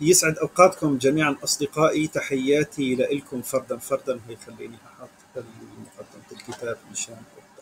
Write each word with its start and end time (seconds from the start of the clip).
يسعد 0.00 0.38
أوقاتكم 0.38 0.98
جميعا 0.98 1.36
أصدقائي 1.44 2.06
تحياتي 2.06 2.94
لكم 2.94 3.42
فردا 3.42 3.78
فردا 3.78 4.20
هي 4.28 4.36
خليني 4.36 4.76
أحط 4.76 5.08
مقدمه 5.36 6.40
الكتاب 6.40 6.78
مشان 6.92 7.16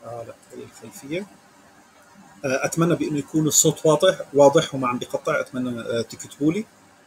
على 0.04 0.34
الخلفية. 0.54 1.26
آه، 2.44 2.64
أتمنى 2.64 2.94
بانه 2.94 3.18
يكون 3.18 3.46
الصوت 3.46 3.86
واضح 3.86 4.20
واضح 4.34 4.74
وما 4.74 4.88
عم 4.88 4.98
بقطع 4.98 5.40
أتمنى 5.40 5.80
آه، 5.80 6.02
تكتبوا 6.02 6.52
لي 6.52 6.64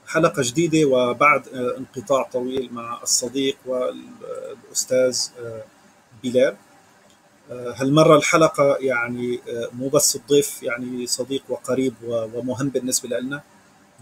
حلقة 0.07 0.41
جديدة 0.45 0.87
وبعد 0.87 1.47
آه، 1.47 1.77
انقطاع 1.77 2.23
طويل 2.23 2.69
مع 2.73 2.99
الصديق 3.03 3.57
والأستاذ 3.65 5.19
بلال. 6.23 6.55
هالمرة 7.51 8.15
الحلقة 8.15 8.77
يعني 8.79 9.39
مو 9.73 9.89
بس 9.89 10.15
الضيف 10.15 10.63
يعني 10.63 11.07
صديق 11.07 11.43
وقريب 11.49 11.93
ومهم 12.03 12.69
بالنسبة 12.69 13.19
لنا. 13.19 13.41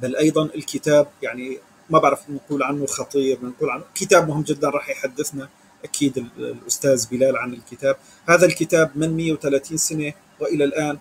بل 0.02 0.16
أيضا 0.16 0.44
الكتاب 0.56 1.08
يعني 1.22 1.58
ما 1.90 2.00
بعرف 2.00 2.30
نقول 2.30 2.64
عنه 2.64 2.86
خطير 2.86 3.38
نقول 3.44 3.70
عنه 3.70 3.84
كتاب 3.96 4.28
مهم 4.28 4.42
جدا 4.42 4.70
راح 4.70 4.90
يحدثنا 4.90 5.50
أكيد 5.84 6.28
الأستاذ 6.38 7.08
بلال 7.12 7.38
عن 7.38 7.54
الكتاب. 7.54 7.96
هذا 8.30 8.46
الكتاب 8.46 8.92
من 8.96 9.18
130 9.18 9.78
سنة 9.78 10.14
وإلى 10.40 10.64
الآن 10.64 10.98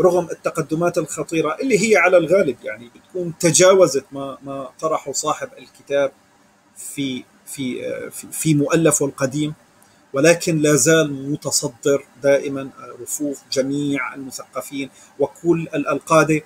رغم 0.00 0.28
التقدمات 0.30 0.98
الخطيرة 0.98 1.56
اللي 1.60 1.90
هي 1.90 1.96
على 1.96 2.16
الغالب 2.16 2.56
يعني 2.62 2.90
بتكون 2.94 3.34
تجاوزت 3.40 4.04
ما 4.12 4.38
ما 4.42 4.68
طرحه 4.80 5.12
صاحب 5.12 5.48
الكتاب 5.58 6.12
في 6.76 7.24
في 7.46 7.90
في 8.10 8.54
مؤلفه 8.54 9.06
القديم 9.06 9.54
ولكن 10.12 10.58
لا 10.58 10.74
زال 10.74 11.30
متصدر 11.32 12.04
دائما 12.22 12.70
رفوف 13.02 13.42
جميع 13.52 14.14
المثقفين 14.14 14.90
وكل 15.18 15.68
القاده 15.74 16.40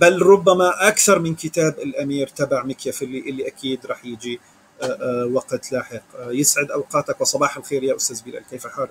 بل 0.00 0.22
ربما 0.22 0.88
أكثر 0.88 1.18
من 1.18 1.34
كتاب 1.34 1.74
الأمير 1.78 2.26
تبع 2.26 2.64
مكيافيلي 2.64 3.30
اللي 3.30 3.48
أكيد 3.48 3.86
راح 3.86 4.04
يجي 4.04 4.40
آه، 4.82 4.86
آه، 4.86 5.26
وقت 5.32 5.72
لاحق. 5.72 6.00
آه، 6.18 6.30
يسعد 6.32 6.70
أوقاتك 6.70 7.20
وصباح 7.20 7.56
الخير 7.56 7.82
يا 7.82 7.96
أستاذ 7.96 8.22
بلال. 8.26 8.42
كيف 8.50 8.66
حالك؟ 8.66 8.90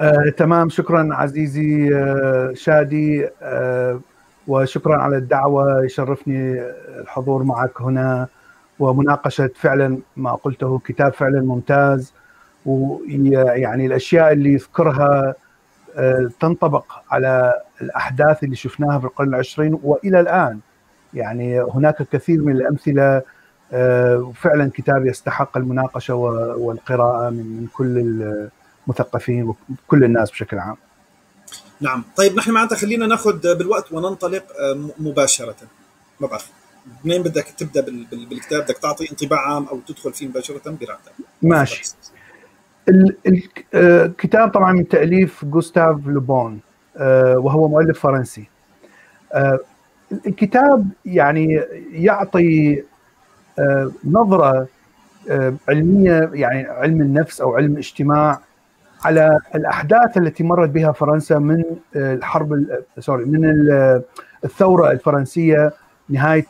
آه، 0.00 0.32
تمام. 0.36 0.68
شكرا 0.68 1.08
عزيزي 1.14 1.94
آه، 1.94 2.52
شادي 2.54 3.28
آه، 3.42 4.00
وشكرا 4.48 4.96
على 4.96 5.16
الدعوة. 5.16 5.84
يشرفني 5.84 6.60
الحضور 7.00 7.42
معك 7.42 7.80
هنا 7.82 8.28
ومناقشة 8.78 9.50
فعلا 9.60 9.98
ما 10.16 10.34
قلته 10.34 10.78
كتاب 10.78 11.12
فعلا 11.12 11.40
ممتاز 11.40 12.12
ويعني 12.66 13.86
الأشياء 13.86 14.32
اللي 14.32 14.52
يذكرها 14.52 15.34
تنطبق 16.40 16.84
على 17.10 17.52
الأحداث 17.80 18.44
اللي 18.44 18.56
شفناها 18.56 18.98
في 18.98 19.04
القرن 19.04 19.28
العشرين 19.28 19.78
وإلى 19.82 20.20
الآن 20.20 20.60
يعني 21.14 21.60
هناك 21.60 22.02
كثير 22.12 22.42
من 22.42 22.52
الأمثلة 22.52 23.22
فعلا 24.32 24.70
كتاب 24.74 25.06
يستحق 25.06 25.56
المناقشة 25.56 26.14
والقراءة 26.14 27.30
من 27.30 27.66
كل 27.72 27.98
المثقفين 28.86 29.54
وكل 29.86 30.04
الناس 30.04 30.30
بشكل 30.30 30.58
عام. 30.58 30.76
نعم، 31.80 32.04
طيب 32.16 32.36
نحن 32.36 32.50
معناتها 32.50 32.76
خلينا 32.76 33.06
ناخذ 33.06 33.56
بالوقت 33.58 33.92
وننطلق 33.92 34.44
مباشرة. 34.98 35.56
ما 36.20 36.26
بعرف 36.26 36.50
منين 37.04 37.22
بدك 37.22 37.44
تبدأ 37.58 37.80
بالكتاب 38.12 38.62
بدك 38.62 38.78
تعطي 38.78 39.10
انطباع 39.10 39.54
عام 39.54 39.66
أو 39.66 39.80
تدخل 39.80 40.12
فيه 40.12 40.28
مباشرة 40.28 40.62
براحتك. 40.66 41.12
ماشي. 41.42 41.84
الكتاب 42.88 44.50
طبعا 44.50 44.72
من 44.72 44.88
تأليف 44.88 45.44
جوستاف 45.44 46.06
لوبون 46.06 46.60
وهو 47.36 47.68
مؤلف 47.68 48.00
فرنسي. 48.00 48.48
الكتاب 50.26 50.88
يعني 51.04 51.62
يعطي 51.92 52.82
نظرة 54.04 54.66
علمية 55.68 56.30
يعني 56.32 56.66
علم 56.66 57.00
النفس 57.00 57.40
أو 57.40 57.56
علم 57.56 57.72
الاجتماع 57.72 58.38
على 59.04 59.38
الأحداث 59.54 60.16
التي 60.16 60.44
مرت 60.44 60.68
بها 60.68 60.92
فرنسا 60.92 61.38
من 61.38 61.64
الحرب 61.96 62.66
sorry 62.98 63.24
من 63.24 63.44
الثورة 64.44 64.90
الفرنسية 64.90 65.72
نهاية 66.08 66.46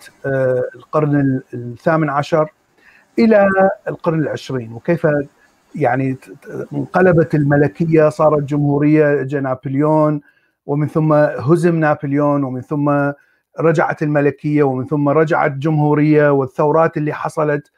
القرن 0.75 1.41
الثامن 1.55 2.11
عشر 2.11 2.49
إلى 3.19 3.49
القرن 3.89 4.21
العشرين 4.21 4.73
وكيف 4.73 5.07
يعني 5.77 6.19
انقلبت 6.73 7.35
الملكية 7.35 8.09
صارت 8.09 8.43
جمهورية 8.43 9.23
جاء 9.23 9.41
نابليون 9.41 10.21
ومن 10.67 10.89
ثم 10.89 11.13
هزم 11.13 11.81
نابليون 11.81 12.45
ومن 12.45 12.61
ثم 12.61 13.13
رجعت 13.61 14.03
الملكية 14.03 14.63
ومن 14.63 14.87
ثم 14.87 15.09
رجعت 15.09 15.53
جمهورية 15.53 16.31
والثورات 16.31 16.97
اللي 16.97 17.13
حصلت 17.13 17.71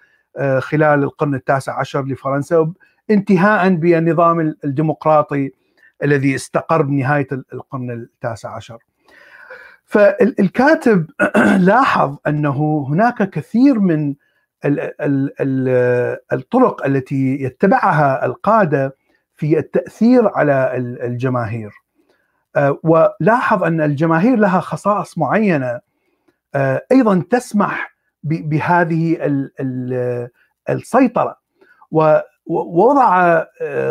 خلال 0.59 1.03
القرن 1.03 1.35
التاسع 1.35 1.79
عشر 1.79 2.05
لفرنسا 2.05 2.73
انتهاء 3.11 3.75
بالنظام 3.75 4.55
الديمقراطي 4.65 5.51
الذي 6.03 6.35
استقر 6.35 6.83
بنهاية 6.83 7.27
القرن 7.53 7.91
التاسع 7.91 8.57
عشر. 8.57 8.79
فالكاتب 9.85 11.07
لاحظ 11.69 12.17
أنه 12.27 12.87
هناك 12.89 13.31
كثير 13.31 13.79
من 13.81 14.15
الطرق 16.33 16.87
التي 16.87 17.43
يتبعها 17.43 18.27
القادة 18.27 18.97
في 19.35 19.59
التأثير 19.59 20.29
على 20.29 20.77
الجماهير. 21.03 21.71
ولاحظ 22.83 23.65
أن 23.65 23.81
الجماهير 23.81 24.37
لها 24.39 24.61
خصائص 24.61 25.19
معينة 25.19 25.81
أيضا 26.93 27.23
تسمح 27.31 27.95
بهذه 28.23 29.17
السيطرة 30.71 31.37
ووضع 32.47 33.45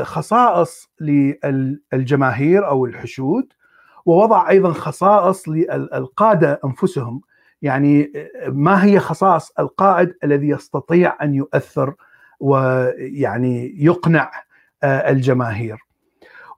خصائص 0.04 0.90
للجماهير 1.02 2.68
أو 2.68 2.86
الحشود 2.86 3.54
ووضع 4.06 4.50
أيضا 4.50 4.74
خصائص 4.74 5.50
للقاده 5.50 6.60
أنفسهم 6.66 7.22
يعني 7.62 8.12
ما 8.48 8.86
هي 8.86 9.00
خصائص 9.00 9.52
القائد 9.60 10.14
الذي 10.24 10.50
يستطيع 10.50 11.18
أن 11.22 11.34
يؤثر 11.34 11.94
ويعني 12.40 13.84
يقنع 13.84 14.32
الجماهير؟ 14.84 15.78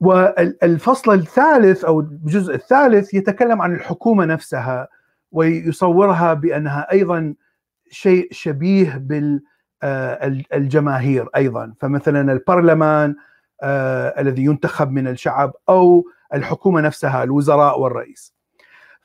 والفصل 0.02 1.14
الثالث 1.14 1.86
أو 1.86 2.00
الجزء 2.00 2.56
الثالث 2.56 3.14
يتكلم 3.14 3.62
عن 3.62 3.76
الحكومة 3.76 4.26
نفسها 4.26 4.88
ويصورها 5.32 6.34
بأنها 6.34 6.92
أيضا 6.92 7.34
شيء 7.92 8.28
شبيه 8.32 8.98
بال 8.98 9.42
الجماهير 10.54 11.30
أيضا. 11.36 11.74
فمثلا 11.80 12.32
البرلمان 12.32 13.16
الذي 14.20 14.44
ينتخب 14.44 14.92
من 14.92 15.08
الشعب 15.08 15.54
أو 15.70 16.06
الحكومة 16.34 16.82
نفسها 16.82 17.24
الوزراء 17.24 17.80
والرئيس. 17.80 18.39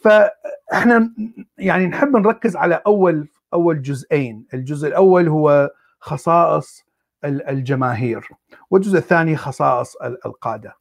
فاحنا 0.05 1.15
يعني 1.59 1.87
نحب 1.87 2.17
نركز 2.17 2.57
على 2.57 2.83
أول 2.87 3.29
أول 3.55 3.83
جزئين 3.83 4.47
الجزء 4.55 4.89
الأول 4.89 5.29
هو 5.29 5.71
خصائص 5.99 6.85
الجماهير 7.25 8.29
والجزء 8.71 8.99
الثاني 8.99 9.37
خصائص 9.37 9.97
القادة 10.27 10.77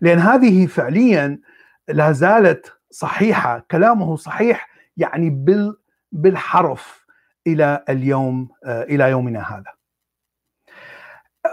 لأن 0.00 0.18
هذه 0.18 0.66
فعليا 0.66 1.40
لا 1.88 2.12
زالت 2.12 2.72
صحيحة 2.90 3.66
كلامه 3.70 4.16
صحيح 4.16 4.68
يعني 4.96 5.30
بال 5.30 5.76
بالحرف 6.12 7.06
إلى 7.46 7.84
اليوم 7.88 8.48
إلى 8.66 9.10
يومنا 9.10 9.40
هذا. 9.40 9.72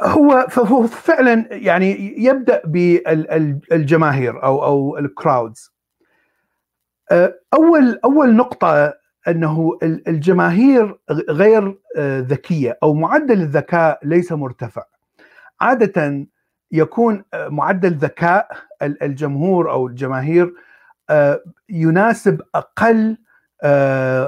هو 0.03 0.47
فهو 0.49 0.87
فعلا 0.87 1.45
يعني 1.51 2.15
يبدأ 2.23 2.61
بالجماهير 2.65 4.43
أو 4.43 4.63
أو 4.63 4.97
الكراودز. 4.97 5.78
أول 7.53 7.99
أول 8.03 8.35
نقطة 8.35 8.93
أنه 9.27 9.77
الجماهير 9.83 10.99
غير 11.29 11.77
ذكية 11.99 12.77
أو 12.83 12.93
معدل 12.93 13.41
الذكاء 13.41 13.99
ليس 14.03 14.31
مرتفع. 14.31 14.83
عادة 15.61 16.27
يكون 16.71 17.23
معدل 17.33 17.93
ذكاء 17.93 18.47
الجمهور 18.81 19.71
أو 19.71 19.87
الجماهير 19.87 20.53
يناسب 21.69 22.41
أقل 22.55 23.17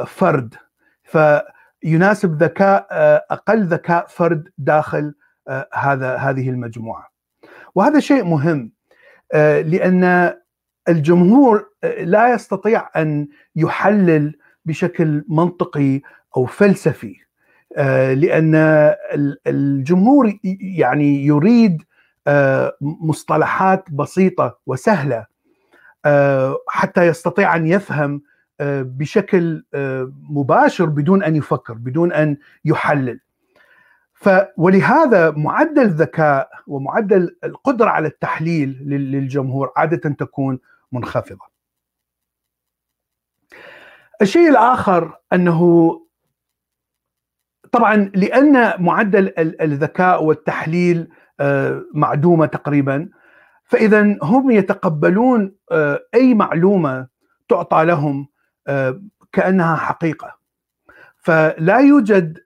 فرد 0.05 0.55
فيناسب 1.03 2.43
ذكاء 2.43 2.87
أقل 3.31 3.63
ذكاء 3.63 4.05
فرد 4.07 4.49
داخل 4.57 5.13
هذا 5.73 6.15
هذه 6.15 6.49
المجموعة. 6.49 7.11
وهذا 7.75 7.99
شيء 7.99 8.23
مهم 8.23 8.71
لأن 9.33 10.33
الجمهور 10.89 11.69
لا 11.99 12.33
يستطيع 12.33 12.89
أن 12.95 13.27
يحلل 13.55 14.37
بشكل 14.65 15.23
منطقي 15.29 16.01
أو 16.37 16.45
فلسفي 16.45 17.15
لأن 18.15 18.55
الجمهور 19.47 20.33
يعني 20.61 21.25
يريد 21.25 21.81
مصطلحات 22.81 23.91
بسيطة 23.91 24.59
وسهلة 24.65 25.25
حتى 26.67 27.07
يستطيع 27.07 27.55
أن 27.55 27.67
يفهم 27.67 28.21
بشكل 28.59 29.63
مباشر 30.29 30.85
بدون 30.85 31.23
أن 31.23 31.35
يفكر 31.35 31.73
بدون 31.73 32.13
أن 32.13 32.37
يحلل. 32.65 33.19
ف 34.13 34.29
ولهذا 34.57 35.31
معدل 35.31 35.81
الذكاء 35.81 36.49
ومعدل 36.67 37.35
القدرة 37.43 37.89
على 37.89 38.07
التحليل 38.07 38.77
للجمهور 38.85 39.71
عادة 39.77 40.09
تكون 40.09 40.59
منخفضة. 40.91 41.51
الشيء 44.21 44.49
الآخر 44.49 45.17
أنه 45.33 45.91
طبعا 47.71 47.95
لأن 47.95 48.83
معدل 48.83 49.33
الذكاء 49.37 50.23
والتحليل 50.23 51.09
معدومة 51.93 52.45
تقريبا 52.45 53.09
فإذا 53.63 54.17
هم 54.23 54.51
يتقبلون 54.51 55.55
أي 56.13 56.33
معلومة 56.33 57.07
تعطى 57.49 57.85
لهم 57.85 58.27
كأنها 59.31 59.75
حقيقة. 59.75 60.37
فلا 61.17 61.79
يوجد 61.79 62.39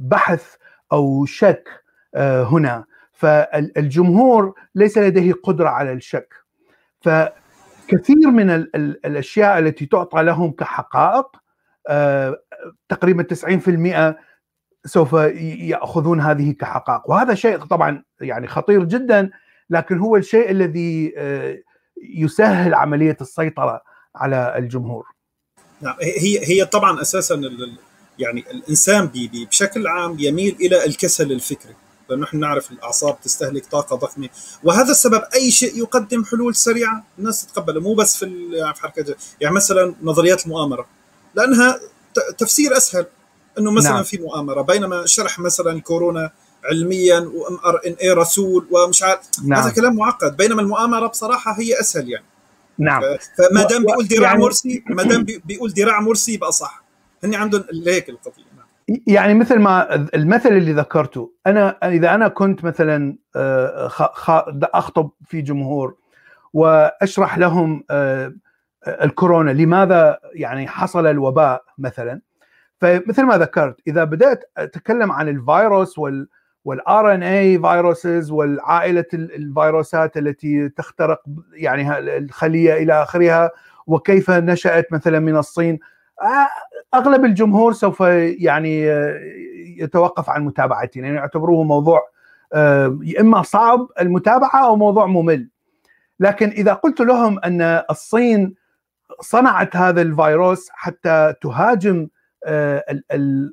بحث 0.00 0.56
أو 0.92 1.24
شك 1.24 1.68
هنا. 2.16 2.84
فالجمهور 3.12 4.54
ليس 4.74 4.98
لديه 4.98 5.32
قدرة 5.32 5.68
على 5.68 5.92
الشك. 5.92 6.43
فكثير 7.04 8.30
من 8.30 8.50
الأشياء 9.04 9.58
التي 9.58 9.86
تعطى 9.86 10.22
لهم 10.22 10.52
كحقائق 10.52 11.26
تقريبا 12.88 13.26
90% 14.14 14.14
سوف 14.86 15.12
يأخذون 15.12 16.20
هذه 16.20 16.52
كحقائق. 16.52 17.10
وهذا 17.10 17.34
شيء 17.34 17.58
طبعا 17.58 18.04
يعني 18.20 18.46
خطير 18.46 18.84
جدا 18.84 19.30
لكن 19.70 19.98
هو 19.98 20.16
الشيء 20.16 20.50
الذي 20.50 21.14
يسهل 22.02 22.74
عملية 22.74 23.16
السيطرة 23.20 23.82
على 24.16 24.54
الجمهور. 24.58 25.06
نعم 25.80 25.96
هي 26.00 26.40
هي 26.48 26.64
طبعا 26.64 27.00
أساسا 27.00 27.40
يعني 28.18 28.44
الإنسان 28.50 29.10
بشكل 29.32 29.86
عام 29.86 30.16
يميل 30.18 30.56
إلى 30.60 30.84
الكسل 30.84 31.32
الفكري. 31.32 31.74
لأنه 32.08 32.22
نحن 32.22 32.40
نعرف 32.40 32.70
الأعصاب 32.70 33.20
تستهلك 33.20 33.66
طاقة 33.66 33.96
ضخمة. 33.96 34.28
وهذا 34.64 34.90
السبب 34.90 35.22
أي 35.34 35.50
شيء 35.50 35.78
يقدم 35.78 36.24
حلول 36.24 36.54
سريعة 36.54 37.04
الناس 37.18 37.46
تتقبله 37.46 37.80
مو 37.80 37.94
بس 37.94 38.16
في 38.16 38.50
في 38.74 38.80
حركة 38.82 39.14
يعني 39.40 39.54
مثلا 39.54 39.94
نظريات 40.02 40.46
المؤامرة 40.46 40.86
لأنها 41.34 41.80
تفسير 42.38 42.76
أسهل 42.76 43.06
إنه 43.58 43.70
مثلا 43.70 43.92
نعم. 43.92 44.02
في 44.02 44.18
مؤامرة. 44.18 44.62
بينما 44.62 45.06
شرح 45.06 45.38
مثلا 45.38 45.80
كورونا 45.80 46.30
علميا 46.64 47.18
وأم 47.18 47.58
آر 47.64 47.80
إن 47.86 47.92
اي 48.02 48.10
رسول 48.10 48.66
ومش 48.70 49.02
عارف 49.02 49.20
نعم. 49.44 49.60
هذا 49.62 49.70
كلام 49.70 49.96
معقد. 49.96 50.36
بينما 50.36 50.62
المؤامرة 50.62 51.06
بصراحة 51.06 51.60
هي 51.60 51.80
أسهل 51.80 52.08
يعني. 52.10 52.24
نعم. 52.78 53.02
فما 53.38 53.62
دام 53.62 53.84
بيقول 53.84 54.04
ذراع 54.06 54.30
يعني... 54.30 54.42
مرسي 54.42 54.84
ما 54.86 55.02
دام 55.02 55.24
بيقول 55.24 55.70
ذراع 55.70 56.00
مرسي 56.00 56.32
يبقى 56.32 56.52
صح 56.52 56.84
هن 57.24 57.34
عندهم 57.34 57.64
هيك 57.86 58.08
القضية. 58.08 58.53
يعني 59.06 59.34
مثل 59.34 59.58
ما 59.58 59.94
المثل 59.94 60.48
اللي 60.48 60.72
ذكرته 60.72 61.32
أنا 61.46 61.68
إذا 61.88 62.14
أنا 62.14 62.28
كنت 62.28 62.64
مثلا 62.64 63.16
أخطب 64.74 65.10
في 65.24 65.42
جمهور 65.42 65.96
وأشرح 66.52 67.38
لهم 67.38 67.84
الكورونا 68.86 69.50
لماذا 69.50 70.18
يعني 70.34 70.68
حصل 70.68 71.06
الوباء 71.06 71.64
مثلا. 71.78 72.20
فمثل 72.80 73.22
ما 73.22 73.38
ذكرت 73.38 73.76
إذا 73.86 74.04
بدأت 74.04 74.50
أتكلم 74.56 75.12
عن 75.12 75.28
الفيروس 75.28 75.98
وال 75.98 76.28
وال 76.64 77.14
RNA 77.14 77.22
viruses 77.22 78.30
والعائله 78.30 79.04
الفيروسات 79.14 80.16
التي 80.16 80.68
تخترق 80.68 81.22
يعني 81.52 81.98
الخلية 81.98 82.74
إلى 82.74 83.02
آخرها 83.02 83.50
وكيف 83.86 84.30
نشأت 84.30 84.92
مثلا 84.92 85.18
من 85.20 85.36
الصين. 85.36 85.78
أغلب 86.94 87.24
الجمهور 87.24 87.72
سوف 87.72 88.00
يعني 88.38 88.86
يتوقف 89.78 90.30
عن 90.30 90.44
متابعتي 90.44 91.00
يعني 91.00 91.16
يعتبروه 91.16 91.64
موضوع 91.64 92.00
يا 93.02 93.20
إما 93.20 93.42
صعب 93.42 93.88
المتابعة 94.00 94.66
أو 94.66 94.76
موضوع 94.76 95.06
ممل. 95.06 95.48
لكن 96.20 96.48
إذا 96.48 96.72
قلت 96.72 97.00
لهم 97.00 97.38
أن 97.38 97.82
الصين 97.90 98.54
صنعت 99.20 99.76
هذا 99.76 100.02
الفيروس 100.02 100.68
حتى 100.70 101.34
تهاجم 101.42 102.08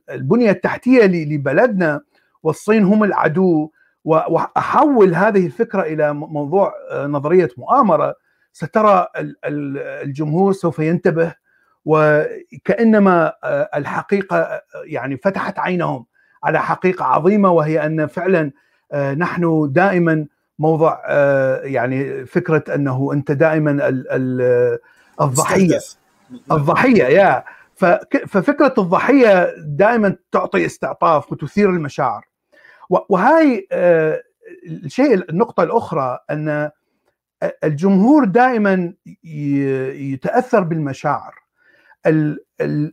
البنية 0.09 0.51
التحتية 0.51 1.05
لبلدنا 1.05 2.01
والصين 2.43 2.83
هم 2.83 3.03
العدو 3.03 3.71
وأحول 4.05 5.15
هذه 5.15 5.45
الفكرة 5.45 5.81
إلى 5.81 6.13
موضوع 6.13 6.73
نظرية 6.93 7.49
مؤامرة 7.57 8.15
سترى 8.53 9.07
الجمهور 9.45 10.53
سوف 10.53 10.79
ينتبه 10.79 11.35
وكأنما 11.86 13.33
الحقيقة 13.75 14.62
يعني 14.83 15.18
فتحت 15.18 15.60
عينهم 15.60 16.06
على 16.44 16.60
حقيقة 16.62 17.06
عظيمة 17.06 17.51
وهي 17.51 17.86
أن 17.86 18.07
فعلا 18.07 18.51
نحن 19.18 19.69
دائما 19.72 20.25
موضع 20.60 21.00
يعني 21.63 22.25
فكرة 22.25 22.75
أنه 22.75 23.13
أنت 23.13 23.31
دائما 23.31 23.89
الضحية. 25.22 25.80
الضحية 26.51 27.04
يا. 27.04 27.44
ففكرة 28.28 28.74
الضحية 28.78 29.56
دائما 29.57 30.16
تعطي 30.31 30.66
استعطاف 30.66 31.31
وتثير 31.31 31.69
المشاعر. 31.69 32.25
وهاي 33.10 33.68
الشيء 34.68 35.30
النقطة 35.30 35.63
الأخرى 35.63 36.19
أن 36.30 36.72
الجمهور 37.63 38.25
دائما 38.25 38.94
يتأثر 39.94 40.63
بالمشاعر. 40.63 41.40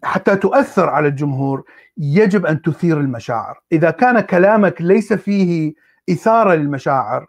حتى 0.04 0.36
تؤثر 0.36 0.88
على 0.88 1.08
الجمهور 1.08 1.64
يجب 1.98 2.46
أن 2.46 2.62
تثير 2.62 3.00
المشاعر. 3.00 3.60
إذا 3.72 3.90
كان 3.90 4.20
كلامك 4.20 4.82
ليس 4.82 5.12
فيه 5.12 5.74
إثارة 6.10 6.54
للمشاعر 6.54 7.26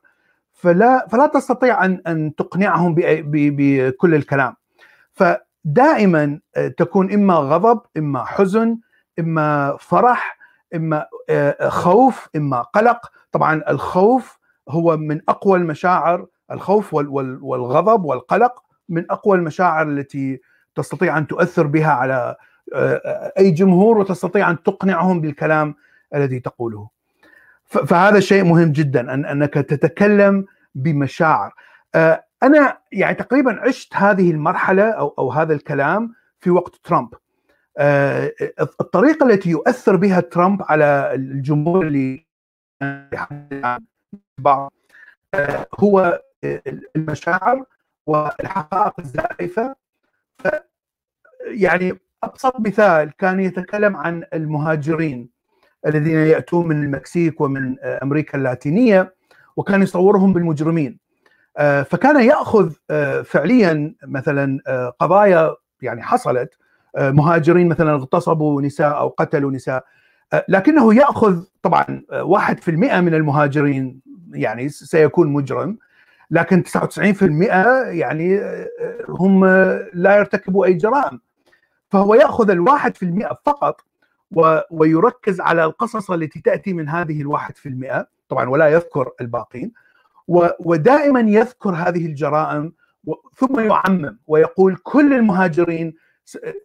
فلا 0.54 1.08
فلا 1.10 1.28
تستطيع 1.28 1.86
أن 1.86 2.02
أن 2.08 2.36
تقنعهم 2.36 2.96
بكل 2.98 4.16
الكلام. 4.16 4.56
فدائما 5.14 6.40
تكون 6.78 7.14
إما 7.14 7.34
غضب 7.34 7.82
إما 7.98 8.24
حزن 8.24 8.78
إما 9.20 9.78
فرح 9.80 10.38
إما 10.76 11.06
خوف 11.68 12.30
إما 12.36 12.62
قلق. 12.62 13.12
طبعا 13.32 13.62
الخوف 13.70 14.40
هو 14.70 14.98
من 14.98 15.22
أقوى 15.30 15.58
المشاعر 15.58 16.26
الخوف 16.52 16.94
والغضب 16.94 18.06
والقلق 18.06 18.64
من 18.90 19.12
أقوى 19.12 19.38
المشاعر 19.38 19.88
التي 19.90 20.42
تستطيع 20.80 21.18
أن 21.18 21.28
تؤثر 21.28 21.68
بها 21.68 21.92
على 21.92 22.36
أي 23.38 23.52
جمهور 23.52 23.98
وتستطيع 23.98 24.50
أن 24.50 24.64
تقنعهم 24.64 25.22
بالكلام 25.22 25.76
الذي 26.16 26.40
تقوله. 26.40 26.90
فهذا 27.66 28.20
شيء 28.20 28.44
مهم 28.44 28.72
جدا 28.72 29.14
أن 29.14 29.26
أنك 29.26 29.54
تتكلم 29.54 30.46
بمشاعر. 30.76 31.54
أنا 32.44 32.78
يعني 32.92 33.16
تقريبا 33.16 33.62
عشت 33.62 33.96
هذه 33.96 34.32
المرحلة 34.32 34.92
أو 34.92 35.16
أو 35.20 35.32
هذا 35.32 35.54
الكلام 35.54 36.14
في 36.40 36.50
وقت 36.50 36.76
ترامب. 36.76 37.14
الطريقة 38.82 39.26
التي 39.26 39.50
يؤثر 39.50 39.96
بها 39.96 40.20
ترامب 40.20 40.62
على 40.70 41.12
الجمهور 41.14 41.88
اللي 41.88 42.26
هو 45.80 46.22
المشاعر 46.96 47.64
والحقائق 48.08 48.94
الزائفة. 49.00 49.76
يعني 51.48 51.94
أبسط 52.24 52.60
مثال 52.60 53.12
كان 53.18 53.40
يتكلم 53.40 53.96
عن 53.96 54.24
المهاجرين 54.34 55.30
الذين 55.88 56.16
يأتون 56.16 56.68
من 56.68 56.84
المكسيك 56.84 57.42
ومن 57.42 57.80
أمريكا 57.80 58.38
اللاتينية 58.38 59.14
وكان 59.58 59.82
يصورهم 59.82 60.34
بالمجرمين. 60.34 61.00
فكان 61.86 62.24
يأخذ 62.24 62.74
فعليا 63.24 63.96
مثلا 64.08 64.60
قضايا 65.00 65.56
يعني 65.82 66.04
حصلت. 66.04 66.54
مهاجرين 66.98 67.68
مثلا 67.70 67.92
اغتصبوا 67.92 68.62
نساء 68.62 68.98
أو 68.98 69.08
قتلوا 69.08 69.52
نساء. 69.52 69.86
لكنه 70.48 70.96
يأخذ 70.96 71.44
طبعا 71.62 72.02
1% 72.12 72.70
من 72.70 73.14
المهاجرين 73.14 74.02
يعني 74.34 74.70
سيكون 74.70 75.28
مجرم. 75.28 75.78
لكن 76.32 76.64
99% 76.64 77.90
يعني 77.90 78.42
هم 79.10 79.46
لا 79.94 80.18
يرتكبوا 80.18 80.66
أي 80.66 80.74
جرائم. 80.74 81.20
فهو 81.90 82.16
يأخذ 82.16 82.50
الواحد 82.50 82.98
في 82.98 83.04
المئة 83.04 83.40
فقط 83.46 83.82
ويركز 84.72 85.42
على 85.42 85.64
القصص 85.66 86.12
التي 86.12 86.42
تأتي 86.42 86.74
من 86.74 86.90
هذه 86.90 87.22
الواحد 87.22 87.58
في 87.58 87.70
المئة. 87.70 88.08
طبعا 88.30 88.50
ولا 88.50 88.68
يذكر 88.68 89.12
الباقين. 89.22 89.72
ودائما 90.60 91.20
يذكر 91.20 91.70
هذه 91.70 92.06
الجرائم 92.06 92.74
ثم 93.36 93.60
يعمم 93.60 94.20
ويقول 94.28 94.76
كل 94.84 95.14
المهاجرين 95.14 95.96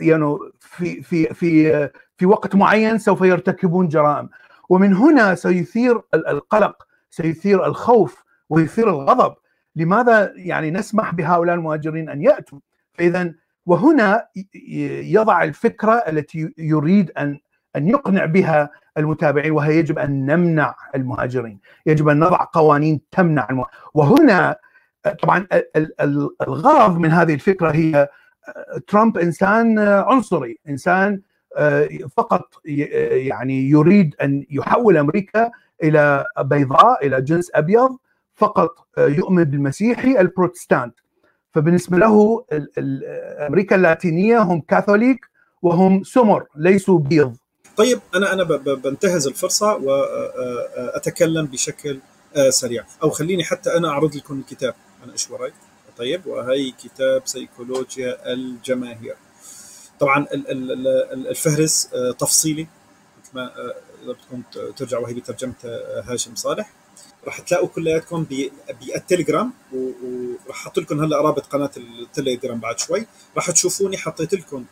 يعني 0.01 0.39
في 0.61 1.03
في 1.03 1.35
في 1.35 1.91
في 2.17 2.27
وقت 2.27 2.55
معين 2.55 2.99
سوف 2.99 3.21
يرتكبون 3.21 3.89
جرائم. 3.89 4.29
ومن 4.69 4.95
هنا 4.95 5.35
سيثير 5.35 6.01
القلق 6.15 6.87
سيثير 7.11 7.67
الخوف 7.67 8.25
ويثير 8.51 8.91
الغضب. 8.91 9.35
لماذا 9.77 10.33
يعني 10.37 10.71
نسمح 10.71 11.15
بهؤلاء 11.15 11.55
المهاجرين 11.55 12.09
أن 12.09 12.23
يأتوا؟ 12.23 12.59
فاذا 12.93 13.35
وهنا 13.67 14.27
يضع 15.03 15.43
الفكرة 15.43 15.93
التي 15.93 16.55
يريد 16.59 17.11
أن 17.19 17.39
أن 17.77 17.89
يقنع 17.89 18.25
بها 18.25 18.71
المتابعين 18.99 19.53
وهي 19.53 19.79
يجب 19.79 19.99
أن 19.99 20.27
نمنع 20.27 20.75
المهاجرين، 20.95 21.61
يجب 21.87 22.09
أن 22.09 22.19
نضع 22.19 22.49
قوانين 22.53 23.01
تمنع 23.11 23.47
المهاجرين. 23.51 23.81
وهنا 23.95 24.57
طبعا 25.23 25.47
الغرض 26.43 26.99
من 26.99 27.11
هذه 27.11 27.35
الفكرة 27.35 27.71
هي 27.71 28.09
ترامب 28.87 29.19
إنسان 29.19 29.79
عنصري، 29.79 30.59
إنسان 30.69 31.21
فقط 32.17 32.55
يعني 32.65 33.71
يريد 33.71 34.15
أن 34.23 34.45
يحول 34.51 34.97
أمريكا 34.97 35.51
إلى 35.83 36.25
بيضاء 36.41 37.07
إلى 37.07 37.21
جنس 37.21 37.51
أبيض 37.55 37.97
فقط 38.35 38.89
يؤمن 38.99 39.45
بالمسيحي 39.45 40.21
البروتستانت 40.21 40.95
فبالنسبة 41.55 41.99
له 41.99 42.45
أمريكا 43.47 43.77
اللاتينية 43.77 44.39
هم 44.39 44.61
كاثوليك 44.61 45.27
وهم 45.63 46.03
سمر 46.05 46.47
ليسوا 46.57 46.99
بيض. 46.99 47.37
طيب 47.77 48.01
أنا 48.15 48.33
أنا 48.33 48.45
بنتهز 48.75 49.27
الفرصة 49.27 49.75
واتكلم 49.77 51.47
بشكل 51.47 52.01
سريع. 52.49 52.85
أو 53.03 53.11
خليني 53.11 53.45
حتى 53.45 53.77
أنا 53.77 53.89
أعرض 53.89 54.17
لكم 54.17 54.39
الكتاب 54.39 54.75
أنا 55.05 55.13
إيش 55.13 55.31
وراي؟ 55.31 55.53
طيب 55.97 56.27
وهي 56.27 56.71
كتاب 56.71 57.23
سيكولوجيا 57.25 58.33
الجماهير. 58.33 59.17
طبعا 60.01 60.27
الفهرس 60.33 61.89
تفصيلي 62.19 62.67
مثل 63.23 63.31
ما 63.35 63.53
إذا 64.05 64.13
بدكم 64.13 64.43
ترجعوا 64.77 65.03
وهي 65.03 65.15
بترجمة 65.15 65.55
هاشم 66.05 66.35
صالح. 66.35 66.71
راح 67.27 67.41
تلاقوا 67.41 67.69
كلياتكم 67.69 68.27
بالتليجرام 68.81 69.53
وراح 69.73 70.61
أحط 70.61 70.79
لكم 70.79 71.05
هلا 71.05 71.21
رابط 71.21 71.47
قناة 71.47 71.71
التليجرام 71.77 72.61
بعد 72.61 72.79
شوي. 72.79 73.07
راح 73.37 73.51
تشوفوني 73.51 73.99
حطيت 73.99 74.35
لكم 74.35 74.65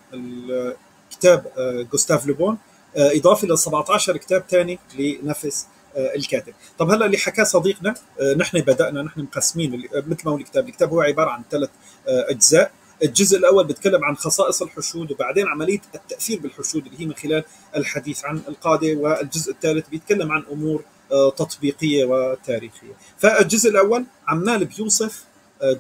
كتاب 1.11 1.53
جوستاف 1.93 2.27
لوبون 2.27 2.59
إضافة 2.97 3.49
ل 3.49 3.59
17 3.59 4.17
كتاب 4.17 4.45
ثاني 4.51 4.79
لنفس 4.99 5.67
الكاتب. 5.97 6.55
طب 6.79 6.91
هلا 6.91 7.07
اللي 7.07 7.19
حكاه 7.19 7.45
صديقنا 7.45 7.95
نحن 8.37 8.61
بدأنا 8.61 9.03
نحن 9.03 9.21
مقسمين 9.21 9.89
مثل 9.95 10.23
ما 10.25 10.33
هو 10.33 10.37
الكتاب. 10.37 10.69
الكتاب 10.69 10.91
هو 10.91 11.01
عبارة 11.01 11.31
عن 11.31 11.43
ثلاث 11.51 11.71
أجزاء. 12.07 12.73
الجزء 13.03 13.39
الأول 13.39 13.67
بيتكلم 13.67 14.05
عن 14.05 14.17
خصائص 14.17 14.63
الحشود 14.63 15.13
وبعدين 15.13 15.49
عملية 15.49 15.81
التأثير 15.95 16.41
بالحشود 16.41 16.87
اللي 16.87 17.01
هي 17.01 17.07
من 17.07 17.15
خلال 17.15 17.45
الحديث 17.77 18.25
عن 18.25 18.43
القاده 18.49 18.95
والجزء 18.95 19.53
الثالث 19.53 19.89
بيتكلم 19.89 20.33
عن 20.33 20.45
أمور 20.53 20.85
تطبيقية 21.37 22.05
وتاريخية. 22.05 22.93
فالجزء 23.19 23.71
الأول 23.71 24.05
عمال 24.29 24.65
بيوصف 24.65 25.25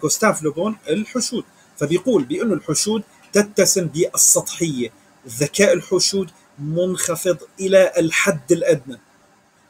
جوستاف 0.03 0.43
لوبون 0.43 0.77
الحشود. 0.89 1.45
فبيقول 1.77 2.25
بانه 2.25 2.55
الحشود 2.55 3.03
تتسم 3.33 3.87
بالسطحية. 3.87 4.91
ذكاء 5.29 5.73
الحشود 5.73 6.31
منخفض 6.59 7.37
إلى 7.61 7.93
الحد 7.99 8.53
الأدنى. 8.53 8.99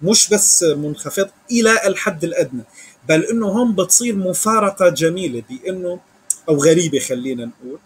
مش 0.03 0.29
بس 0.29 0.63
منخفض 0.63 1.29
إلى 1.51 1.87
الحد 1.87 2.25
الأدنى. 2.25 2.63
بل 3.09 3.25
إنه 3.25 3.49
هم 3.49 3.75
بتصير 3.75 4.17
مفارقة 4.17 4.89
جميلة 4.89 5.43
بأنه 5.51 6.01
أو 6.49 6.57
غريبة 6.65 6.99
خلينا 6.99 7.45
نقول 7.45 7.79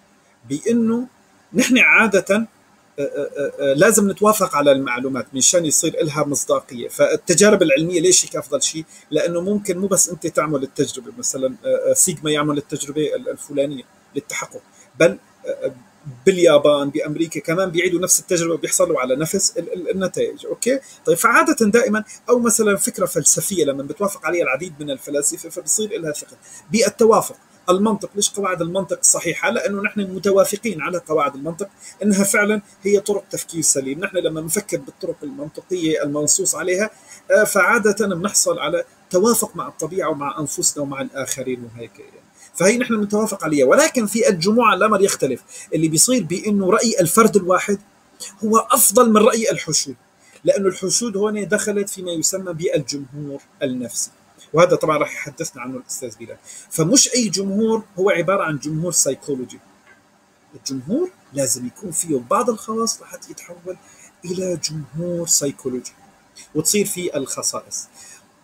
بأنه 0.49 1.07
نحن 1.55 1.79
عادة 1.79 2.47
لازم 3.77 4.11
نتوافق 4.11 4.57
على 4.57 4.73
المعلومات 4.73 5.27
مشان 5.35 5.67
يصير 5.67 6.05
لها 6.05 6.25
مصداقية. 6.25 6.89
فالتجارب 6.89 7.63
العلمية 7.63 8.01
ليش 8.01 8.25
هيك 8.27 8.37
افضل 8.37 8.63
شيء 8.63 8.85
لأنه 9.11 9.41
ممكن 9.41 9.79
مو 9.79 9.87
بس 9.87 10.09
أنت 10.09 10.27
تعمل 10.27 10.63
التجربة 10.63 11.13
مثلا 11.19 11.55
سيجما 11.95 12.31
يعمل 12.31 12.59
التجربة 12.59 13.15
الفلانية 13.15 13.83
للتحقق 14.15 14.61
بل 15.01 15.19
باليابان 16.27 16.91
بأمريكا 16.91 17.41
كمان 17.41 17.71
بيعيدوا 17.71 18.01
نفس 18.01 18.21
التجربة 18.21 18.57
بيحصلوا 18.57 19.01
على 19.01 19.17
نفس 19.17 19.55
النتائج. 19.95 20.47
أوكي؟ 20.47 20.81
طيب 21.07 21.17
فعادة 21.17 21.67
دائما 21.67 22.05
أو 22.29 22.39
مثلا 22.39 22.77
فكرة 22.77 23.07
فلسفية 23.07 23.65
لما 23.65 23.83
بتوافق 23.83 24.27
عليها 24.27 24.43
العديد 24.43 24.75
من 24.81 24.91
الفلاسفة 24.91 25.49
فبصير 25.49 26.01
لها 26.01 26.13
ثقه 26.13 26.37
بالتوافق 26.73 27.37
المنطق. 27.71 28.11
ليش 28.15 28.31
قواعد 28.31 28.63
المنطق 28.63 28.99
صحيحة؟ 29.03 29.51
لأنه 29.51 29.83
نحن 29.83 30.01
متوافقين 30.01 30.81
على 30.83 30.99
قواعد 30.99 31.35
المنطق 31.35 31.69
أنها 32.03 32.25
فعلا 32.25 32.63
هي 32.83 33.01
طرق 33.01 33.25
تفكير 33.31 33.63
سليم. 33.63 34.01
نحن 34.01 34.17
لما 34.17 34.41
نفكر 34.41 34.77
بالطرق 34.77 35.17
المنطقية 35.23 36.03
المنصوص 36.03 36.55
عليها 36.55 36.91
فعادة 37.47 38.07
بنحصل 38.07 38.59
على 38.59 38.85
توافق 39.11 39.57
مع 39.57 39.69
الطبيعة 39.69 40.11
ومع 40.11 40.41
أنفسنا 40.41 40.83
ومع 40.83 41.01
الآخرين 41.01 41.65
وهيك. 41.65 41.99
يعني. 41.99 42.27
فهي 42.55 42.79
نحن 42.79 42.95
متوافق 42.95 43.45
عليها. 43.45 43.67
ولكن 43.67 44.07
في 44.07 44.29
الجموع 44.29 44.75
الأمر 44.75 45.01
يختلف. 45.03 45.43
اللي 45.75 45.89
بيصير 45.89 46.25
بأنه 46.25 46.71
رأي 46.71 47.01
الفرد 47.01 47.37
الواحد 47.37 47.79
هو 48.45 48.59
أفضل 48.59 49.11
من 49.11 49.17
رأي 49.23 49.51
الحشود. 49.51 49.97
لأنه 50.45 50.69
الحشود 50.69 51.17
هون 51.17 51.49
دخلت 51.49 51.89
فيما 51.89 52.13
يسمى 52.13 52.53
بالجمهور 52.53 53.41
النفسي. 53.63 54.11
وهذا 54.53 54.77
طبعا 54.77 54.99
راح 54.99 55.15
يحدثنا 55.15 55.63
عنه 55.63 55.77
الأستاذ 55.77 56.17
بلال 56.17 56.37
فمش 56.71 57.09
أي 57.15 57.29
جمهور 57.29 57.83
هو 57.99 58.11
عبارة 58.11 58.43
عن 58.45 58.59
جمهور 58.59 58.93
سيكولوجي 58.93 59.59
الجمهور 60.55 61.11
لازم 61.33 61.67
يكون 61.67 61.91
فيه 61.91 62.17
بعض 62.31 62.51
الخواص 62.51 63.03
لحتى 63.03 63.31
يتحول 63.31 63.77
إلى 64.25 64.57
جمهور 64.71 65.27
سيكولوجي 65.27 65.93
وتصير 66.55 66.87
فيه 66.87 67.17
الخصائص. 67.17 67.87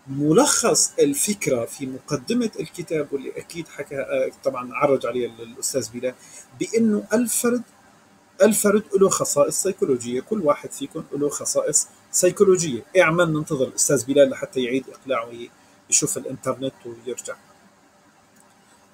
ملخص 0.06 0.92
الفكرة 0.98 1.64
في 1.64 1.86
مقدمة 1.86 2.50
الكتاب 2.60 3.08
واللي 3.12 3.32
أكيد 3.36 3.68
حكى 3.68 3.96
طبعا 4.44 4.74
عرج 4.74 5.06
عليه 5.06 5.26
الأستاذ 5.26 5.90
بلال 5.90 6.14
بأنه 6.60 7.04
الفرد 7.12 7.62
الفرد 8.42 8.82
له 9.00 9.08
خصائص 9.08 9.62
سيكولوجيه 9.62 10.20
كل 10.20 10.40
واحد 10.40 10.72
فيكم 10.72 11.04
له 11.12 11.28
خصائص 11.28 11.88
سيكولوجيه 12.10 12.82
اعمل 12.98 13.32
ننتظر 13.32 13.64
الأستاذ 13.68 14.04
بلال 14.04 14.30
لحتى 14.30 14.60
يعيد 14.60 14.84
إقلاعه. 14.88 15.30
يشوف 15.92 16.16
الإنترنت 16.18 16.72
ويرجع. 16.86 17.34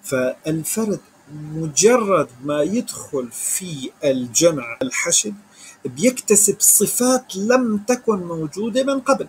فالفرد 0.02 1.00
مجرد 1.32 2.28
ما 2.44 2.62
يدخل 2.62 3.28
في 3.32 3.90
الجمع 4.04 4.78
الحشد 4.82 5.34
بيكتسب 5.84 6.56
صفات 6.60 7.36
لم 7.36 7.78
تكن 7.78 8.16
موجودة 8.16 8.82
من 8.84 9.00
قبل. 9.00 9.28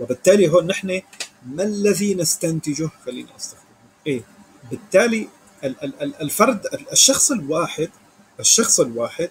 وبالتالي 0.00 0.48
هون 0.48 0.66
نحن 0.66 1.02
ما 1.46 1.62
الذي 1.62 2.14
نستنتجه؟ 2.14 2.90
خلينا 3.06 3.36
أستخدمه. 3.36 3.62
إيه 4.06 4.22
بالتالي 4.70 5.28
الفرد 6.22 6.60
الشخص 6.92 7.30
الواحد 7.32 7.90
الشخص 8.40 8.80
الواحد 8.80 9.30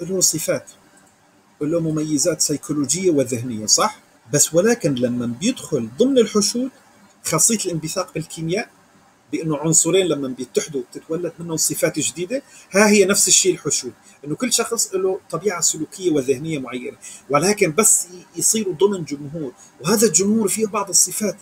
له 0.00 0.20
صفات 0.20 0.70
له 1.60 1.80
مميزات 1.80 2.40
سيكولوجية 2.40 3.10
وذهنية 3.10 3.66
صح؟ 3.66 3.98
بس 4.32 4.54
ولكن 4.54 4.94
لما 4.94 5.26
بيدخل 5.26 5.88
ضمن 5.98 6.18
الحشود 6.18 6.70
خاصية 7.24 7.58
الانبثاق 7.66 8.14
بالكيمياء 8.14 8.68
بانه 9.32 9.56
عنصرين 9.56 10.06
لما 10.06 10.28
بيتحدوا 10.28 10.82
بتتولد 10.90 11.32
منهم 11.38 11.56
صفات 11.56 11.98
جديدة 11.98 12.42
ها 12.72 12.88
هي 12.88 13.04
نفس 13.04 13.28
الشيء 13.28 13.54
الحشود. 13.54 13.92
إنه 14.24 14.34
كل 14.34 14.52
شخص 14.52 14.94
له 14.94 15.20
طبيعة 15.30 15.60
سلوكية 15.60 16.10
وذهنية 16.10 16.58
معينة 16.58 16.96
ولكن 17.30 17.72
بس 17.72 18.06
يصيروا 18.36 18.74
ضمن 18.74 19.04
جمهور 19.04 19.52
وهذا 19.80 20.06
الجمهور 20.06 20.48
فيه 20.48 20.66
بعض 20.66 20.88
الصفات. 20.88 21.36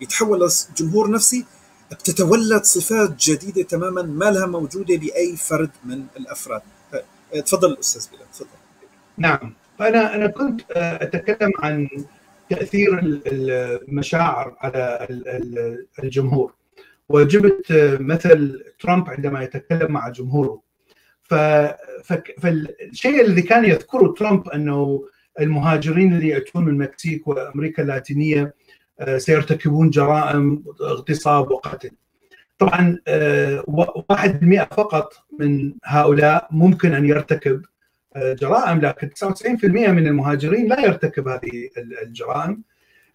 يتحول 0.00 0.48
لجمهور 0.72 1.10
نفسي 1.10 1.44
بتتولد 1.90 2.64
صفات 2.64 3.16
جديدة 3.24 3.62
تماما 3.62 4.02
ما 4.02 4.30
لها 4.30 4.46
موجودة 4.46 4.96
باي 4.96 5.36
فرد 5.36 5.70
من 5.84 6.06
الأفراد. 6.16 6.62
تفضل 7.46 7.72
الاستاذ 7.72 8.06
بلال 8.12 8.30
تفضل. 8.32 8.48
نعم. 9.18 9.54
أنا 9.80 10.14
أنا 10.14 10.26
كنت 10.26 10.60
أتكلم 10.76 11.52
عن 11.58 11.88
تأثير 12.50 12.98
المشاعر 13.26 14.56
على 14.60 15.06
الجمهور. 16.02 16.54
وجبت 17.08 17.66
مثل 18.00 18.64
ترامب 18.80 19.10
عندما 19.10 19.42
يتكلم 19.42 19.92
مع 19.92 20.08
جمهوره. 20.08 20.62
فالشيء 22.02 23.20
الذي 23.20 23.42
كان 23.42 23.64
يذكره 23.64 24.14
ترامب 24.18 24.48
أنه 24.48 25.04
المهاجرين 25.40 26.12
اللي 26.14 26.28
يأتون 26.28 26.64
من 26.64 26.72
المكسيك 26.72 27.28
وأمريكا 27.28 27.82
اللاتينية 27.82 28.54
سيرتكبون 29.16 29.90
جرائم 29.90 30.64
اغتصاب 30.80 31.50
وقتل. 31.50 31.90
طبعا 32.58 32.98
واحد 34.10 34.40
بالمئة 34.40 34.64
فقط 34.64 35.12
من 35.40 35.72
هؤلاء 35.84 36.48
ممكن 36.50 36.94
أن 36.94 37.06
يرتكب 37.06 37.62
جرائم 38.40 38.80
لكن 38.80 39.10
99% 39.10 39.64
من 39.64 40.06
المهاجرين 40.06 40.68
لا 40.68 40.80
يرتكب 40.80 41.28
هذه 41.28 41.68
الجرائم. 42.02 42.62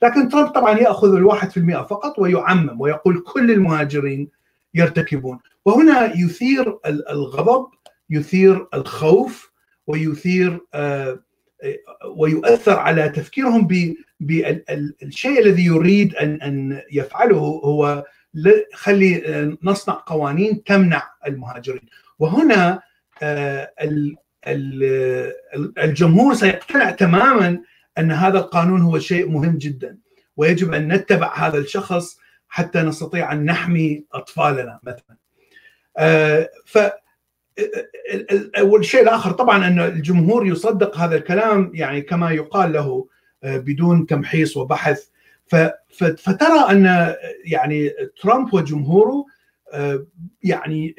لكن 0.01 0.29
ترامب 0.29 0.47
طبعا 0.49 0.79
يأخذ 0.79 1.15
الواحد 1.15 1.51
في 1.51 1.57
المئة 1.57 1.81
فقط 1.83 2.19
ويعمم 2.19 2.81
ويقول 2.81 3.23
كل 3.27 3.51
المهاجرين 3.51 4.29
يرتكبون. 4.73 5.39
وهنا 5.65 6.17
يثير 6.17 6.79
الغضب 6.85 7.67
يثير 8.09 8.67
الخوف 8.73 9.51
ويثير 9.87 10.59
ويؤثر 12.15 12.79
على 12.79 13.09
تفكيرهم 13.09 13.67
بالشيء 14.19 15.39
الذي 15.39 15.65
يريد 15.65 16.15
ان 16.15 16.41
أن 16.41 16.81
يفعله 16.91 17.37
هو 17.37 18.05
خلي 18.73 19.57
نصنع 19.63 20.03
قوانين 20.05 20.63
تمنع 20.63 21.03
المهاجرين. 21.27 21.85
وهنا 22.19 22.81
الجمهور 25.77 26.33
سيقتنع 26.33 26.91
تماما 26.91 27.59
أن 27.97 28.11
هذا 28.11 28.39
القانون 28.39 28.81
هو 28.81 28.99
شيء 28.99 29.29
مهم 29.29 29.57
جدا 29.57 29.97
ويجب 30.37 30.73
أن 30.73 30.93
نتبع 30.93 31.37
هذا 31.37 31.57
الشخص 31.57 32.17
حتى 32.47 32.81
نستطيع 32.81 33.31
أن 33.31 33.45
نحمي 33.45 34.05
أطفالنا 34.13 34.79
مثلا. 34.83 35.17
ف 36.65 36.79
والشيء 38.61 39.01
الآخر 39.01 39.31
طبعا 39.31 39.67
أن 39.67 39.79
الجمهور 39.79 40.47
يصدق 40.47 40.97
هذا 40.97 41.15
الكلام 41.15 41.71
يعني 41.73 42.01
كما 42.01 42.31
يقال 42.31 42.73
له 42.73 43.07
بدون 43.43 44.05
تمحيص 44.05 44.57
وبحث 44.57 45.03
فترى 46.17 46.71
أن 46.71 47.15
يعني 47.45 47.91
ترامب 48.21 48.53
وجمهوره 48.53 49.25
يعني 50.43 50.95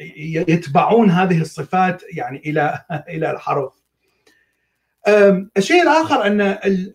يتبعون 0.48 1.10
هذه 1.10 1.40
الصفات 1.40 2.02
يعني 2.12 2.38
إلى 2.38 2.84
إلى 3.14 3.30
الحرف. 3.30 3.72
الشيء 5.56 5.82
الآخر 5.82 6.26
أن 6.26 6.40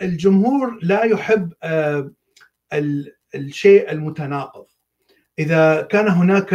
الجمهور 0.01 0.79
لا 0.81 1.03
يحب 1.03 1.53
الشيء 3.35 3.91
المتناقض. 3.91 4.65
إذا 5.39 5.81
كان 5.81 6.07
هناك 6.07 6.53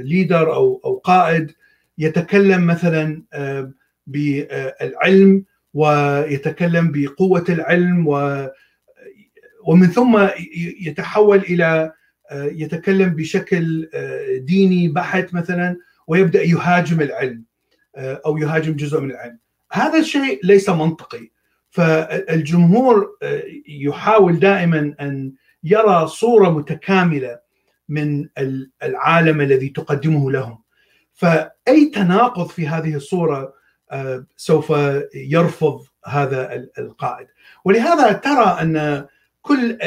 ليدر 0.00 0.54
أو 0.54 0.80
أو 0.84 0.98
قائد 0.98 1.52
يتكلم 1.98 2.66
مثلا 2.66 3.22
بالعلم 4.06 5.44
ويتكلم 5.74 6.92
بقوة 6.92 7.44
العلم 7.48 8.08
و 8.08 8.46
ومن 9.64 9.86
ثم 9.86 10.28
يتحول 10.80 11.38
إلى 11.38 11.92
يتكلم 12.32 13.08
بشكل 13.08 13.88
ديني 14.44 14.88
بحت 14.88 15.34
مثلا 15.34 15.76
ويبدأ 16.06 16.42
يهاجم 16.42 17.00
العلم 17.00 17.44
أو 17.96 18.38
يهاجم 18.38 18.72
جزء 18.76 19.00
من 19.00 19.10
العلم. 19.10 19.38
هذا 19.72 19.98
الشيء 19.98 20.40
ليس 20.44 20.68
منطقي. 20.68 21.30
فالجمهور 21.70 23.16
يحاول 23.68 24.38
دائما 24.38 24.94
أن 25.00 25.32
يرى 25.64 26.06
صورة 26.06 26.50
متكاملة 26.50 27.38
من 27.88 28.28
العالم 28.82 29.40
الذي 29.40 29.68
تقدمه 29.68 30.30
لهم. 30.30 30.62
فأي 31.14 31.90
تناقض 31.94 32.48
في 32.48 32.68
هذه 32.68 32.94
الصورة 32.94 33.54
سوف 34.36 34.72
يرفض 35.14 35.84
هذا 36.06 36.68
القائد. 36.78 37.26
ولهذا 37.64 38.12
ترى 38.12 38.58
أن 38.62 39.06
كل 39.42 39.78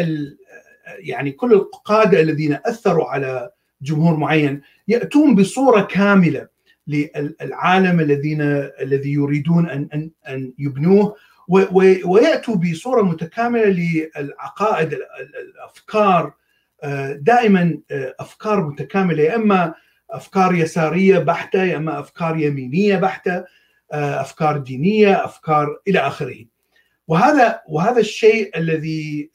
يعني 0.99 1.31
كل 1.31 1.53
القادة 1.53 2.21
الذين 2.21 2.57
أثروا 2.65 3.05
على 3.05 3.51
جمهور 3.81 4.17
معين 4.17 4.61
يأتون 4.87 5.35
بصورة 5.35 5.81
كاملة 5.81 6.47
للعالم 6.87 7.99
الذين 7.99 8.41
الذي 8.81 9.13
يريدون 9.13 9.69
ان 9.69 9.89
ان 9.93 10.11
أن 10.27 10.53
يبنوه 10.59 11.15
ويأتوا 12.05 12.55
بصورة 12.55 13.01
متكاملة 13.01 13.65
للعقائد 13.65 14.93
الأفكار 15.39 16.33
دائما 17.13 17.77
أفكار 18.19 18.67
متكاملة 18.67 19.23
يا 19.23 19.35
إما 19.35 19.73
أفكار 20.09 20.55
يسارية 20.55 21.19
بحتة 21.19 21.63
يا 21.63 21.77
إما 21.77 21.99
أفكار 21.99 22.37
يمينية 22.37 22.97
بحتة 22.97 23.43
أفكار 23.91 24.57
دينية 24.57 25.25
أفكار 25.25 25.79
إلى 25.87 25.99
آخره. 25.99 26.45
وهذا 27.07 27.61
وهذا 27.69 27.99
الشيء 27.99 28.57
الذي 28.57 29.31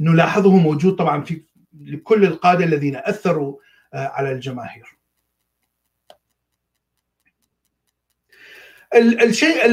نلاحظه 0.00 0.56
موجود 0.56 0.96
طبعا 0.96 1.22
في 1.22 1.42
لكل 1.80 2.24
القادة 2.24 2.64
الذين 2.64 2.96
أثروا 2.96 3.58
على 3.94 4.32
الجماهير. 4.32 4.96
الشيء 9.22 9.64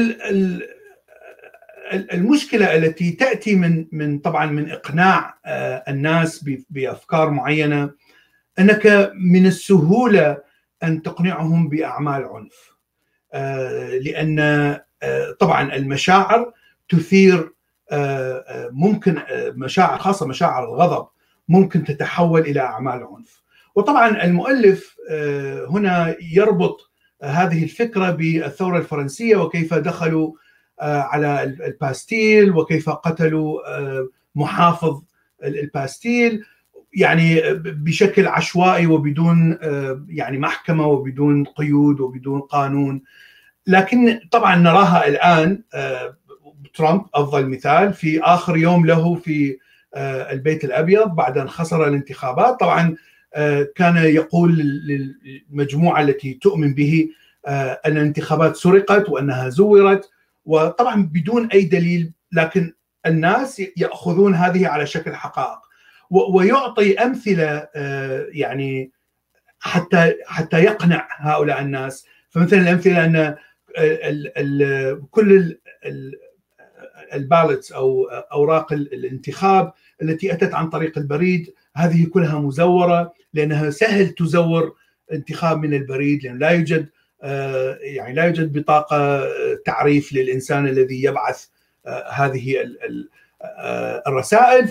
المشكلة 1.92 2.76
التي 2.76 3.10
تأتي 3.10 3.54
من 3.56 3.86
من 3.92 4.18
طبعا 4.18 4.46
من 4.46 4.70
إقناع 4.70 5.38
الناس 5.88 6.44
بأفكار 6.70 7.30
معينة 7.30 7.90
أنك 8.58 9.12
من 9.14 9.46
السهولة 9.46 10.42
أن 10.82 11.02
تقنعهم 11.02 11.68
بأعمال 11.68 12.24
عنف 12.24 12.76
لأن 14.04 14.78
طبعا 15.40 15.74
المشاعر 15.74 16.52
تثير 16.88 17.52
ممكن 18.70 19.18
مشاعر 19.56 19.98
خاصة 19.98 20.26
مشاعر 20.26 20.64
الغضب 20.64 21.06
ممكن 21.48 21.84
تتحول 21.84 22.40
إلى 22.40 22.60
أعمال 22.60 23.02
عنف. 23.02 23.42
وطبعا 23.74 24.24
المؤلف 24.24 24.96
هنا 25.70 26.16
يربط 26.32 26.90
هذه 27.22 27.64
الفكرة 27.64 28.10
بالثورة 28.10 28.78
الفرنسية 28.78 29.36
وكيف 29.36 29.74
دخلوا 29.74 30.32
على 30.80 31.42
الباستيل 31.42 32.56
وكيف 32.56 32.90
قتلوا 32.90 33.60
محافظ 34.34 35.02
الباستيل. 35.44 36.44
يعني 36.94 37.40
بشكل 37.54 38.26
عشوائي 38.26 38.86
وبدون 38.86 39.58
يعني 40.08 40.38
محكمة 40.38 40.86
وبدون 40.86 41.44
قيود 41.44 42.00
وبدون 42.00 42.40
قانون. 42.40 43.02
لكن 43.66 44.20
طبعا 44.30 44.56
نراها 44.56 45.08
الآن 45.08 45.62
ترامب 46.74 47.04
أفضل 47.14 47.46
مثال 47.46 47.92
في 47.92 48.20
آخر 48.20 48.56
يوم 48.56 48.86
له 48.86 49.14
في 49.14 49.58
البيت 49.96 50.64
الأبيض 50.64 51.08
بعد 51.08 51.38
أن 51.38 51.48
خسر 51.48 51.88
الانتخابات. 51.88 52.60
طبعا 52.60 52.96
كان 53.74 53.96
يقول 53.96 54.56
للمجموعة 54.58 56.00
التي 56.02 56.34
تؤمن 56.34 56.74
به 56.74 57.08
أن 57.48 57.96
الانتخابات 57.96 58.56
سرقت 58.56 59.08
وأنها 59.08 59.48
زورت 59.48 60.10
وطبعا 60.44 61.02
بدون 61.12 61.46
أي 61.46 61.64
دليل 61.64 62.12
لكن 62.32 62.72
الناس 63.06 63.62
يأخذون 63.76 64.34
هذه 64.34 64.68
على 64.68 64.86
شكل 64.86 65.14
حقائق. 65.14 65.58
ويعطي 66.10 66.98
أمثلة 66.98 67.68
يعني 68.32 68.90
حتى 69.60 70.14
حتى 70.26 70.64
يقنع 70.64 71.08
هؤلاء 71.16 71.60
الناس. 71.60 72.06
فمثلا 72.30 72.60
الأمثلة 72.60 73.04
أن 73.04 73.36
كل 75.10 75.58
البالتس 77.14 77.72
أو 77.72 78.04
أوراق 78.10 78.72
الانتخاب 78.72 79.72
التي 80.02 80.32
أتت 80.32 80.54
عن 80.54 80.68
طريق 80.68 80.98
البريد 80.98 81.54
هذه 81.76 82.06
كلها 82.06 82.38
مزورة 82.38 83.12
لأنها 83.34 83.70
سهل 83.70 84.08
تزور 84.08 84.74
انتخاب 85.12 85.58
من 85.58 85.74
البريد 85.74 86.24
لأن 86.24 86.38
لا 86.38 86.50
يوجد 86.50 86.88
يعني 87.80 88.14
لا 88.14 88.24
يوجد 88.24 88.58
بطاقة 88.58 89.28
تعريف 89.64 90.12
للإنسان 90.12 90.66
الذي 90.66 91.02
يبعث 91.02 91.46
هذه 92.12 92.56
الرسائل. 94.06 94.68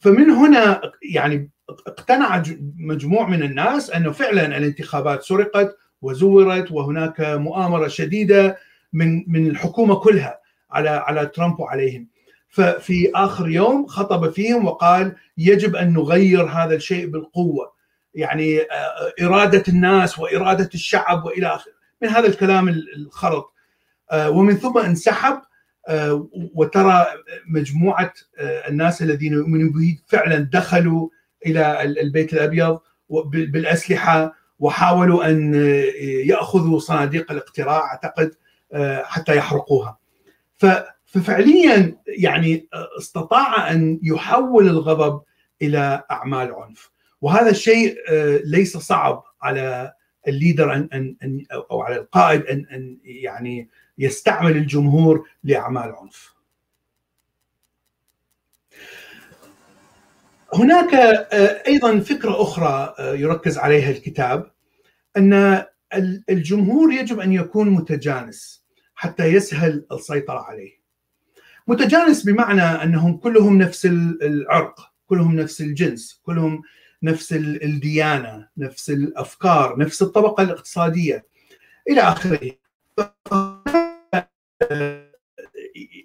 فمن 0.00 0.30
هنا 0.30 0.92
يعني 1.02 1.50
اقتنع 1.68 2.42
مجموع 2.78 3.28
من 3.28 3.42
الناس 3.42 3.90
أنه 3.90 4.12
فعلا 4.12 4.56
الانتخابات 4.56 5.22
سرقت 5.22 5.76
وزورت 6.02 6.72
وهناك 6.72 7.20
مؤامرة 7.20 7.88
شديدة 7.88 8.58
من 8.92 9.24
من 9.26 9.46
الحكومة 9.46 9.94
كلها. 9.94 10.41
على 10.72 10.88
على 10.88 11.26
ترامب 11.26 11.60
وعليهم. 11.60 12.08
ففي 12.48 13.10
آخر 13.14 13.48
يوم 13.48 13.86
خطب 13.86 14.30
فيهم 14.30 14.66
وقال 14.66 15.16
يجب 15.38 15.76
أن 15.76 15.92
نغير 15.92 16.44
هذا 16.44 16.74
الشيء 16.74 17.06
بالقوة. 17.06 17.72
يعني 18.14 18.60
إرادة 19.22 19.64
الناس 19.68 20.18
وإرادة 20.18 20.70
الشعب 20.74 21.24
وإلى 21.24 21.46
آخره. 21.46 21.72
من 22.02 22.08
هذا 22.08 22.26
الكلام 22.26 22.68
الخرط. 22.96 23.52
ومن 24.14 24.54
ثم 24.56 24.78
انسحب 24.78 25.40
وترى 26.54 27.06
مجموعة 27.46 28.12
الناس 28.40 29.02
الذين 29.02 29.32
يؤمنون 29.32 29.72
به 29.72 29.98
فعلا 30.06 30.38
دخلوا 30.38 31.08
إلى 31.46 31.82
البيت 31.82 32.32
الأبيض 32.32 32.78
بالأسلحة 33.24 34.34
وحاولوا 34.58 35.30
أن 35.30 35.54
يأخذوا 36.26 36.78
صناديق 36.78 37.32
الاقتراع 37.32 37.80
أعتقد 37.80 38.34
حتى 39.02 39.36
يحرقوها. 39.36 39.98
ففعليا 41.06 41.96
يعني 42.06 42.68
استطاع 42.98 43.70
أن 43.72 44.00
يحول 44.02 44.68
الغضب 44.68 45.22
إلى 45.62 46.04
أعمال 46.10 46.54
عنف 46.54 46.90
وهذا 47.20 47.50
الشيء 47.50 47.96
ليس 48.44 48.76
صعب 48.76 49.24
على 49.42 49.92
الليدر 50.28 50.72
ان 50.74 50.88
ان 51.22 51.44
أو 51.70 51.82
على 51.82 51.96
القائد 51.96 52.42
ان 52.42 52.66
أن 52.70 52.98
يعني 53.04 53.68
يستعمل 53.98 54.56
الجمهور 54.56 55.28
لأعمال 55.44 55.94
عنف. 55.94 56.34
هناك 60.54 60.94
أيضا 61.66 62.00
فكرة 62.00 62.42
أخرى 62.42 62.94
يركز 62.98 63.58
عليها 63.58 63.90
الكتاب 63.90 64.50
أن 65.16 65.64
الجمهور 66.30 66.92
يجب 66.92 67.20
أن 67.20 67.32
يكون 67.32 67.70
متجانس 67.70 68.61
حتى 69.02 69.26
يسهل 69.26 69.84
السيطرة 69.92 70.38
عليه. 70.38 70.72
متجانس 71.66 72.22
بمعنى 72.22 72.62
أنهم 72.62 73.16
كلهم 73.16 73.58
نفس 73.58 73.86
العرق، 74.22 74.92
كلهم 75.06 75.36
نفس 75.36 75.60
الجنس، 75.60 76.20
كلهم 76.22 76.62
نفس 77.02 77.32
الديانة، 77.32 78.48
نفس 78.56 78.90
الأفكار، 78.90 79.78
نفس 79.78 80.02
الطبقة 80.02 80.42
الاقتصادية. 80.42 81.26
إلى 81.90 82.00
آخره 82.00 82.50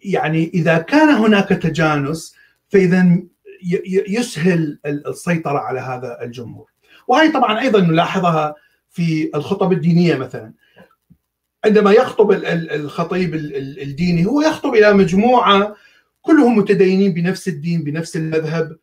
يعني 0.03 0.51
إذا 0.53 0.77
كان 0.77 1.09
هناك 1.09 1.49
تجانس 1.49 2.35
فإذا 2.69 3.19
يسهل 4.07 4.79
السيطرة 4.85 5.59
على 5.59 5.79
هذا 5.79 6.21
الجمهور 6.21 6.71
وهي 7.07 7.31
طبعا 7.31 7.59
أيضا 7.59 7.81
نلاحظها 7.81 8.55
في 8.89 9.29
الخطب 9.35 9.71
الدينية 9.71 10.15
مثلا 10.15 10.53
عندما 11.67 11.91
يخطب 11.91 12.31
الخطيب 12.31 13.35
الديني 13.35 14.25
هو 14.25 14.41
يخطب 14.41 14.75
إلى 14.75 14.93
مجموعة 14.93 15.75
كلهم 16.21 16.57
متدينين 16.57 17.13
بنفس 17.13 17.47
الدين 17.47 17.83
بنفس 17.83 18.15
المذهب 18.15 18.77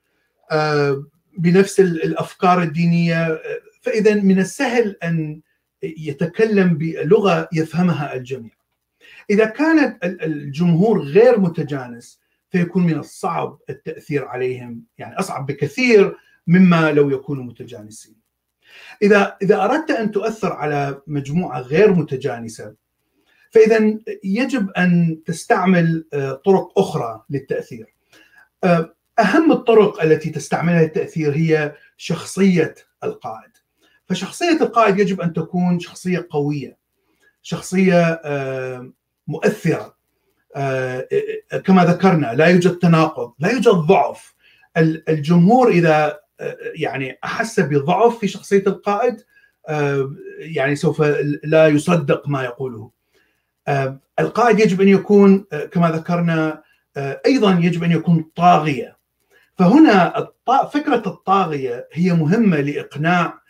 آه، 0.51 1.05
بنفس 1.39 1.81
الأفكار 1.81 2.63
الدينية 2.63 3.41
فإذا 3.83 4.15
من 4.15 4.39
السهل 4.39 4.97
أن 5.03 5.41
يتكلم 5.83 6.79
بلغة 6.79 7.49
يفهمها 7.53 8.15
الجميع. 8.15 8.53
إذا 9.31 9.45
كانت 9.45 10.05
الجمهور 10.05 11.01
غير 11.01 11.41
متجانس 11.41 12.21
فيكون 12.51 12.87
من 12.87 12.99
الصعب 12.99 13.59
التأثير 13.71 14.25
عليهم 14.25 14.85
يعني 14.99 15.19
أصعب 15.19 15.47
بكثير 15.47 16.17
مما 16.47 16.93
لو 16.93 17.11
يكونوا 17.11 17.45
متجانسين. 17.45 18.24
إذا 19.03 19.37
إذا 19.43 19.65
أردت 19.65 19.91
أن 19.91 20.11
تؤثر 20.11 20.53
على 20.53 21.01
مجموعة 21.07 21.61
غير 21.61 21.93
متجانسة 21.93 22.75
فاذا 23.55 23.99
يجب 24.25 24.71
أن 24.71 25.19
تستعمل 25.27 26.05
آه، 26.13 26.33
طرق 26.33 26.79
أخرى 26.79 27.23
للتأثير. 27.31 27.95
آه، 28.65 28.95
أهم 29.19 29.53
الطرق 29.53 30.03
التي 30.03 30.31
تستعملها 30.31 30.83
للتأثير 30.83 31.37
هي 31.37 31.75
شخصية 31.97 32.75
القائد. 33.05 33.51
فشخصية 34.09 34.63
القائد 34.63 34.99
يجب 34.99 35.21
أن 35.21 35.33
تكون 35.33 35.81
شخصية 35.81 36.27
قوية. 36.31 36.77
شخصية 37.43 38.03
آه، 38.25 38.93
مؤثرة. 39.27 39.95
كما 41.65 41.85
ذكرنا 41.85 42.35
لا 42.35 42.47
يوجد 42.47 42.79
تناقض، 42.79 43.33
لا 43.39 43.51
يوجد 43.51 43.69
ضعف. 43.69 44.35
الجمهور 45.09 45.69
إذا 45.69 46.21
يعني 46.75 47.19
أحس 47.25 47.61
بضعف 47.61 48.19
في 48.19 48.29
شخصية 48.29 48.63
القائد 48.67 49.17
يعني 50.39 50.77
سوف 50.77 51.03
لا 51.45 51.69
يصدق 51.69 52.29
ما 52.29 52.45
يقوله. 52.45 52.91
القائد 54.21 54.61
يجب 54.61 54.81
أن 54.81 54.89
يكون 54.89 55.47
كما 55.73 55.91
ذكرنا 55.91 56.63
أيضا 57.27 57.59
يجب 57.63 57.85
أن 57.85 57.93
يكون 57.93 58.31
طاغية. 58.37 58.97
فهنا 59.59 60.29
فكرة 60.73 61.03
الطاغية 61.07 61.89
هي 61.93 62.13
مهمة 62.13 62.61
لإقناع 62.61 63.41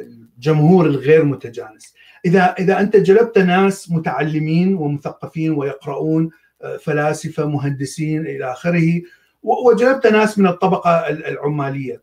الجمهور 0.00 0.86
الغير 0.86 1.24
متجانس. 1.24 1.94
إذا 2.24 2.54
إذا 2.58 2.80
أنت 2.80 2.96
جلبت 2.96 3.38
ناس 3.38 3.90
متعلمين 3.90 4.74
ومثقفين 4.74 5.52
ويقرؤون 5.52 6.30
فلاسفة 6.80 7.46
مهندسين 7.46 8.26
إلى 8.26 8.52
آخره 8.52 9.02
وجلبت 9.42 10.06
ناس 10.06 10.38
من 10.38 10.46
الطبقة 10.46 10.90
العمالية. 11.08 12.02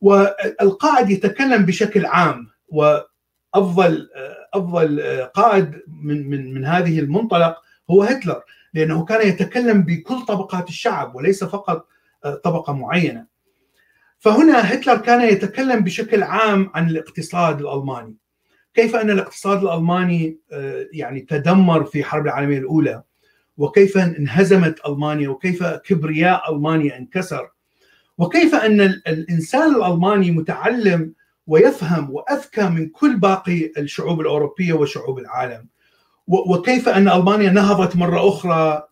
والقائد 0.00 1.10
يتكلم 1.10 1.64
بشكل 1.64 2.06
عام 2.06 2.46
وأفضل 2.68 4.08
أفضل 4.54 5.00
قائد 5.34 5.82
من 6.02 6.30
من 6.30 6.54
من 6.54 6.64
هذه 6.64 6.98
المنطلق 6.98 7.56
هو 7.90 8.02
هتلر 8.02 8.42
لأنه 8.74 9.04
كان 9.04 9.28
يتكلم 9.28 9.82
بكل 9.82 10.20
طبقات 10.20 10.68
الشعب 10.68 11.14
وليس 11.14 11.44
فقط 11.44 11.86
طبقة 12.44 12.72
معينة. 12.72 13.26
فهنا 14.18 14.74
هتلر 14.74 14.96
كان 14.96 15.20
يتكلم 15.20 15.80
بشكل 15.80 16.22
عام 16.22 16.70
عن 16.74 16.90
الاقتصاد 16.90 17.60
الألماني. 17.60 18.16
كيف 18.74 18.96
أن 18.96 19.10
الاقتصاد 19.10 19.62
الألماني 19.62 20.38
يعني 20.92 21.20
تدمر 21.20 21.84
في 21.84 21.98
الحرب 21.98 22.24
العالمية 22.24 22.58
الأولى؟ 22.58 23.02
وكيف 23.56 23.98
انهزمت 23.98 24.78
ألمانيا 24.86 25.28
وكيف 25.28 25.64
كبرياء 25.64 26.54
ألمانيا 26.54 26.98
انكسر 26.98 27.50
وكيف 28.18 28.54
أن 28.54 28.80
الإنسان 28.80 29.74
الألماني 29.74 30.30
متعلم 30.30 31.14
ويفهم 31.46 32.10
وأذكى 32.10 32.68
من 32.68 32.88
كل 32.88 33.16
باقي 33.16 33.72
الشعوب 33.78 34.20
الأوروبية 34.20 34.72
وشعوب 34.72 35.18
العالم. 35.18 35.68
وكيف 36.26 36.88
أن 36.88 37.08
ألمانيا 37.08 37.50
نهضت 37.50 37.96
مرة 37.96 38.28
أخرى 38.28 38.88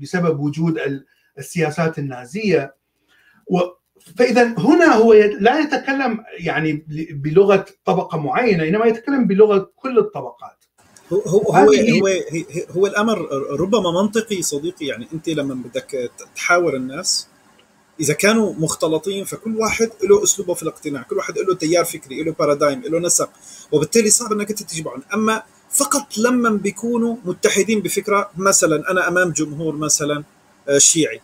بسبب 0.00 0.40
وجود 0.40 1.04
السياسات 1.38 1.98
النازية. 1.98 2.74
فإذا 4.16 4.54
هنا 4.58 4.94
هو 4.94 5.12
لا 5.14 5.58
يتكلم 5.58 6.24
يعني 6.38 6.86
بلغة 7.10 7.66
طبقة 7.84 8.18
معينة 8.18 8.68
إنما 8.68 8.86
يتكلم 8.86 9.26
بلغة 9.26 9.70
كل 9.76 9.98
الطبقات. 9.98 10.61
هو 11.12 11.20
هو 11.20 11.52
هو, 11.52 11.72
هو, 11.72 12.08
هو 12.70 12.86
الأمر 12.86 13.28
ربما 13.60 14.02
منطقي 14.02 14.42
صديقي. 14.42 14.86
يعني 14.86 15.08
أنت 15.12 15.28
لما 15.28 15.54
بدك 15.54 16.10
تحاور 16.36 16.76
الناس 16.76 17.26
إذا 18.00 18.14
كانوا 18.14 18.54
مختلطين 18.58 19.24
فكل 19.24 19.56
واحد 19.56 19.90
له 20.04 20.22
أسلوبه 20.22 20.54
في 20.54 20.62
الاقتناع. 20.62 21.02
كل 21.02 21.16
واحد 21.16 21.38
له 21.38 21.54
تيار 21.54 21.84
فكري 21.84 22.22
له 22.22 22.32
بارادايم 22.38 22.82
له 22.82 22.98
نسق. 22.98 23.30
وبالتالي 23.72 24.10
صعب 24.10 24.32
إنك 24.32 24.50
أنت 24.50 24.62
تجمعهم 24.62 25.02
أما 25.14 25.42
فقط 25.70 26.18
لما 26.18 26.50
بيكونوا 26.50 27.16
متحدين 27.24 27.80
بفكرة 27.80 28.30
مثلا 28.36 28.90
أنا 28.90 29.08
أمام 29.08 29.30
جمهور 29.30 29.76
مثلا 29.76 30.24
آه، 30.68 30.78
شيعي. 30.78 31.20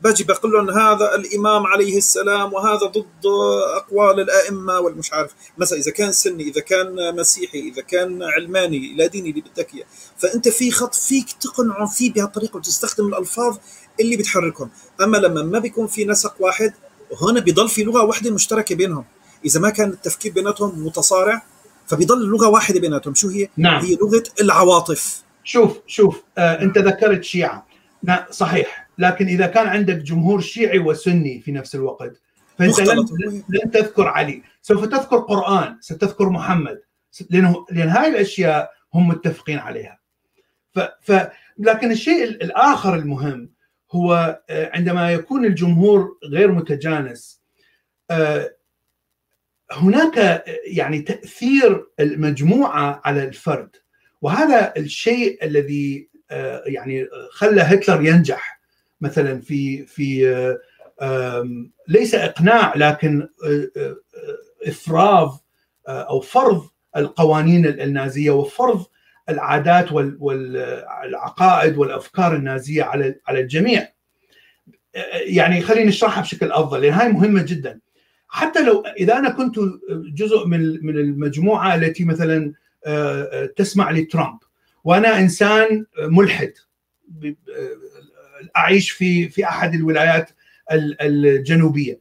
باجي 0.00 0.24
بقول 0.24 0.52
لهم 0.52 0.70
هذا 0.70 1.14
الإمام 1.14 1.66
عليه 1.66 1.98
السلام 1.98 2.52
وهذا 2.52 2.86
ضد 2.86 3.26
أقوال 3.76 4.20
الأئمة 4.20 4.78
والمش 4.78 5.12
عارف. 5.12 5.34
مثلا 5.58 5.78
إذا 5.78 5.90
كان 5.90 6.12
سني 6.12 6.42
إذا 6.42 6.60
كان 6.60 7.16
مسيحي 7.16 7.58
إذا 7.58 7.82
كان 7.82 8.22
علماني 8.22 8.94
لا 8.94 9.06
ديني 9.06 9.30
اللي 9.30 9.40
بدك 9.40 9.74
إياه. 9.74 9.84
فأنت 10.18 10.48
في 10.48 10.70
خط 10.70 10.94
فيك 10.94 11.32
تقنعه 11.32 11.86
فيه 11.86 12.12
بهالطريقه 12.12 12.56
وتستخدم 12.56 13.06
الألفاظ 13.06 13.56
اللي 14.00 14.16
بتحركهم. 14.16 14.70
أما 15.00 15.16
لما 15.16 15.42
ما 15.42 15.58
بيكون 15.58 15.86
في 15.86 16.04
نسق 16.04 16.34
واحد 16.38 16.72
هنا 17.22 17.40
بيضل 17.40 17.68
في 17.68 17.84
لغة 17.84 18.02
واحدة 18.04 18.30
مشتركة 18.30 18.74
بينهم. 18.74 19.04
إذا 19.44 19.60
ما 19.60 19.70
كان 19.70 19.88
التفكير 19.90 20.32
بيناتهم 20.32 20.86
متصارع 20.86 21.42
فبيضل 21.86 22.26
لغة 22.26 22.48
واحدة 22.48 22.80
بيناتهم. 22.80 23.14
شو 23.14 23.28
هي؟ 23.28 23.48
نعم. 23.56 23.84
هي 23.84 23.96
لغة 23.96 24.22
العواطف. 24.40 25.22
شوف 25.44 25.72
شوف 25.86 26.22
آه 26.38 26.62
أنت 26.62 26.78
ذكرت 26.78 27.24
شيعة. 27.24 27.66
نعم 28.02 28.24
صحيح. 28.30 28.89
لكن 28.98 29.26
إذا 29.26 29.46
كان 29.46 29.66
عندك 29.66 29.96
جمهور 29.96 30.40
شيعي 30.40 30.78
وسني 30.78 31.40
في 31.40 31.52
نفس 31.52 31.74
الوقت 31.74 32.20
فأنت 32.60 32.80
لن, 32.80 33.42
لن 33.48 33.70
تذكر 33.70 34.08
علي. 34.08 34.42
سوف 34.62 34.84
تذكر 34.84 35.16
قرآن 35.16 35.76
ستذكر 35.80 36.28
محمد. 36.28 36.80
لأنه 37.30 37.66
لأن 37.70 37.88
هاي 37.88 38.08
الأشياء 38.08 38.70
هم 38.94 39.08
متفقين 39.08 39.58
عليها. 39.58 39.98
ف, 40.74 40.80
ف 41.02 41.28
لكن 41.58 41.90
الشيء 41.90 42.24
الآخر 42.24 42.94
المهم 42.94 43.50
هو 43.92 44.40
آه، 44.50 44.70
عندما 44.74 45.12
يكون 45.12 45.44
الجمهور 45.44 46.18
غير 46.24 46.52
متجانس 46.52 47.42
آه، 48.10 48.54
هناك 49.72 50.18
آه، 50.18 50.44
يعني 50.66 51.00
تأثير 51.00 51.86
المجموعة 52.00 53.00
على 53.04 53.24
الفرد. 53.24 53.76
وهذا 54.22 54.72
الشيء 54.76 55.44
الذي 55.44 56.10
يعني 56.66 57.08
خلى 57.32 57.60
هتلر 57.62 58.06
ينجح. 58.06 58.59
مثلا 59.00 59.40
في 59.40 59.86
في 59.86 60.56
ليس 61.88 62.14
إقناع 62.14 62.76
لكن 62.76 63.28
افراض 64.66 65.44
أو 65.88 66.20
فرض 66.20 66.68
القوانين 66.96 67.66
النازية 67.66 68.30
وفرض 68.30 68.86
العادات 69.28 69.92
والعقائد 69.92 71.78
والأفكار 71.78 72.36
النازية 72.36 72.82
على 72.82 73.14
على 73.28 73.40
الجميع. 73.40 73.88
يعني 75.26 75.60
خلينا 75.60 75.88
نشرحها 75.88 76.22
بشكل 76.22 76.52
أفضل 76.52 76.80
لأن 76.80 76.92
هاي 76.92 77.08
مهمة 77.08 77.42
جدا. 77.42 77.80
حتى 78.28 78.64
لو 78.64 78.82
إذا 78.98 79.16
أنا 79.16 79.30
كنت 79.30 79.58
جزء 80.14 80.46
من 80.46 80.86
من 80.86 80.98
المجموعة 80.98 81.74
التي 81.74 82.04
مثلا 82.04 82.52
تسمع 83.56 83.90
لترامب 83.90 84.38
وأنا 84.84 85.18
إنسان 85.18 85.86
ملحد 85.98 86.52
أعيش 88.56 88.90
في 88.90 89.28
في 89.28 89.44
أحد 89.44 89.74
الولايات 89.74 90.30
الجنوبية. 91.00 92.00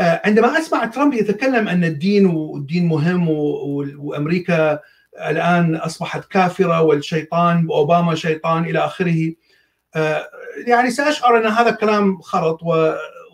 آه، 0.00 0.22
عندما 0.24 0.58
أسمع 0.58 0.84
ترامب 0.84 1.14
يتكلم 1.14 1.68
أن 1.68 1.84
الدين 1.84 2.26
والدين 2.26 2.86
مهم 2.86 3.28
وأمريكا 3.98 4.80
الآن 5.30 5.76
أصبحت 5.76 6.24
كافرة 6.24 6.82
والشيطان 6.82 7.66
وأوباما 7.68 8.14
شيطان 8.14 8.64
إلى 8.64 8.78
آخره 8.78 9.32
آه، 9.96 10.28
يعني 10.66 10.90
سأشعر 10.90 11.38
أن 11.38 11.46
هذا 11.46 11.70
الكلام 11.70 12.20
خرط 12.20 12.60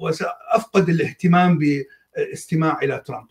وسأفقد 0.00 0.88
الاهتمام 0.88 1.58
باستماع 1.58 2.78
إلى 2.82 3.02
ترامب. 3.06 3.28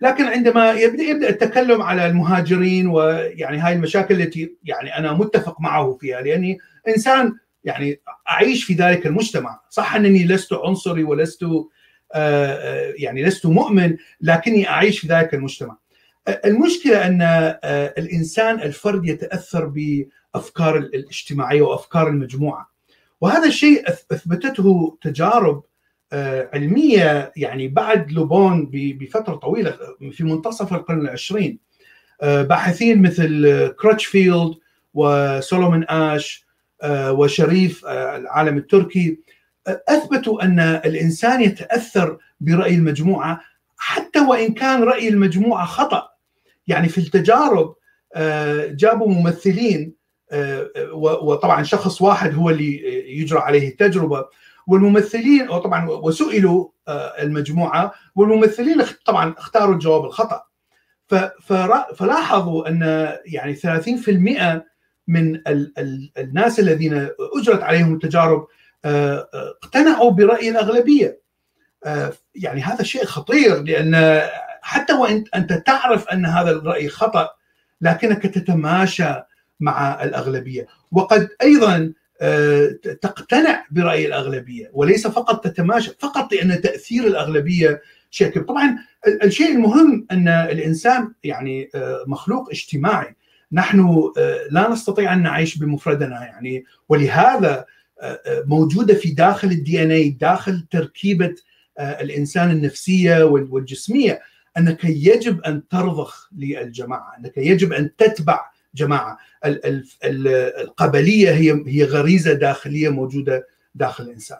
لكن 0.00 0.24
عندما 0.24 0.72
يبدأ 0.72 1.02
يبدأ 1.02 1.28
التكلم 1.28 1.82
على 1.82 2.06
المهاجرين 2.06 2.86
ويعني 2.86 3.58
هاي 3.58 3.72
المشاكل 3.72 4.22
التي 4.22 4.56
يعني 4.64 4.98
أنا 4.98 5.12
متفق 5.12 5.60
معه 5.60 5.98
فيها 6.00 6.20
لأني 6.20 6.58
إنسان 6.88 7.32
يعني 7.64 8.00
أعيش 8.30 8.64
في 8.64 8.74
ذلك 8.74 9.06
المجتمع. 9.06 9.60
صح 9.70 9.94
أنني 9.94 10.24
لست 10.24 10.52
عنصري 10.52 11.04
ولست 11.04 11.42
آه، 11.42 11.68
آه، 12.14 12.94
يعني 12.96 13.22
لست 13.22 13.46
مؤمن 13.46 13.96
لكني 14.20 14.68
أعيش 14.68 14.98
في 14.98 15.06
ذلك 15.06 15.34
المجتمع. 15.34 15.76
المشكلة 16.44 17.06
أن 17.06 17.22
الإنسان 17.98 18.60
الفرد 18.60 19.06
يتأثر 19.06 19.64
بأفكار 19.64 20.76
الاجتماعية 20.76 21.62
وأفكار 21.62 22.08
المجموعة. 22.08 22.70
وهذا 23.20 23.46
الشيء 23.46 23.88
أثبتته 23.88 24.98
تجارب 25.02 25.62
علمية 26.52 27.32
يعني 27.36 27.68
بعد 27.68 28.12
لوبون 28.12 28.70
بفترة 28.72 29.34
طويلة 29.34 29.78
في 30.12 30.24
منتصف 30.24 30.72
القرن 30.72 31.00
العشرين. 31.00 31.58
باحثين 32.22 33.02
مثل 33.02 33.68
كروتشفيلد 33.80 34.54
وسولومون 34.94 35.84
آش 35.88 36.43
وشريف 36.86 37.86
العالم 37.86 38.56
التركي. 38.56 39.20
أثبتوا 39.68 40.44
أن 40.44 40.60
الإنسان 40.60 41.40
يتأثر 41.42 42.18
برأي 42.40 42.74
المجموعة 42.74 43.40
حتى 43.76 44.20
وإن 44.20 44.54
كان 44.54 44.82
رأي 44.82 45.08
المجموعة 45.08 45.66
خطأ. 45.66 46.08
يعني 46.66 46.88
في 46.88 46.98
التجارب 46.98 47.74
جابوا 48.70 49.08
ممثلين 49.08 49.94
وطبعا 50.92 51.62
شخص 51.62 52.02
واحد 52.02 52.34
هو 52.34 52.50
اللي 52.50 52.82
يجرى 53.20 53.38
عليه 53.38 53.68
التجربة. 53.68 54.24
والممثلين 54.66 55.48
وطبعا 55.50 55.90
وسئلوا 55.90 56.68
المجموعة 56.88 57.92
والممثلين 58.14 58.82
طبعا 59.06 59.34
اختاروا 59.38 59.74
الجواب 59.74 60.04
الخطأ. 60.04 60.42
فلاحظوا 61.94 62.68
أن 62.68 63.12
يعني 63.26 63.54
30% 63.54 64.73
من 65.08 65.40
الناس 66.18 66.60
الذين 66.60 67.08
أجرت 67.36 67.62
عليهم 67.62 67.94
التجارب 67.94 68.46
اقتنعوا 68.84 70.10
برأي 70.10 70.50
الأغلبية. 70.50 71.20
يعني 72.34 72.60
هذا 72.60 72.82
شيء 72.82 73.04
خطير 73.04 73.62
لأن 73.62 74.22
حتى 74.62 74.92
وإن 74.92 75.24
أنت 75.34 75.52
تعرف 75.52 76.08
أن 76.08 76.26
هذا 76.26 76.50
الرأي 76.50 76.88
خطأ 76.88 77.30
لكنك 77.80 78.22
تتماشى 78.22 79.14
مع 79.60 80.04
الأغلبية. 80.04 80.66
وقد 80.92 81.28
أيضا 81.42 81.92
تقتنع 83.02 83.64
برأي 83.70 84.06
الأغلبية 84.06 84.70
وليس 84.72 85.06
فقط 85.06 85.44
تتماشى 85.44 85.90
فقط 85.98 86.32
لأن 86.32 86.60
تأثير 86.60 87.06
الأغلبية 87.06 87.82
شيء 88.10 88.42
طبعا 88.42 88.78
الشيء 89.22 89.50
المهم 89.50 90.06
أن 90.10 90.28
الإنسان 90.28 91.12
يعني 91.24 91.70
مخلوق 92.06 92.50
اجتماعي. 92.50 93.16
نحن 93.54 94.10
لا 94.50 94.70
نستطيع 94.70 95.12
أن 95.12 95.22
نعيش 95.22 95.58
بمفردنا 95.58 96.24
يعني. 96.24 96.64
ولهذا 96.88 97.64
موجودة 98.26 98.94
في 98.94 99.10
داخل 99.10 99.48
الدي 99.48 99.82
ان 99.82 99.90
اي 99.90 100.10
داخل 100.10 100.66
تركيبة 100.70 101.34
الإنسان 101.80 102.50
النفسية 102.50 103.24
والجسمية 103.24 104.20
أنك 104.58 104.84
يجب 104.84 105.40
أن 105.40 105.68
ترضخ 105.68 106.30
للجماعة 106.36 107.16
أنك 107.18 107.32
يجب 107.36 107.72
أن 107.72 107.96
تتبع 107.96 108.40
جماعة. 108.74 109.18
القبلية 110.04 111.30
هي 111.30 111.64
هي 111.66 111.84
غريزة 111.84 112.32
داخلية 112.32 112.88
موجودة 112.88 113.46
داخل 113.74 114.04
الإنسان. 114.04 114.38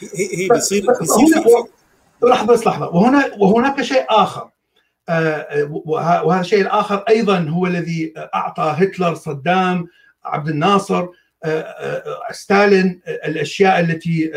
هي 0.00 0.44
هي 0.44 0.48
بيصير 0.48 0.86
بيصير 1.00 1.42
لحظة 2.22 2.52
بس 2.52 2.66
لحظة. 2.66 2.88
وهنا 2.88 3.30
وهناك 3.38 3.82
شيء 3.82 4.04
آخر. 4.08 4.50
وهذا 5.68 6.40
الشيء 6.40 6.60
الآخر 6.60 7.04
أيضا 7.08 7.38
هو 7.38 7.66
الذي 7.66 8.14
أعطى 8.16 8.74
هتلر 8.76 9.14
صدام 9.14 9.86
عبد 10.24 10.48
الناصر 10.48 11.06
ستالين 12.30 13.00
الأشياء 13.06 13.80
التي 13.80 14.30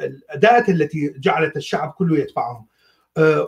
الأداة 0.00 0.64
التي 0.68 1.14
جعلت 1.18 1.56
الشعب 1.56 1.90
كله 1.90 2.18
يتبعهم 2.18 2.66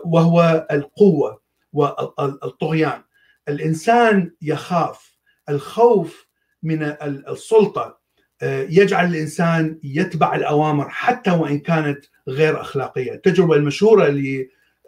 وهو 0.05 0.67
القوة 0.71 1.41
والطغيان. 1.73 3.03
الإنسان 3.49 4.31
يخاف 4.41 5.17
الخوف 5.49 6.27
من 6.63 6.95
السلطة 7.03 7.99
يجعل 8.43 9.05
الإنسان 9.05 9.79
يتبع 9.83 10.35
الأوامر 10.35 10.89
حتى 10.89 11.31
وإن 11.31 11.59
كانت 11.59 12.05
غير 12.27 12.61
أخلاقية، 12.61 13.13
التجربة 13.13 13.55
المشهورة 13.55 14.07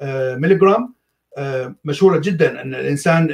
لميليغرام 0.01 0.93
مشهورة 1.85 2.17
جدا 2.17 2.61
أن 2.61 2.75
الإنسان 2.75 3.27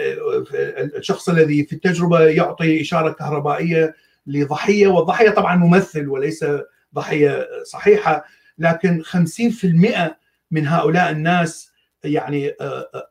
الشخص 0.97 1.29
الذي 1.29 1.65
في 1.65 1.73
التجربة 1.73 2.19
يعطي 2.19 2.81
إشارة 2.81 3.11
كهربائية 3.11 3.95
لضحية 4.27 4.87
والضحية 4.87 5.29
طبعا 5.29 5.55
ممثل 5.55 6.07
وليس 6.07 6.45
ضحية 6.95 7.47
صحيحة 7.63 8.25
لكن 8.57 9.03
50% 9.03 10.15
من 10.51 10.67
هؤلاء 10.67 11.11
الناس 11.11 11.71
يعني 12.03 12.53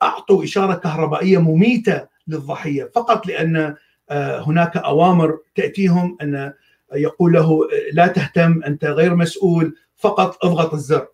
أعطوا 0.03 0.45
إشارة 0.45 0.75
كهربائية 0.75 1.39
مميتة 1.39 2.07
للضحية. 2.29 2.91
فقط 2.95 3.27
لأن 3.27 3.75
هناك 4.11 4.77
أوامر 4.77 5.39
تأتيهم 5.55 6.17
أن 6.23 6.53
يقول 6.95 7.33
له 7.33 7.61
لا 7.93 8.07
تهتم 8.07 8.63
أنت 8.67 8.85
غير 8.85 9.15
مسؤول 9.15 9.77
فقط 9.97 10.45
اضغط 10.45 10.75
الزر. 10.75 11.07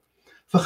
ف50% 0.56 0.60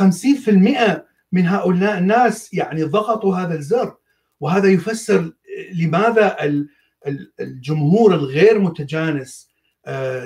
من 1.32 1.46
هؤلاء 1.46 1.98
الناس 1.98 2.54
يعني 2.54 2.82
ضغطوا 2.82 3.37
هذا 3.37 3.54
الزر. 3.54 3.96
وهذا 4.40 4.68
يفسر 4.68 5.32
لماذا 5.74 6.37
الجمهور 7.40 8.14
الغير 8.14 8.58
متجانس 8.58 9.48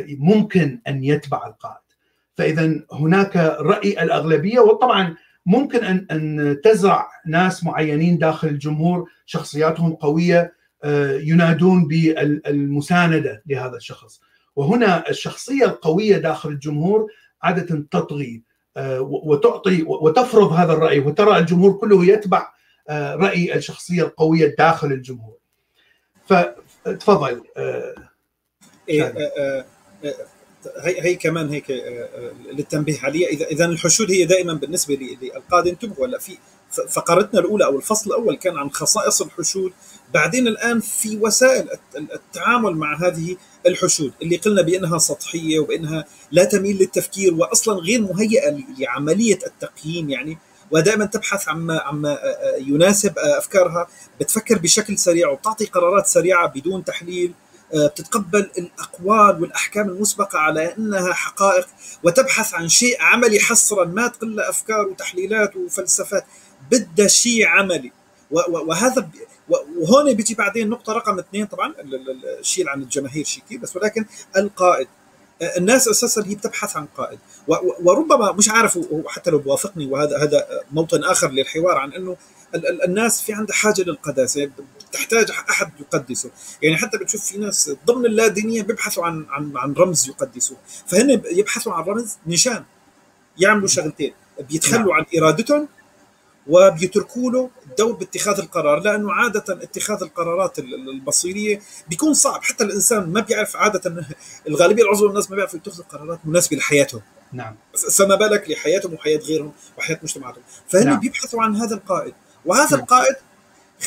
ممكن 0.09 0.81
أن 0.89 1.05
يتبع 1.05 1.47
القائد. 1.47 1.89
فإذا 2.35 2.81
هناك 2.93 3.37
رأي 3.61 4.03
الأغلبية 4.03 4.61
وطبعا 4.61 5.17
ممكن 5.47 5.85
ان 5.85 6.07
أن 6.11 6.57
تزرع 6.65 7.09
ناس 7.27 7.65
معينين 7.65 8.19
داخل 8.19 8.49
الجمهور 8.49 9.09
شخصياتهم 9.27 9.93
قوية 9.95 10.53
ينادون 11.21 11.89
بالمساندة 11.89 13.43
لهذا 13.47 13.77
الشخص. 13.77 14.21
وهنا 14.57 15.11
الشخصية 15.11 15.65
القوية 15.65 16.19
داخل 16.19 16.49
الجمهور 16.49 17.07
عادة 17.43 17.87
تطغي. 17.91 18.43
وتعطي 19.01 19.83
وتفرض 19.83 20.53
هذا 20.53 20.73
الرأي 20.73 20.99
وترى 20.99 21.39
الجمهور 21.39 21.73
كله 21.73 22.05
يتبع 22.05 22.53
رأي 22.91 23.55
الشخصية 23.55 24.03
القوية 24.03 24.55
داخل 24.59 24.93
الجمهور. 24.93 25.37
فتفضل 26.27 27.43
إيه 28.89 29.15
هي 30.81 31.03
هي 31.03 31.15
كمان 31.15 31.49
هيك 31.49 31.71
للتنبيه 32.53 33.01
عليها. 33.01 33.29
اذا 33.29 33.47
إذا 33.47 33.65
الحشود 33.65 34.11
هي 34.11 34.25
دائما 34.25 34.53
بالنسبة 34.53 34.95
للقاده 35.23 35.71
انتبهوا 35.71 36.07
هلا 36.07 36.19
في 36.19 36.39
فقرتنا 36.89 37.41
الأولى 37.41 37.65
أو 37.65 37.77
الفصل 37.77 38.11
الأول 38.11 38.37
كان 38.37 38.57
عن 38.57 38.71
خصائص 38.71 39.23
الحشود. 39.23 39.73
بعدين 40.15 40.49
الآن 40.49 40.81
في 40.81 41.17
وسائل 41.17 41.69
التعامل 41.97 42.77
مع 42.77 42.97
هذه 42.97 43.37
الحشود 43.67 44.13
اللي 44.23 44.37
قلنا 44.37 44.63
بأنها 44.63 44.99
سطحية 44.99 45.59
وبأنها 45.59 46.05
لا 46.31 46.45
تميل 46.45 46.77
للتفكير 46.77 47.35
واصلا 47.35 47.75
غير 47.75 48.01
مهيئة 48.01 48.59
لعملية 48.79 49.39
التقييم 49.47 50.11
يعني. 50.11 50.39
ودائما 50.71 51.05
تبحث 51.05 51.49
عما 51.49 51.81
عما 51.81 52.19
يناسب 52.59 53.19
أفكارها. 53.19 53.87
بتفكر 54.21 54.59
بشكل 54.59 54.99
سريع 54.99 55.29
وبتعطي 55.29 55.67
قرارات 55.67 56.07
سريعة 56.07 56.49
بدون 56.49 56.85
تحليل. 56.85 57.33
بتتقبل 57.75 58.51
الأقوال 58.59 59.43
والأحكام 59.43 59.89
المسبقة 59.89 60.39
على 60.39 60.75
أنها 60.79 61.13
حقائق. 61.13 61.67
وتبحث 62.05 62.55
عن 62.55 62.69
شيء 62.69 62.97
عملي 63.01 63.41
حصرا 63.41 63.85
ما 63.85 64.09
تقل 64.09 64.41
أفكار 64.41 64.87
وتحليلات 64.89 65.57
وفلسفات. 65.57 66.25
بدها 66.71 67.07
شيء 67.07 67.47
عملي. 67.47 67.93
وهذا 68.31 69.09
وهون 69.49 70.13
بيجي 70.13 70.35
بعدين 70.35 70.69
نقطة 70.69 70.93
رقم 70.93 71.19
اثنين 71.19 71.47
طبعا 71.47 71.75
الشيء 72.41 72.69
عن 72.69 72.83
الجماهير 72.83 73.25
شيء 73.25 73.43
كثير 73.45 73.59
بس 73.59 73.77
ولكن 73.77 74.05
القائد. 74.37 74.89
الناس 75.57 75.89
أساسا 75.89 76.25
هي 76.27 76.35
بتبحث 76.35 76.77
عن 76.77 76.87
قائد. 76.97 77.19
وربما 77.83 78.33
مش 78.33 78.49
عارف 78.49 78.79
وحتى 78.91 79.31
لو 79.31 79.39
بوافقني 79.39 79.87
وهذا 79.87 80.19
هذا 80.23 80.47
موطن 80.73 81.05
آخر 81.05 81.31
للحوار 81.31 81.79
عن 81.79 81.93
إنه 81.93 82.17
الناس 82.85 83.23
في 83.23 83.33
عندها 83.33 83.57
حاجة 83.57 83.83
للقداسة 83.83 84.51
تحتاج 84.93 85.31
أحد 85.51 85.71
يقدسه. 85.81 86.31
يعني 86.63 86.77
حتى 86.77 86.99
بتشوف 86.99 87.25
في 87.25 87.39
ناس 87.39 87.71
ضمن 87.87 88.07
اللادينية 88.07 88.63
بيبحثوا 88.63 89.05
عن 89.05 89.27
عن 89.31 89.57
عن 89.57 89.73
رمز 89.73 90.09
يقدسوه. 90.09 90.59
فهن 90.87 91.23
يبحثوا 91.31 91.73
عن 91.73 91.85
رمز 91.85 92.17
نشان 92.27 92.65
يعملوا 93.39 93.69
شغلتين. 93.69 94.13
بيتخلوا 94.49 94.95
عن 94.95 95.05
إرادتهم 95.19 95.69
وبيتركوا 96.49 97.31
له 97.31 97.51
الدور 97.71 97.93
باتخاذ 97.93 98.39
القرار 98.39 98.81
لأنه 98.81 99.13
عادة 99.13 99.45
اتخاذ 99.49 100.03
القرارات 100.03 100.59
البصيرية 100.59 101.61
بيكون 101.89 102.15
صعب. 102.15 102.43
حتى 102.43 102.65
الإنسان 102.65 103.13
ما 103.13 103.21
بيعرف 103.21 103.57
عادة 103.57 104.07
الغالبية 104.49 104.83
العظمى 104.83 105.05
من 105.05 105.11
الناس 105.11 105.31
ما 105.31 105.37
بيعرفوا 105.37 105.59
يتخذوا 105.59 105.85
قرارات 105.85 106.19
مناسبة 106.25 106.57
لحياتهم. 106.57 107.01
نعم. 107.33 107.57
فما 107.91 108.15
بالك 108.15 108.51
لحياتهم 108.51 108.95
وحياة 108.95 109.19
غيرهم 109.19 109.53
وحياة 109.79 109.99
مجتمعاتهم. 110.03 110.43
فهن 110.69 110.85
نعم. 110.85 111.01
بيبحثوا 111.01 111.43
عن 111.43 111.57
هذا 111.57 111.75
القائد. 111.75 112.15
وهذا 112.45 112.71
نعم. 112.71 112.81
القائد 112.81 113.17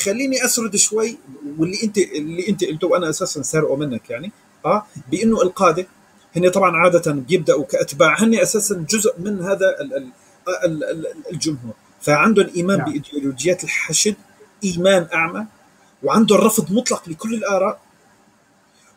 خليني 0.04 0.44
أسرد 0.44 0.76
شوي 0.76 1.18
واللي 1.58 1.82
انت 1.82 1.98
اللي 1.98 2.48
أنت 2.48 2.64
قلته 2.64 2.86
وأنا 2.86 3.10
أساسا 3.10 3.42
سارقه 3.42 3.76
منك 3.76 4.10
يعني 4.10 4.32
آه 4.66 4.86
بأنه 5.10 5.42
القادة 5.42 5.86
هن 6.36 6.48
طبعا 6.48 6.76
عادة 6.76 7.12
بيبدأوا 7.12 7.64
كأتباع. 7.64 8.22
هن 8.22 8.34
أساسا 8.34 8.86
جزء 8.90 9.14
من 9.18 9.40
هذا 9.40 9.76
الجمهور. 11.32 11.74
فعندهم 12.02 12.50
ايمان 12.56 12.78
نعم. 12.78 12.90
بإيديولوجيات 12.90 13.64
الحشد 13.64 14.16
إيمان 14.64 15.08
أعمى 15.14 15.46
وعنده 16.02 16.34
الرفض 16.34 16.72
مطلق 16.72 17.08
لكل 17.08 17.34
الآراء 17.34 17.80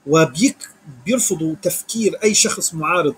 وبيرفضوا 0.07 1.55
تفكير 1.61 2.17
أي 2.23 2.33
شخص 2.33 2.73
معارض 2.73 3.15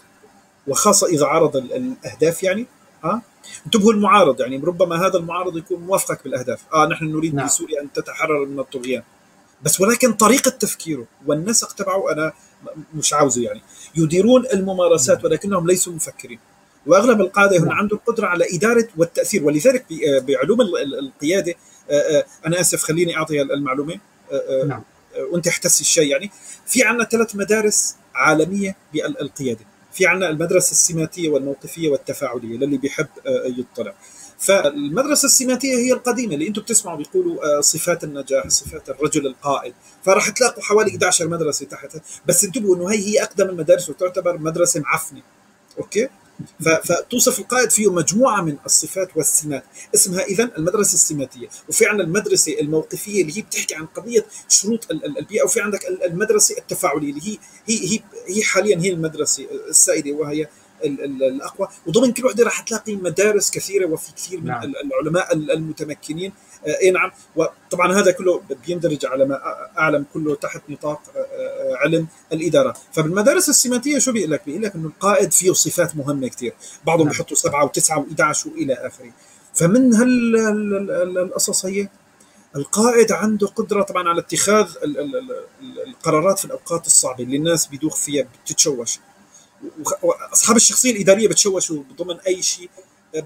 وخاصة 0.67 1.07
إذا 1.07 1.25
عارض 1.25 1.57
الأهداف 1.57 2.43
يعني 2.43 2.65
ها 3.03 3.21
انتبهوا 3.65 3.93
المعارض 3.93 4.41
يعني 4.41 4.57
ربما 4.57 5.07
هذا 5.07 5.17
المعارض 5.17 5.57
يكون 5.57 5.79
موافقك 5.79 6.23
بالأهداف. 6.23 6.61
آه 6.73 6.87
نحن 6.87 7.05
نريد 7.05 7.35
نعم. 7.35 7.45
بسوريا 7.45 7.81
أن 7.81 7.93
تتحرر 7.93 8.45
من 8.45 8.59
الطغيان. 8.59 9.03
بس 9.63 9.81
ولكن 9.81 10.13
طريقة 10.13 10.49
تفكيره 10.49 11.05
والنسق 11.25 11.73
تبعه 11.73 12.11
أنا 12.11 12.33
مش 12.93 13.13
عاوزه 13.13 13.43
يعني. 13.43 13.61
يديرون 13.95 14.45
الممارسات 14.53 15.25
ولكنهم 15.25 15.67
ليسوا 15.67 15.93
مفكرين. 15.93 16.39
وأغلب 16.87 17.21
القادة 17.21 17.57
هنا 17.57 17.73
عنده 17.73 17.95
القدره 17.95 18.27
على 18.27 18.45
إدارة 18.53 18.87
والتأثير. 18.97 19.43
ولذلك 19.43 19.85
بعلوم 20.21 20.61
القيادة 20.99 21.53
أنا 22.45 22.61
آسف 22.61 22.83
خليني 22.83 23.17
أعطي 23.17 23.41
المعلومة. 23.41 23.99
نعم. 24.67 24.83
وأنت 25.31 25.47
احتسي 25.47 25.81
الشيء. 25.81 26.07
يعني 26.07 26.31
في 26.65 26.83
عندنا 26.83 27.05
ثلاث 27.05 27.35
مدارس 27.35 27.95
عالمية 28.15 28.75
بالقياده 28.93 29.65
في 29.93 30.05
عندنا 30.05 30.29
المدرسة 30.29 30.71
السماتية 30.71 31.29
والموقفية 31.29 31.89
والتفاعلية 31.89 32.57
للي 32.57 32.77
بيحب 32.77 33.07
يطلع. 33.45 33.93
فالمدرسة 34.39 35.25
السماتية 35.25 35.77
هي 35.77 35.93
القديمة 35.93 36.33
اللي 36.33 36.47
أنتم 36.47 36.61
بتسمعوا 36.61 36.97
بيقولوا 36.97 37.61
صفات 37.61 38.03
النجاح 38.03 38.47
صفات 38.47 38.89
الرجل 38.89 39.27
القائد 39.27 39.73
فراح 40.03 40.29
تلاقوا 40.29 40.63
حوالي 40.63 40.91
11 40.91 41.27
مدرسة 41.27 41.65
تحتها. 41.65 42.01
بس 42.25 42.43
انتبهوا 42.43 42.75
إنه 42.75 42.91
هي 42.91 42.97
هي 42.97 43.23
أقدم 43.23 43.49
المدارس 43.49 43.89
وتعتبر 43.89 44.37
مدرسة 44.37 44.79
معفنة. 44.79 45.21
أوكي؟ 45.77 46.09
فتوصف 46.83 47.39
القائد 47.39 47.69
فيه 47.69 47.91
مجموعة 47.91 48.41
من 48.41 48.57
الصفات 48.65 49.17
والسمات 49.17 49.63
اسمها 49.95 50.23
إذا 50.23 50.51
المدرسة 50.57 50.93
السماتية. 50.93 51.47
وفي 51.69 51.85
عندنا 51.85 52.07
المدرسة 52.07 52.59
الموقفية 52.59 53.21
اللي 53.21 53.37
هي 53.37 53.41
بتحكي 53.41 53.75
عن 53.75 53.85
قضية 53.85 54.25
شروط 54.49 54.91
البيئة 54.91 55.43
وفي 55.43 55.61
عندك 55.61 55.79
المدرسة 56.05 56.57
التفاعلية 56.57 57.09
اللي 57.09 57.21
هي 57.27 57.37
هي 57.67 57.93
هي, 57.93 57.99
هي 58.27 58.43
حاليا 58.43 58.77
هي 58.77 58.89
المدرسة 58.89 59.47
السائدة 59.69 60.11
وهي 60.11 60.47
الأقوى. 60.83 61.67
وضمن 61.87 62.13
كل 62.13 62.25
وحده 62.25 62.43
راح 62.43 62.61
تلاقي 62.61 62.95
مدارس 62.95 63.51
كثيرة 63.51 63.85
وفي 63.85 64.13
كثير 64.13 64.39
من 64.39 64.45
نعم. 64.45 64.63
العلماء 64.63 65.33
المتمكنين. 65.33 66.33
اي 66.81 66.91
نعم. 66.91 67.11
وطبعا 67.35 67.93
هذا 67.93 68.11
كله 68.11 68.41
بيندرج 68.67 69.05
على 69.05 69.25
ما 69.25 69.41
أعلم 69.77 70.05
كله 70.13 70.35
تحت 70.35 70.61
نطاق 70.69 71.01
علم 71.81 72.07
الإدارة. 72.33 72.73
فبالمدارس 72.93 73.49
السماتية 73.49 73.99
شو 73.99 74.11
بيقول 74.11 74.31
لك؟ 74.31 74.41
بيقول 74.45 74.63
لك 74.63 74.75
إنه 74.75 74.87
القائد 74.87 75.31
فيه 75.31 75.53
صفات 75.53 75.95
مهمة 75.95 76.27
كثير 76.27 76.53
بعضهم 76.85 77.05
نعم. 77.05 77.11
بيحطوا 77.11 77.35
سبعة 77.35 77.65
وتسعة 77.65 78.05
و11 78.05 78.47
وإلى 78.47 78.73
آخره. 78.73 79.11
فمن 79.53 79.95
هالقصص 79.95 81.65
هي 81.65 81.89
القائد 82.55 83.11
عنده 83.11 83.47
قدرة 83.47 83.83
طبعا 83.83 84.09
على 84.09 84.19
اتخاذ 84.19 84.67
القرارات 85.87 86.39
في 86.39 86.45
الأوقات 86.45 86.87
الصعبة 86.87 87.23
اللي 87.23 87.37
الناس 87.37 87.67
بيدوخ 87.67 87.95
فيها 87.95 88.27
بتتشوش. 88.45 88.99
وأصحاب 90.01 90.55
الشخصية 90.55 90.91
الإدارية 90.91 91.27
بتشوشوا 91.27 91.83
ضمن 91.97 92.19
أي 92.27 92.41
شيء. 92.41 92.69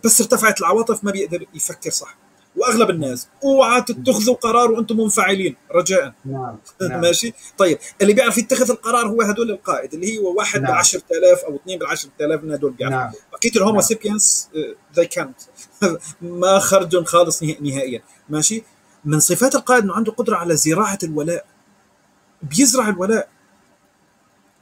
بس 0.03 0.21
ارتفعت 0.21 0.59
العواطف 0.59 1.03
ما 1.03 1.11
بيقدر 1.11 1.45
يفكر 1.53 1.89
صح. 1.89 2.17
وأغلب 2.55 2.89
الناس 2.89 3.27
أوعى 3.43 3.81
تتخذوا 3.81 4.35
قرار 4.35 4.71
وأنتم 4.71 4.97
منفعلين 4.97 5.55
رجاء 5.71 6.13
نعم. 6.25 6.57
نعم. 6.89 7.01
ماشي 7.01 7.33
طيب 7.57 7.77
اللي 8.01 8.13
بيعرف 8.13 8.37
يتخذ 8.37 8.71
القرار 8.71 9.07
هو 9.07 9.21
هدول 9.21 9.51
القائد 9.51 9.93
اللي 9.93 10.17
هو 10.17 10.37
واحد 10.37 10.61
نعم. 10.61 10.71
ب 10.71 10.75
10000 10.75 11.43
أو 11.43 11.55
اثنين 11.55 11.79
ب 11.79 11.83
10000 11.83 12.43
من 12.43 12.51
هدول 12.51 12.71
بيعرفوا 12.71 12.99
نعم. 12.99 13.11
بقية 13.31 13.51
الهومو 13.55 13.71
نعم. 13.71 13.81
سيبينس 13.81 14.49
ذي 14.95 15.05
كانت 15.05 15.35
ما 16.21 16.59
خرجوا 16.59 17.03
خالص 17.03 17.43
نهائيا 17.43 18.01
ماشي 18.29 18.63
من 19.05 19.19
صفات 19.19 19.55
القائد 19.55 19.83
إنه 19.83 19.93
عنده 19.93 20.11
قدرة 20.11 20.35
على 20.35 20.55
زراعة 20.55 20.99
الولاء 21.03 21.45
بيزرع 22.41 22.89
الولاء 22.89 23.29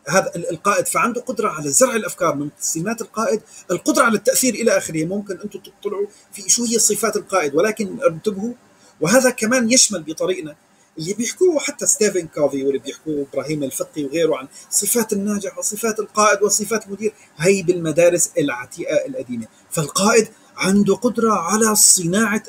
هذا 0.10 0.32
القائد 0.36 0.88
فعنده 0.88 1.22
قدرة 1.22 1.50
على 1.50 1.69
زرع 1.69 1.95
الأفكار 1.95 2.36
من 2.36 2.50
سمات 2.60 3.02
القائد 3.02 3.41
القدرة 3.72 4.04
على 4.04 4.17
التأثير 4.17 4.54
إلى 4.54 4.78
آخره. 4.78 5.06
ممكن 5.06 5.39
أنتم 5.43 5.60
تطلعوا 5.60 6.08
في 6.34 6.50
شو 6.50 6.65
هي 6.65 6.80
صفات 6.80 7.15
القائد 7.15 7.56
ولكن 7.56 7.98
انتبهوا 8.04 8.54
وهذا 9.02 9.30
كمان 9.30 9.72
يشمل 9.72 10.04
بطريقنا. 10.04 10.56
اللي 10.98 11.13
بيحكوه 11.13 11.60
حتى 11.60 11.86
ستيفن 11.86 12.28
كوفي 12.28 12.63
واللي 12.63 12.80
بيحكوه 12.80 13.26
إبراهيم 13.32 13.63
الفقي 13.63 14.04
وغيره 14.04 14.38
عن 14.38 14.48
صفات 14.69 15.13
الناجح 15.13 15.58
وصفات 15.58 16.00
القائد 16.00 16.43
وصفات 16.43 16.86
المدير 16.86 17.13
هي 17.38 17.62
بالمدارس 17.63 18.30
العتيقة 18.38 18.95
القديمة. 19.08 19.48
فالقائد 19.72 20.28
عنده 20.58 20.95
قدرة 20.95 21.34
على 21.34 21.76
صناعة 21.76 22.43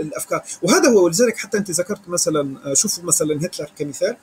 الأفكار. 0.00 0.42
وهذا 0.62 0.88
هو 0.88 1.04
ولذلك 1.04 1.36
حتى 1.36 1.58
أنت 1.58 1.70
ذكرت 1.70 2.08
مثلا 2.08 2.74
شوفوا 2.74 3.04
مثلا 3.04 3.46
هتلر 3.46 3.70
كمثال 3.78 4.16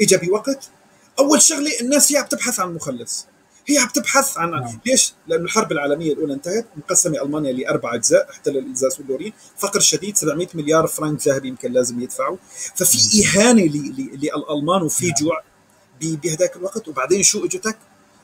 اجى 0.00 0.16
بوقت 0.16 0.70
أول 1.18 1.42
شغلة 1.42 1.80
الناس 1.80 2.12
هي 2.12 2.22
بتبحث 2.22 2.60
عن 2.60 2.74
مخلص 2.74 3.26
هي 3.66 3.86
بتبحث 3.86 4.38
عن 4.38 4.50
نعم. 4.50 4.80
ليش؟ 4.86 5.14
لأن 5.26 5.44
الحرب 5.44 5.72
العالمية 5.72 6.12
الأولى 6.12 6.34
انتهت 6.34 6.66
مقسمة 6.76 7.22
ألمانيا 7.22 7.52
لأربع 7.52 7.94
أجزاء 7.94 8.30
احتل 8.30 8.56
الإلزاس 8.56 9.00
واللورين 9.00 9.32
فقر 9.58 9.80
شديد 9.80 10.16
700 10.16 10.48
مليار 10.54 10.86
فرنك 10.86 11.28
ذهبي 11.28 11.48
يمكن 11.48 11.72
لازم 11.72 12.00
يدفعوا. 12.00 12.36
ففي 12.74 13.24
إهانة 13.24 13.62
للألمان 13.62 14.82
وفي 14.82 15.06
نعم. 15.06 15.14
جوع 15.20 15.42
بهذاك 16.00 16.56
الوقت. 16.56 16.88
وبعدين 16.88 17.22
شو 17.22 17.44
إجتك؟ 17.44 17.78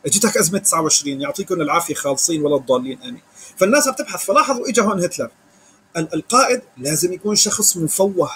إجتك 0.07 0.37
أزمة 0.37 0.59
29 0.59 1.21
يعطيكم 1.21 1.61
العافية 1.61 1.95
خالصين 1.95 2.43
ولا 2.43 2.57
الضالين 2.57 3.03
آمين 3.03 3.23
فالناس 3.57 3.89
بتبحث 3.89 4.25
فلاحظوا 4.25 4.69
اجى 4.69 4.81
هون 4.81 5.05
هتلر. 5.05 5.31
القائد 5.97 6.63
لازم 6.79 7.13
يكون 7.13 7.37
شخص 7.37 7.77
مفوه 7.77 8.31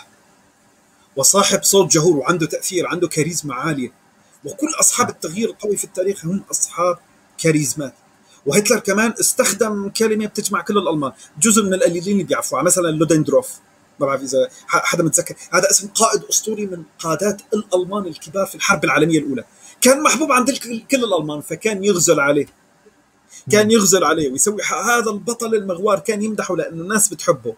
وصاحب 1.16 1.62
صوت 1.62 1.92
جهور 1.92 2.16
وعنده 2.16 2.46
تأثير 2.46 2.86
عنده 2.86 3.08
كاريزما 3.08 3.54
عالية. 3.54 4.01
وكل 4.44 4.68
أصحاب 4.80 5.08
التغيير 5.08 5.48
القوي 5.48 5.76
في 5.76 5.84
التاريخ 5.84 6.24
هم 6.24 6.44
أصحاب 6.50 6.98
كاريزمات. 7.38 7.94
وهتلر 8.46 8.78
كمان 8.78 9.14
استخدم 9.20 9.88
كلمة 9.88 10.26
بتجمع 10.26 10.60
كل 10.60 10.78
الألمان. 10.78 11.12
جزء 11.40 11.62
من 11.62 11.74
القليلين 11.74 12.12
اللي 12.12 12.24
بيعرفوها. 12.24 12.62
مثلا 12.62 12.88
لودندروف 12.88 13.50
ما 14.00 14.06
بعرف 14.06 14.22
إذا 14.22 14.48
حدا 14.66 15.02
متذكر. 15.02 15.34
هذا 15.52 15.70
اسم 15.70 15.88
قائد 15.88 16.24
أسطوري 16.24 16.66
من 16.66 16.82
قادات 16.98 17.42
الألمان 17.54 18.06
الكبار 18.06 18.46
في 18.46 18.54
الحرب 18.54 18.84
العالمية 18.84 19.18
الأولى. 19.18 19.44
كان 19.80 20.02
محبوب 20.02 20.32
عند 20.32 20.50
كل 20.90 21.04
الألمان 21.04 21.40
فكان 21.40 21.84
يغزل 21.84 22.20
عليه. 22.20 22.46
كان 23.52 23.70
يغزل 23.70 24.04
عليه 24.04 24.32
ويسوي 24.32 24.62
هذا 24.62 25.10
البطل 25.10 25.54
المغوار 25.54 25.98
كان 25.98 26.22
يمدحه 26.22 26.56
لأنه 26.56 26.82
الناس 26.82 27.08
بتحبه. 27.08 27.54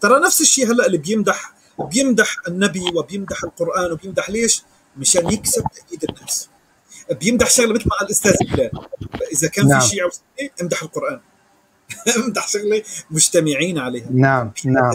ترى 0.00 0.20
نفس 0.20 0.40
الشيء 0.40 0.72
هلأ 0.72 0.86
اللي 0.86 0.98
بيمدح 0.98 1.54
بيمدح 1.78 2.36
النبي 2.48 2.84
وبيمدح 2.94 3.44
القرآن 3.44 3.92
وبيمدح 3.92 4.30
ليش؟ 4.30 4.62
مشان 4.96 5.30
يكسب 5.30 5.62
تأييد 5.74 6.04
الناس 6.10 6.48
بيمدح 7.10 7.50
شغلة 7.50 7.74
مثل 7.74 7.88
ما 7.88 7.96
قال 7.96 8.06
الأستاذ 8.06 8.36
بلال 8.52 8.70
إذا 9.32 9.48
كان 9.48 9.68
نعم. 9.68 9.80
في 9.80 9.88
شيعة 9.88 10.06
وسنه 10.06 10.50
امدح 10.62 10.82
القرآن. 10.82 11.20
امدح 12.16 12.48
شغلة 12.48 12.82
مجتمعين 13.10 13.78
عليها. 13.78 14.06
نعم 14.10 14.52
نعم. 14.64 14.94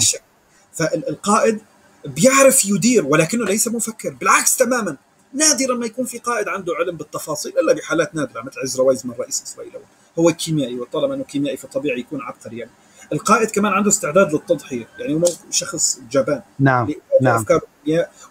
فالقائد 0.73 1.61
بيعرف 2.05 2.65
يدير 2.65 3.05
ولكنه 3.05 3.45
ليس 3.45 3.67
مفكر. 3.67 4.09
بالعكس 4.09 4.57
تماما. 4.57 4.97
نادرا 5.33 5.75
ما 5.75 5.85
يكون 5.85 6.05
في 6.05 6.17
قائد 6.17 6.47
عنده 6.47 6.73
علم 6.79 6.97
بالتفاصيل 6.97 7.59
إلا 7.59 7.73
بحالات 7.73 8.15
نادرة 8.15 8.41
مثل 8.41 8.59
عزرا 8.59 8.83
ويزمان 8.83 9.17
رئيس 9.19 9.43
إسرائيل. 9.43 9.71
هو 10.19 10.33
كيميائي 10.33 10.79
وطالما 10.79 11.13
أنه 11.15 11.23
كيميائي 11.23 11.57
فطبيعي 11.57 11.99
يكون 11.99 12.21
عبقري 12.21 12.57
يعني. 12.57 12.71
القائد 13.13 13.51
كمان 13.51 13.73
عنده 13.73 13.89
استعداد 13.89 14.33
للتضحية. 14.33 14.87
يعني 14.99 15.13
هو 15.13 15.25
شخص 15.51 15.99
جبان. 16.11 16.41
نعم 16.59 16.93
نعم. 17.21 17.35
افكار 17.35 17.61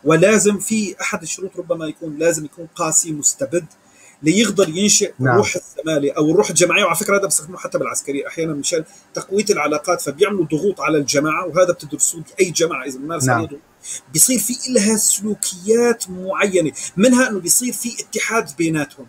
ولازم 0.04 0.58
في 0.58 0.94
أحد 1.00 1.22
الشروط 1.22 1.56
ربما 1.56 1.86
يكون 1.86 2.18
لازم 2.18 2.44
يكون 2.44 2.68
قاسي 2.74 3.12
مستبد 3.12 3.66
ليقدر 4.22 4.68
ينشئ 4.68 5.12
نعم. 5.18 5.36
روح 5.36 5.56
الزماله 5.56 6.12
أو 6.12 6.30
الروح 6.30 6.48
الجماعية. 6.48 6.84
وعلى 6.84 6.96
فكرة 6.96 7.18
هذا 7.18 7.24
بيستخدموه 7.24 7.58
حتى 7.58 7.78
بالعسكرية. 7.78 8.26
أحيانا 8.26 8.52
مشان 8.52 8.84
تقوية 9.14 9.44
العلاقات 9.50 10.00
فبيعملوا 10.00 10.44
ضغوط 10.44 10.80
على 10.80 10.98
الجماعة 10.98 11.46
وهذا 11.46 11.72
بتدرسوه 11.72 12.24
اي 12.40 12.50
جماعة. 12.50 12.84
إذا 12.84 12.98
بمارس 12.98 13.24
نعم. 13.24 13.48
بيصير 14.12 14.38
في 14.38 14.54
لها 14.68 14.96
سلوكيات 14.96 16.10
معينة 16.10 16.72
منها 16.96 17.28
إنه 17.28 17.40
بيصير 17.40 17.72
في 17.72 17.88
اتحاد 18.00 18.56
بيناتهم 18.56 19.06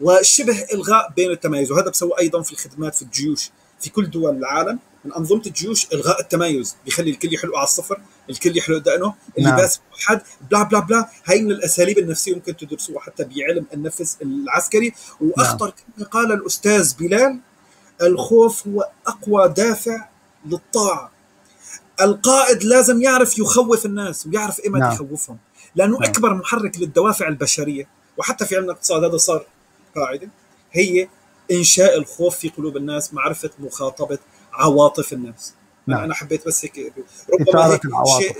وشبه 0.00 0.66
إلغاء 0.72 1.12
بين 1.16 1.30
التمايز. 1.30 1.72
وهذا 1.72 1.90
بسوى 1.90 2.12
أيضا 2.18 2.42
في 2.42 2.52
الخدمات 2.52 2.94
في 2.94 3.02
الجيوش. 3.02 3.50
في 3.80 3.90
كل 3.90 4.10
دول 4.10 4.36
العالم 4.36 4.78
من 5.04 5.12
أنظمة 5.12 5.42
الجيوش 5.46 5.86
إلغاء 5.92 6.20
التمايز 6.20 6.76
بيخلي 6.84 7.10
الكل 7.10 7.34
يحلق 7.34 7.56
على 7.56 7.64
الصفر 7.64 8.00
الكل 8.30 8.56
يحلق 8.58 8.78
دقنه 8.78 9.14
اللباس 9.38 9.78
نعم. 9.78 9.98
حد 10.00 10.22
بلا 10.50 10.62
بلا 10.62 10.80
بلا 10.80 11.08
هاي 11.24 11.42
من 11.42 11.50
الأساليب 11.50 11.98
النفسية 11.98 12.34
ممكن 12.34 12.56
تدرسوها 12.56 13.00
حتى 13.00 13.24
بعلم 13.24 13.66
النفس 13.74 14.16
العسكري 14.22 14.92
وأخطر 15.20 15.66
نعم. 15.66 15.74
كما 15.96 16.06
قال 16.06 16.32
الأستاذ 16.32 16.94
بلال 16.96 17.40
الخوف 18.02 18.68
هو 18.68 18.88
أقوى 19.06 19.48
دافع 19.48 20.08
للطاعة 20.46 21.10
القائد 22.00 22.64
لازم 22.64 23.02
يعرف 23.02 23.38
يخوف 23.38 23.86
الناس 23.86 24.26
ويعرف 24.26 24.60
ايمتى 24.60 24.80
نعم. 24.80 24.92
يخوفهم 24.92 25.38
لأنه 25.74 25.98
نعم. 25.98 26.10
أكبر 26.10 26.34
محرك 26.34 26.78
للدوافع 26.78 27.28
البشرية 27.28 27.88
وحتى 28.16 28.46
في 28.46 28.56
علم 28.56 28.64
الاقتصاد 28.64 29.04
هذا 29.04 29.16
صار 29.16 29.46
قاعدة 29.96 30.28
هي 30.72 31.08
إنشاء 31.50 31.98
الخوف 31.98 32.36
في 32.36 32.48
قلوب 32.48 32.76
الناس 32.76 33.14
معرفة 33.14 33.50
مخاطبة 33.58 34.18
عواطف 34.52 35.12
الناس. 35.12 35.54
نعم. 35.86 36.04
أنا 36.04 36.14
حبيت 36.14 36.46
بس 36.46 36.64
هيك 36.64 36.92
ربما 37.40 37.66
هيك 37.66 37.82
شيء 38.18 38.36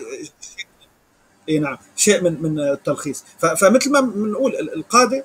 إي 1.49 1.59
نعم 1.59 1.79
شيء 1.97 2.23
من 2.23 2.43
من 2.43 2.61
التلخيص. 2.61 3.25
فمثل 3.39 3.93
ما 3.93 4.01
بنقول 4.01 4.55
القادة 4.55 5.25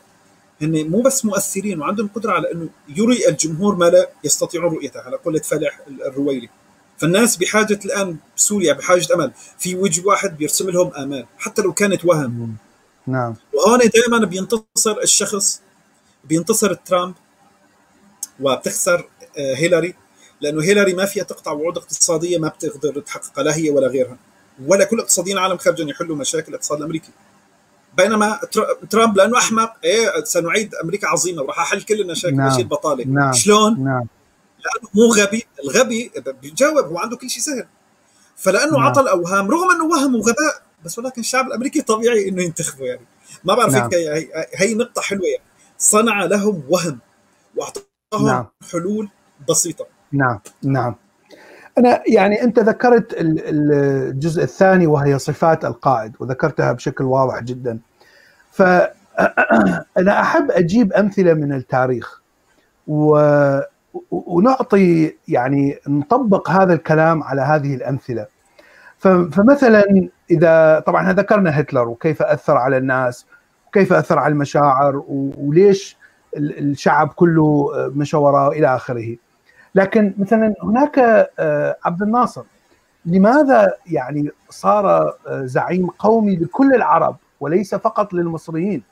هن 0.62 0.90
مو 0.90 1.02
بس 1.02 1.26
مؤثرين 1.26 1.82
وعندهم 1.82 2.08
قدرة 2.08 2.32
على 2.32 2.52
إنه 2.52 2.70
يري 2.90 3.30
الجمهور 3.30 3.76
ما 3.76 3.86
لا 3.86 4.10
يستطيعون 4.24 4.74
رؤيته. 4.74 5.00
على 5.00 5.18
قولة 5.18 5.40
فالح 5.40 5.80
الرويلي. 5.88 6.50
فالناس 6.98 7.38
بحاجة 7.38 7.80
الآن 7.86 8.18
بسوريا 8.38 8.74
بحاجة 8.74 9.14
أمل. 9.14 9.32
في 9.60 9.76
وجه 9.76 10.08
واحد 10.08 10.38
بيرسم 10.38 10.70
لهم 10.70 10.94
آمال 10.94 11.26
حتى 11.38 11.62
لو 11.62 11.74
كانت 11.74 12.06
وهم. 12.06 12.56
نعم. 13.08 13.36
وهون 13.54 13.80
دائما 13.80 14.26
بينتصر 14.26 14.98
الشخص 15.04 15.62
بينتصر 16.24 16.74
ترامب. 16.74 17.16
وبتخسر 18.40 19.10
آه، 19.38 19.56
هيلاري 19.56 19.94
لأنه 20.42 20.64
هيلاري 20.64 20.94
ما 20.94 21.06
فيها 21.06 21.24
تقطع 21.24 21.52
وعود 21.52 21.78
اقتصادية 21.78 22.38
ما 22.38 22.48
بتقدر 22.48 23.00
تحققها 23.00 23.44
لا 23.44 23.56
هي 23.56 23.70
ولا 23.70 23.88
غيرها 23.88 24.18
ولا 24.66 24.86
كل 24.86 25.00
اقتصاديين 25.00 25.38
العالم 25.38 25.58
خرجوا 25.58 25.90
يحلوا 25.90 26.16
مشاكل 26.16 26.50
الاقتصاد 26.50 26.78
الأمريكي 26.78 27.12
بينما 27.98 28.40
ترامب 28.90 29.18
لأنه 29.18 29.38
أحمق 29.38 29.74
إيه 29.84 30.24
سنعيد 30.24 30.76
أمريكا 30.76 31.08
عظيمة 31.08 31.42
وراح 31.42 31.60
أحل 31.60 31.82
كل 31.82 32.02
المشاكل 32.02 32.36
نعم. 32.36 32.60
البطاله 32.60 33.06
نعم. 33.08 33.34
شلون؟ 33.34 33.84
نعم 33.84 34.08
لأنه 34.60 34.90
مو 34.94 35.14
غبي 35.14 35.46
الغبي 35.64 36.12
بيجاوب 36.42 36.86
هو 36.86 36.98
عنده 36.98 37.18
كل 37.18 37.30
شيء 37.30 37.44
سهل 37.44 37.66
فلأنه 38.38 38.78
نعم. 38.78 38.88
عطى 38.88 39.02
الاوهام 39.02 39.52
رغم 39.52 39.72
أنه 39.72 39.86
وهم 39.86 40.16
وغباء 40.16 40.62
بس 40.86 41.00
ولكن 41.00 41.22
الشعب 41.22 41.48
الأمريكي 41.48 41.82
طبيعي 41.82 42.30
إنه 42.30 42.44
ينتخبه 42.44 42.86
يعني 42.86 43.06
ما 43.44 43.56
بعرف 43.56 43.74
نعم. 43.74 43.90
هي, 43.94 44.28
هي 44.54 44.74
نقطة 44.74 45.02
حلوة 45.02 45.28
يعني 45.28 45.44
صنع 45.78 46.26
لهم 46.26 46.64
وهم 46.70 47.00
واعطاهم 48.16 48.28
نعم. 48.28 48.46
حلول 48.72 49.10
بسيطة. 49.50 49.86
نعم 50.12 50.40
نعم. 50.64 50.96
أنا 51.78 52.04
يعني 52.08 52.44
أنت 52.44 52.60
ذكرت 52.60 53.16
الجزء 53.18 54.44
الثاني 54.44 54.88
وهي 54.88 55.20
صفات 55.20 55.66
القائد 55.66 56.16
وذكرتها 56.20 56.72
بشكل 56.72 57.04
واضح 57.04 57.40
جدا. 57.40 57.80
فانا 58.52 60.22
أحب 60.22 60.52
أجيب 60.52 60.94
أمثلة 60.94 61.34
من 61.34 61.54
التاريخ 61.54 62.22
و 62.88 63.20
ونعطي 64.12 65.16
يعني 65.28 65.80
نطبق 65.88 66.50
هذا 66.50 66.74
الكلام 66.74 67.24
على 67.24 67.42
هذه 67.42 67.76
الأمثلة. 67.76 68.26
فمثلا 69.00 70.10
اذا 70.32 70.80
طبعا 70.80 71.14
ذكرنا 71.14 71.60
هتلر 71.60 71.88
وكيف 71.88 72.22
أثر 72.22 72.58
على 72.58 72.78
الناس 72.78 73.26
وكيف 73.68 73.94
أثر 73.94 74.20
على 74.20 74.32
المشاعر 74.32 75.04
وليش 75.38 75.98
الشعب 76.36 77.08
كله 77.08 77.72
مشى 77.96 78.18
وراه 78.18 78.50
إلى 78.50 78.76
آخره. 78.76 79.16
لكن 79.76 80.14
مثلا 80.18 80.54
هناك 80.64 81.00
آه، 81.40 81.78
عبد 81.86 82.02
الناصر 82.02 82.44
لماذا 83.06 83.74
يعني 83.88 84.32
صار 84.50 84.88
آه، 85.28 85.46
زعيم 85.46 85.88
قومي 85.88 86.36
لكل 86.36 86.76
العرب 86.76 87.16
وليس 87.40 87.76
فقط 87.76 88.14
للمصريين؟ 88.14 88.84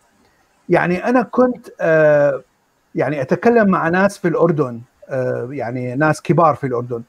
يعني 0.70 1.10
أنا 1.10 1.22
كنت 1.22 1.68
آه، 1.82 2.42
يعني 2.96 3.22
أتكلم 3.22 3.70
مع 3.70 3.90
ناس 3.90 4.18
في 4.18 4.28
الأردن 4.28 4.82
يعني 5.50 5.96
ناس 5.96 6.22
كبار 6.22 6.56
في 6.56 6.68
الأردن. 6.68 7.04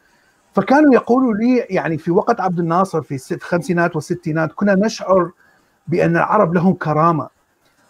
فكانوا 0.54 0.94
يقولوا 0.94 1.34
لي 1.34 1.56
يعني 1.56 1.98
في 1.98 2.10
وقت 2.10 2.40
عبد 2.40 2.58
الناصر 2.58 3.02
في 3.02 3.34
الخمسينات 3.34 3.96
والستينات 3.96 4.52
كنا 4.52 4.74
نشعر 4.74 5.30
بأن 5.86 6.16
العرب 6.16 6.54
لهم 6.54 6.74
كرامة. 6.74 7.28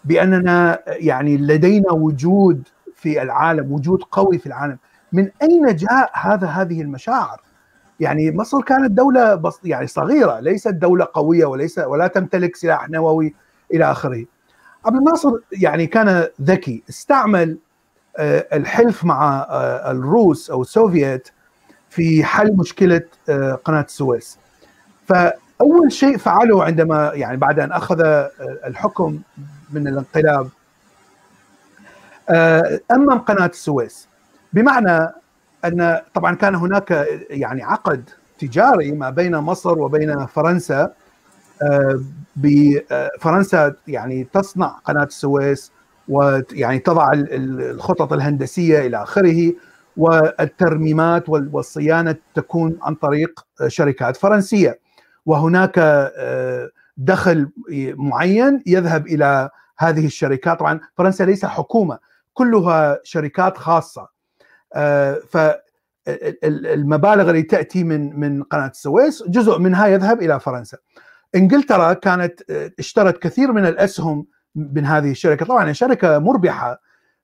بأننا 0.05 0.79
يعني 0.87 1.37
لدينا 1.37 1.91
وجود 1.91 2.67
في 2.95 3.21
العالم 3.21 3.71
وجود 3.71 4.03
قوي 4.11 4.37
في 4.37 4.45
العالم 4.45 4.77
من 5.13 5.29
أين 5.41 5.75
جاء 5.75 6.11
هذا 6.13 6.47
هذه 6.47 6.81
المشاعر؟ 6.81 7.41
يعني 7.99 8.31
مصر 8.31 8.61
كانت 8.61 8.91
دولة 8.91 9.35
بس 9.35 9.59
يعني 9.63 9.87
صغيرة 9.87 10.39
ليست 10.39 10.67
دولة 10.73 11.07
قوية 11.13 11.45
وليس 11.45 11.79
ولا 11.79 12.07
تمتلك 12.07 12.55
سلاح 12.55 12.89
نووي 12.89 13.33
إلى 13.73 13.91
آخره. 13.91 14.25
عبد 14.85 14.95
الناصر 14.95 15.31
يعني 15.51 15.87
كان 15.87 16.27
ذكي 16.41 16.83
استعمل 16.89 17.57
آه، 18.17 18.47
الحلف 18.53 19.05
مع 19.05 19.47
آه، 19.49 19.91
الروس 19.91 20.49
أو 20.51 20.61
السوفيت 20.61 21.29
في 21.89 22.23
حل 22.23 22.57
مشكلة 22.57 23.01
آه، 23.29 23.53
قناة 23.53 23.81
السويس. 23.81 24.37
فأول 25.07 25.91
شيء 25.91 26.17
فعله 26.17 26.63
عندما 26.63 27.11
يعني 27.13 27.37
بعد 27.37 27.59
أن 27.59 27.71
أخذ 27.71 28.01
الحكم 28.65 29.19
من 29.73 29.87
الانقلاب. 29.87 30.49
امم 32.91 33.19
قناة 33.19 33.45
السويس 33.45 34.07
بمعنى 34.53 35.09
أن 35.65 36.01
طبعا 36.13 36.35
كان 36.35 36.55
هناك 36.55 37.07
يعني 37.29 37.63
عقد 37.63 38.09
تجاري 38.39 38.91
ما 38.91 39.09
بين 39.09 39.35
مصر 39.35 39.79
وبين 39.79 40.25
فرنسا 40.25 40.93
آه، 41.61 42.01
بفرنسا 42.35 43.73
يعني 43.87 44.27
تصنع 44.33 44.67
قناة 44.67 45.03
السويس 45.03 45.71
ويعني 46.07 46.79
تضع 46.79 47.11
الخطط 47.13 48.13
الهندسية 48.13 48.79
إلى 48.79 49.03
آخره 49.03 49.53
والترميمات 49.97 51.29
والصيانة 51.29 52.15
تكون 52.35 52.77
عن 52.81 52.95
طريق 52.95 53.45
شركات 53.67 54.17
فرنسية. 54.17 54.79
وهناك 55.25 55.73
آه، 55.77 56.69
دخل 56.97 57.49
معين 57.97 58.63
يذهب 58.65 59.07
إلى 59.07 59.49
هذه 59.77 60.05
الشركات 60.05 60.59
طبعا 60.59 60.79
فرنسا 60.97 61.23
ليس 61.23 61.45
حكومة 61.45 61.99
كلها 62.33 62.99
شركات 63.03 63.57
خاصة 63.57 64.07
آه، 64.73 65.19
فالمبالغ 65.29 67.29
اللي 67.29 67.43
تأتي 67.43 67.83
من 67.83 68.19
من 68.19 68.43
قناة 68.43 68.67
السويس 68.67 69.23
جزء 69.27 69.59
منها 69.59 69.87
يذهب 69.87 70.21
إلى 70.21 70.39
فرنسا. 70.39 70.77
إنجلترا 71.35 71.93
كانت 71.93 72.41
اشترت 72.79 73.21
كثير 73.21 73.51
من 73.51 73.65
الاسهم 73.65 74.25
من 74.55 74.85
هذه 74.85 75.11
الشركة، 75.11 75.45
طبعا 75.45 75.71
شركة 75.71 76.19
مربحة 76.19 76.81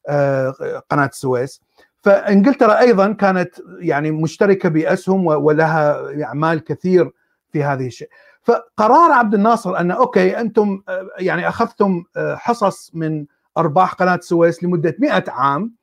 آه، 0.08 0.54
قناة 0.90 1.06
السويس 1.06 1.62
فإنجلترا 2.04 2.80
أيضا 2.80 3.12
كانت 3.12 3.56
يعني 3.80 4.12
مشتركة 4.12 4.70
بأسهم 4.70 5.26
ولها 5.26 6.02
أعمال 6.24 6.64
كثير 6.64 7.12
في 7.52 7.64
هذه 7.64 7.88
الشيء. 7.88 8.10
فقرار 8.44 9.12
عبد 9.12 9.34
الناصر 9.34 9.78
أن 9.78 9.92
أوكي 9.92 10.40
أنتم 10.40 10.82
يعني 11.20 11.48
أخذتم 11.48 12.04
حصص 12.18 12.92
من 12.94 13.26
أرباح 13.58 13.94
قناة 13.94 14.16
السويس 14.16 14.64
لمدة 14.64 14.96
100 15.00 15.24
عام 15.28 15.74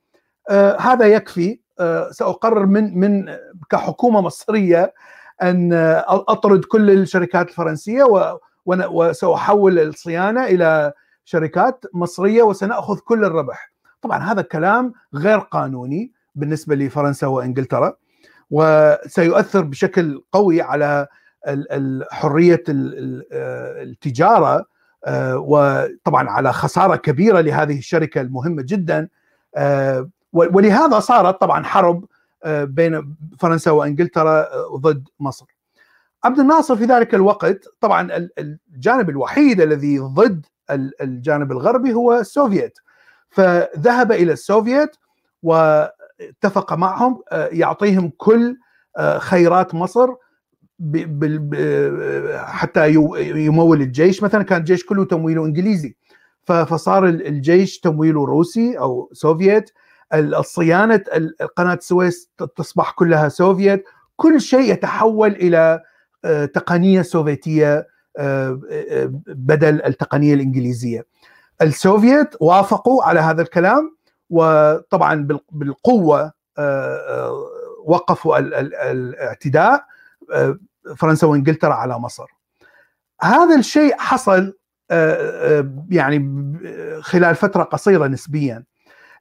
آه، 0.49 0.77
هذا 0.79 1.05
يكفي 1.05 1.59
آه، 1.79 2.11
سأقرر 2.11 2.65
من 2.65 2.99
من 2.99 3.35
كحكومة 3.69 4.21
مصرية 4.21 4.93
أن 5.41 5.73
آه، 5.73 6.05
أطرد 6.07 6.65
كل 6.65 6.91
الشركات 6.91 7.49
الفرنسية 7.49 8.03
وسأحول 8.65 9.79
الصيانة 9.79 10.45
إلى 10.45 10.93
شركات 11.25 11.85
مصرية 11.93 12.43
وسنأخذ 12.43 12.99
كل 12.99 13.25
الربح. 13.25 13.71
طبعا 14.01 14.17
هذا 14.17 14.41
الكلام 14.41 14.93
غير 15.15 15.39
قانوني 15.39 16.11
بالنسبة 16.35 16.75
لفرنسا 16.75 17.27
وإنجلترا 17.27 17.93
وسيؤثر 18.51 19.61
بشكل 19.61 20.23
قوي 20.31 20.61
على 20.61 21.07
حرية 22.11 22.63
التجارة 22.67 24.65
وطبعا 25.35 26.29
على 26.29 26.53
خسارة 26.53 26.95
كبيرة 26.95 27.41
لهذه 27.41 27.77
الشركة 27.77 28.21
المهمة 28.21 28.63
جدا 28.65 29.07
ولهذا 30.33 30.99
صارت 30.99 31.41
طبعا 31.41 31.63
حرب 31.63 32.05
آه، 32.43 32.63
بين 32.63 33.15
فرنسا 33.39 33.71
وإنجلترا 33.71 34.39
آه، 34.41 34.77
ضد 34.77 35.07
مصر. 35.19 35.45
عبد 36.23 36.39
الناصر 36.39 36.75
في 36.75 36.85
ذلك 36.85 37.15
الوقت 37.15 37.65
طبعا 37.81 38.29
الجانب 38.39 39.09
الوحيد 39.09 39.61
الذي 39.61 39.99
ضد 39.99 40.45
الجانب 41.01 41.51
الغربي 41.51 41.93
هو 41.93 42.13
السوفيت 42.13 42.79
فذهب 43.29 44.11
إلى 44.11 44.31
السوفيت 44.31 44.95
واتفق 45.43 46.73
معهم 46.73 47.21
آه، 47.31 47.49
يعطيهم 47.51 48.11
كل 48.17 48.57
خيرات 49.17 49.75
مصر 49.75 50.09
حتى 52.35 52.93
يمول 53.45 53.81
الجيش. 53.81 54.23
مثلا 54.23 54.43
كان 54.43 54.59
الجيش 54.59 54.85
كله 54.85 55.05
تمويله 55.05 55.45
إنجليزي. 55.45 55.95
فصار 56.43 57.05
الجيش 57.05 57.79
تمويله 57.79 58.25
روسي 58.25 58.79
أو 58.79 59.09
سوفيت 59.13 59.71
الصيانة 60.13 61.03
قناة 61.55 61.73
السويس 61.73 62.29
تصبح 62.55 62.91
كلها 62.91 63.29
سوفيت 63.29 63.83
كل 64.15 64.41
شيء 64.41 64.71
يتحول 64.71 65.31
إلى 65.31 65.81
آه، 66.25 66.45
تقنية 66.45 67.01
سوفيتية 67.01 67.87
آه، 68.17 68.59
آه، 68.71 69.11
بدل 69.27 69.81
التقنية 69.85 70.33
الإنجليزية. 70.33 71.05
السوفيت 71.61 72.29
وافقوا 72.39 73.03
على 73.03 73.19
هذا 73.19 73.41
الكلام 73.41 73.97
وطبعا 74.29 75.27
بالقوة 75.51 76.33
وقفوا 77.85 78.37
الاعتداء. 78.91 79.83
فرنسا 80.97 81.27
وانجلترا 81.27 81.73
على 81.73 81.99
مصر. 81.99 82.25
هذا 83.21 83.55
الشيء 83.55 83.97
حصل 83.97 84.53
يعني 85.89 86.19
خلال 87.01 87.35
فترة 87.35 87.63
قصيرة 87.63 88.07
نسبيا. 88.07 88.63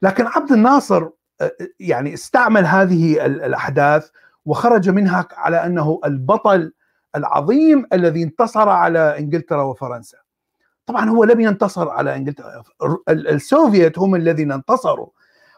لكن 0.02 0.26
عبد 0.26 0.52
الناصر 0.52 1.08
آه، 1.40 1.52
يعني 1.80 2.14
استعمل 2.14 2.66
هذه 2.66 3.26
الأحداث 3.26 4.08
وخرج 4.44 4.90
منها 4.90 5.28
على 5.32 5.66
أنه 5.66 6.00
البطل 6.04 6.72
العظيم 7.16 7.86
الذي 7.92 8.22
انتصر 8.22 8.68
على 8.68 9.18
إنجلترا 9.18 9.62
وفرنسا. 9.62 10.18
طبعا 10.86 11.10
هو 11.10 11.24
لم 11.24 11.40
ينتصر 11.40 11.88
على 11.88 12.16
إنجلترا 12.16 12.62
السوفيت 13.08 13.98
هم 13.98 14.14
الذين 14.14 14.52
انتصروا. 14.52 15.08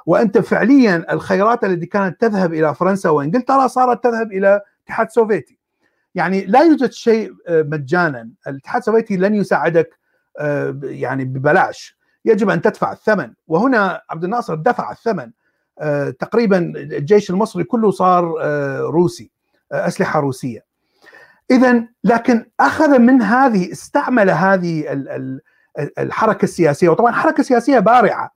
وأنت 0.07 0.39
فعليا 0.39 1.13
الخيرات 1.13 1.65
التي 1.65 1.87
كانت 1.87 2.21
تذهب 2.21 2.55
إلى 2.55 2.75
فرنسا 2.75 3.11
وإنجلترا 3.11 3.67
صارت 3.67 4.05
تذهب 4.05 4.33
إلى 4.33 4.61
الاتحاد 4.79 5.07
السوفيتي. 5.07 5.60
يعني 6.15 6.45
لا 6.45 6.63
يوجد 6.63 6.93
شيء 6.93 7.33
مجانا. 7.49 8.31
الاتحاد 8.47 8.79
السوفيتي 8.79 9.17
لن 9.17 9.35
يساعدك 9.35 9.99
يعني 10.83 11.25
ببلاش. 11.25 11.97
يجب 12.25 12.51
أن 12.51 12.61
تدفع 12.63 12.93
الثمن. 12.93 13.33
وهنا 13.49 14.03
عبد 14.11 14.25
الناصر 14.25 14.55
دفع 14.55 14.91
الثمن. 14.91 15.31
تقريبا 16.19 16.59
الجيش 16.77 17.31
المصري 17.31 17.65
كله 17.65 17.91
صار 17.91 18.35
روسي 18.91 19.31
أسلحة 19.73 20.21
روسية. 20.21 20.65
اذا 21.51 21.85
لكن 22.05 22.47
أخذ 22.61 22.99
من 22.99 23.23
هذه 23.23 23.73
استعمل 23.73 24.31
هذه 24.31 24.85
الحركة 25.99 26.45
السياسية. 26.45 26.89
وطبعا 26.89 27.13
حركة 27.13 27.43
سياسية 27.43 27.79
بارعة 27.79 28.31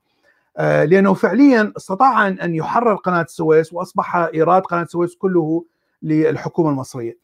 لأنه 0.58 1.14
فعليا 1.14 1.72
استطاع 1.76 2.28
أن 2.28 2.54
يحرر 2.54 2.94
قناة 2.94 3.22
السويس 3.22 3.72
وأصبح 3.72 4.16
إيراد 4.16 4.62
قناة 4.62 4.82
السويس 4.82 5.14
كله 5.16 5.64
للحكومة 6.02 6.70
المصرية. 6.70 7.23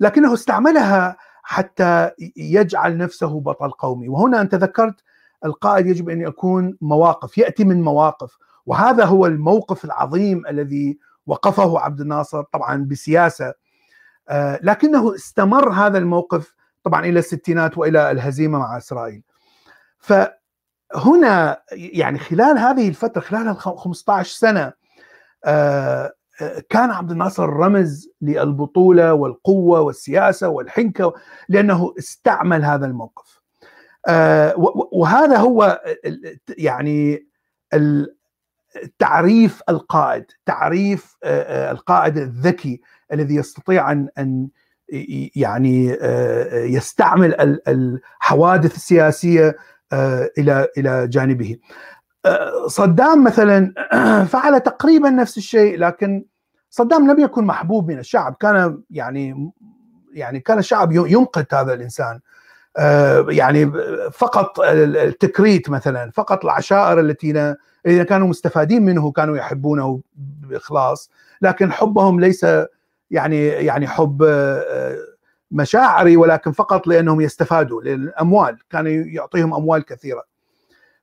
لكنه 0.00 0.34
استعملها 0.34 1.16
حتى 1.42 2.10
يجعل 2.36 2.96
نفسه 2.96 3.40
بطل 3.40 3.70
قومي. 3.70 4.08
وهنا 4.08 4.40
أنت 4.40 4.54
ذكرت 4.54 4.94
القائد 5.44 5.86
يجب 5.86 6.08
أن 6.08 6.20
يكون 6.20 6.76
مواقف 6.80 7.38
يأتي 7.38 7.64
من 7.64 7.82
مواقف. 7.82 8.36
وهذا 8.66 9.04
هو 9.04 9.26
الموقف 9.26 9.84
العظيم 9.84 10.46
الذي 10.46 10.98
وقفه 11.26 11.80
عبد 11.80 12.00
الناصر 12.00 12.42
طبعا 12.42 12.84
بسياسة. 12.84 13.54
لكنه 14.62 15.14
استمر 15.14 15.72
هذا 15.72 15.98
الموقف 15.98 16.54
طبعا 16.84 17.04
إلى 17.04 17.18
الستينات 17.18 17.78
وإلى 17.78 18.10
الهزيمة 18.10 18.58
مع 18.58 18.76
إسرائيل. 18.76 19.22
فهنا 19.98 21.62
يعني 21.72 22.18
خلال 22.18 22.58
هذه 22.58 22.88
الفترة 22.88 23.20
خلال 23.20 23.48
ال 23.48 23.56
15 23.56 24.34
سنة 24.34 24.72
كان 26.68 26.90
عبد 26.90 27.10
الناصر 27.10 27.50
رمز 27.50 28.08
للبطولة 28.22 29.14
والقوة 29.14 29.80
والسياسة 29.80 30.48
والحنكة 30.48 31.14
لأنه 31.48 31.94
استعمل 31.98 32.64
هذا 32.64 32.86
الموقف. 32.86 33.40
وهذا 34.92 35.36
هو 35.36 35.82
يعني 36.48 37.26
تعريف 38.98 39.62
القائد 39.68 40.24
تعريف 40.46 41.16
القائد 41.24 42.16
الذكي 42.16 42.80
الذي 43.12 43.34
يستطيع 43.34 43.92
أن 43.92 44.08
أن 44.18 44.48
يعني 45.36 45.98
يستعمل 46.52 47.60
الحوادث 47.68 48.74
السياسية 48.74 49.56
إلى 50.38 50.68
إلى 50.78 51.08
جانبه. 51.08 51.56
صدام 52.66 53.24
مثلا 53.24 53.74
فعل 54.32 54.60
تقريبا 54.60 55.10
نفس 55.10 55.38
الشيء 55.38 55.78
لكن 55.78 56.24
صدام 56.70 57.10
لم 57.10 57.20
يكن 57.20 57.44
محبوب 57.44 57.90
من 57.90 57.98
الشعب. 57.98 58.36
كان 58.40 58.82
يعني 58.90 59.52
يعني 60.12 60.40
كان 60.40 60.58
الشعب 60.58 60.92
يمقت 60.92 61.54
هذا 61.54 61.74
الإنسان. 61.74 62.20
يعني 63.28 63.72
فقط 64.12 64.60
التكريت 64.60 65.70
مثلا 65.70 66.10
فقط 66.10 66.44
العشائر 66.44 67.00
التي 67.00 67.54
الذين 67.86 68.02
كانوا 68.02 68.28
مستفادين 68.28 68.84
منه 68.84 69.12
كانوا 69.12 69.36
يحبونه 69.36 70.00
بإخلاص. 70.14 71.10
لكن 71.42 71.72
حبهم 71.72 72.20
ليس 72.20 72.46
يعني 73.10 73.46
يعني 73.46 73.86
حب 73.86 74.22
مشاعري 75.50 76.16
ولكن 76.16 76.52
فقط 76.52 76.86
لأنهم 76.86 77.20
يستفادوا 77.20 77.82
للأموال. 77.82 78.58
كان 78.70 78.86
يعطيهم 79.14 79.54
أموال 79.54 79.84
كثيرة. 79.84 80.24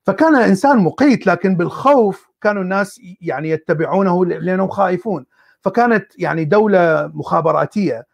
فكان 0.04 0.36
إنسان 0.36 0.78
مقيت 0.78 1.28
لكن 1.28 1.56
بالخوف 1.56 2.30
كانوا 2.42 2.64
الناس 2.64 3.02
يعني 3.22 3.50
يتبعونه 3.50 4.26
لأنهم 4.26 4.70
خائفون. 4.70 5.26
فكانت 5.62 6.20
يعني 6.20 6.46
دولة 6.46 7.12
مخابراتية 7.14 8.08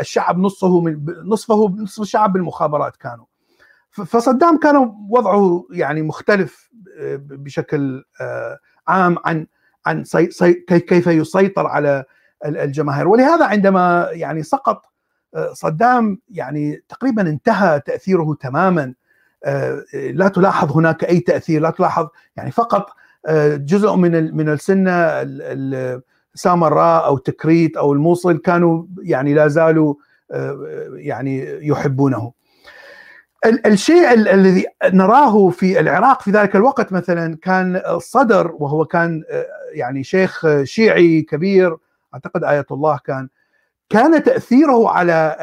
الشعب 0.00 0.38
نصه 0.38 0.80
من 0.80 1.06
نصفه 1.24 1.68
نصف 1.68 2.02
الشعب 2.02 2.32
بالمخابرات 2.32 2.96
كانوا. 2.96 3.24
فصدام 3.90 4.58
كان 4.58 4.94
وضعه 5.10 5.64
يعني 5.70 6.02
مختلف 6.02 6.70
بشكل 7.18 8.04
عام 8.88 9.16
عن 9.24 9.46
عن 9.86 10.04
كيف 10.68 11.06
يسيطر 11.06 11.66
على 11.66 12.04
الجماهير. 12.44 13.08
ولهذا 13.08 13.44
عندما 13.44 14.08
يعني 14.12 14.42
سقط 14.42 14.82
صدام 15.52 16.18
يعني 16.28 16.84
تقريبا 16.88 17.22
انتهى 17.22 17.80
تأثيره 17.80 18.36
تماما. 18.40 18.94
لا 19.94 20.28
تلاحظ 20.28 20.72
هناك 20.72 21.04
أي 21.04 21.20
تأثير 21.20 21.60
لا 21.60 21.70
تلاحظ 21.70 22.08
يعني 22.36 22.50
فقط 22.50 22.90
جزء 23.56 23.94
من 23.94 24.36
من 24.36 24.48
السنة 24.48 24.92
سامراء 26.34 27.06
أو 27.06 27.18
تكريت 27.18 27.76
أو 27.76 27.92
الموصل 27.92 28.38
كانوا 28.38 28.84
يعني 29.02 29.34
لا 29.34 29.48
زالوا 29.48 29.94
يعني 30.94 31.66
يحبونه. 31.68 32.32
الشيء 33.66 34.12
الذي 34.12 34.66
نراه 34.84 35.48
في 35.50 35.80
العراق 35.80 36.22
في 36.22 36.30
ذلك 36.30 36.56
الوقت 36.56 36.92
مثلا 36.92 37.36
كان 37.42 37.82
الصدر 37.86 38.52
وهو 38.58 38.84
كان 38.84 39.22
يعني 39.72 40.04
شيخ 40.04 40.62
شيعي 40.62 41.22
كبير 41.22 41.76
أعتقد 42.14 42.44
آية 42.44 42.66
الله 42.70 42.98
كان 43.04 43.28
كان 43.88 44.22
تأثيره 44.22 44.90
على 44.90 45.36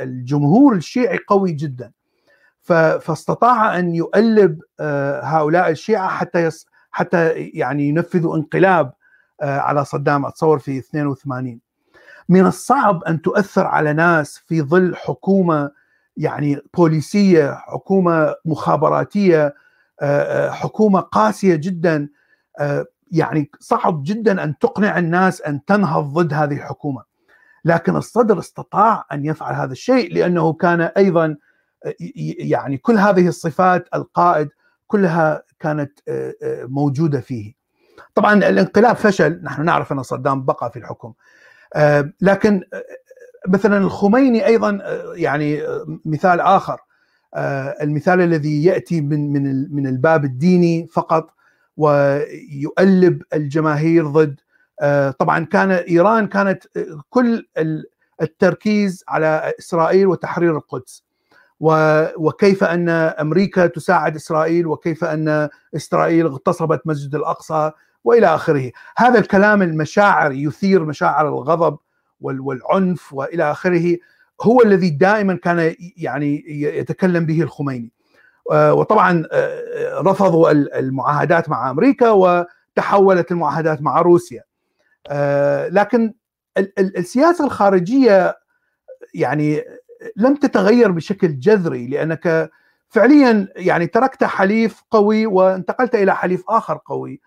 الجمهور 0.00 0.74
الشيعي 0.74 1.18
قوي 1.28 1.52
جدا. 1.52 1.92
فاستطاع 3.00 3.78
أن 3.78 3.94
يؤلب 3.94 4.60
هؤلاء 5.22 5.70
الشيعة 5.70 6.08
حتى 6.08 6.50
حتى 6.90 7.30
يعني 7.34 7.88
ينفذوا 7.88 8.36
انقلاب 8.36 8.92
على 9.42 9.84
صدام. 9.84 10.26
أتصور 10.26 10.58
في 10.58 10.78
82 10.78 11.60
من 12.28 12.46
الصعب 12.46 13.04
أن 13.04 13.22
تؤثر 13.22 13.66
على 13.66 13.92
ناس 13.92 14.38
في 14.38 14.62
ظل 14.62 14.96
حكومة 14.96 15.70
يعني 16.16 16.58
بوليسية 16.76 17.54
حكومة 17.54 18.34
مخابراتية 18.44 19.54
حكومة 20.50 21.00
قاسية 21.00 21.54
جدا. 21.54 22.08
يعني 23.12 23.50
صعب 23.60 24.02
جدا 24.02 24.44
أن 24.44 24.58
تقنع 24.58 24.98
الناس 24.98 25.42
أن 25.42 25.64
تنهض 25.64 26.04
ضد 26.04 26.34
هذه 26.34 26.54
الحكومة. 26.54 27.02
لكن 27.64 27.96
الصدر 27.96 28.38
استطاع 28.38 29.06
أن 29.12 29.24
يفعل 29.24 29.54
هذا 29.54 29.72
الشيء 29.72 30.14
لأنه 30.14 30.52
كان 30.52 30.80
أيضا 30.80 31.36
يعني 32.38 32.78
كل 32.78 32.98
هذه 32.98 33.28
الصفات 33.28 33.88
القائد 33.94 34.48
كلها 34.86 35.42
كانت 35.60 35.92
موجودة 36.62 37.20
فيه. 37.20 37.59
طبعا 38.14 38.34
الانقلاب 38.34 38.96
فشل 38.96 39.40
نحن 39.42 39.64
نعرف 39.64 39.92
أن 39.92 40.02
صدام 40.02 40.44
بقى 40.44 40.70
في 40.70 40.78
الحكم. 40.78 41.12
لكن 42.20 42.62
مثلا 43.48 43.78
الخميني 43.78 44.46
أيضا 44.46 44.78
يعني 45.14 45.62
مثال 46.04 46.40
آخر. 46.40 46.80
المثال 47.82 48.20
الذي 48.20 48.64
يأتي 48.64 49.00
من 49.00 49.32
من 49.32 49.74
من 49.74 49.86
الباب 49.86 50.24
الديني 50.24 50.86
فقط 50.92 51.30
ويؤلب 51.76 53.22
الجماهير 53.34 54.06
ضد 54.06 54.40
طبعا 55.18 55.44
كان 55.44 55.70
إيران 55.70 56.26
كانت 56.26 56.64
كل 57.10 57.46
التركيز 58.22 59.04
على 59.08 59.52
إسرائيل 59.58 60.06
وتحرير 60.06 60.56
القدس. 60.56 61.04
وكيف 62.16 62.64
أن 62.64 62.88
أمريكا 62.88 63.66
تساعد 63.66 64.16
إسرائيل 64.16 64.66
وكيف 64.66 65.04
أن 65.04 65.48
إسرائيل 65.76 66.26
اغتصبت 66.26 66.86
مسجد 66.86 67.14
الأقصى. 67.14 67.70
وإلى 68.04 68.26
آخره، 68.26 68.70
هذا 68.96 69.18
الكلام 69.18 69.62
المشاعر 69.62 70.32
يثير 70.32 70.84
مشاعر 70.84 71.28
الغضب 71.28 71.78
والعنف 72.20 73.12
وإلى 73.12 73.50
آخره 73.50 73.96
هو 74.42 74.62
الذي 74.62 74.90
دائما 74.90 75.34
كان 75.34 75.74
يعني 75.96 76.44
يتكلم 76.48 77.26
به 77.26 77.42
الخميني. 77.42 77.92
وطبعا 78.52 79.24
رفضوا 79.94 80.50
المعاهدات 80.78 81.48
مع 81.48 81.70
أمريكا 81.70 82.10
وتحولت 82.10 83.32
المعاهدات 83.32 83.82
مع 83.82 84.00
روسيا. 84.00 84.42
لكن 85.68 86.14
السياسة 86.78 87.44
الخارجية 87.44 88.38
يعني 89.14 89.64
لم 90.16 90.34
تتغير 90.34 90.90
بشكل 90.90 91.38
جذري 91.38 91.86
لأنك 91.86 92.50
فعليا 92.88 93.48
يعني 93.56 93.86
تركت 93.86 94.24
حليف 94.24 94.82
قوي 94.90 95.26
وانتقلت 95.26 95.94
إلى 95.94 96.16
حليف 96.16 96.44
آخر 96.48 96.78
قوي 96.84 97.20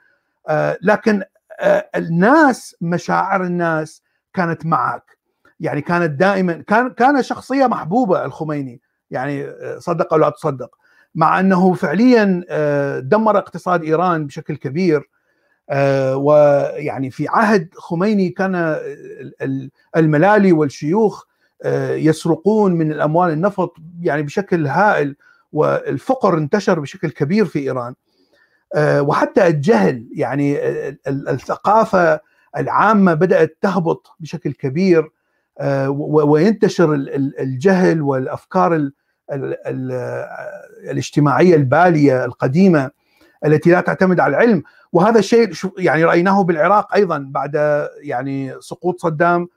لكن 0.82 1.24
الناس 1.96 2.76
مشاعر 2.82 3.44
الناس 3.44 4.04
كانت 4.34 4.66
معك. 4.66 5.18
يعني 5.60 5.82
كانت 5.82 6.12
دائما 6.20 6.54
كان 6.54 6.90
كان 6.90 7.24
شخصية 7.24 7.68
محبوبة 7.68 8.26
الخميني. 8.26 8.82
يعني 9.12 9.48
صدق 9.80 10.14
أو 10.14 10.20
لا 10.20 10.30
تصدق. 10.30 10.76
مع 11.16 11.40
أنه 11.40 11.74
فعليا 11.74 12.44
دمر 13.00 13.38
اقتصاد 13.38 13.84
إيران 13.84 14.26
بشكل 14.26 14.56
كبير. 14.56 15.10
ويعني 16.14 17.12
في 17.12 17.28
عهد 17.28 17.70
خميني 17.76 18.30
كان 18.30 18.78
الملالي 19.98 20.52
والشيوخ 20.52 21.24
يسرقون 21.90 22.72
من 22.74 22.92
الأموال 22.92 23.32
النفط 23.32 23.76
يعني 24.02 24.24
بشكل 24.24 24.68
هائل. 24.68 25.16
والفقر 25.52 26.38
انتشر 26.38 26.80
بشكل 26.80 27.10
كبير 27.10 27.46
في 27.46 27.60
إيران. 27.60 27.96
وحتى 28.78 29.48
الجهل 29.48 30.10
يعني 30.16 30.60
الثقافة 31.08 32.20
العامة 32.58 33.14
بدأت 33.14 33.58
تهبط 33.62 34.16
بشكل 34.20 34.54
كبير 34.54 35.12
وينتشر 35.98 36.94
الجهل 37.40 38.02
والأفكار 38.02 38.90
الاجتماعية 40.92 41.56
البالية 41.56 42.26
القديمة 42.26 42.92
التي 43.46 43.72
لا 43.72 43.82
تعتمد 43.82 44.20
على 44.20 44.36
العلم. 44.36 44.64
وهذا 44.94 45.20
الشيء 45.20 45.52
يعني 45.78 46.04
رأيناه 46.04 46.44
بالعراق 46.44 46.94
أيضا 46.96 47.26
بعد 47.30 47.88
يعني 48.02 48.54
سقوط 48.60 49.00
صدام 49.00 49.48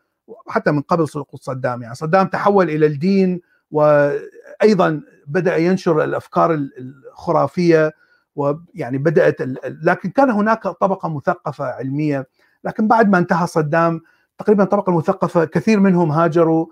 حتى 0.49 0.71
من 0.71 0.81
قبل 0.81 1.09
سقوط 1.09 1.43
صدام. 1.43 1.83
يعني 1.83 1.95
صدام 1.95 2.27
تحول 2.27 2.71
إلى 2.71 2.87
الدين 2.87 3.41
وأيضا 3.71 5.01
بدأ 5.27 5.57
ينشر 5.57 6.05
الأفكار 6.05 6.55
الخرافية 6.79 7.93
ويعني 8.37 8.99
بدأت 8.99 9.37
لكن 9.65 10.11
كان 10.11 10.31
هناك 10.31 10.63
طبقة 10.63 11.09
مثقفة 11.09 11.65
علمية 11.65 12.29
لكن 12.65 12.89
بعد 12.89 13.09
ما 13.09 13.19
انتهى 13.19 13.47
صدام 13.47 14.01
تقريبا 14.39 14.65
الطبقه 14.65 14.91
المثقفه 14.91 15.45
كثير 15.45 15.81
منهم 15.81 16.11
هاجروا. 16.11 16.67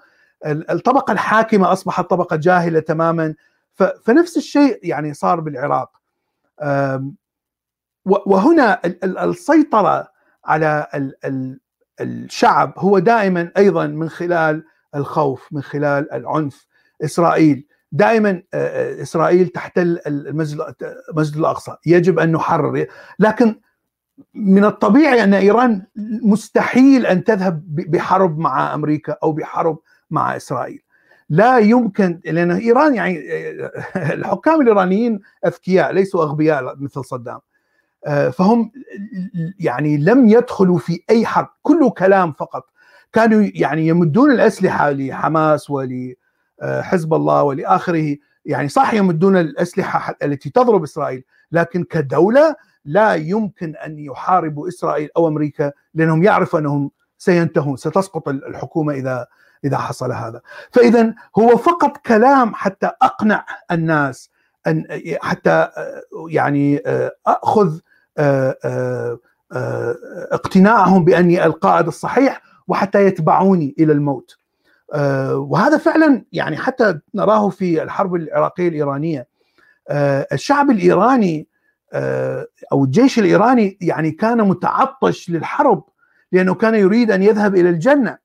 الطبقة 0.47 1.13
الحاكمة 1.13 1.73
أصبحت 1.73 2.11
طبقة 2.11 2.37
جاهلة 2.37 2.81
تماما. 2.81 3.35
فنفس 4.05 4.37
الشيء 4.37 4.79
يعني 4.83 5.15
صار 5.15 5.41
بالعراق. 5.41 6.01
وهنا 8.07 8.81
السيطرة 9.05 10.09
على 10.45 10.87
الشعب 12.01 12.73
هو 12.77 12.99
دائما 12.99 13.51
أيضا 13.57 13.87
من 13.87 14.09
خلال 14.09 14.65
الخوف 14.95 15.49
من 15.53 15.63
خلال 15.63 16.13
العنف. 16.13 16.67
إسرائيل 17.05 17.67
دائما 17.95 18.43
إسرائيل 19.03 19.49
تحتل 19.49 20.01
المسجد 20.07 21.37
الأقصى. 21.37 21.77
يجب 21.87 22.19
أن 22.19 22.33
نحرر. 22.33 22.87
لكن 23.19 23.61
من 24.35 24.65
الطبيعي 24.65 25.25
أن 25.25 25.35
إيران 25.35 25.83
مستحيل 26.23 27.07
أن 27.07 27.25
تذهب 27.25 27.63
بحرب 27.67 28.39
مع 28.39 28.75
أمريكا 28.75 29.17
أو 29.23 29.33
بحرب 29.33 29.79
مع 30.11 30.37
إسرائيل. 30.37 30.83
لا 31.31 31.59
يمكن 31.59 32.21
لأن 32.25 32.51
إيران 32.51 32.95
يعني 32.95 33.19
الحكام 34.17 34.61
الإيرانيين 34.61 35.21
أذكياء 35.47 35.93
ليسوا 35.93 36.23
أغبياء 36.23 36.77
مثل 36.77 37.05
صدام. 37.05 37.39
فهم 38.33 38.73
يعني 39.61 39.97
لم 39.97 40.29
يدخلوا 40.29 40.79
في 40.79 41.01
أي 41.11 41.27
حرب. 41.27 41.49
كله 41.63 41.91
كلام 41.91 42.33
فقط. 42.33 42.65
كانوا 43.13 43.51
يعني 43.55 43.87
يمدون 43.87 44.31
الأسلحة 44.31 44.91
لحماس 44.91 45.71
ولحزب 46.63 47.15
الله 47.15 47.43
ولآخره. 47.43 48.17
يعني 48.45 48.69
صح 48.69 48.95
يمدون 48.95 49.37
الأسلحة 49.37 50.17
التي 50.23 50.51
تضرب 50.51 50.83
إسرائيل 50.83 51.25
لكن 51.53 51.85
كدولة 51.85 52.57
لا 52.85 53.15
يمكن 53.15 53.77
أن 53.77 53.99
يحاربوا 53.99 54.69
إسرائيل 54.69 55.09
أو 55.17 55.29
أمريكا 55.29 55.73
لأنهم 55.95 56.23
يعرفوا 56.23 56.59
أنهم 56.59 56.91
سينتهون 57.19 57.77
ستسقط 57.77 58.29
الحكومة 58.29 58.95
إذا 58.95 59.27
إذا 59.65 59.79
حصل 59.79 60.13
هذا. 60.13 60.41
فإذا 60.73 61.15
هو 61.39 61.57
فقط 61.57 61.97
كلام 61.97 62.55
حتى 62.55 62.91
أقنع 63.03 63.47
الناس 63.71 64.31
أن 64.67 64.85
حتى 65.23 65.69
يعني 66.29 66.83
أخذ 67.27 67.79
اقتناعهم 70.33 71.05
بأني 71.05 71.47
القائد 71.47 71.87
الصحيح 71.87 72.43
وحتى 72.69 73.07
يتبعوني 73.07 73.75
إلى 73.79 73.93
الموت. 73.93 74.39
وهذا 75.35 75.79
فعلا 75.79 76.25
يعني 76.33 76.57
حتى 76.57 76.99
نراه 77.15 77.49
في 77.49 77.83
الحرب 77.83 78.15
العراقية 78.15 78.69
الإيرانية. 78.69 79.27
الشعب 80.33 80.71
الإيراني 80.71 81.47
أو 82.73 82.85
الجيش 82.85 83.19
الإيراني 83.19 83.79
يعني 83.81 84.11
كان 84.11 84.39
متعطش 84.49 85.31
للحرب 85.31 85.85
لأنه 86.33 86.55
كان 86.55 86.75
يريد 86.75 87.11
أن 87.11 87.23
يذهب 87.23 87.55
إلى 87.55 87.71
الجنة. 87.71 88.19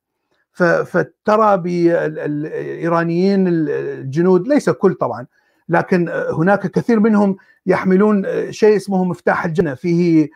فترى 0.85 1.57
بالايرانيين 1.57 3.47
الجنود 3.47 4.47
ليس 4.47 4.69
كل 4.69 4.93
طبعا 4.93 5.25
لكن 5.69 6.09
هناك 6.09 6.67
كثير 6.67 6.99
منهم 6.99 7.37
يحملون 7.65 8.25
شيء 8.51 8.75
اسمه 8.75 9.03
مفتاح 9.03 9.45
الجنة. 9.45 9.73
فيه 9.73 10.29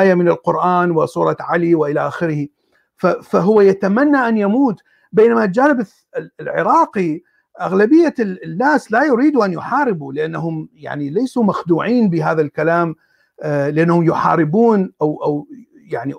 آية 0.00 0.14
من 0.14 0.28
القرآن 0.28 0.90
وسورة 0.90 1.36
علي 1.40 1.74
وإلى 1.74 2.08
آخره. 2.08 2.46
فهو 3.22 3.60
يتمنى 3.60 4.16
أن 4.16 4.38
يموت 4.38 4.82
بينما 5.12 5.44
الجانب 5.44 5.86
العراقي 6.40 7.20
أغلبية 7.60 8.14
الناس 8.20 8.92
لا 8.92 9.04
يريدوا 9.04 9.44
أن 9.44 9.52
يحاربوا 9.52 10.12
لأنهم 10.12 10.68
يعني 10.74 11.10
ليسوا 11.10 11.44
مخدوعين 11.44 12.10
بهذا 12.10 12.40
الكلام 12.42 12.94
لأنهم 13.44 14.04
يحاربون 14.04 14.92
أو 15.02 15.22
أو 15.24 15.46
يعني 15.88 16.14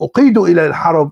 أقيدوا 0.00 0.48
إلى 0.48 0.66
الحرب 0.66 1.10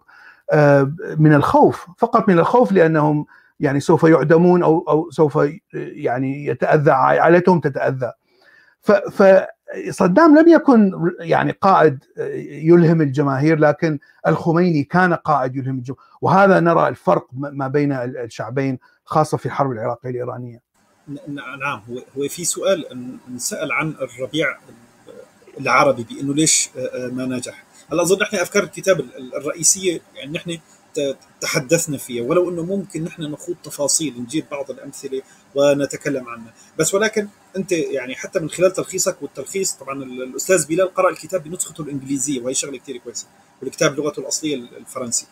من 1.19 1.35
الخوف 1.35 1.87
فقط 1.99 2.29
من 2.29 2.39
الخوف 2.39 2.73
لأنهم 2.73 3.27
يعني 3.61 3.81
سوف 3.81 4.05
يعدمون 4.05 4.63
أو 4.63 4.85
أو 4.89 5.11
سوف 5.11 5.39
يعني 5.75 6.47
يتأذى 6.47 6.91
عائلتهم 6.91 7.61
تتأذى. 7.61 8.13
فصدام 9.93 10.39
لم 10.39 10.49
يكن 10.49 10.93
يعني 11.21 11.53
قائد 11.53 12.05
يلهم 12.51 13.01
الجماهير 13.01 13.59
لكن 13.59 13.99
الخميني 14.27 14.85
كان 14.85 15.15
قائد 15.15 15.57
يلهم 15.57 15.79
الجماهير. 15.79 16.05
وهذا 16.21 16.61
نرى 16.61 16.89
الفرق 16.89 17.27
ما 17.33 17.69
بين 17.69 17.93
الشعبين 17.93 18.79
خاصة 19.05 19.37
في 19.37 19.47
الحرب 19.47 19.73
العراقية 19.73 20.11
الإيرانية. 20.11 20.61
نعم 21.61 21.83
هو 22.17 22.29
في 22.29 22.45
سؤال 22.45 22.85
انسال 23.29 23.73
عن 23.73 23.89
الربيع 23.91 24.47
العربي 25.61 26.07
بأنه 26.11 26.35
ليش 26.35 26.71
ما 27.13 27.27
نجح. 27.27 27.65
هلا 27.93 28.03
أظن 28.03 28.19
نحن 28.23 28.37
أفكار 28.37 28.63
الكتاب 28.63 29.05
الرئيسية 29.37 30.01
يعني 30.15 30.33
نحن 30.33 30.59
تحدثنا 31.41 31.97
فيها 31.97 32.25
ولو 32.25 32.51
أنه 32.51 32.63
ممكن 32.63 33.05
نحن 33.05 33.23
نخوض 33.23 33.57
تفاصيل 33.65 34.15
نجيب 34.21 34.45
بعض 34.51 34.71
الأمثلة 34.71 35.23
ونتكلم 35.55 36.29
عنها 36.29 36.53
بس 36.79 36.95
ولكن 36.95 37.29
أنت 37.57 37.73
يعني 37.73 38.15
حتى 38.15 38.41
من 38.41 38.51
خلال 38.51 38.73
تلخيصك 38.73 39.23
والتلخيص 39.23 39.73
طبعا 39.73 40.03
الأستاذ 40.03 40.67
بلال 40.67 40.95
قرأ 40.95 41.11
الكتاب 41.11 41.45
بنسخته 41.45 41.83
الإنجليزية 41.83 42.41
وهي 42.41 42.55
شغلة 42.55 42.79
كثير 42.79 42.97
كويسة 42.97 43.27
والكتاب 43.63 43.99
لغته 43.99 44.21
الأصلية 44.21 44.55
الفرنسي. 44.57 45.27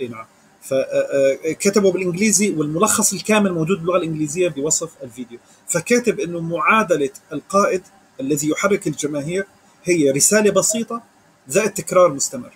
إي 0.00 0.08
نعم. 0.08 0.24
فكتبه 0.62 1.92
بالإنجليزي 1.92 2.50
والملخص 2.50 3.12
الكامل 3.12 3.52
موجود 3.52 3.78
باللغة 3.78 3.96
الإنجليزية 3.96 4.48
بوصف 4.48 4.90
الفيديو. 5.02 5.38
فكاتب 5.68 6.20
إنه 6.20 6.40
معادلة 6.40 7.10
القائد 7.32 7.82
الذي 8.20 8.48
يحرك 8.48 8.86
الجماهير 8.86 9.46
هي 9.84 10.10
رسالة 10.10 10.50
بسيطة 10.50 11.02
زائد 11.48 11.70
تكرار 11.70 12.12
مستمر. 12.12 12.52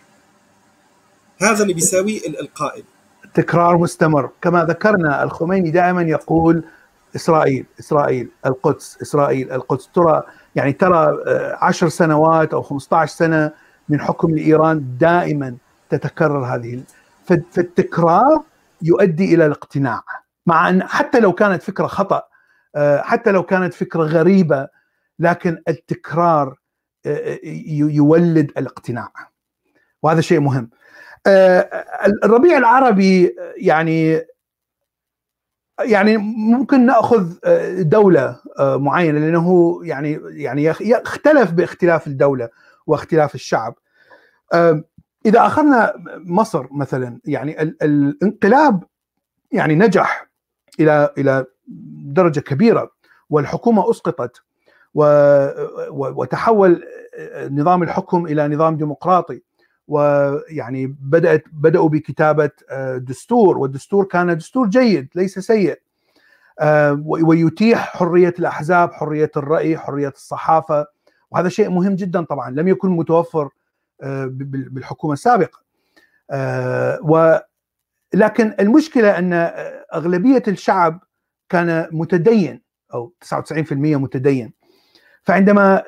هذا 1.39 1.63
اللي 1.63 1.75
بيساويه 1.75 2.29
القائد. 2.29 2.85
تكرار 3.35 3.79
مستمر. 3.79 4.31
كما 4.43 4.65
ذكرنا 4.65 5.23
الخميني 5.23 5.71
دائما 5.71 6.03
يقول 6.03 6.65
إسرائيل 7.17 7.67
إسرائيل 7.81 8.31
القدس 8.47 8.99
إسرائيل 9.03 9.53
القدس. 9.53 9.89
ترى 9.95 10.23
يعني 10.55 10.73
ترى 10.73 11.19
عشر 11.61 11.89
سنوات 11.89 12.55
أو 12.55 12.63
15 12.63 13.17
سنة 13.17 13.53
من 13.89 14.01
حكم 14.01 14.37
لايران 14.37 14.97
دائما 14.99 15.57
تتكرر 15.91 16.45
هذه 16.45 16.83
فالتكرار 17.25 18.43
يؤدي 18.83 19.35
إلى 19.35 19.47
الاقتناع. 19.47 20.03
مع 20.47 20.69
أن 20.69 20.83
حتى 20.83 21.21
لو 21.21 21.33
كانت 21.33 21.63
فكرة 21.63 21.87
خطأ 21.87 22.23
حتى 22.99 23.31
لو 23.31 23.43
كانت 23.43 23.75
فكرة 23.75 24.03
غريبة 24.03 24.69
لكن 25.19 25.63
التكرار 25.69 26.59
يولد 27.75 28.53
الاقتناع. 28.59 29.13
وهذا 30.03 30.21
شيء 30.21 30.41
مهم. 30.41 30.71
الربيع 32.25 32.59
العربي 32.59 33.37
يعني 33.57 34.23
يعني 35.81 36.17
ممكن 36.17 36.87
نأخذ 36.87 37.33
دولة 37.81 38.41
معينة 38.61 39.19
لأنه 39.19 39.81
يعني 39.83 40.21
يعني 40.25 40.65
يختلف 40.65 41.51
باختلاف 41.51 42.07
الدولة 42.07 42.49
واختلاف 42.87 43.35
الشعب. 43.35 43.75
إذا 45.27 45.47
أخذنا 45.47 45.95
مصر 46.19 46.67
مثلا 46.73 47.21
يعني 47.25 47.63
الانقلاب 47.63 48.85
يعني 49.53 49.75
نجح 49.75 50.31
إلى 50.81 51.11
إلى 51.19 51.45
درجة 52.05 52.41
كبيرة 52.41 52.91
والحكومة 53.31 53.91
أسقطت 53.91 54.43
وتحول 55.91 56.85
نظام 57.51 57.83
الحكم 57.83 58.27
إلى 58.27 58.49
نظام 58.49 58.77
ديمقراطي. 58.77 59.43
ويعني 59.89 60.87
بدات 60.87 61.45
بدأوا 61.53 61.89
بكتابة 61.89 62.51
دستور 62.97 63.59
والدستور 63.59 64.05
كان 64.05 64.37
دستور 64.37 64.69
جيد 64.69 65.09
ليس 65.15 65.39
سيء. 65.39 65.81
ويتيح 67.07 67.97
حرية 67.97 68.35
الأحزاب 68.39 68.93
حرية 68.93 69.31
الرأي 69.37 69.79
حرية 69.79 70.09
الصحافة. 70.09 70.87
وهذا 71.31 71.49
شيء 71.49 71.71
مهم 71.71 71.95
جدا 71.95 72.25
طبعا 72.25 72.51
لم 72.51 72.69
يكن 72.69 72.91
متوفر 72.91 73.49
بالحكومة 74.31 75.13
السابقة. 75.13 75.65
و 77.03 77.39
لكن 78.15 78.55
المشكلة 78.61 79.19
أن 79.19 79.33
أغلبية 79.95 80.43
الشعب 80.49 81.03
كان 81.49 81.89
متدين 81.93 82.63
أو 82.95 83.13
99% 83.21 83.73
متدين. 83.73 84.53
فعندما 85.23 85.83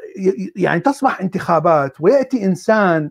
يعني 0.56 0.80
تصبح 0.80 1.20
انتخابات 1.20 2.00
ويأتي 2.00 2.44
إنسان 2.44 3.10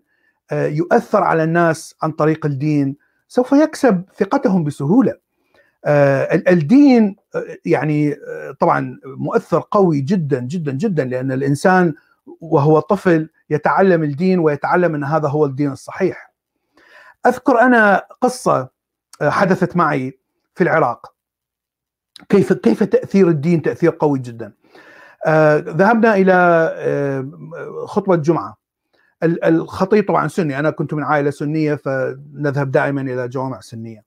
يؤثر 0.52 1.24
على 1.24 1.44
الناس 1.44 1.96
عن 2.02 2.12
طريق 2.12 2.46
الدين 2.46 2.96
سوف 3.28 3.52
يكسب 3.52 4.04
ثقتهم 4.18 4.64
بسهولة 4.64 5.14
الدين 6.48 7.16
يعني 7.66 8.16
طبعا 8.60 9.00
مؤثر 9.06 9.64
قوي 9.72 10.02
جدا 10.02 10.40
جدا 10.40 10.72
جدا 10.72 11.04
لأن 11.06 11.32
الإنسان 11.32 11.94
وهو 12.42 12.80
طفل 12.80 13.30
يتعلم 13.50 14.04
الدين 14.04 14.40
ويتعلم 14.40 14.96
أن 14.96 15.04
هذا 15.04 15.28
هو 15.28 15.46
الدين 15.46 15.72
الصحيح. 15.72 16.34
أذكر 17.26 17.60
أنا 17.60 18.06
قصة 18.22 18.70
حدثت 19.22 19.76
معي 19.76 20.20
في 20.56 20.64
العراق 20.64 21.16
كيف 22.30 22.54
كيف 22.54 22.84
تأثير 22.84 23.28
الدين 23.28 23.62
تأثير 23.62 23.98
قوي 24.00 24.20
جدا. 24.20 24.54
ذهبنا 25.60 26.16
إلى 26.16 26.36
خطبه 27.86 28.16
جمعة 28.16 28.58
الخطيب 29.24 30.08
طبعا 30.08 30.28
سني 30.28 30.60
أنا 30.60 30.70
كنت 30.70 30.94
من 30.94 31.04
عائلة 31.04 31.30
سنية 31.30 31.76
فنذهب 31.76 32.72
دائما 32.72 33.02
إلى 33.02 33.28
جوامع 33.28 33.60
سنية. 33.60 34.04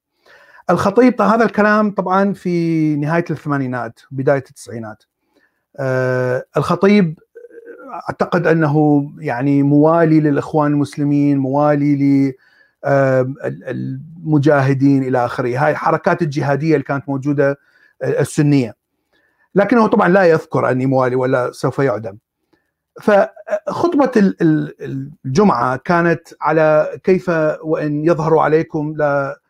الخطيب 0.70 1.22
هذا 1.22 1.44
الكلام 1.44 1.90
طبعا 1.90 2.32
في 2.32 2.96
نهاية 2.96 3.24
الثمانينات 3.30 4.00
بداية 4.10 4.44
التسعينات. 4.48 5.02
الخطيب 6.56 7.18
أعتقد 7.92 8.46
أنه 8.46 9.04
يعني 9.18 9.62
موالي 9.62 10.20
للإخوان 10.20 10.72
المسلمين 10.72 11.38
موالي 11.38 12.34
للمجاهدين 13.66 15.02
إلى 15.02 15.24
آخره 15.24 15.58
هاي 15.58 15.70
الحركات 15.70 16.22
الجهادية 16.22 16.74
اللي 16.74 16.84
كانت 16.84 17.08
موجودة 17.08 17.58
السنية 18.02 18.76
لكنه 19.54 19.86
طبعا 19.86 20.08
لا 20.08 20.24
يذكر 20.24 20.70
أني 20.70 20.86
موالي 20.86 21.16
ولا 21.16 21.50
سوف 21.52 21.78
يعدم 21.78 22.16
فخطبة 23.00 24.10
الجمعة 25.26 25.76
كانت 25.76 26.28
على 26.40 26.98
كيف 27.04 27.30
وإن 27.62 28.04
يظهر 28.04 28.38
عليكم 28.38 28.94
لا 28.96 29.40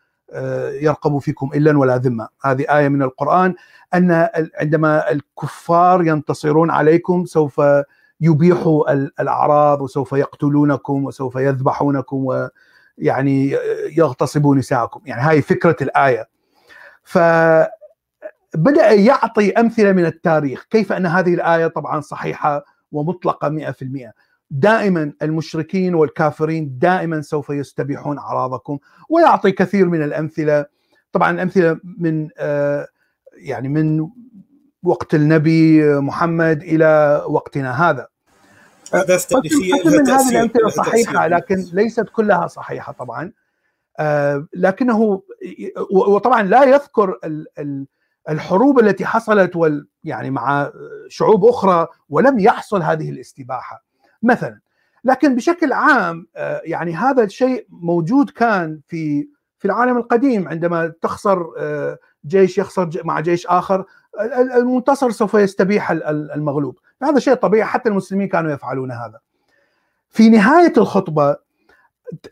يرقب 0.81 1.17
فيكم 1.17 1.49
إلا 1.53 1.77
ولا 1.77 1.97
ذمة. 1.97 2.27
هذه 2.43 2.65
آية 2.77 2.87
من 2.87 3.01
القرآن 3.01 3.55
أن 3.93 4.29
عندما 4.59 5.11
الكفار 5.11 6.07
ينتصرون 6.07 6.71
عليكم 6.71 7.25
سوف 7.25 7.61
يبيحوا 8.21 8.91
الأعراض 8.93 9.81
وسوف 9.81 10.13
يقتلونكم 10.13 11.05
وسوف 11.05 11.35
يذبحونكم 11.35 12.25
ويعني 12.25 13.57
يغتصبوا 13.97 14.55
نساءكم. 14.55 15.01
يعني 15.05 15.21
هاي 15.21 15.41
فكرة 15.41 15.75
الآية. 15.81 16.29
فبدا 17.03 17.69
يعطي 18.91 19.51
أمثلة 19.51 19.91
من 19.91 20.05
التاريخ 20.05 20.67
كيف 20.69 20.91
أن 20.91 21.05
هذه 21.05 21.33
الآية 21.33 21.67
طبعا 21.67 22.01
صحيحة 22.01 22.65
ومطلقة 22.91 23.49
100% 23.49 24.11
دائما 24.51 25.13
المشركين 25.21 25.95
والكافرين 25.95 26.77
دائما 26.79 27.21
سوف 27.21 27.49
يستبيحون 27.49 28.17
أعراضكم 28.17 28.77
ويعطي 29.09 29.51
كثير 29.51 29.85
من 29.85 30.03
الأمثلة. 30.03 30.65
طبعا 31.11 31.31
الأمثلة 31.31 31.79
من 31.83 32.29
يعني 33.37 33.67
من 33.67 34.07
وقت 34.83 35.15
النبي 35.15 35.83
محمد 35.99 36.61
إلى 36.61 37.23
وقتنا 37.29 37.89
هذا. 37.89 38.07
احداث 38.95 39.25
تاريخيه 39.25 39.73
من 39.73 40.09
هذه 40.09 40.29
الأمثلة 40.29 40.69
صحيحة 40.69 41.27
لكن 41.27 41.65
ليست 41.73 42.05
كلها 42.11 42.47
صحيحة 42.47 42.93
طبعا. 42.93 43.31
آه 43.99 44.47
لكنه 44.53 45.21
وطبعا 45.91 46.43
لا 46.43 46.63
يذكر 46.63 47.19
الحروب 48.29 48.79
التي 48.79 49.05
حصلت 49.05 49.55
وال 49.55 49.87
يعني 50.03 50.29
مع 50.29 50.71
شعوب 51.07 51.45
أخرى 51.45 51.87
ولم 52.09 52.39
يحصل 52.39 52.81
هذه 52.81 53.09
الاستباحة. 53.09 53.83
مثلا 54.23 54.59
لكن 55.03 55.35
بشكل 55.35 55.73
عام 55.73 56.27
آه 56.35 56.61
يعني 56.65 56.95
هذا 56.95 57.23
الشيء 57.23 57.67
موجود 57.69 58.29
كان 58.29 58.79
في 58.87 59.27
في 59.57 59.65
العالم 59.65 59.97
القديم 59.97 60.47
عندما 60.47 60.93
تخسر 61.01 61.53
آه 61.57 61.97
جيش 62.25 62.57
يخسر 62.57 62.89
مع 63.03 63.19
جيش 63.19 63.47
آخر 63.47 63.85
المنتصر 64.55 65.11
سوف 65.11 65.33
يستبيح 65.33 65.91
المغلوب. 65.91 66.79
هذا 67.03 67.19
شيء 67.19 67.33
طبيعي 67.33 67.65
حتى 67.65 67.89
المسلمين 67.89 68.27
كانوا 68.27 68.51
يفعلون 68.51 68.91
هذا. 68.91 69.19
في 70.09 70.29
نهاية 70.29 70.73
الخطبة 70.77 71.35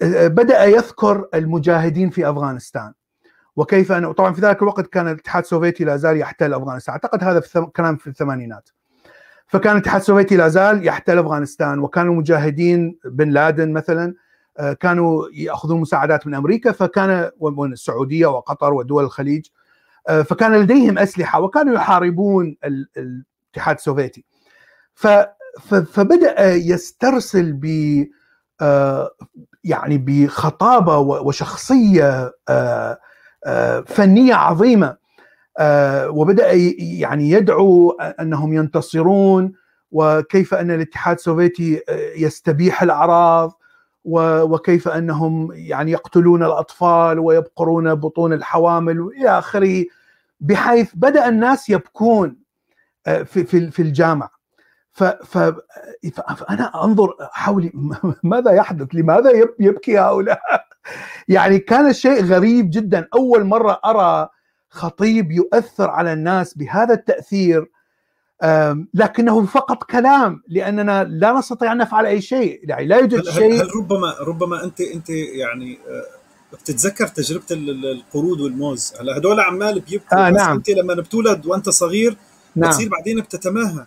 بدأ 0.01 0.65
يذكر 0.65 1.27
المجاهدين 1.33 2.09
في 2.09 2.29
أفغانستان. 2.29 2.93
وكيف 3.57 3.91
أن 3.91 4.11
طبعا 4.11 4.33
في 4.33 4.41
ذلك 4.41 4.61
الوقت 4.61 4.87
كان 4.87 5.07
الاتحاد 5.07 5.43
السوفيتي 5.43 5.83
لا 5.83 5.97
زال 5.97 6.17
يحتل 6.17 6.53
أفغانستان. 6.53 6.93
أعتقد 6.93 7.23
هذا 7.23 7.39
في 7.39 7.67
كلام 7.75 7.95
في 7.95 8.07
الثمانينات. 8.07 8.69
فكان 9.47 9.73
الاتحاد 9.73 10.01
السوفيتي 10.01 10.37
لا 10.37 10.47
زال 10.47 10.87
يحتل 10.87 11.19
أفغانستان 11.19 11.79
وكانوا 11.79 12.13
المجاهدين 12.13 12.99
بن 13.05 13.29
لادن 13.29 13.73
مثلا 13.73 14.13
كانوا 14.79 15.27
يأخذون 15.33 15.81
مساعدات 15.81 16.27
من 16.27 16.35
أمريكا 16.35 16.71
فكان 16.71 17.31
ومن 17.39 17.73
السعودية 17.73 18.27
وقطر 18.27 18.73
ودول 18.73 19.03
الخليج 19.03 19.45
فكان 20.07 20.55
لديهم 20.55 20.97
أسلحة 20.97 21.41
وكانوا 21.41 21.75
يحاربون 21.75 22.57
الاتحاد 22.97 23.75
السوفيتي. 23.75 24.25
فبدأ 25.65 26.53
يسترسل 26.53 27.53
ب 27.53 27.65
يعني 29.63 29.97
بخطابة 29.97 30.97
وشخصية 30.97 32.31
فنية 33.85 34.33
عظيمة 34.33 34.97
وبدأ 36.07 36.51
يعني 36.77 37.31
يدعو 37.31 37.91
أنهم 37.91 38.53
ينتصرون 38.53 39.53
وكيف 39.91 40.53
أن 40.53 40.71
الاتحاد 40.71 41.15
السوفيتي 41.15 41.81
يستبيح 42.17 42.83
الأعراض 42.83 43.59
وكيف 44.05 44.87
أنهم 44.87 45.49
يعني 45.53 45.91
يقتلون 45.91 46.43
الأطفال 46.43 47.19
ويبقرون 47.19 47.95
بطون 47.95 48.33
الحوامل 48.33 49.01
وإلى 49.01 49.29
آخره 49.29 49.85
بحيث 50.39 50.91
بدأ 50.95 51.29
الناس 51.29 51.69
يبكون 51.69 52.35
في 53.05 53.43
في 53.43 53.71
في 53.71 53.81
الجامع 53.81 54.29
فانا 54.93 56.83
أنظر 56.83 57.15
حولي 57.19 57.71
ماذا 58.23 58.51
يحدث؟ 58.51 58.95
لماذا 58.95 59.31
يبكي 59.59 59.99
هؤلاء؟ 59.99 60.66
يعني 61.27 61.59
كان 61.59 61.89
الشيء 61.89 62.23
غريب 62.25 62.69
جدا. 62.69 63.07
أول 63.13 63.43
مرة 63.43 63.79
أرى 63.85 64.29
خطيب 64.69 65.31
يؤثر 65.31 65.89
على 65.89 66.13
الناس 66.13 66.57
بهذا 66.57 66.93
التأثير 66.93 67.71
لكنه 68.93 69.45
فقط 69.45 69.83
كلام 69.83 70.43
لأننا 70.47 71.03
لا 71.03 71.31
نستطيع 71.31 71.71
أن 71.71 71.77
نفعل 71.77 72.05
أي 72.05 72.21
شيء. 72.21 72.61
يعني 72.63 72.85
لا 72.85 72.97
يوجد 72.97 73.27
هل 73.27 73.33
شيء 73.33 73.61
هل 73.61 73.75
ربما 73.75 74.15
ربما 74.27 74.63
انت 74.63 74.81
أنت 74.81 75.09
يعني 75.09 75.79
بتتذكر 76.53 77.07
تجربة 77.07 77.45
القرود 77.51 78.41
والموز؟ 78.41 78.93
هلا 78.99 79.17
هدول 79.17 79.39
عمال 79.39 79.79
بيبكوا. 79.79 80.27
آه 80.27 80.29
نعم. 80.29 80.55
أنت 80.55 80.69
لما 80.69 80.93
بتولد 80.93 81.45
وأنت 81.45 81.69
صغير 81.69 82.17
نعم. 82.55 82.69
بتصير 82.69 82.89
بعدين 82.89 83.21
بتتماهى. 83.21 83.85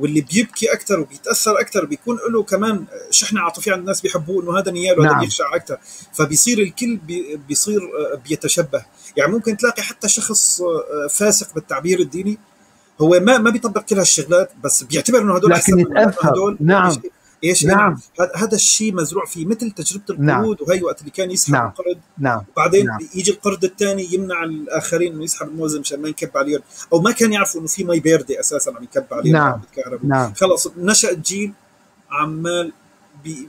واللي 0.00 0.20
بيبكي 0.20 0.72
أكثر 0.72 1.00
وبيتأثر 1.00 1.60
أكثر 1.60 1.84
بيكون 1.84 2.18
له 2.30 2.42
كمان 2.42 2.84
شحنة 3.10 3.40
عاطفية 3.40 3.72
عند 3.72 3.80
الناس 3.80 4.00
بيحبوه 4.00 4.42
إنه 4.42 4.58
هذا 4.58 4.72
نياله 4.72 5.02
هذا 5.02 5.12
نعم. 5.12 5.20
بيخشع 5.20 5.54
أكثر 5.54 5.78
فبيصير 6.12 6.58
الكل 6.58 6.96
بي 6.96 7.40
بيصير 7.48 7.80
بيتشبه 8.28 8.84
يعني 9.16 9.32
ممكن 9.32 9.56
تلاقي 9.56 9.82
حتى 9.82 10.08
شخص 10.08 10.62
فاسق 11.10 11.54
بالتعبير 11.54 12.00
الديني 12.00 12.38
هو 13.00 13.20
ما 13.20 13.38
ما 13.38 13.50
بيطبق 13.50 13.80
كل 13.80 13.98
هالشغلات 13.98 14.50
بس 14.64 14.82
بيعتبر 14.82 15.18
إنه 15.22 15.36
هدول 15.36 15.50
لكن 15.50 15.96
أحسن. 15.96 16.28
هدول 16.28 16.56
نعم. 16.60 16.92
إيش 17.44 17.64
نعم. 17.66 17.76
نعم. 18.18 18.28
هذا 18.36 18.54
الشيء 18.54 18.94
مزروع 18.94 19.24
فيه 19.24 19.46
مثل 19.46 19.70
تجربة 19.70 20.04
نعم. 20.18 20.40
القرود 20.40 20.68
وهي 20.68 20.82
وقت 20.82 21.00
اللي 21.00 21.10
كان 21.10 21.30
يسحب 21.30 21.52
نعم. 21.52 21.66
القرد 21.68 22.00
نعم 22.18 22.42
بعدين 22.56 22.86
نعم. 22.86 22.98
نعم. 23.00 23.08
يجي 23.14 23.30
القرد 23.30 23.64
الثاني 23.64 24.14
يمنع 24.14 24.44
الآخرين 24.44 25.12
إنه 25.12 25.24
يسحب 25.24 25.48
الموز 25.48 25.76
مشان 25.76 26.02
ما 26.02 26.08
ينكب 26.08 26.30
عليهم 26.34 26.60
أو 26.92 27.00
ما 27.00 27.12
كان 27.12 27.32
يعرفوا 27.32 27.60
إنه 27.60 27.68
في 27.68 27.84
مي 27.84 28.00
باردة 28.00 28.40
أساسا 28.40 28.70
عم 28.70 28.82
يكب 28.82 29.04
عليهم 29.12 29.32
نعم. 29.32 29.60
نعم 30.02 30.32
خلص 30.34 30.68
نشأ 30.76 31.12
جيل 31.12 31.52
عمال 32.10 32.72
بي 33.24 33.48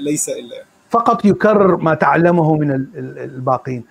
ليس 0.00 0.28
الا 0.28 0.64
فقط 0.90 1.24
يكرر 1.24 1.76
ما 1.76 1.94
تعلمه 1.94 2.54
من 2.56 2.70
ال- 2.70 2.88
ال- 2.94 3.18
الباقين 3.18 3.84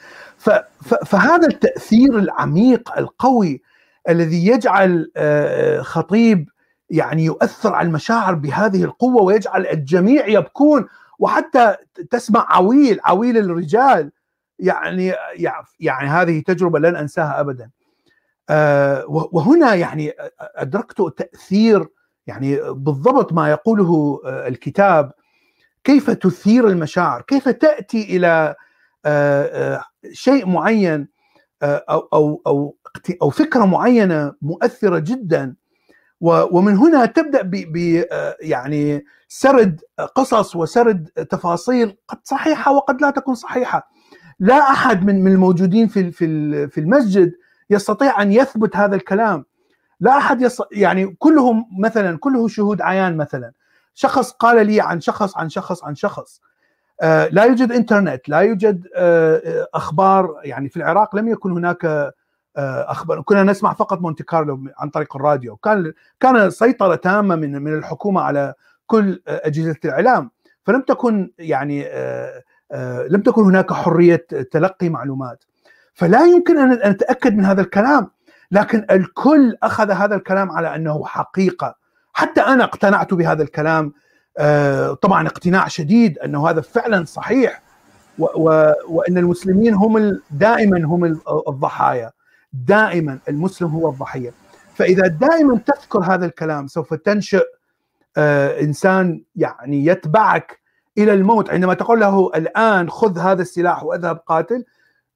فهذا 1.06 1.48
التأثير 1.48 2.20
العميق 2.20 2.98
القوي 2.98 3.62
الذي 4.10 4.48
يجعل 4.48 5.12
آه، 5.18 5.82
خطيب 5.82 6.50
يعني 6.90 7.26
يؤثر 7.26 7.74
على 7.74 7.88
المشاعر 7.88 8.34
بهذه 8.34 8.84
القوة 8.84 9.22
ويجعل 9.22 9.68
الجميع 9.68 10.28
يبكون 10.28 10.88
وحتى 11.20 11.76
تسمع 12.12 12.46
عويل 12.50 13.00
عويل 13.04 13.38
الرجال. 13.38 14.12
يعني 14.60 15.14
يعني 15.80 16.10
هذه 16.10 16.40
تجربة 16.40 16.80
لن 16.80 16.96
أنساها 16.96 17.40
ابدا. 17.40 17.70
آه، 18.50 19.06
وهنا 19.08 19.76
يعني 19.76 20.14
أدركت 20.40 21.02
تأثير 21.18 21.88
يعني 22.28 22.60
بالضبط 22.74 23.34
ما 23.34 23.50
يقوله 23.50 24.20
الكتاب. 24.26 25.12
كيف 25.84 26.10
تثير 26.10 26.68
المشاعر؟ 26.68 27.22
كيف 27.22 27.50
تأتي 27.50 28.18
إلى 28.18 28.56
شيء 30.12 30.48
معين 30.48 31.08
أو 31.64 32.00
أو 32.14 32.42
أو 32.48 32.78
أو 33.22 33.30
فكرة 33.30 33.66
معينة 33.66 34.34
مؤثرة 34.42 35.00
جدا؟ 35.00 35.56
ومن 36.26 36.78
هنا 36.78 37.06
تبدأ 37.06 37.42
ب 37.44 38.04
يعني 38.42 39.06
سرد 39.28 39.82
قصص 40.16 40.56
وسرد 40.56 41.06
تفاصيل 41.06 41.98
قد 42.08 42.18
صحيحة 42.24 42.72
وقد 42.72 43.02
لا 43.02 43.10
تكون 43.10 43.36
صحيحة. 43.36 43.92
لا 44.40 44.56
أحد 44.56 45.06
من 45.06 45.24
من 45.24 45.32
الموجودين 45.32 45.88
في 45.88 46.12
في 46.12 46.68
في 46.68 46.80
المسجد 46.80 47.34
يستطيع 47.70 48.22
أن 48.22 48.32
يثبت 48.32 48.76
هذا 48.76 48.96
الكلام. 48.96 49.46
لا 50.00 50.18
أحد 50.18 50.42
يص... 50.42 50.62
يعني 50.72 51.16
كلهم 51.20 51.66
مثلا 51.80 52.18
كله 52.18 52.48
شهود 52.48 52.82
عيان 52.82 53.18
مثلا. 53.18 53.52
شخص 53.94 54.32
قال 54.32 54.68
لي 54.68 54.82
عن 54.82 55.02
شخص 55.02 55.38
عن 55.38 55.50
شخص 55.50 55.84
عن 55.84 55.96
شخص. 55.96 56.42
آه 57.02 57.28
لا 57.28 57.44
يوجد 57.44 57.72
إنترنت 57.72 58.30
لا 58.30 58.40
يوجد 58.40 58.88
آه 58.96 59.68
أخبار. 59.74 60.36
يعني 60.44 60.70
في 60.70 60.78
العراق 60.78 61.16
لم 61.16 61.28
يكن 61.28 61.52
هناك 61.52 61.86
آه 61.86 62.12
أخبار. 62.58 63.22
كنا 63.22 63.44
نسمع 63.44 63.74
فقط 63.74 64.02
مونتي 64.02 64.24
كارلو 64.24 64.64
عن 64.78 64.90
طريق 64.90 65.16
الراديو. 65.16 65.56
كان 65.56 65.94
كان 66.20 66.50
سيطرة 66.50 66.96
تامة 66.96 67.36
من 67.36 67.62
من 67.62 67.78
الحكومة 67.78 68.22
على 68.22 68.54
كل 68.88 69.22
أجهزة 69.28 69.76
الإعلام. 69.86 70.32
فلم 70.64 70.82
تكن 70.82 71.32
يعني 71.40 71.86
آه 71.88 72.44
آه 72.72 73.08
لم 73.08 73.22
تكن 73.22 73.44
هناك 73.44 73.74
حرية 73.74 74.26
تلقي 74.52 74.90
معلومات. 74.90 75.44
فلا 75.94 76.26
يمكن 76.26 76.58
ان 76.58 76.92
نتأكد 76.92 77.38
من 77.38 77.46
هذا 77.46 77.62
الكلام. 77.62 78.12
لكن 78.52 78.86
الكل 78.92 79.58
أخذ 79.64 79.92
هذا 79.92 80.16
الكلام 80.16 80.52
على 80.52 80.76
أنه 80.76 81.06
حقيقة. 81.06 81.76
حتى 82.14 82.42
أنا 82.42 82.64
اقتنعت 82.64 83.14
بهذا 83.14 83.44
الكلام. 83.44 83.94
آه 84.38 84.94
طبعا 84.94 85.28
اقتناع 85.28 85.68
شديد 85.68 86.20
أنه 86.20 86.50
هذا 86.50 86.62
فعلا 86.62 87.06
صحيح. 87.06 87.62
وأن 88.18 89.18
المسلمين 89.18 89.74
هم 89.74 90.20
دائما 90.32 90.78
هم 90.78 91.22
الضحايا. 91.48 92.12
دائما 92.54 93.20
المسلم 93.30 93.68
هو 93.68 93.90
الضحية. 93.90 94.34
فإذا 94.76 95.08
دائما 95.08 95.58
تذكر 95.58 96.00
هذا 96.00 96.26
الكلام 96.26 96.68
سوف 96.68 96.94
تنشئ 96.94 97.44
آه 98.18 98.62
إنسان 98.62 99.24
يعني 99.36 99.86
يتبعك 99.86 100.60
إلى 100.98 101.14
الموت. 101.14 101.50
عندما 101.50 101.74
تقول 101.74 102.00
له 102.00 102.32
الآن 102.36 102.90
خذ 102.90 103.20
هذا 103.20 103.42
السلاح 103.42 103.84
واذهب 103.84 104.18
قاتل 104.18 104.66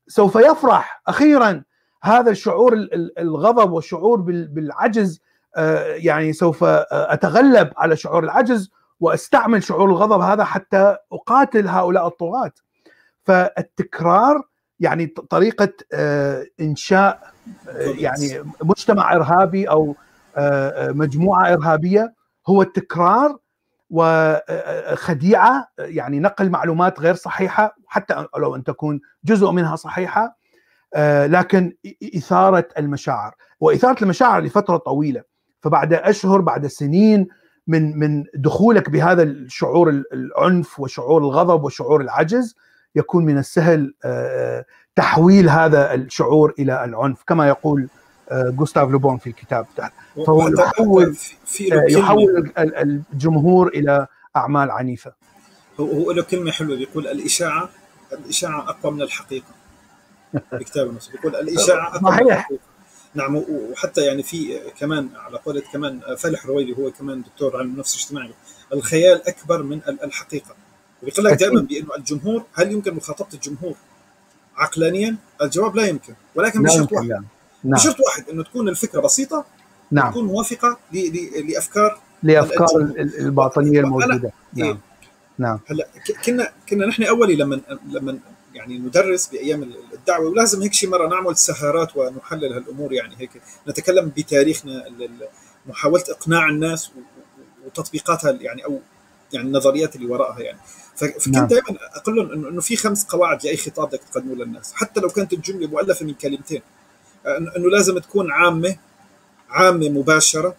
سوف 0.07 0.35
يفرح 0.35 1.01
أخيرا 1.07 1.63
هذا 2.03 2.31
الشعور 2.31 2.87
الغضب 3.17 3.71
والشعور 3.71 4.21
بالعجز 4.21 5.21
يعني 5.95 6.33
سوف 6.33 6.63
أتغلب 6.91 7.71
على 7.77 7.95
شعور 7.95 8.23
العجز 8.23 8.71
وأستعمل 8.99 9.63
شعور 9.63 9.89
الغضب 9.89 10.21
هذا 10.21 10.43
حتى 10.43 10.97
أقاتل 11.13 11.67
هؤلاء 11.67 12.07
الطغاة. 12.07 12.51
فالتكرار 13.23 14.41
يعني 14.79 15.05
طريقة 15.07 15.69
إنشاء 16.61 17.31
يعني 17.77 18.43
مجتمع 18.61 19.15
إرهابي 19.15 19.69
أو 19.69 19.95
مجموعة 20.93 21.53
إرهابية 21.53 22.13
هو 22.47 22.61
التكرار 22.61 23.37
وخديعه 23.89 25.67
يعني 25.79 26.19
نقل 26.19 26.49
معلومات 26.49 26.99
غير 26.99 27.15
صحيحة 27.15 27.75
حتى 27.87 28.25
لو 28.37 28.55
أن 28.55 28.63
تكون 28.63 29.01
جزء 29.25 29.51
منها 29.51 29.75
صحيحة 29.75 30.37
لكن 31.25 31.73
إثارة 32.15 32.67
المشاعر. 32.77 33.35
وإثارة 33.59 34.03
المشاعر 34.03 34.41
لفترة 34.41 34.77
طويلة. 34.77 35.23
فبعد 35.61 35.93
أشهر 35.93 36.41
بعد 36.41 36.67
سنين 36.67 37.27
من 37.67 37.99
من 37.99 38.23
دخولك 38.35 38.89
بهذا 38.89 39.23
الشعور 39.23 40.03
العنف 40.13 40.79
وشعور 40.79 41.21
الغضب 41.21 41.63
وشعور 41.63 42.01
العجز 42.01 42.55
يكون 42.97 43.25
من 43.25 43.37
السهل 43.37 43.93
تحويل 44.95 45.49
هذا 45.49 45.93
الشعور 45.93 46.53
إلى 46.59 46.83
العنف 46.85 47.23
كما 47.27 47.47
يقول 47.47 47.87
جوستاف 48.31 48.89
لوبون 48.89 49.17
في 49.17 49.27
الكتاب. 49.27 49.65
فهو 50.27 50.47
يحول 50.47 51.15
يحول 51.67 52.51
الجمهور 52.57 53.67
إلى 53.67 54.07
أعمال 54.35 54.71
عنيفة. 54.71 55.13
هو 55.79 56.11
له 56.11 56.23
كلمة 56.23 56.51
حلوة 56.51 56.77
بيقول 56.77 57.07
الإشاعة 57.07 57.69
الإشاعة 58.13 58.69
أقوى 58.69 58.91
من 58.91 59.01
الحقيقة. 59.01 59.55
بكتاب 60.51 60.93
نفسه 60.93 61.11
بيقول 61.11 61.35
الإشاعة 61.35 61.95
أقوى 61.95 62.11
من 62.11 62.31
الحقيقة. 62.31 62.59
نعم 63.15 63.35
وحتى 63.35 64.01
يعني 64.01 64.23
في 64.23 64.59
كمان 64.79 65.09
على 65.15 65.37
قولة 65.37 65.63
كمان 65.73 66.01
فالح 66.17 66.45
رويلي 66.45 66.77
هو 66.77 66.91
كمان 66.91 67.21
دكتور 67.21 67.57
علم 67.57 67.75
نفس 67.79 67.95
اجتماعي 67.95 68.33
الخيال 68.73 69.27
أكبر 69.27 69.63
من 69.63 69.81
الحقيقة. 70.03 70.55
ويقول 71.03 71.25
لك 71.25 71.39
دائما 71.39 71.61
بأنه 71.61 71.95
الجمهور 71.97 72.43
هل 72.53 72.71
يمكن 72.71 72.93
مخاطبة 72.93 73.27
الجمهور 73.33 73.75
عقلانيا؟ 74.55 75.15
الجواب 75.41 75.75
لا 75.75 75.87
يمكن. 75.87 76.13
ولكن 76.35 76.63
بشرط 76.63 76.93
واحد. 76.93 77.07
نعم. 77.07 77.25
بشرط 77.63 77.95
واحد 77.99 78.29
إنه 78.29 78.43
تكون 78.43 78.69
الفكرة 78.69 79.01
بسيطة 79.01 79.45
نعم. 79.91 80.11
تكون 80.11 80.25
موافقة 80.25 80.77
لأفكار 81.47 81.99
لأفكار 82.23 82.67
الباطنية 82.99 83.79
الموجودة. 83.79 84.31
نعم. 84.53 84.67
إيه؟ 84.67 84.77
نعم. 85.37 85.59
هلا 85.67 85.87
كنا 86.25 86.51
كنا 86.69 86.85
نحن 86.85 87.03
أولي 87.03 87.35
لما 87.35 87.61
لما 87.91 88.19
يعني 88.53 88.77
ندرس 88.77 89.27
بأيام 89.27 89.71
الدعوة 89.93 90.29
ولازم 90.29 90.61
هيك 90.61 90.73
شي 90.73 90.87
مرة 90.87 91.07
نعمل 91.07 91.37
سهرات 91.37 91.97
ونحلل 91.97 92.53
هالأمور 92.53 92.93
يعني 92.93 93.15
هيك. 93.19 93.41
نتكلم 93.67 94.11
بتاريخنا 94.17 94.83
محاولة 95.65 96.03
إقناع 96.09 96.49
الناس 96.49 96.91
وتطبيقاتها 97.65 98.31
يعني 98.31 98.65
أو 98.65 98.79
يعني 99.33 99.47
النظريات 99.47 99.95
اللي 99.95 100.07
وراءها 100.07 100.39
يعني. 100.39 100.59
فكنت 100.95 101.27
نعم. 101.27 101.47
دائما 101.47 101.77
أقول 101.95 102.15
لهم 102.15 102.31
انه 102.31 102.49
إنه 102.49 102.61
في 102.61 102.75
خمس 102.75 103.05
قواعد 103.05 103.45
لأي 103.45 103.57
خطاب 103.57 103.87
بدك 103.87 104.01
تقدمه 104.11 104.35
للناس. 104.35 104.73
حتى 104.73 104.99
لو 104.99 105.09
كانت 105.09 105.33
الجملة 105.33 105.67
مؤلفة 105.67 106.05
من 106.05 106.13
كلمتين. 106.13 106.61
إنه 107.57 107.69
لازم 107.69 107.97
تكون 107.97 108.31
عامة 108.31 108.77
عامة 109.49 109.89
مباشرة. 109.89 110.55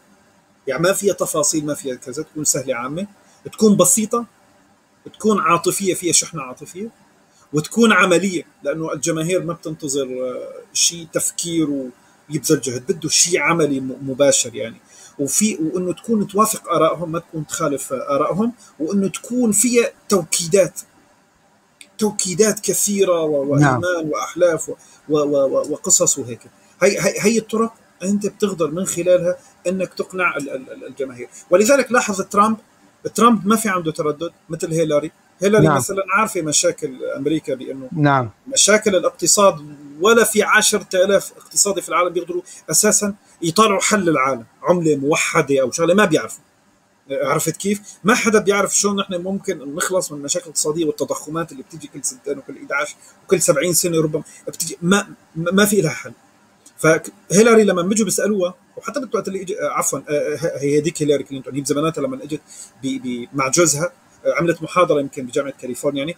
يعني 0.67 0.83
ما 0.83 0.93
فيها 0.93 1.15
تفاصيل 1.15 1.67
ما 1.67 1.75
فيها 1.75 1.95
كذا 1.95 2.23
تكون 2.23 2.45
سهلة 2.45 2.75
عامة. 2.75 3.07
تكون 3.53 3.77
بسيطة. 3.77 4.27
تكون 5.13 5.41
عاطفية 5.41 5.95
فيها 5.95 6.13
شحنة 6.13 6.43
عاطفية. 6.43 6.89
وتكون 7.53 7.93
عملية 7.93 8.43
لأنه 8.63 8.93
الجماهير 8.93 9.43
ما 9.45 9.53
بتنتظر 9.53 10.09
شيء 10.73 11.07
تفكير 11.13 11.71
ويبذل 11.71 12.61
جهد 12.61 12.93
بده 12.93 13.09
شيء 13.09 13.41
عملي 13.41 13.81
مباشر 13.81 14.55
يعني. 14.55 14.77
وفي 15.19 15.59
وإنه 15.61 15.93
تكون 15.93 16.27
توافق 16.27 16.73
آرائهم 16.73 17.13
ما 17.13 17.19
تكون 17.19 17.47
تخالف 17.47 17.93
آرائهم 17.93 18.53
وإنه 18.79 19.09
تكون 19.09 19.53
فيها 19.53 19.91
توكيدات 20.09 20.81
توكيدات 21.99 22.61
كثيرة 22.61 23.23
وايمان 23.23 23.61
نعم. 23.61 24.09
وأحلاف 24.11 24.71
وقصص 25.09 26.19
وهيك. 26.19 26.41
هي 26.83 27.01
هي, 27.01 27.15
هي 27.21 27.39
الطرق 27.39 27.73
أنت 28.03 28.27
بتقدر 28.27 28.71
من 28.71 28.85
خلالها 28.85 29.37
إنك 29.67 29.95
تقنع 29.95 30.37
الجماهير. 30.89 31.29
ولذلك 31.51 31.93
لاحظ 31.93 32.21
ترامب 32.21 32.57
ترامب 33.15 33.47
ما 33.47 33.57
في 33.57 33.69
عنده 33.69 33.93
تردد 33.93 34.33
مثل 34.49 34.73
هيلاري. 34.73 35.11
هيلاري 35.43 35.67
نعم. 35.67 35.77
مثلا 35.77 36.05
عارفة 36.15 36.43
مشاكل 36.43 37.05
أمريكا 37.17 37.55
بأنه 37.55 37.89
نعم 37.93 38.31
مشاكل 38.53 38.97
الاقتصاد 38.97 39.55
ولا 40.01 40.25
في 40.25 40.43
10000 40.43 41.33
اقتصادي 41.37 41.83
في 41.83 41.89
العالم 41.89 42.13
بيقدروا 42.13 42.43
أساسا 42.71 43.15
يطلعوا 43.43 43.81
حل 43.81 44.01
للعالم 44.01 44.45
عملة 44.63 44.97
موحدة 44.97 45.61
أو 45.61 45.71
شغلة 45.71 45.95
ما 45.95 46.05
بيعرفوا 46.05 46.41
عرفت 47.11 47.57
كيف؟ 47.57 47.81
ما 48.05 48.15
حدا 48.15 48.39
بيعرف 48.39 48.77
شلون 48.77 48.97
نحن 48.97 49.15
ممكن 49.15 49.75
نخلص 49.75 50.13
من 50.13 50.19
المشاكل 50.19 50.45
الاقتصادية 50.45 50.85
والتضخمات 50.85 51.53
اللي 51.53 51.63
بتيجي 51.63 51.87
كل 51.95 52.05
سنتين 52.05 52.39
وكل 52.39 52.57
11 52.57 52.97
وكل 53.25 53.41
70 53.41 53.73
سنة 53.73 54.03
ربما 54.03 54.23
بتيجي 54.49 54.79
ما 54.83 55.09
ما 55.37 55.65
في 55.65 55.81
لها 55.81 55.91
حل. 55.91 56.13
فهيلاري 56.79 57.65
لما 57.65 57.83
بيجوا 57.83 58.05
بيسألوها 58.05 58.55
وحتى 58.77 59.01
بالوقت 59.01 59.29
اللي 59.29 59.43
اجى 59.43 59.57
عفوا 59.61 60.01
هي 60.61 60.81
هذيك 60.81 61.03
هيلاري 61.03 61.25
كلينتون 61.25 61.55
هي 61.55 61.61
بزماناتها 61.61 62.03
لما 62.03 62.25
إجت 62.25 62.41
مع 63.33 63.49
جوزها 63.49 63.93
عملت 64.27 64.63
محاضرة 64.63 65.01
يمكن 65.01 65.27
بجامعة 65.27 65.53
كاليفورنيا 65.61 65.99
يعني 65.99 66.17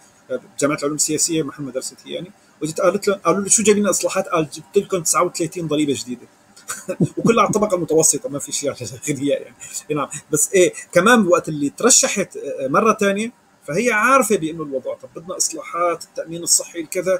بجامعه 0.57 0.77
العلوم 0.77 0.95
السياسية 0.95 1.43
محمد 1.43 1.73
درست 1.73 1.97
هي 2.05 2.13
يعني. 2.13 2.31
وجيت 2.61 2.81
قالت 2.81 3.07
له 3.07 3.15
قالوا 3.15 3.41
له 3.41 3.49
شو 3.49 3.63
جايبين 3.63 3.87
إصلاحات؟ 3.87 4.27
قال 4.27 4.49
جبت 4.49 4.77
لكم 4.77 5.03
39 5.03 5.67
ضريبة 5.67 5.93
جديدة. 5.97 6.27
وكلها 7.17 7.43
على 7.43 7.49
الطبقة 7.49 7.75
المتوسطة 7.75 8.29
ما 8.29 8.39
في 8.39 8.51
شيء 8.51 8.69
على 8.69 8.77
الاغنياء 9.09 9.41
يعني. 9.41 9.55
نعم. 9.95 10.07
بس 10.31 10.49
إيه 10.53 10.73
كمان 10.91 11.27
وقت 11.27 11.49
اللي 11.49 11.69
ترشحت 11.69 12.37
مرة 12.61 12.93
ثانية 12.93 13.31
فهي 13.67 13.91
عارفة 13.91 14.37
بإنه 14.37 14.63
الوضع 14.63 14.93
طب 14.93 15.09
بدنا 15.15 15.37
إصلاحات 15.37 16.03
التأمين 16.03 16.43
الصحي 16.43 16.79
الكذا 16.79 17.19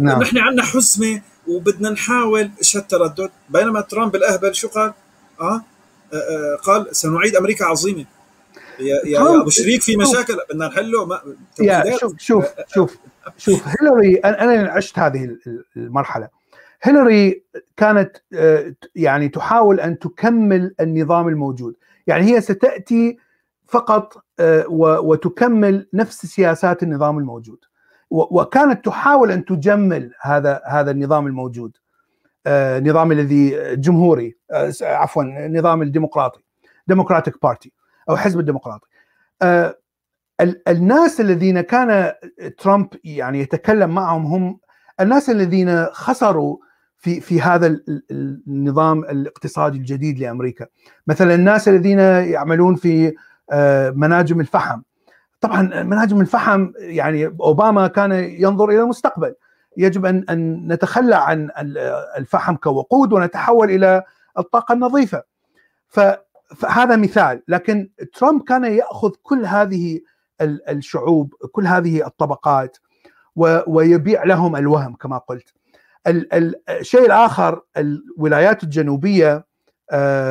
نعم. 0.00 0.22
نحن 0.22 0.38
عندنا 0.38 0.62
حزمة 0.62 1.22
وبدنا 1.48 1.90
نحاول 1.90 2.50
إيش 2.58 2.76
هالتردد 2.76 3.30
بينما 3.48 3.80
ترامب 3.80 4.16
الأهبل 4.16 4.54
شو 4.54 4.68
قال؟ 4.68 4.92
آه, 5.40 5.64
آه 6.12 6.58
قال 6.62 6.96
سنعيد 6.96 7.36
أمريكا 7.36 7.64
عظيمة. 7.64 8.04
يا 8.80 9.00
يا 9.06 9.40
أبو 9.40 9.50
شريك 9.50 9.82
في 9.82 9.96
مشاكل 9.96 10.36
بدنا 10.50 10.68
نحله 10.68 11.06
ما 11.06 11.20
يا 11.60 11.96
شوف 11.96 12.18
شوف 12.18 12.46
شوف 12.74 12.98
شوف 13.36 13.64
هيلاري 13.66 14.16
أنا 14.16 14.70
عشت 14.70 14.98
هذه 14.98 15.36
المرحلة. 15.76 16.28
هيلاري 16.82 17.44
كانت 17.76 18.16
يعني 18.94 19.28
تحاول 19.28 19.80
أن 19.80 19.98
تكمل 19.98 20.74
النظام 20.80 21.28
الموجود. 21.28 21.74
يعني 22.06 22.24
هي 22.24 22.40
ستأتي 22.40 23.18
فقط 23.66 24.24
وتكمل 24.68 25.88
نفس 25.94 26.26
سياسات 26.26 26.82
النظام 26.82 27.18
الموجود. 27.18 27.58
وكانت 28.10 28.84
تحاول 28.84 29.30
أن 29.30 29.44
تجمل 29.44 30.12
هذا 30.20 30.60
هذا 30.66 30.90
النظام 30.90 31.26
الموجود. 31.26 31.76
النظام 32.46 33.12
الذي 33.12 33.74
جمهوري 33.76 34.36
عفوا 34.82 35.22
النظام 35.22 35.82
الديمقراطي 35.82 36.40
Democratic 36.86 37.42
Party 37.42 37.72
أو 38.08 38.16
حزب 38.16 38.40
الديمقراطي. 38.40 38.86
الناس 40.68 41.20
الذين 41.20 41.60
كان 41.60 42.12
ترامب 42.58 42.88
يعني 43.04 43.40
يتكلم 43.40 43.90
معهم 43.90 44.26
هم 44.26 44.60
الناس 45.00 45.30
الذين 45.30 45.86
خسروا 45.86 46.56
في 46.96 47.20
في 47.20 47.40
هذا 47.40 47.78
النظام 48.10 49.00
الاقتصادي 49.00 49.78
الجديد 49.78 50.18
لأمريكا. 50.18 50.66
مثلا 51.06 51.34
الناس 51.34 51.68
الذين 51.68 51.98
يعملون 51.98 52.74
في 52.74 53.14
مناجم 53.94 54.40
الفحم. 54.40 54.80
طبعا 55.40 55.82
مناجم 55.82 56.20
الفحم 56.20 56.72
يعني 56.78 57.26
أوباما 57.26 57.86
كان 57.86 58.12
ينظر 58.12 58.68
إلى 58.68 58.80
المستقبل. 58.80 59.34
يجب 59.76 60.06
أن 60.06 60.24
أن 60.30 60.72
نتخلى 60.72 61.16
عن 61.16 61.50
الفحم 62.18 62.56
كوقود 62.56 63.12
ونتحول 63.12 63.70
إلى 63.70 64.02
الطاقة 64.38 64.72
النظيفة. 64.72 65.22
فهذا 66.56 66.96
مثال 66.96 67.42
لكن 67.48 67.90
ترامب 68.14 68.42
كان 68.42 68.64
يأخذ 68.64 69.10
كل 69.22 69.46
هذه 69.46 70.00
الشعوب 70.40 71.34
كل 71.52 71.66
هذه 71.66 72.06
الطبقات 72.06 72.76
ويبيع 73.66 74.24
لهم 74.24 74.56
الوهم 74.56 74.94
كما 74.94 75.18
قلت. 75.18 75.54
الشيء 76.06 77.06
الآخر 77.06 77.60
الولايات 77.76 78.62
الجنوبية 78.62 79.46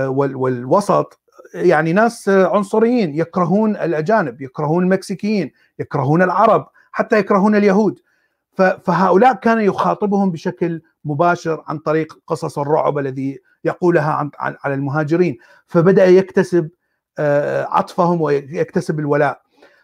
والوسط 0.08 1.20
يعني 1.54 1.94
ناس 1.94 2.30
عنصريين 2.30 3.16
يكرهون 3.16 3.78
الأجانب 3.78 4.42
يكرهون 4.42 4.84
المكسيكيين 4.84 5.52
يكرهون 5.80 6.22
العرب 6.22 6.68
حتى 6.92 7.20
يكرهون 7.20 7.56
اليهود. 7.56 8.00
فهؤلاء 8.84 9.34
كان 9.34 9.60
يخاطبهم 9.62 10.32
بشكل 10.32 10.82
مباشر 11.06 11.64
عن 11.68 11.78
طريق 11.78 12.20
قصص 12.28 12.60
الرعب 12.60 12.98
الذي 12.98 13.40
يقولها 13.64 14.30
عن 14.40 14.56
على 14.64 14.74
المهاجرين. 14.74 15.38
فبدأ 15.68 16.06
يكتسب 16.06 16.70
عطفهم 17.70 18.22
ويكتسب 18.22 19.00
الولاء. 19.00 19.42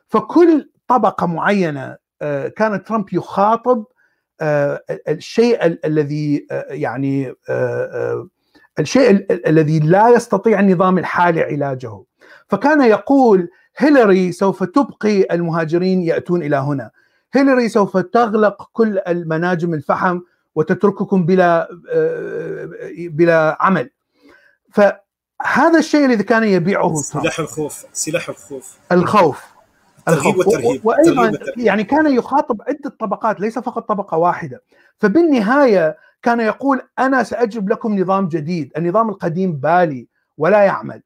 فكل 0.07 0.69
طبقة 0.87 1.27
معينة 1.27 1.97
كان 2.55 2.83
ترامب 2.83 3.13
يخاطب 3.13 3.85
الشيء 5.07 5.65
الذي 5.85 6.47
يعني 6.69 7.33
الشيء 8.79 9.25
الذي 9.31 9.79
لا 9.79 10.09
يستطيع 10.09 10.59
النظام 10.59 10.97
الحالي 10.97 11.41
علاجه. 11.41 12.03
فكان 12.47 12.81
يقول 12.81 13.49
هيلاري 13.77 14.31
سوف 14.31 14.63
تبقي 14.63 15.27
المهاجرين 15.31 16.01
يأتون 16.01 16.43
إلى 16.43 16.55
هنا. 16.55 16.91
هيلاري 17.33 17.69
سوف 17.69 17.97
تغلق 17.97 18.69
كل 18.73 18.99
المناجم 19.07 19.73
الفحم 19.73 20.19
وتترككم 20.55 21.25
بلا 21.25 21.67
بلا 22.97 23.57
عمل. 23.59 23.89
فهذا 24.71 25.79
الشيء 25.79 26.05
الذي 26.05 26.23
كان 26.23 26.43
يبيعه 26.43 26.95
سلاح 26.95 27.39
الخوف 27.39 27.85
سلاح 27.93 28.29
الخوف. 28.29 28.77
الخوف. 28.91 29.51
الترغيب 30.07 30.37
والترهيب 30.37 30.85
وأيضا 30.85 31.31
يعني 31.57 31.83
كان 31.83 32.15
يخاطب 32.15 32.61
عدة 32.67 32.95
طبقات 32.99 33.39
ليس 33.39 33.59
فقط 33.59 33.89
طبقة 33.89 34.17
واحدة. 34.17 34.63
فبالنهاية 34.97 35.97
كان 36.21 36.39
يقول 36.39 36.81
أنا 36.99 37.23
ساجب 37.23 37.69
لكم 37.69 37.99
نظام 37.99 38.27
جديد. 38.27 38.71
النظام 38.77 39.09
القديم 39.09 39.53
بالي 39.53 40.07
ولا 40.37 40.63
يعمل. 40.63 41.01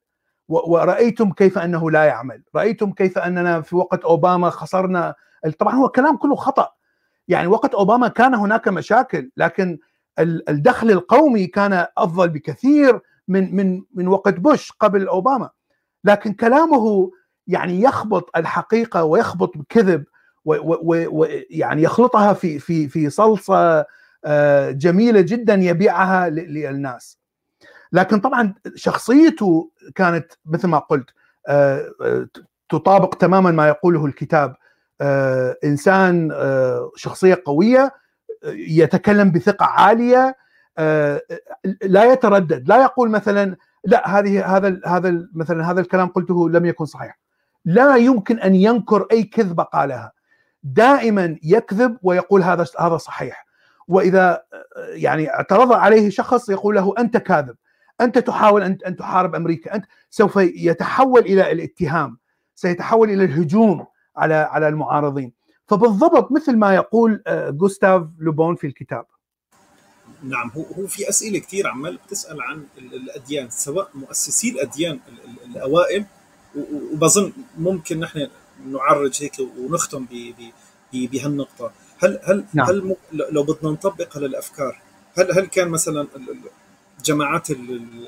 ورأيتم 0.48 1.32
كيف 1.32 1.58
أنه 1.58 1.92
لا 1.92 2.04
يعمل. 2.04 2.44
رأيتم 2.56 2.92
كيف 2.92 3.18
أننا 3.18 3.62
في 3.62 3.76
وقت 3.76 4.04
أوباما 4.04 4.50
خسرنا 4.50 5.16
طبعا 5.60 5.76
هو 5.76 5.90
كلام 5.90 6.18
كله 6.18 6.36
خطأ. 6.36 6.75
يعني 7.28 7.48
وقت 7.48 7.74
أوباما 7.74 8.08
كان 8.08 8.36
هناك 8.36 8.68
مشاكل 8.68 9.30
لكن 9.38 9.80
الدخل 10.20 10.92
القومي 10.92 11.48
كان 11.48 11.86
أفضل 11.98 12.30
بكثير 12.30 13.00
من 13.28 13.56
من 13.56 13.82
من 13.94 14.08
وقت 14.08 14.34
بوش 14.34 14.72
قبل 14.72 15.08
أوباما. 15.08 15.50
لكن 16.04 16.34
كلامه 16.34 17.12
يعني 17.48 17.82
يخبط 17.82 18.38
الحقيقة 18.38 19.04
ويخبط 19.04 19.58
بكذب 19.58 20.04
ويعني 20.46 21.84
يخلطها 21.84 22.34
في 22.34 22.60
في 22.60 22.90
في 22.90 23.10
صلصة 23.10 23.86
جميلة 24.72 25.22
جدا 25.22 25.54
يبيعها 25.54 26.30
للناس. 26.30 27.20
لكن 27.92 28.20
طبعا 28.20 28.54
شخصيته 28.76 29.72
كانت 29.96 30.32
مثل 30.46 30.68
ما 30.68 30.78
قلت 30.80 31.10
تطابق 32.70 33.16
تماما 33.16 33.52
ما 33.52 33.68
يقوله 33.68 34.06
الكتاب. 34.06 34.56
إنسان 35.64 36.32
شخصية 36.96 37.42
قوية 37.46 37.94
يتكلم 38.54 39.32
بثقة 39.32 39.66
عالية 39.66 40.38
لا 41.84 42.04
يتردد 42.04 42.68
لا 42.68 42.82
يقول 42.82 43.10
مثلا 43.10 43.56
لا 43.84 44.20
هذه 44.20 44.58
هذا 44.58 44.80
هذا 44.86 45.28
مثلا 45.34 45.72
هذا 45.72 45.82
الكلام 45.82 46.08
قلته 46.08 46.50
لم 46.50 46.66
يكن 46.66 46.86
صحيح. 46.86 47.20
لا 47.66 47.96
يمكن 47.96 48.40
أن 48.40 48.56
ينكر 48.56 49.08
أي 49.12 49.24
كذبه 49.24 49.64
قالها. 49.64 50.12
دائما 50.64 51.38
يكذب 51.44 51.98
ويقول 52.04 52.44
هذا 52.44 52.66
هذا 52.80 52.98
صحيح. 52.98 53.46
وإذا 53.88 54.44
يعني 54.90 55.30
اعترض 55.30 55.74
عليه 55.74 56.10
شخص 56.10 56.50
يقول 56.50 56.76
له 56.76 56.94
أنت 57.00 57.18
كاذب 57.18 57.56
أنت 58.02 58.18
تحاول 58.18 58.64
أن 58.64 58.78
أن 58.88 58.96
تحارب 58.96 59.36
أمريكا 59.36 59.76
أنت 59.76 59.86
سوف 60.10 60.36
يتحول 60.36 61.20
إلى 61.20 61.52
الاتهام 61.52 62.18
سيتحول 62.56 63.10
إلى 63.10 63.24
الهجوم. 63.24 63.86
على 64.18 64.34
على 64.34 64.68
المعارضين. 64.68 65.32
فبالضبط 65.68 66.32
مثل 66.32 66.58
ما 66.58 66.76
يقول 66.76 67.24
جوستاف 67.28 68.08
لوبون 68.20 68.56
في 68.56 68.68
الكتاب. 68.68 69.06
نعم 70.24 70.52
هو 70.56 70.64
هو 70.64 70.88
في 70.88 71.10
أسئلة 71.10 71.40
كثير 71.40 71.68
عمال 71.68 72.00
بتسأل 72.08 72.42
عن 72.42 72.66
الأديان 72.78 73.50
سواء 73.50 73.90
مؤسسي 73.94 74.50
الأديان 74.50 75.00
الأوائل. 75.46 76.06
وبظن 76.94 77.34
ممكن 77.58 78.00
نحن 78.00 78.28
نعرج 78.66 79.24
هيك 79.24 79.34
ونختم 79.60 80.06
بهالنقطة. 80.94 81.72
هل 82.00 82.20
هل 82.24 82.46
نعم. 82.54 82.68
هل 82.68 82.96
لو 83.12 83.44
بدنا 83.44 83.72
نطبق 83.72 84.18
هالأفكار 84.18 84.82
هل 85.18 85.32
هل 85.32 85.46
كان 85.46 85.68
مثلا 85.70 86.08
الجماعات 87.00 87.48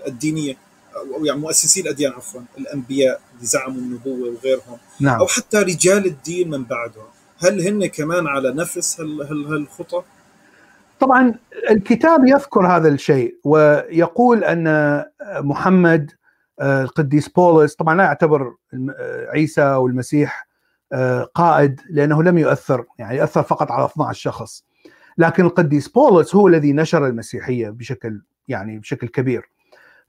الدينية 0.08 0.58
أو 0.98 1.26
يعني 1.26 1.40
مؤسسي 1.40 1.82
الأديان 1.82 2.12
عفوا 2.12 2.42
الأنبياء 2.58 3.22
اللي 3.36 3.46
زعموا 3.46 3.82
النبوة 3.82 4.30
وغيرهم 4.30 4.78
نعم. 5.00 5.20
أو 5.20 5.28
حتى 5.28 5.58
رجال 5.58 6.06
الدين 6.06 6.50
من 6.50 6.64
بعدهم 6.64 7.08
هل 7.40 7.68
هن 7.68 7.86
كمان 7.86 8.28
على 8.28 8.54
نفس 8.54 9.02
هالخطى؟ 9.02 10.04
طبعا 11.00 11.34
الكتاب 11.70 12.26
يذكر 12.26 12.68
هذا 12.68 12.90
الشيء 12.90 13.40
ويقول 13.44 14.44
أن 14.44 15.06
محمد 15.40 16.12
القديس 16.62 17.30
بولس 17.30 17.76
طبعا 17.76 17.96
لا 17.96 18.04
يعتبر 18.04 18.56
عيسى 19.30 19.62
أو 19.62 19.88
المسيح 19.88 20.48
قائد 21.34 21.82
لأنه 21.90 22.24
لم 22.24 22.38
يؤثر 22.38 22.86
يعني 23.00 23.24
اثر 23.24 23.44
فقط 23.44 23.72
على 23.72 23.86
12 23.86 24.22
شخص 24.22 24.64
لكن 25.18 25.46
القديس 25.46 25.88
بولس 25.88 26.36
هو 26.36 26.48
الذي 26.48 26.74
نشر 26.74 27.08
المسيحية 27.08 27.70
بشكل 27.70 28.22
يعني 28.48 28.80
بشكل 28.80 29.08
كبير 29.08 29.50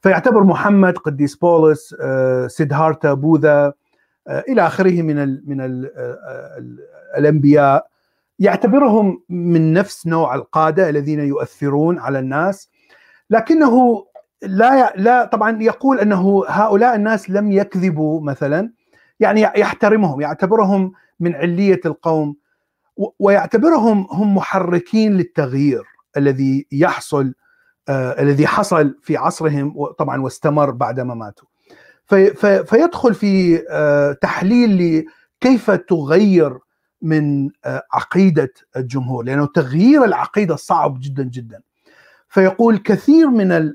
فيعتبر 0.00 0.44
محمد 0.44 0.98
قديس 0.98 1.36
بولس 1.36 1.94
سيدهارتا 2.46 3.14
بوذا 3.14 3.72
إلى 4.28 4.66
آخره 4.66 5.02
من 5.02 5.18
ال 5.18 5.42
من 5.46 5.60
ال 5.60 5.90
الأنبياء. 7.16 7.86
يعتبرهم 8.38 9.22
من 9.28 9.72
نفس 9.72 10.06
نوع 10.06 10.34
القادة 10.34 10.88
الذين 10.88 11.20
يؤثرون 11.20 11.98
على 11.98 12.18
الناس. 12.18 12.70
لكنه 13.30 14.04
لا 14.42 14.92
لا 14.96 15.24
طبعا 15.24 15.62
يقول 15.62 16.00
أنه 16.00 16.44
هؤلاء 16.48 16.94
الناس 16.96 17.30
لم 17.30 17.52
يكذبوا 17.52 18.20
مثلا. 18.20 18.72
يعني 19.20 19.40
يحترمهم 19.42 20.20
يعتبرهم 20.20 20.92
من 21.20 21.34
علية 21.34 21.80
القوم 21.86 22.36
ويعتبرهم 23.18 24.06
هم 24.10 24.34
محركين 24.34 25.16
للتغيير 25.16 25.84
الذي 26.16 26.66
يحصل 26.72 27.26
آه 27.26 27.47
الذي 27.90 28.46
حصل 28.46 28.94
في 29.02 29.16
عصرهم 29.16 29.86
طبعا 29.98 30.20
واستمر 30.22 30.70
بعدما 30.70 31.14
ماتوا. 31.14 31.48
في 32.06 32.34
في 32.34 32.64
فيدخل 32.64 33.14
في 33.14 33.62
آه 33.70 34.12
تحليل 34.12 35.04
لكيف 35.42 35.70
تغير 35.70 36.58
من 37.02 37.50
آه 37.64 37.82
عقيدة 37.92 38.52
الجمهور 38.76 39.24
لأنه 39.24 39.46
تغيير 39.46 40.04
العقيدة 40.04 40.56
صعب 40.56 40.98
جدا 41.00 41.22
جدا. 41.22 41.60
فيقول 42.28 42.78
كثير 42.78 43.30
من 43.30 43.72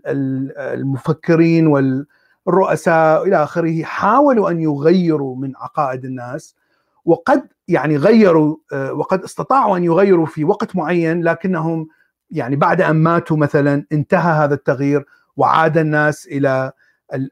المفكرين 0.58 1.68
والرؤساء 1.68 3.24
إلى 3.28 3.44
آخره 3.44 3.84
حاولوا 3.84 4.50
أن 4.50 4.62
يغيروا 4.62 5.36
من 5.36 5.54
عقائد 5.56 6.06
الناس 6.06 6.56
وقد 7.06 7.48
يعني 7.68 7.98
غيروا 7.98 8.56
وقد 8.92 9.24
استطاعوا 9.24 9.78
أن 9.78 9.84
يغيروا 9.84 10.26
في 10.26 10.44
وقت 10.44 10.76
معين 10.76 11.24
لكنهم 11.24 11.88
يعني 12.34 12.56
بعد 12.56 12.82
أن 12.82 12.96
ماتوا 12.96 13.38
مثلا 13.38 13.86
انتهى 13.92 14.44
هذا 14.44 14.54
التغيير 14.54 15.06
وعاد 15.38 15.78
الناس 15.78 16.28
إلى 16.28 16.72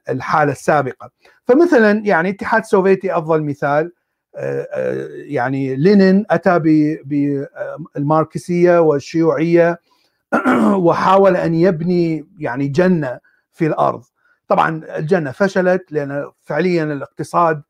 الحالة 0.08 0.52
السابقة. 0.52 1.10
فمثلا 1.44 1.90
يعني 2.04 2.28
الاتحاد 2.28 2.60
السوفيتي 2.62 3.16
أفضل 3.16 3.42
مثال 3.42 3.92
يعني 5.12 5.76
لينين 5.76 6.24
أتى 6.30 6.58
بالماركسية 7.94 8.80
والشيوعية 8.80 9.80
وحاول 10.86 11.36
أن 11.36 11.54
يبني 11.54 12.28
يعني 12.38 12.68
جنة 12.68 13.18
في 13.52 13.66
الأرض. 13.66 14.02
طبعا 14.48 14.82
الجنة 14.98 15.30
فشلت 15.30 15.92
لأن 15.92 16.30
فعليا 16.40 16.84
الاقتصاد 16.84 17.62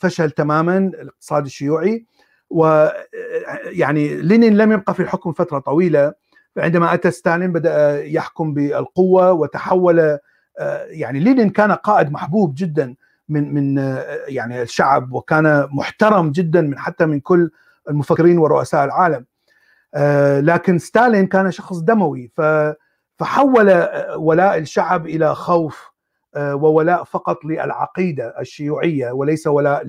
فشل 0.00 0.30
تماما 0.30 0.78
الاقتصاد 0.78 1.44
الشيوعي. 1.44 2.06
ويعني 2.50 4.16
لينين 4.16 4.56
لم 4.56 4.72
يبقى 4.72 4.94
في 4.94 5.00
الحكم 5.00 5.32
فترة 5.32 5.58
طويلة 5.58 6.14
عندما 6.56 6.94
أتى 6.94 7.10
ستالين 7.10 7.52
بدأ 7.52 8.04
يحكم 8.04 8.54
بالقوة 8.54 9.32
وتحول 9.32 10.18
يعني 10.86 11.20
لينين 11.20 11.50
كان 11.50 11.72
قائد 11.72 12.12
محبوب 12.12 12.54
جدا 12.56 12.94
من 13.28 13.54
من 13.54 13.76
يعني 14.28 14.62
الشعب 14.62 15.12
وكان 15.12 15.68
محترم 15.72 16.30
جدا 16.30 16.60
من 16.60 16.78
حتى 16.78 17.06
من 17.06 17.20
كل 17.20 17.50
المفكرين 17.90 18.38
ورؤساء 18.38 18.84
العالم. 18.84 19.24
لكن 20.46 20.78
ستالين 20.78 21.26
كان 21.26 21.50
شخص 21.50 21.78
دموي 21.78 22.30
فحول 23.18 23.88
ولاء 24.16 24.58
الشعب 24.58 25.06
إلى 25.06 25.34
خوف 25.34 25.90
وولاء 26.36 27.04
فقط 27.04 27.44
للعقيدة 27.44 28.34
الشيوعية 28.40 29.10
وليس 29.12 29.46
ولاء 29.46 29.86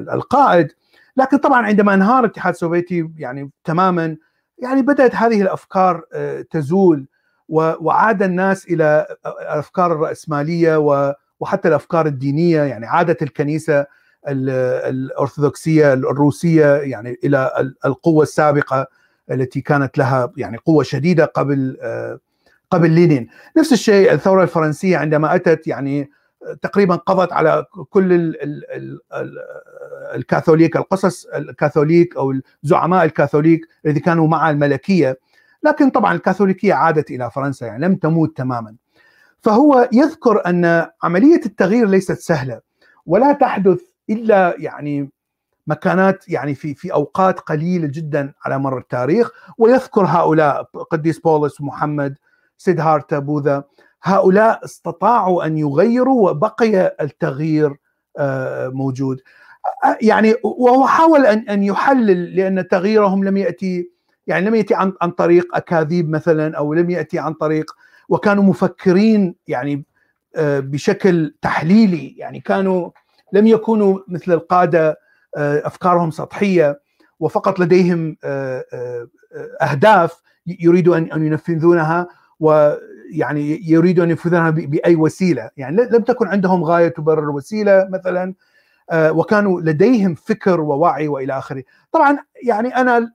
للقائد 0.00 0.68
لكن 1.16 1.36
طبعا 1.36 1.66
عندما 1.66 1.94
انهار 1.94 2.24
الاتحاد 2.24 2.52
السوفيتي 2.52 3.10
يعني 3.16 3.50
تماما 3.64 4.16
يعني 4.58 4.82
بدأت 4.82 5.14
هذه 5.14 5.42
الأفكار 5.42 6.02
تزول 6.50 7.06
وعاد 7.48 8.22
الناس 8.22 8.66
إلى 8.66 9.06
الأفكار 9.26 9.92
الرأسمالية 9.92 10.76
وحتى 11.40 11.68
الأفكار 11.68 12.06
الدينية 12.06 12.62
يعني 12.62 12.86
عادت 12.86 13.22
الكنيسة 13.22 13.86
الأرثوذكسية 14.28 15.92
الروسية 15.92 16.76
يعني 16.76 17.18
إلى 17.24 17.70
القوة 17.84 18.22
السابقة 18.22 18.86
التي 19.30 19.60
كانت 19.60 19.98
لها 19.98 20.32
يعني 20.36 20.56
قوة 20.56 20.82
شديدة 20.82 21.24
قبل 21.24 21.76
قبل 22.70 22.90
لينين. 22.90 23.28
نفس 23.56 23.72
الشيء 23.72 24.12
الثورة 24.12 24.42
الفرنسية 24.42 24.96
عندما 24.96 25.34
أتت 25.34 25.66
يعني 25.66 26.10
تقريبا 26.62 26.96
قضت 26.96 27.32
على 27.32 27.64
كل 27.90 28.12
ال 28.12 28.42
ال 28.42 28.64
ال 29.12 29.38
الكاثوليك 30.14 30.76
القصص 30.76 31.26
الكاثوليك 31.26 32.16
أو 32.16 32.34
الزعماء 32.64 33.04
الكاثوليك 33.04 33.68
الذي 33.86 34.00
كانوا 34.00 34.28
مع 34.28 34.50
الملكية. 34.50 35.18
لكن 35.62 35.90
طبعا 35.90 36.14
الكاثوليكية 36.14 36.74
عادت 36.74 37.10
إلى 37.10 37.30
فرنسا 37.30 37.66
يعني 37.66 37.86
لم 37.86 37.94
تموت 37.96 38.36
تماما. 38.36 38.76
فهو 39.40 39.88
يذكر 39.92 40.46
أن 40.46 40.86
عملية 41.02 41.40
التغيير 41.46 41.88
ليست 41.88 42.18
سهلة 42.18 42.60
ولا 43.06 43.32
تحدث 43.32 43.80
إلا 44.10 44.54
يعني 44.58 45.10
مكانات 45.66 46.28
يعني 46.28 46.54
في 46.54 46.74
في 46.74 46.92
أوقات 46.92 47.40
قليلة 47.40 47.86
جدا 47.86 48.32
على 48.44 48.58
مر 48.58 48.78
التاريخ. 48.78 49.30
ويذكر 49.58 50.04
هؤلاء 50.04 50.62
قديس 50.62 51.18
بولس 51.18 51.60
ومحمد 51.60 52.16
سيدهارتا 52.58 53.18
بوذا 53.18 53.64
هؤلاء 54.02 54.64
استطاعوا 54.64 55.46
أن 55.46 55.58
يغيروا 55.58 56.30
وبقي 56.30 56.96
التغيير 57.00 57.76
موجود. 58.72 59.20
يعني 60.02 60.34
وهو 60.44 60.86
حاول 60.86 61.26
أن 61.26 61.38
أن 61.48 61.62
يحلل 61.62 62.36
لأن 62.36 62.68
تغييرهم 62.68 63.24
لم 63.24 63.36
يأتي 63.36 63.90
يعني 64.26 64.46
لم 64.46 64.54
يأتي 64.54 64.74
عن 64.74 64.92
عن 65.02 65.10
طريق 65.10 65.56
أكاذيب 65.56 66.10
مثلا 66.10 66.56
أو 66.58 66.74
لم 66.74 66.90
يأتي 66.90 67.18
عن 67.18 67.32
طريق 67.32 67.70
وكانوا 68.08 68.44
مفكرين 68.44 69.34
يعني 69.48 69.84
بشكل 70.38 71.34
تحليلي 71.42 72.14
يعني 72.16 72.40
كانوا 72.40 72.90
لم 73.32 73.46
يكونوا 73.46 73.98
مثل 74.08 74.32
القادة 74.32 74.98
أفكارهم 75.36 76.10
سطحية 76.10 76.80
وفقط 77.20 77.60
لديهم 77.60 78.16
أهداف 79.62 80.22
يريدوا 80.46 80.96
أن 80.96 81.26
ينفذونها 81.26 82.08
ويعني 83.12 83.70
يريدوا 83.70 84.04
أن 84.04 84.10
ينفذونها 84.10 84.50
بأي 84.50 84.96
وسيلة. 84.96 85.50
يعني 85.56 85.76
لم 85.76 86.02
تكن 86.02 86.28
عندهم 86.28 86.64
غاية 86.64 86.88
تبرر 86.88 87.30
وسيلة 87.30 87.88
مثلا 87.90 88.34
وكانوا 88.92 89.60
لديهم 89.60 90.14
فكر 90.14 90.60
ووعي 90.60 91.08
وإلى 91.08 91.38
آخره. 91.38 91.62
طبعا 91.92 92.18
يعني 92.46 92.76
أنا 92.76 93.12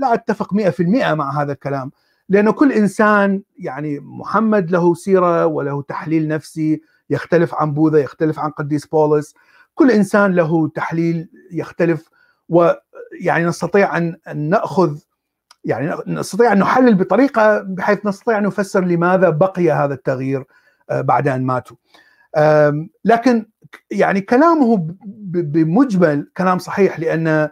لا 0.00 0.14
أتفق 0.14 0.54
100% 0.54 1.14
مع 1.14 1.42
هذا 1.42 1.52
الكلام 1.52 1.90
لأن 2.28 2.50
كل 2.50 2.72
إنسان 2.72 3.42
يعني 3.58 4.00
محمد 4.00 4.70
له 4.70 4.94
سيرة 4.94 5.46
وله 5.46 5.82
تحليل 5.82 6.28
نفسي 6.28 6.82
يختلف 7.10 7.54
عن 7.54 7.74
بوذا 7.74 7.98
يختلف 7.98 8.38
عن 8.38 8.50
قديس 8.50 8.86
بولس. 8.86 9.34
كل 9.74 9.90
إنسان 9.90 10.34
له 10.34 10.68
تحليل 10.68 11.28
يختلف 11.52 12.08
ويعني 12.48 13.44
نستطيع 13.44 13.96
أن 13.96 14.16
نأخذ 14.34 14.98
يعني 15.66 15.96
نستطيع 16.06 16.52
أن 16.52 16.58
نحلل 16.58 16.94
بطريقة 16.94 17.60
بحيث 17.60 18.06
نستطيع 18.06 18.38
أن 18.38 18.42
نفسر 18.42 18.84
لماذا 18.84 19.30
بقي 19.30 19.70
هذا 19.70 19.94
التغيير 19.94 20.44
بعد 20.90 21.28
أن 21.28 21.42
ماتوا. 21.46 21.76
لكن 23.04 23.46
يعني 23.90 24.20
كلامه 24.20 24.86
بمجمل 25.26 26.30
كلام 26.36 26.58
صحيح 26.58 27.00
لأن 27.00 27.48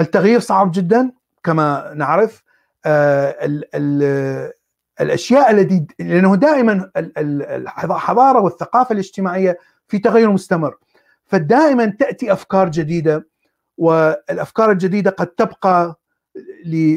التغيير 0.00 0.40
صعب 0.40 0.70
جدا 0.74 1.12
كما 1.42 1.92
نعرف. 1.94 2.42
ال 2.86 4.52
الأشياء 5.00 5.50
التي 5.50 5.86
لأنه 5.98 6.36
دائما 6.36 6.90
الحضارة 6.96 8.40
والثقافة 8.40 8.92
الاجتماعية 8.92 9.58
في 9.88 9.98
تغير 9.98 10.30
مستمر. 10.30 10.76
فدائما 11.26 11.86
تأتي 11.86 12.32
أفكار 12.32 12.68
جديدة 12.68 13.26
والأفكار 13.78 14.70
الجديدة 14.70 15.10
قد 15.10 15.26
تبقى 15.26 15.98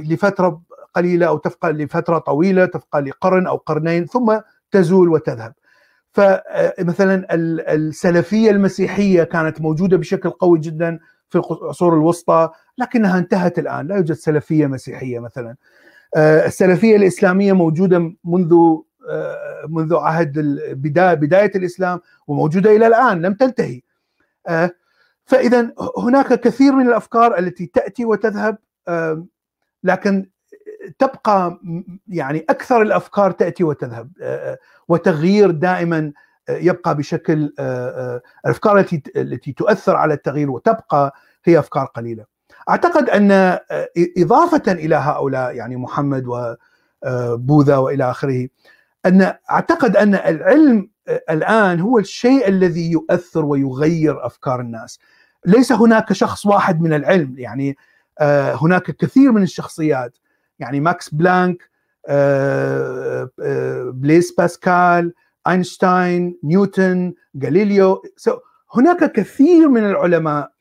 لفترة 0.10 0.62
قليلة 0.94 1.28
أو 1.28 1.38
تبقى 1.38 1.74
لفترة 1.74 2.18
طويلة 2.18 2.66
تبقى 2.66 3.02
لقرن 3.02 3.48
أو 3.48 3.56
قرنين 3.56 4.06
ثم 4.06 4.40
تزول 4.72 5.10
وتذهب. 5.10 5.54
فمثلا 6.12 7.28
السلفية 7.74 8.52
المسيحية 8.52 9.24
كانت 9.24 9.62
موجودة 9.62 9.98
بشكل 9.98 10.30
قوي 10.30 10.60
جدا 10.60 11.00
في 11.30 11.36
العصور 11.36 11.94
الوسطى 11.94 12.50
لكنها 12.78 13.18
انتهت 13.18 13.60
الآن. 13.60 13.88
لا 13.88 13.96
يوجد 13.96 14.14
سلفية 14.14 14.68
مسيحية 14.68 15.20
مثلا. 15.20 15.56
السلفية 16.18 16.96
الإسلامية 16.96 17.54
موجودة 17.54 18.14
منذ 18.24 18.56
منذ 19.70 19.96
عهد 19.96 20.40
بدايه 20.72 21.14
بداية 21.14 21.52
الإسلام 21.56 22.00
وموجودة 22.28 22.76
إلى 22.76 22.88
الآن 22.88 23.22
لم 23.22 23.34
تنتهي. 23.34 23.82
فاذا 25.26 25.74
هناك 25.98 26.40
كثير 26.40 26.74
من 26.74 26.88
الأفكار 26.88 27.38
التي 27.38 27.66
تأتي 27.66 28.06
وتذهب. 28.06 28.58
لكن 29.84 30.30
تبقى 31.00 31.60
يعني 32.08 32.46
أكثر 32.50 32.82
الأفكار 32.82 33.32
تأتي 33.32 33.64
وتذهب 33.64 34.12
وتغيير 34.88 35.52
دائما 35.52 36.12
يبقى 36.50 36.98
بشكل 36.98 37.54
الأفكار 38.46 38.80
التي 38.80 39.04
التي 39.16 39.52
تؤثر 39.54 39.96
على 39.96 40.14
التغيير 40.14 40.52
وتبقى 40.52 41.16
هي 41.46 41.60
أفكار 41.60 41.86
قليلة. 41.86 42.26
أعتقد 42.70 43.10
أن 43.10 43.60
إضافة 44.18 44.72
إلى 44.72 44.96
هؤلاء 44.96 45.56
يعني 45.56 45.76
محمد 45.76 46.26
وبوذا 46.28 47.78
وإلى 47.78 48.12
آخره 48.12 48.48
أن 49.06 49.34
أعتقد 49.52 49.96
أن 49.98 50.16
العلم 50.16 50.90
الآن 51.30 51.80
هو 51.80 52.00
الشيء 52.00 52.48
الذي 52.48 52.92
يؤثر 52.92 53.46
ويغير 53.46 54.26
أفكار 54.26 54.60
الناس. 54.62 55.00
ليس 55.46 55.72
هناك 55.72 56.14
شخص 56.14 56.46
واحد 56.46 56.82
من 56.82 56.94
العلم 56.94 57.36
يعني 57.38 57.78
هناك 58.62 58.92
كثير 58.92 59.32
من 59.32 59.44
الشخصيات. 59.44 60.18
يعني 60.60 60.80
ماكس 60.80 61.10
بلانك 61.10 61.70
بليز 63.94 64.32
باسكال 64.32 65.14
أينشتاين 65.48 66.38
نيوتن 66.44 67.14
غاليليو. 67.44 68.02
هناك 68.74 69.12
كثير 69.12 69.68
من 69.68 69.84
العلماء. 69.84 70.52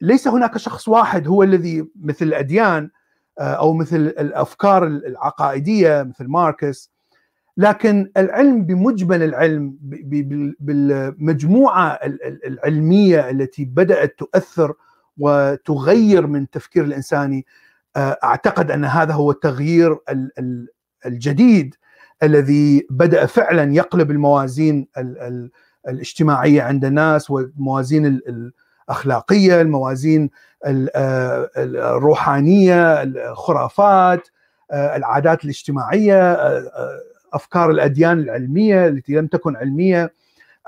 ليس 0.00 0.28
هناك 0.28 0.56
شخص 0.56 0.88
واحد 0.88 1.28
هو 1.28 1.42
الذي 1.42 1.88
مثل 2.02 2.24
الاديان 2.24 2.90
أو 3.38 3.72
مثل 3.72 3.96
الأفكار 3.96 4.86
العقائدية 4.86 6.02
مثل 6.02 6.26
ماركس. 6.26 6.90
لكن 7.56 8.10
العلم 8.16 8.62
بمجمل 8.62 9.22
العلم 9.22 9.76
بالمجموعة 10.60 11.98
العلمية 12.46 13.30
التي 13.30 13.64
بدأت 13.64 14.18
تؤثر 14.18 14.74
وتغير 15.18 16.26
من 16.26 16.42
التفكير 16.42 16.84
الانساني 16.84 17.46
أعتقد 17.96 18.70
أن 18.70 18.84
هذا 18.84 19.12
هو 19.12 19.30
التغيير 19.30 19.98
الجديد 21.06 21.74
الذي 22.22 22.86
بدأ 22.90 23.26
فعلا 23.26 23.74
يقلب 23.74 24.10
الموازين 24.10 24.88
الاجتماعية 25.88 26.62
عند 26.62 26.84
الناس 26.84 27.30
والموازين 27.30 28.20
الأخلاقية، 28.88 29.60
الموازين 29.60 30.30
الروحانية، 31.56 33.02
الخرافات، 33.02 34.28
العادات 34.72 35.44
الاجتماعية، 35.44 36.32
أفكار 37.32 37.70
الأديان 37.70 38.18
العلمية 38.18 38.86
التي 38.86 39.14
لم 39.14 39.26
تكن 39.26 39.56
علمية. 39.56 40.12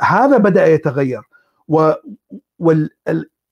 هذا 0.00 0.36
بدأ 0.36 0.66
يتغير 0.66 1.22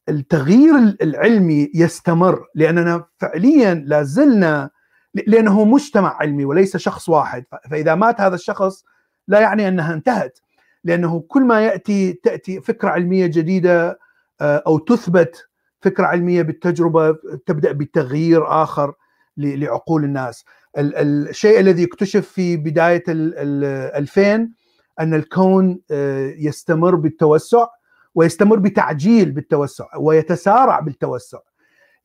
والتغيير 0.08 0.96
العلمي 1.02 1.70
يستمر 1.74 2.46
لأننا 2.54 3.04
فعليا 3.18 3.74
لا 3.74 4.02
زلنا 4.02 4.70
لأنه 5.26 5.64
مجتمع 5.64 6.16
علمي 6.20 6.44
وليس 6.44 6.76
شخص 6.76 7.08
واحد. 7.08 7.44
فإذا 7.70 7.94
مات 7.94 8.20
هذا 8.20 8.34
الشخص 8.34 8.84
لا 9.28 9.40
يعني 9.40 9.68
أنها 9.68 9.94
انتهت 9.94 10.38
لأنه 10.84 11.20
كل 11.20 11.42
ما 11.44 11.60
يأتي 11.60 12.12
تأتي 12.12 12.60
فكرة 12.60 12.88
علمية 12.88 13.26
جديدة 13.26 13.98
آه، 14.40 14.62
أو 14.66 14.78
تثبت 14.78 15.48
فكرة 15.80 16.06
علمية 16.06 16.42
بالتجربة 16.42 17.16
تبدأ 17.46 17.72
بتغيير 17.72 18.62
آخر 18.62 18.94
لعقول 19.36 20.04
الناس. 20.04 20.44
الشيء 20.78 21.60
الذي 21.60 21.84
اكتشف 21.84 22.28
في 22.28 22.56
بداية 22.56 23.04
ال 23.08 23.64
2000 23.94 24.50
أن 25.00 25.14
الكون 25.14 25.80
آه، 25.90 26.34
يستمر 26.38 26.94
بالتوسع. 26.94 27.66
ويستمر 28.16 28.56
بتعجيل 28.58 29.30
بالتوسع 29.30 29.86
ويتسارع 29.98 30.80
بالتوسع. 30.80 31.38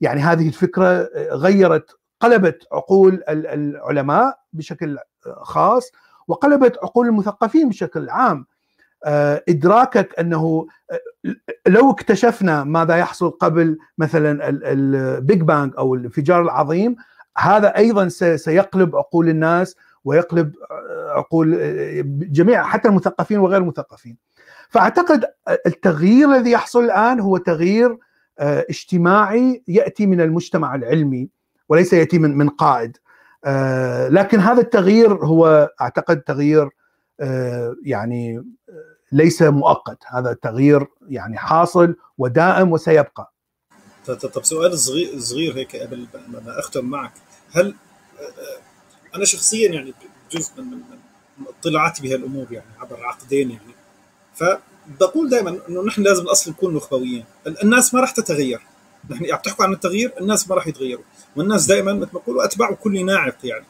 يعني 0.01 0.21
هذه 0.21 0.47
الفكرة 0.47 1.09
غيرت 1.31 1.97
قلبت 2.19 2.67
عقول 2.71 3.23
العلماء 3.29 4.39
بشكل 4.53 4.97
خاص 5.41 5.91
وقلبت 6.27 6.77
عقول 6.83 7.07
المثقفين 7.07 7.69
بشكل 7.69 8.09
عام. 8.09 8.45
آه، 9.05 9.43
إدراكك 9.49 10.19
أنه 10.19 10.67
آه، 10.91 10.99
لو 11.67 11.91
اكتشفنا 11.91 12.63
ماذا 12.63 12.97
يحصل 12.97 13.29
قبل 13.29 13.77
مثلا 13.97 14.49
ال 14.49 14.72
Big 14.72 15.41
Bang 15.41 15.73
أو 15.77 15.95
الانفجار 15.95 16.41
العظيم 16.41 16.95
هذا 17.37 17.77
أيضا 17.77 18.07
سيقلب 18.35 18.95
عقول 18.95 19.29
الناس 19.29 19.75
ويقلب 20.05 20.55
آه، 20.71 21.11
عقول 21.11 21.57
جميع 22.31 22.63
حتى 22.63 22.87
المثقفين 22.87 23.39
وغير 23.39 23.61
المثقفين. 23.61 24.17
فأعتقد 24.71 25.25
التغيير 25.65 26.35
الذي 26.35 26.51
يحصل 26.51 26.83
الآن 26.83 27.19
هو 27.19 27.37
تغيير 27.37 27.97
اجتماعي 28.39 29.63
يأتي 29.67 30.05
من 30.05 30.21
المجتمع 30.21 30.75
العلمي 30.75 31.29
وليس 31.69 31.93
يأتي 31.93 32.19
من 32.19 32.37
من 32.37 32.49
قائد. 32.49 32.97
لكن 34.09 34.39
هذا 34.39 34.61
التغيير 34.61 35.25
هو 35.25 35.69
أعتقد 35.81 36.21
تغيير 36.21 36.69
يعني 37.83 38.45
ليس 39.11 39.41
مؤقت. 39.41 39.97
هذا 40.07 40.31
التغيير 40.31 40.87
يعني 41.07 41.37
حاصل 41.37 41.95
ودائم 42.17 42.71
وسيبقى. 42.71 43.33
طب 44.07 44.43
سؤال 44.43 44.79
صغير 44.79 45.19
صغير 45.19 45.57
هيك 45.57 45.75
قبل 45.75 46.07
ما 46.27 46.59
أختم 46.59 46.85
معك. 46.85 47.13
هل 47.51 47.75
أنا 49.15 49.25
شخصيا 49.25 49.71
يعني 49.71 49.93
جزء 50.31 50.61
من 50.61 50.71
من 51.37 51.45
اطلاعاتي 51.59 52.01
بهالأمور 52.03 52.47
يعني 52.51 52.67
عبر 52.79 53.05
عقدين 53.05 53.51
يعني 53.51 53.80
فبقول 54.35 55.29
دائما 55.29 55.59
إنه 55.69 55.83
نحن 55.83 56.01
لازم 56.01 56.23
الأصل 56.23 56.51
نكون 56.51 56.75
نخبويين. 56.75 57.25
الناس 57.63 57.93
ما 57.93 57.99
راح 57.99 58.11
تتغير. 58.11 58.61
نحن 59.09 59.31
عم 59.31 59.39
تحكوا 59.39 59.65
عن 59.65 59.73
التغيير 59.73 60.13
الناس 60.21 60.49
ما 60.49 60.55
راح 60.55 60.67
يتغيروا. 60.67 61.03
والناس 61.35 61.65
دائما 61.65 61.93
مثل 61.93 62.09
ما 62.13 62.19
بقولوا 62.19 62.45
اتباع 62.45 62.71
كل 62.71 63.05
ناعق 63.05 63.37
يعني. 63.43 63.65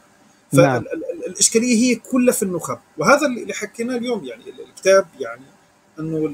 نعم. 0.54 0.84
فالاشكاليه 0.84 1.76
هي 1.76 1.96
كلها 1.96 2.34
في 2.34 2.44
النخب. 2.44 2.78
وهذا 2.98 3.28
اللي 3.28 3.54
حكيناه 3.54 3.98
اليوم 3.98 4.26
يعني 4.26 4.44
الكتاب 4.70 5.06
يعني 5.20 5.42
إنه 6.00 6.26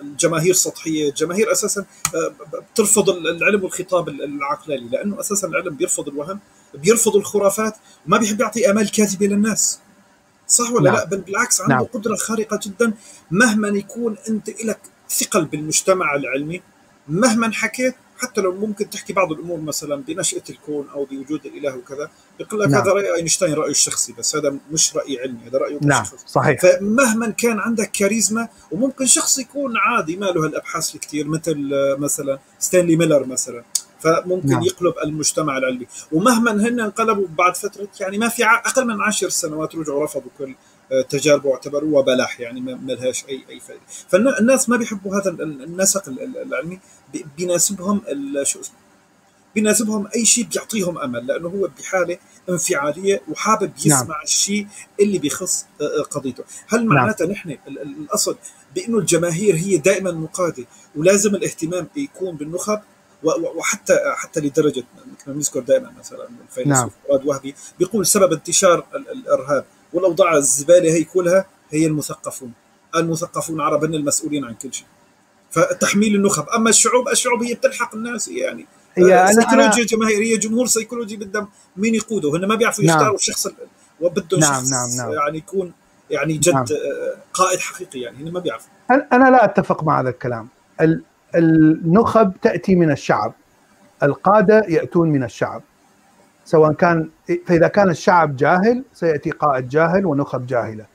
الجماهير 0.00 0.54
سطحيه، 0.54 1.08
الجماهير 1.08 1.52
أساسا 1.52 1.84
آه، 2.14 2.32
بترفض 2.72 3.10
العلم 3.10 3.64
والخطاب 3.64 4.08
العقلاني. 4.08 4.88
لأنه 4.88 5.20
أساسا 5.20 5.48
العلم 5.48 5.74
بيرفض 5.74 6.08
الوهم، 6.08 6.40
بيرفض 6.74 7.16
الخرافات 7.16 7.74
وما 8.06 8.18
بيحب 8.18 8.40
يعطي 8.40 8.70
آمال 8.70 8.90
كاذبة 8.90 9.26
للناس. 9.26 9.78
صح 10.52 10.72
ولا 10.72 10.90
نعم. 10.90 10.94
لا؟ 10.94 11.04
بل 11.04 11.20
بالعكس 11.20 11.60
عنده 11.60 11.74
نعم. 11.74 11.84
قدرة 11.84 12.14
خارقة 12.14 12.60
جدا 12.62 12.92
مهما 13.30 13.68
يكون 13.68 14.16
أنت 14.28 14.50
لك 14.64 14.80
ثقل 15.10 15.44
بالمجتمع 15.44 16.14
العلمي 16.14 16.62
مهما 17.08 17.52
حكيت 17.52 17.94
حتى 18.18 18.40
لو 18.40 18.52
ممكن 18.52 18.90
تحكي 18.90 19.12
بعض 19.12 19.32
الأمور 19.32 19.60
مثلا 19.60 19.96
بنشأة 19.96 20.42
الكون 20.50 20.88
أو 20.88 21.04
بوجود 21.04 21.46
الإله 21.46 21.76
وكذا 21.76 22.10
بيقول 22.38 22.60
لك 22.60 22.68
نعم. 22.68 22.80
هذا 22.80 22.92
رأي 22.92 23.16
أينشتاين 23.16 23.54
رأيه 23.54 23.70
الشخصي 23.70 24.12
بس 24.12 24.36
هذا 24.36 24.56
مش 24.70 24.96
رأي 24.96 25.20
علمي 25.20 25.48
هذا 25.48 25.58
رأيه 25.58 25.78
نعم 25.82 26.04
شخصي. 26.04 26.26
صحيح 26.26 26.60
فمهما 26.60 27.30
كان 27.30 27.58
عندك 27.58 27.90
كاريزما 27.90 28.48
وممكن 28.70 29.06
شخص 29.06 29.38
يكون 29.38 29.76
عادي 29.76 30.16
ما 30.16 30.26
له 30.26 30.46
هالأبحاث 30.46 30.94
الكثير 30.94 31.28
مثل 31.28 31.70
مثلا 31.98 32.38
ستانلي 32.58 32.96
ميلر 32.96 33.26
مثلا 33.26 33.64
فممكن 34.02 34.48
نعم. 34.48 34.62
يقلب 34.62 34.94
المجتمع 35.04 35.58
العلمي 35.58 35.86
ومهما 36.12 36.52
هن 36.52 36.80
انقلبوا 36.80 37.26
بعد 37.38 37.56
فترة 37.56 37.88
يعني 38.00 38.18
ما 38.18 38.28
في 38.28 38.44
أقل 38.44 38.86
من 38.86 39.00
عشر 39.00 39.28
سنوات 39.28 39.74
رجعوا 39.74 40.04
رفضوا 40.04 40.30
كل 40.38 40.54
تجاربه 41.08 41.48
واعتبروها 41.48 42.02
بلاح 42.02 42.40
يعني 42.40 42.60
ما 42.60 42.92
لهاش 42.92 43.24
أي 43.28 43.44
أي 43.50 43.60
فائده 43.60 43.82
فالناس 44.08 44.68
ما 44.68 44.76
بيحبوا 44.76 45.16
هذا 45.16 45.30
النسق 45.30 46.08
العلمي 46.08 46.80
بيناسبهم 47.36 48.00
شو 48.42 48.60
اسمه 48.60 48.76
بيناسبهم 49.54 50.08
أي 50.16 50.24
شيء 50.24 50.44
بيعطيهم 50.44 50.98
أمل 50.98 51.26
لأنه 51.26 51.48
هو 51.48 51.68
بحالة 51.78 52.18
انفعالية 52.50 53.22
وحابب 53.28 53.62
نعم. 53.62 53.72
يسمع 53.86 54.16
نعم. 54.16 54.24
الشيء 54.24 54.66
اللي 55.00 55.18
بيخص 55.18 55.66
آه، 55.80 55.84
آه، 55.84 56.02
قضيته 56.02 56.44
هل 56.68 56.78
نعم. 56.78 56.88
معناتها 56.96 57.24
نعم. 57.24 57.32
نحن 57.32 57.56
الأصل 57.66 58.36
بأنه 58.74 58.98
الجماهير 58.98 59.56
هي 59.56 59.76
دائما 59.76 60.10
مقاده 60.10 60.64
ولازم 60.96 61.34
الاهتمام 61.34 61.88
يكون 61.96 62.36
بالنخب 62.36 62.80
وحتى 63.54 63.98
حتى 64.16 64.40
لدرجة 64.40 64.84
مثل 64.94 65.24
ما 65.26 65.32
بنذكر 65.32 65.60
دائما 65.60 65.92
مثلا 65.98 66.28
الفيلسوف 66.48 66.78
نعم. 66.78 66.90
مراد 67.08 67.26
وهبي 67.26 67.54
بيقول 67.78 68.06
سبب 68.06 68.32
انتشار 68.32 68.86
الإرهاب 68.94 69.64
والاوضاع 69.92 70.36
الزبالة 70.36 70.92
هي 70.92 71.04
كلها 71.04 71.46
هي 71.70 71.86
المثقفون 71.86 72.52
المثقفون 72.96 73.60
عرب 73.60 73.84
هن 73.84 73.94
المسؤولين 73.94 74.44
عن 74.44 74.54
كل 74.54 74.72
شيء 74.74 74.86
فتحميل 75.50 76.14
النخب 76.14 76.48
أما 76.48 76.70
الشعوب 76.70 77.08
الشعوب 77.08 77.42
هي 77.42 77.54
بتلحق 77.54 77.94
الناس 77.94 78.28
يعني 78.28 78.66
هي 78.94 79.20
أنا 79.20 79.32
سيكولوجيا 79.32 79.84
جماهيرية 79.84 80.38
جمهور 80.38 80.66
سيكولوجي 80.66 81.16
بدهم 81.16 81.48
مين 81.76 81.94
يقوده 81.94 82.36
هن 82.36 82.46
ما 82.46 82.54
بيعرفوا 82.54 82.84
يختاروا 82.84 83.04
نعم. 83.04 83.14
الشخص 83.14 83.48
وبدهم 84.00 84.40
نعم 84.40 84.60
شخص 84.60 84.70
نعم 84.70 84.90
نعم. 84.96 85.12
يعني 85.12 85.38
يكون 85.38 85.72
يعني 86.10 86.38
جد 86.38 86.54
نعم. 86.54 86.64
قائد 87.34 87.58
حقيقي 87.58 88.00
يعني 88.00 88.16
هن 88.18 88.32
ما 88.32 88.40
بيعرفوا 88.40 88.70
أنا 88.90 89.30
لا 89.30 89.44
أتفق 89.44 89.84
مع 89.84 90.00
هذا 90.00 90.08
الكلام 90.08 90.48
النخب 91.34 92.32
تأتي 92.42 92.74
من 92.74 92.90
الشعب 92.90 93.32
القادة 94.02 94.64
يأتون 94.68 95.08
من 95.08 95.24
الشعب. 95.24 95.62
سواء 96.44 96.72
كان 96.72 97.10
فإذا 97.46 97.68
كان 97.68 97.90
الشعب 97.90 98.36
جاهل 98.36 98.84
سيأتي 98.92 99.30
قائد 99.30 99.68
جاهل 99.68 100.06
ونخب 100.06 100.46
جاهلة. 100.46 100.86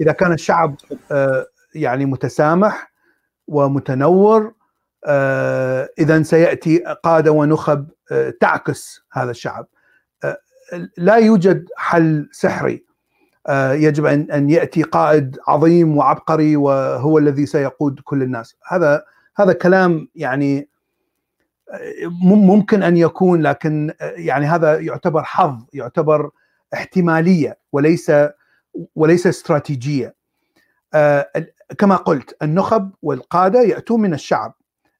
إذا 0.00 0.12
كان 0.12 0.32
الشعب 0.32 0.74
آه، 1.12 1.46
يعني 1.74 2.04
متسامح 2.04 2.92
ومتنور 3.48 4.54
آه، 5.06 5.88
إذا 5.98 6.22
سيأتي 6.22 6.78
قادة 7.02 7.32
ونخب 7.32 7.88
آه، 8.12 8.32
تعكس 8.40 9.00
هذا 9.12 9.30
الشعب. 9.30 9.66
لا 10.98 11.16
يوجد 11.16 11.68
حل 11.76 12.28
سحري. 12.32 12.84
يجب 13.72 14.06
أن 14.06 14.50
يأتي 14.50 14.82
قائد 14.82 15.38
عظيم 15.48 15.96
وعبقري 15.96 16.56
وهو 16.56 17.18
الذي 17.18 17.46
سيقود 17.46 18.00
كل 18.04 18.22
الناس. 18.22 18.56
هذا 18.68 19.04
هذا 19.36 19.52
كلام 19.52 20.08
يعني 20.14 20.68
ممكن 22.22 22.82
أن 22.82 22.96
يكون 22.96 23.42
لكن 23.42 23.94
يعني 24.00 24.46
هذا 24.46 24.80
يعتبر 24.80 25.22
حظ 25.22 25.64
يعتبر 25.72 26.30
احتمالية 26.74 27.58
وليس 27.72 28.12
وليس 28.94 29.26
استراتيجية. 29.26 30.14
آه، 30.94 31.30
كما 31.78 31.96
قلت 31.96 32.36
النخب 32.42 32.92
والقادة 33.02 33.60
يأتون 33.60 34.00
من 34.00 34.14
الشعب. 34.14 34.54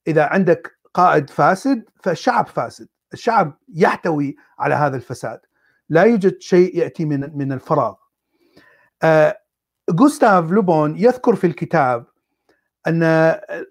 إذا 0.07 0.25
عندك 0.25 0.79
قائد 0.95 1.31
فاسد 1.31 1.85
فالشعب 2.03 2.47
فاسد. 2.47 2.89
الشعب 3.13 3.59
يحتوي 3.75 4.37
على 4.59 4.75
هذا 4.75 4.97
الفساد. 4.97 5.41
لا 5.89 6.03
يوجد 6.03 6.41
شيء 6.41 6.79
يأتي 6.79 7.05
من 7.05 7.39
من 7.39 7.53
الفراغ. 7.53 7.95
جوستاف 9.91 10.45
آه، 10.45 10.55
لوبون 10.55 10.97
يذكر 10.97 11.35
في 11.35 11.47
الكتاب 11.47 12.07
أن 12.87 13.03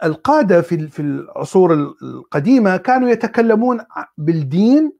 القادة 0.03 0.61
في 0.61 0.87
في 0.87 1.01
العصور 1.01 1.73
القديمة 2.03 2.77
كانوا 2.77 3.09
يتكلمون 3.09 3.79
بالدين 4.17 4.91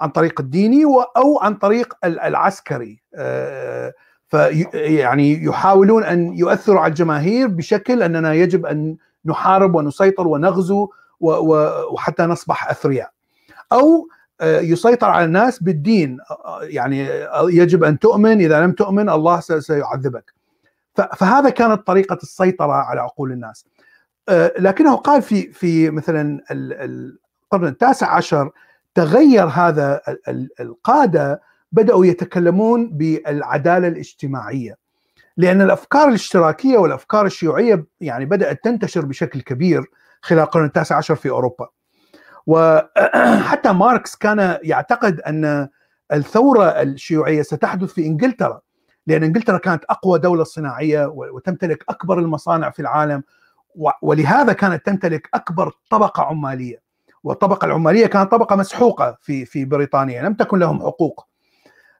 عن 0.00 0.08
طريق 0.08 0.40
الديني 0.40 0.84
أو 1.16 1.38
عن 1.40 1.54
طريق 1.54 1.94
العسكري. 2.04 3.02
آه، 3.14 3.92
فيعني 4.28 5.44
يحاولون 5.44 6.04
أن 6.04 6.34
يؤثروا 6.38 6.80
على 6.80 6.90
الجماهير 6.90 7.48
بشكل 7.48 8.02
أننا 8.02 8.34
يجب 8.34 8.66
أن 8.66 8.96
نحارب 9.24 9.74
ونسيطر 9.74 10.28
ونغزو 10.28 10.88
وحتى 11.20 12.22
نصبح 12.22 12.70
أثرياء. 12.70 13.10
أو 13.72 14.08
آه، 14.40 14.60
يسيطر 14.60 15.06
على 15.06 15.24
الناس 15.24 15.62
بالدين. 15.62 16.18
آه، 16.30 16.60
يعني 16.62 17.08
يجب 17.42 17.84
أن 17.84 17.98
تؤمن. 17.98 18.40
إذا 18.40 18.60
لم 18.60 18.72
تؤمن 18.72 19.10
الله 19.10 19.40
سيعذبك. 19.40 20.35
فهذا 21.00 21.50
كانت 21.50 21.86
طريقة 21.86 22.18
السيطرة 22.22 22.72
على 22.72 23.00
عقول 23.00 23.32
الناس. 23.32 23.66
آه، 24.28 24.52
لكنه 24.58 24.96
قال 24.96 25.22
في 25.22 25.52
في 25.52 25.90
مثلا 25.90 26.40
القرن 26.50 27.66
التاسع 27.66 28.14
عشر 28.14 28.50
تغير 28.94 29.46
هذا 29.46 30.00
القادة 30.60 31.42
بدأوا 31.72 32.06
يتكلمون 32.06 32.90
بالعدالة 32.90 33.88
الاجتماعية. 33.88 34.76
لأن 35.36 35.62
الأفكار 35.62 36.08
الاشتراكية 36.08 36.78
والأفكار 36.78 37.26
الشيوعية 37.26 37.86
يعني 38.00 38.24
بدأت 38.24 38.64
تنتشر 38.64 39.04
بشكل 39.04 39.40
كبير 39.40 39.84
خلال 40.22 40.40
القرن 40.40 40.64
التاسع 40.64 40.96
عشر 40.96 41.16
في 41.16 41.30
أوروبا. 41.30 41.68
وحتى 42.46 43.72
ماركس 43.82 44.16
كان 44.16 44.58
يعتقد 44.62 45.20
أن 45.20 45.68
الثورة 46.12 46.64
الشيوعية 46.64 47.42
ستحدث 47.42 47.92
في 47.92 48.06
إنجلترا. 48.06 48.60
لأن 49.06 49.24
إنجلترا 49.24 49.58
كانت 49.58 49.84
أقوى 49.90 50.18
دولة 50.18 50.44
صناعية 50.44 51.06
وتمتلك 51.06 51.84
أكبر 51.88 52.18
المصانع 52.18 52.70
في 52.70 52.80
العالم 52.80 53.22
ولهذا 54.02 54.52
كانت 54.52 54.86
تمتلك 54.86 55.28
أكبر 55.34 55.72
طبقة 55.90 56.22
عمالية. 56.22 56.86
والطبقة 57.24 57.64
العمالية 57.64 58.06
كانت 58.06 58.30
طبقة 58.30 58.56
مسحوقة 58.56 59.18
في 59.22 59.44
في 59.44 59.64
بريطانيا 59.64 60.22
لم 60.22 60.34
تكن 60.34 60.58
لهم 60.58 60.80
حقوق. 60.80 61.26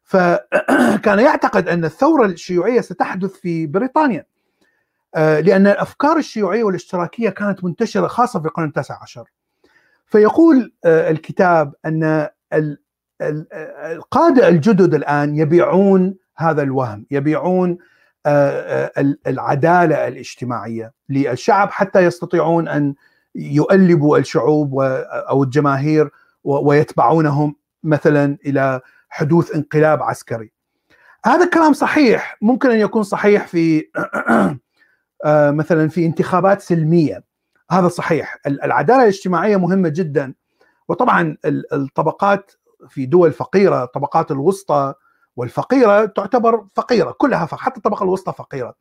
فكان 0.04 1.18
يعتقد 1.28 1.68
أن 1.68 1.84
الثورة 1.84 2.26
الشيوعية 2.26 2.80
ستحدث 2.80 3.30
في 3.32 3.66
بريطانيا. 3.66 4.26
لأن 5.16 5.66
الأفكار 5.66 6.16
الشيوعية 6.16 6.64
والاشتراكية 6.64 7.30
كانت 7.30 7.64
منتشرة 7.64 8.06
خاصة 8.06 8.40
في 8.40 8.46
القرن 8.46 8.68
التاسع 8.68 9.02
عشر. 9.02 9.30
فيقول 10.06 10.72
الكتاب 10.86 11.74
أن 11.84 12.28
القادة 13.92 14.48
الجدد 14.48 14.94
الآن 14.94 15.36
يبيعون 15.36 16.14
هذا 16.38 16.62
الوهم. 16.62 17.06
يبيعون 17.10 17.78
العدالة 19.26 20.08
الاجتماعية 20.08 20.92
للشعب 21.08 21.70
حتى 21.70 22.00
يستطيعون 22.04 22.68
أن 22.68 22.94
يؤلبوا 23.34 24.18
الشعوب 24.18 24.80
أو 24.80 25.42
الجماهير 25.42 26.10
ويتبعونهم 26.44 27.56
مثلا 27.82 28.38
إلى 28.46 28.80
حدوث 29.08 29.54
انقلاب 29.54 30.02
عسكري. 30.02 30.52
هذا 31.24 31.44
الكلام 31.44 31.72
صحيح. 31.72 32.36
ممكن 32.42 32.70
أن 32.70 32.78
يكون 32.78 33.02
صحيح 33.02 33.46
في 33.46 33.84
مثلا 35.60 35.88
في 35.88 36.06
انتخابات 36.06 36.60
سلمية. 36.60 37.24
هذا 37.70 37.88
صحيح. 37.88 38.38
العدالة 38.46 39.02
الاجتماعية 39.02 39.56
مهمة 39.56 39.88
جدا. 39.88 40.34
وطبعا 40.88 41.36
الطبقات 41.72 42.52
في 42.88 43.06
دول 43.06 43.32
فقيرة 43.32 43.84
الطبقات 43.84 44.30
الوسطى 44.30 44.94
والفقيرة 45.36 46.04
تعتبر 46.04 46.64
فقيرة 46.74 47.10
كلها 47.10 47.46
فقيرة. 47.46 47.60
حتى 47.62 47.76
الطبقة 47.76 48.04
الوسطى 48.04 48.32
فقيرة 48.32 48.74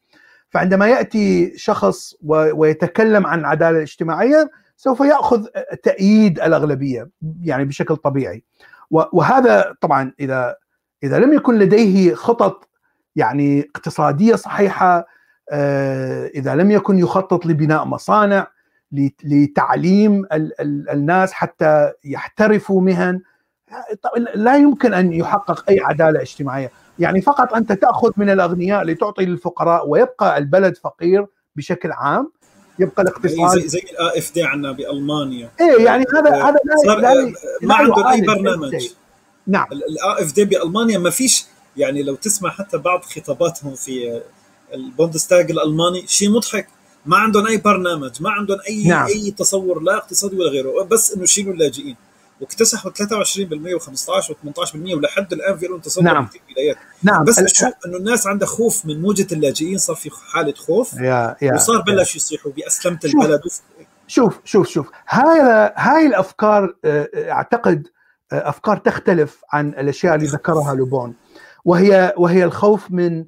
فعندما 0.50 0.88
يأتي 0.88 1.58
شخص 1.58 2.16
ويتكلم 2.54 3.28
عن 3.28 3.40
العدالة 3.40 3.78
الاجتماعية 3.78 4.52
سوف 4.78 5.00
يأخذ 5.00 5.46
تأييد 5.84 6.40
الأغلبية 6.40 7.10
يعني 7.42 7.66
بشكل 7.66 7.96
طبيعي 7.96 8.44
وهذا 8.92 9.76
طبعا 9.82 10.14
إذا 10.20 10.56
إذا 11.04 11.20
لم 11.20 11.34
يكن 11.34 11.60
لديه 11.60 12.14
خطط 12.14 12.70
يعني 13.16 13.70
اقتصادية 13.76 14.36
صحيحة 14.36 15.06
إذا 16.36 16.56
لم 16.56 16.72
يكن 16.72 17.00
يخطط 17.00 17.46
لبناء 17.46 17.86
مصانع 17.86 18.48
لتعليم 19.24 20.26
الناس 20.62 21.34
حتى 21.34 21.92
يحترفوا 22.04 22.82
مهن 22.82 23.22
لا 24.36 24.56
يمكن 24.56 24.94
أن 24.94 25.14
يحقق 25.14 25.70
أي 25.70 25.80
عدالة 25.80 26.22
اجتماعية، 26.22 26.72
يعني 27.00 27.22
فقط 27.22 27.54
أنت 27.54 27.72
تأخذ 27.72 28.12
من 28.18 28.30
الأغنياء 28.30 28.84
لتعطي 28.84 29.26
للفقراء 29.26 29.90
ويبقى 29.90 30.38
البلد 30.38 30.78
فقير 30.78 31.26
بشكل 31.56 31.92
عام 31.92 32.32
يبقى 32.80 33.04
الاقتصاد 33.04 33.60
زي, 33.60 33.68
زي 33.68 33.80
ال 33.80 34.20
AfD 34.20 34.44
عندنا 34.44 34.72
بألمانيا. 34.72 35.50
إيه 35.62 35.86
يعني 35.86 36.06
هذا 36.16 36.44
هذا 36.44 36.58
لا, 36.86 37.02
لا 37.02 37.34
ما 37.62 37.76
عندهم 37.76 38.08
أي 38.08 38.22
برنامج. 38.22 38.88
نعم 39.48 39.68
ال 39.72 40.24
AfD 40.24 40.46
بألمانيا 40.46 40.98
ما 40.98 41.10
فيش 41.10 41.46
يعني 41.78 42.04
لو 42.04 42.16
تسمع 42.16 42.50
حتى 42.50 42.78
بعض 42.78 43.02
خطاباتهم 43.04 43.76
في 43.76 44.22
البوندستاج 44.74 45.52
الألماني 45.52 46.08
شيء 46.08 46.30
مضحك. 46.30 46.68
ما 47.06 47.18
عندهم 47.18 47.48
أي 47.48 47.58
برنامج 47.58 48.22
ما 48.22 48.30
عندهم 48.30 48.58
اي 48.70 48.88
نعم. 48.88 49.08
أي 49.08 49.32
تصور 49.32 49.82
لا 49.82 49.98
اقتصادي 49.98 50.36
ولا 50.36 50.50
غيره. 50.50 50.84
بس 50.84 51.14
إنه 51.14 51.24
يشيلوا 51.24 51.54
اللاجئين. 51.54 51.96
واكتسحوا 52.42 52.92
23% 52.92 52.96
و15 53.80 54.24
و18% 54.24 54.76
ولحد 54.76 55.34
الآن 55.34 55.58
في 55.58 55.66
لهم 55.68 55.80
تصور 55.80 56.04
نعم. 56.04 56.26
في 56.26 56.40
الولايات 56.50 56.78
نعم. 57.04 57.24
بس 57.24 57.54
شو 57.54 57.66
إنه 57.86 57.98
الناس 57.98 58.28
عندها 58.28 58.48
خوف 58.48 58.86
من 58.86 59.02
موجة 59.02 59.28
اللاجئين 59.32 59.78
صار 59.78 59.96
في 59.96 60.10
حالة 60.34 60.54
خوف 60.54 60.94
يا 60.94 61.36
يا 61.42 61.54
وصار 61.54 61.82
بلش 61.82 62.16
يصيحوا 62.16 62.52
بأسلمة 62.52 63.06
البلد. 63.06 63.42
شوف 64.08 64.40
شوف 64.46 64.68
شوف. 64.68 64.92
هاي 65.10 65.72
هاي 65.76 66.06
الأفكار 66.06 66.76
أعتقد 67.16 67.88
أفكار 68.32 68.78
تختلف 68.78 69.42
عن 69.54 69.70
الأشياء 69.70 70.16
اللي 70.16 70.26
ذكرها 70.28 70.74
لوبون. 70.74 71.16
وهي 71.66 72.14
وهي 72.18 72.44
الخوف 72.44 72.92
من 72.92 73.26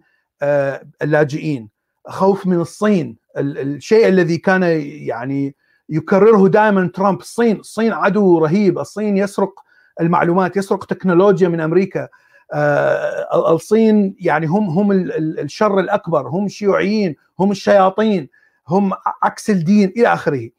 اللاجئين 1.02 1.70
خوف 2.08 2.48
من 2.48 2.62
الصين. 2.62 3.18
الشيء 3.38 4.08
الذي 4.08 4.38
كان 4.38 4.64
يعني 4.84 5.56
يكرره 5.90 6.48
دائما 6.48 6.92
ترامب. 6.94 7.20
الصين 7.20 7.60
الصين 7.60 7.94
عدو 7.94 8.38
رهيب. 8.40 8.80
الصين 8.80 9.18
يسرق 9.18 9.54
المعلومات 10.02 10.58
يسرق 10.58 10.86
تكنولوجيا 10.86 11.48
من 11.48 11.62
أمريكا. 11.62 12.08
آه 12.54 13.56
الصين 13.56 14.16
يعني 14.20 14.46
هم 14.46 14.70
هم 14.70 14.92
الشر 14.92 15.80
الأكبر. 15.80 16.28
هم 16.28 16.46
الشيوعيين 16.46 17.16
هم 17.40 17.52
الشياطين 17.52 18.30
هم 18.68 18.94
عكس 19.24 19.50
الدين 19.50 19.94
إلى 19.98 20.14
آخره. 20.14 20.50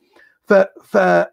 ف, 0.45 0.55
ف 0.85 1.25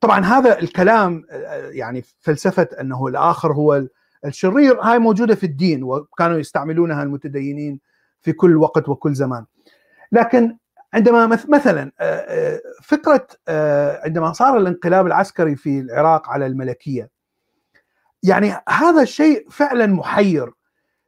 طبعا 0.00 0.24
هذا 0.24 0.58
الكلام 0.58 1.24
يعني 1.70 2.04
فلسفة 2.20 2.68
أنه 2.80 3.06
الآخر 3.06 3.52
هو 3.52 3.82
الشرير 4.24 4.80
هاي 4.80 4.98
موجودة 4.98 5.34
في 5.34 5.46
الدين 5.46 5.82
وكانوا 5.82 6.38
يستعملونها 6.38 7.02
المتدينين 7.02 7.80
في 8.20 8.32
كل 8.32 8.56
وقت 8.56 8.88
وكل 8.88 9.14
زمان. 9.14 9.44
لكن 10.12 10.56
عندما 10.94 11.26
مثلا 11.48 11.92
فكرة 12.82 13.26
عندما 14.04 14.32
صار 14.32 14.56
الانقلاب 14.58 15.06
العسكري 15.06 15.56
في 15.56 15.80
العراق 15.80 16.28
على 16.30 16.46
الملكية 16.46 17.10
يعني 18.22 18.54
هذا 18.68 19.02
الشيء 19.02 19.46
فعلا 19.50 19.86
محير. 19.86 20.52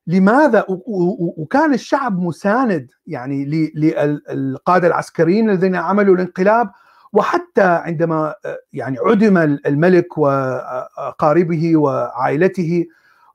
لماذا؟ 0.07 0.65
وكان 0.69 1.75
الشعب 1.75 2.19
مساند 2.19 2.91
يعني 3.07 3.71
للقاده 3.75 4.87
العسكريين 4.89 5.51
الذين 5.51 5.77
عملوا 5.77 6.15
الانقلاب 6.15 6.71
وحتى 7.13 7.63
عندما 7.63 8.35
يعني 8.73 8.99
عدم 8.99 9.39
الملك 9.39 10.19
وقاربه 10.19 11.77
وعائلته 11.77 12.87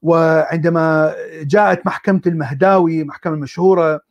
وعندما 0.01 1.15
جاءت 1.41 1.85
محكمة 1.85 2.21
المهداوي 2.27 3.03
محكمة 3.03 3.35
مشهورة 3.35 4.01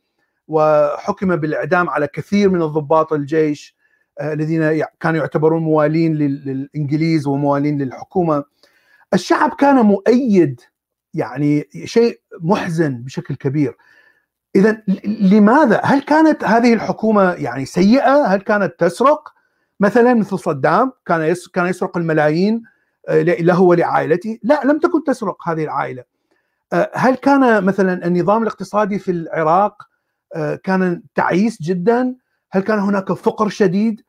وحكم 0.49 1.35
بالإعدام 1.35 1.89
على 1.89 2.07
كثير 2.07 2.49
من 2.49 2.61
الضباط 2.61 3.13
الجيش 3.13 3.75
الذين 4.21 4.85
كانوا 4.99 5.19
يعتبرون 5.19 5.63
موالين 5.63 6.15
للإنجليز 6.15 7.27
وموالين 7.27 7.81
للحكومة. 7.81 8.43
الشعب 9.13 9.53
كان 9.53 9.75
مؤيد 9.75 10.61
يعني 11.13 11.69
شيء 11.85 12.21
محزن 12.41 12.97
بشكل 12.97 13.35
كبير. 13.35 13.77
اذا 14.55 14.83
لماذا؟ 15.05 15.81
هل 15.83 16.01
كانت 16.01 16.43
هذه 16.43 16.73
الحكومة 16.73 17.31
يعني 17.31 17.65
سيئة؟ 17.65 18.25
هل 18.25 18.41
كانت 18.41 18.73
تسرق؟ 18.77 19.33
مثلا 19.79 20.13
مثل 20.13 20.39
صدام 20.39 20.91
كان 21.05 21.35
كان 21.53 21.65
يسرق 21.65 21.97
الملايين 21.97 22.63
له 23.39 23.61
ولعائلته. 23.61 24.39
لا 24.43 24.61
لم 24.65 24.79
تكن 24.79 25.03
تسرق 25.03 25.49
هذه 25.49 25.63
العائلة. 25.63 26.03
هل 26.93 27.15
كان 27.15 27.63
مثلا 27.63 28.07
النظام 28.07 28.43
الاقتصادي 28.43 28.99
في 28.99 29.11
العراق 29.11 29.88
كان 30.63 31.01
تعيس 31.15 31.61
جدا. 31.61 32.15
هل 32.51 32.61
كان 32.61 32.79
هناك 32.79 33.13
فقر 33.13 33.49
شديد؟ 33.49 34.01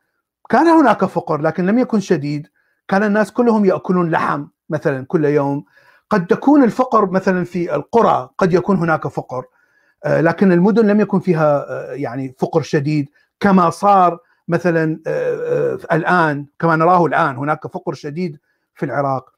كان 0.48 0.66
هناك 0.66 1.04
فقر 1.04 1.40
لكن 1.40 1.66
لم 1.66 1.78
يكن 1.78 2.00
شديد. 2.00 2.48
كان 2.88 3.02
الناس 3.02 3.32
كلهم 3.32 3.64
يأكلون 3.64 4.10
لحم 4.10 4.46
مثلا 4.70 5.04
كل 5.06 5.24
يوم. 5.24 5.64
قد 6.10 6.26
تكون 6.26 6.64
الفقر 6.64 7.10
مثلا 7.10 7.44
في 7.44 7.74
القرى 7.74 8.28
قد 8.38 8.52
يكون 8.52 8.76
هناك 8.76 9.08
فقر. 9.08 9.44
لكن 10.06 10.52
المدن 10.52 10.86
لم 10.86 11.00
يكن 11.00 11.20
فيها 11.20 11.66
يعني 11.92 12.34
فقر 12.38 12.62
شديد. 12.62 13.08
كما 13.40 13.70
صار 13.70 14.18
مثلا 14.48 15.00
الآن 15.92 16.46
كما 16.58 16.76
نراه 16.76 17.06
الآن 17.06 17.36
هناك 17.36 17.66
فقر 17.66 17.94
شديد 17.94 18.38
في 18.74 18.86
العراق. 18.86 19.30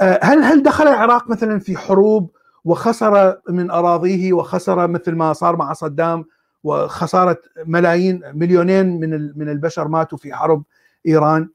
هل 0.00 0.42
هل 0.42 0.62
دخل 0.62 0.88
العراق 0.88 1.30
مثلا 1.30 1.58
في 1.58 1.76
حروب؟ 1.76 2.35
وخسر 2.66 3.40
من 3.48 3.70
أراضيه 3.70 4.32
وخسر 4.32 4.88
مثل 4.88 5.12
ما 5.12 5.32
صار 5.32 5.56
مع 5.56 5.72
صدام 5.72 6.24
وخسارة 6.64 7.38
ملايين 7.66 8.22
مليونين 8.34 9.00
من 9.00 9.38
من 9.38 9.48
البشر 9.48 9.88
ماتوا 9.88 10.18
في 10.18 10.34
حرب 10.34 10.62
إيران. 11.06 11.48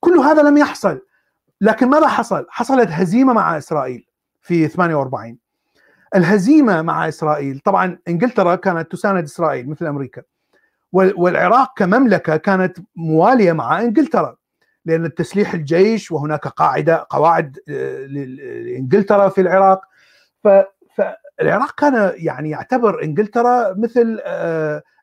كل 0.00 0.18
هذا 0.18 0.42
لم 0.42 0.58
يحصل. 0.58 1.00
لكن 1.60 1.88
ماذا 1.88 2.08
حصل؟ 2.08 2.46
حصلت 2.48 2.88
هزيمة 2.90 3.32
مع 3.32 3.58
إسرائيل 3.58 4.06
في 4.40 4.68
48 4.68 5.38
الهزيمة 6.14 6.82
مع 6.82 7.08
إسرائيل 7.08 7.60
طبعا 7.64 7.98
إنجلترا 8.08 8.54
كانت 8.54 8.92
تساند 8.92 9.24
إسرائيل 9.24 9.70
مثل 9.70 9.86
أمريكا 9.86 10.22
والعراق 10.92 11.78
كمملكة 11.78 12.36
كانت 12.36 12.78
موالية 12.96 13.52
مع 13.52 13.80
إنجلترا 13.80 14.36
لأن 14.84 15.04
التسليح 15.04 15.54
الجيش 15.54 16.12
وهناك 16.12 16.48
قاعدة 16.48 17.06
قواعد 17.10 17.58
لإنجلترا 18.08 19.28
في 19.28 19.40
العراق. 19.40 19.80
العراق 21.40 21.74
كان 21.80 22.12
يعني 22.16 22.50
يعتبر 22.50 23.02
إنجلترا 23.02 23.74
مثل 23.78 24.20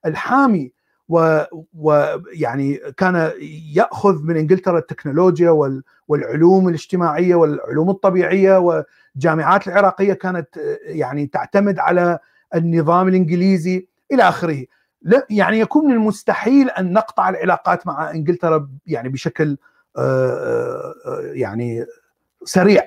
الحامي 0.05 0.71
ويعني 1.73 2.77
كان 2.97 3.31
يأخذ 3.75 4.23
من 4.23 4.37
إنجلترا 4.37 4.79
التكنولوجيا 4.79 5.77
والعلوم 6.07 6.67
الاجتماعية 6.69 7.35
والعلوم 7.35 7.89
الطبيعية 7.89 8.57
والجامعات 8.57 9.67
العراقية 9.67 10.13
كانت 10.13 10.47
يعني 10.83 11.27
تعتمد 11.27 11.79
على 11.79 12.19
النظام 12.55 13.07
الإنجليزي 13.07 13.87
إلى 14.11 14.23
آخره. 14.23 14.65
يعني 15.29 15.59
يكون 15.59 15.85
من 15.85 15.93
المستحيل 15.93 16.69
أن 16.69 16.93
نقطع 16.93 17.29
العلاقات 17.29 17.87
مع 17.87 18.11
إنجلترا 18.11 18.69
يعني 18.87 19.09
بشكل 19.09 19.57
يعني 21.33 21.85
سريع. 22.43 22.83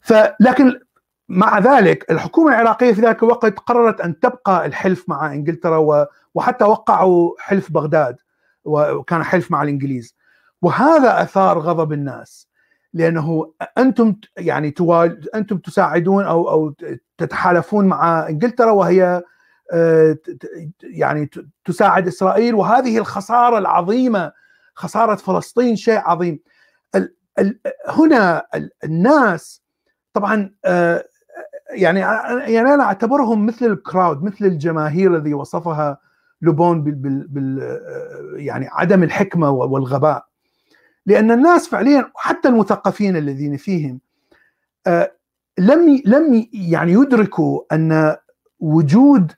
فلكن 0.00 0.80
مع 1.28 1.58
ذلك 1.58 2.10
الحكومة 2.10 2.48
العراقية 2.50 2.92
في 2.92 3.00
ذلك 3.00 3.22
الوقت 3.22 3.58
قررت 3.58 4.00
أن 4.00 4.20
تبقى 4.20 4.66
الحلف 4.66 5.08
مع 5.08 5.32
إنجلترا 5.32 6.06
وحتى 6.34 6.64
وقعوا 6.64 7.32
حلف 7.38 7.72
بغداد 7.72 8.16
وكان 8.64 9.22
حلف 9.24 9.50
مع 9.50 9.62
الإنجليز. 9.62 10.16
وهذا 10.62 11.22
أثار 11.22 11.58
غضب 11.58 11.92
الناس 11.92 12.48
لأنه 12.94 13.52
أنتم 13.78 14.16
يعني 14.36 14.74
أنتم 15.34 15.58
تساعدون 15.58 16.24
أو 16.24 16.50
أو 16.50 16.74
تتحالفون 17.18 17.84
مع 17.84 18.28
إنجلترا 18.28 18.70
وهي 18.70 19.22
يعني 20.82 21.30
تساعد 21.64 22.06
إسرائيل. 22.06 22.54
وهذه 22.54 22.98
الخسارة 22.98 23.58
العظيمة 23.58 24.32
خسارة 24.74 25.14
فلسطين 25.14 25.76
شيء 25.76 25.98
عظيم. 25.98 26.40
هنا 27.88 28.46
الناس 28.84 29.62
طبعا 30.12 30.54
يعني 31.72 32.00
يعني 32.52 32.74
أنا 32.74 32.84
أعتبرهم 32.84 33.46
مثل 33.46 33.66
الكراود 33.66 34.22
مثل 34.22 34.44
الجماهير 34.44 35.16
الذي 35.16 35.34
وصفها 35.34 35.98
لوبون 36.42 36.82
بال, 36.82 37.26
بال 37.28 37.78
يعني 38.36 38.68
عدم 38.72 39.02
الحكمة 39.02 39.50
والغباء. 39.50 40.26
لأن 41.06 41.30
الناس 41.30 41.68
فعليا 41.68 42.10
حتى 42.16 42.48
المثقفين 42.48 43.16
الذين 43.16 43.56
فيهم 43.56 44.00
لم 45.58 46.02
لم 46.06 46.48
يعني 46.52 46.92
يدركوا 46.92 47.60
أن 47.72 48.16
وجود 48.60 49.32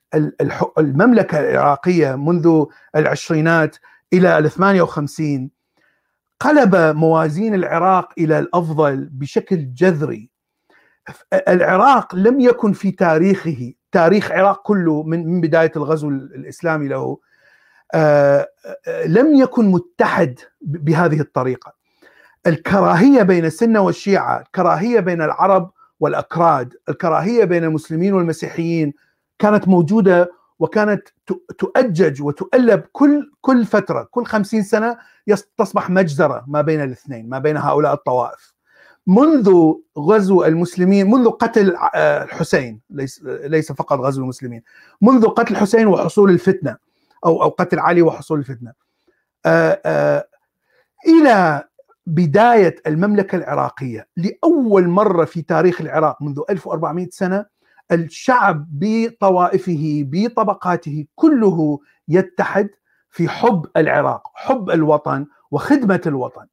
المملكة 0.79 1.41
العراقية 1.41 2.17
منذ 2.17 2.65
العشرينات 2.97 3.77
إلى 4.13 4.39
ال 4.39 4.51
58 4.51 5.51
قلب 6.41 6.77
موازين 6.77 7.55
العراق 7.55 8.13
إلى 8.19 8.39
الأفضل 8.39 9.09
بشكل 9.13 9.75
جذري. 9.75 10.31
العراق 11.49 12.15
لم 12.15 12.41
يكن 12.41 12.73
في 12.73 12.91
تاريخه 12.91 13.73
تاريخ 13.93 14.31
العراق 14.33 14.63
كله 14.63 15.03
من 15.03 15.27
من 15.27 15.41
بداية 15.41 15.73
الغزو 15.77 16.09
الإسلامي 16.09 16.89
له 16.89 17.19
لم 19.07 19.35
يكن 19.35 19.65
متحد 19.71 20.39
بهذه 20.61 21.21
الطريقة. 21.21 21.73
الكراهية 22.47 23.23
بين 23.23 23.45
السنة 23.45 23.81
والشيعة 23.81 24.41
الكراهية 24.41 25.01
بين 25.01 25.23
العرب 25.23 25.71
والأكراد 26.01 26.75
الكراهية 26.89 27.45
بين 27.45 27.65
المسلمين 27.65 28.15
والمسيحيين 28.15 28.93
كانت 29.39 29.69
موجودة 29.69 30.33
وكانت 30.59 31.09
تؤجج 31.59 32.23
وتؤلب 32.23 32.83
كل 32.93 33.31
كل 33.41 33.65
فترة 33.65 34.09
كل 34.11 34.25
خمسين 34.25 34.63
سنة 34.63 34.99
تصبح 35.59 35.91
مجزرة 35.91 36.45
ما 36.47 36.61
بين 36.61 36.83
الاثنين 36.83 37.29
ما 37.29 37.39
بين 37.39 37.57
هؤلاء 37.57 37.95
الطوائف. 37.95 38.54
منذ 39.07 39.73
غزو 39.99 40.45
المسلمين 40.45 41.11
منذ 41.11 41.31
قتل 41.31 41.77
الحسين 41.97 42.81
ليس 42.91 43.23
ليس 43.25 43.73
فقط 43.73 43.99
غزو 44.01 44.23
المسلمين 44.23 44.63
منذ 45.01 45.27
قتل 45.27 45.53
الحسين 45.55 45.87
وحصول 45.87 46.31
الفتنة 46.31 46.77
أو 47.25 47.43
أو 47.43 47.49
قتل 47.49 47.79
علي 47.79 48.03
وحصول 48.03 48.39
الفتنة. 48.39 48.73
آآ 49.47 49.81
آآ 49.87 50.29
إلى 51.09 51.65
بداية 52.07 52.77
المملكة 52.87 53.37
العراقية 53.37 54.09
لأول 54.17 54.89
مرة 54.89 55.25
في 55.25 55.43
تاريخ 55.43 55.81
العراق 55.81 56.23
منذ 56.23 56.41
1400 56.51 57.09
سنة 57.11 57.47
الشعب 57.93 58.67
بطوائفه 58.73 60.05
بطبقاته 60.07 61.07
كله 61.15 61.79
يتحد 62.09 62.71
في 63.11 63.29
حب 63.29 63.67
العراق 63.77 64.23
حب 64.35 64.71
الوطن 64.71 65.27
وخدمة 65.51 66.01
الوطن. 66.07 66.47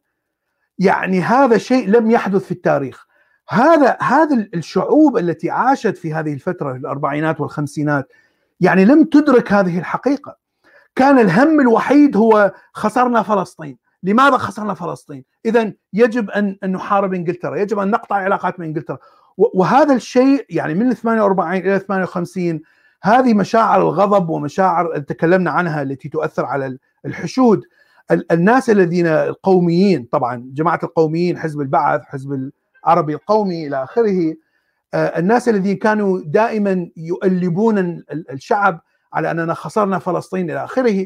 يعني 0.81 1.21
هذا 1.21 1.57
شيء 1.57 1.89
لم 1.89 2.11
يحدث 2.11 2.43
في 2.43 2.51
التاريخ. 2.51 3.05
هذا 3.49 3.97
هذا 4.01 4.47
الشعوب 4.53 5.17
التي 5.17 5.49
عاشت 5.49 5.97
في 5.97 6.13
هذه 6.13 6.33
الفترة 6.33 6.75
الأربعينات 6.75 7.41
والخمسينات 7.41 8.11
يعني 8.59 8.85
لم 8.85 9.03
تدرك 9.03 9.53
هذه 9.53 9.79
الحقيقة. 9.79 10.37
كان 10.95 11.19
الهم 11.19 11.59
الوحيد 11.59 12.17
هو 12.17 12.53
خسرنا 12.73 13.23
فلسطين. 13.23 13.77
لماذا 14.03 14.37
خسرنا 14.37 14.73
فلسطين؟ 14.73 15.23
اذا 15.45 15.73
يجب 15.93 16.29
أن 16.29 16.57
أن 16.63 16.71
نحارب 16.71 17.13
إنجلترا 17.13 17.57
يجب 17.57 17.79
أن 17.79 17.91
نقطع 17.91 18.15
علاقات 18.15 18.59
مع 18.59 18.65
إنجلترا. 18.65 18.97
وهذا 19.37 19.93
الشيء 19.93 20.45
يعني 20.49 20.73
من 20.73 20.93
48 20.93 21.61
إلى 21.61 21.79
58 21.79 22.61
هذه 23.03 23.33
مشاعر 23.33 23.81
الغضب 23.81 24.29
ومشاعر 24.29 24.99
تكلمنا 24.99 25.51
عنها 25.51 25.81
التي 25.81 26.09
تؤثر 26.09 26.45
على 26.45 26.77
الحشود 27.05 27.63
الناس 28.11 28.69
الذين 28.69 29.07
القوميين 29.07 30.07
طبعا 30.11 30.51
جماعة 30.53 30.79
القوميين 30.83 31.37
حزب 31.37 31.61
البعث 31.61 32.01
حزب 32.03 32.51
العربي 32.85 33.13
القومي 33.13 33.67
إلى 33.67 33.83
آخره 33.83 34.35
الناس 34.93 35.49
الذين 35.49 35.77
كانوا 35.77 36.21
دائما 36.25 36.89
يؤلبون 36.97 38.03
الشعب 38.11 38.81
على 39.13 39.31
أننا 39.31 39.53
خسرنا 39.53 39.99
فلسطين 39.99 40.51
إلى 40.51 40.63
آخره 40.63 41.05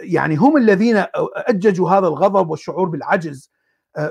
يعني 0.00 0.36
هم 0.36 0.56
الذين 0.56 1.04
أججوا 1.36 1.90
هذا 1.90 2.06
الغضب 2.06 2.50
والشعور 2.50 2.88
بالعجز 2.88 3.50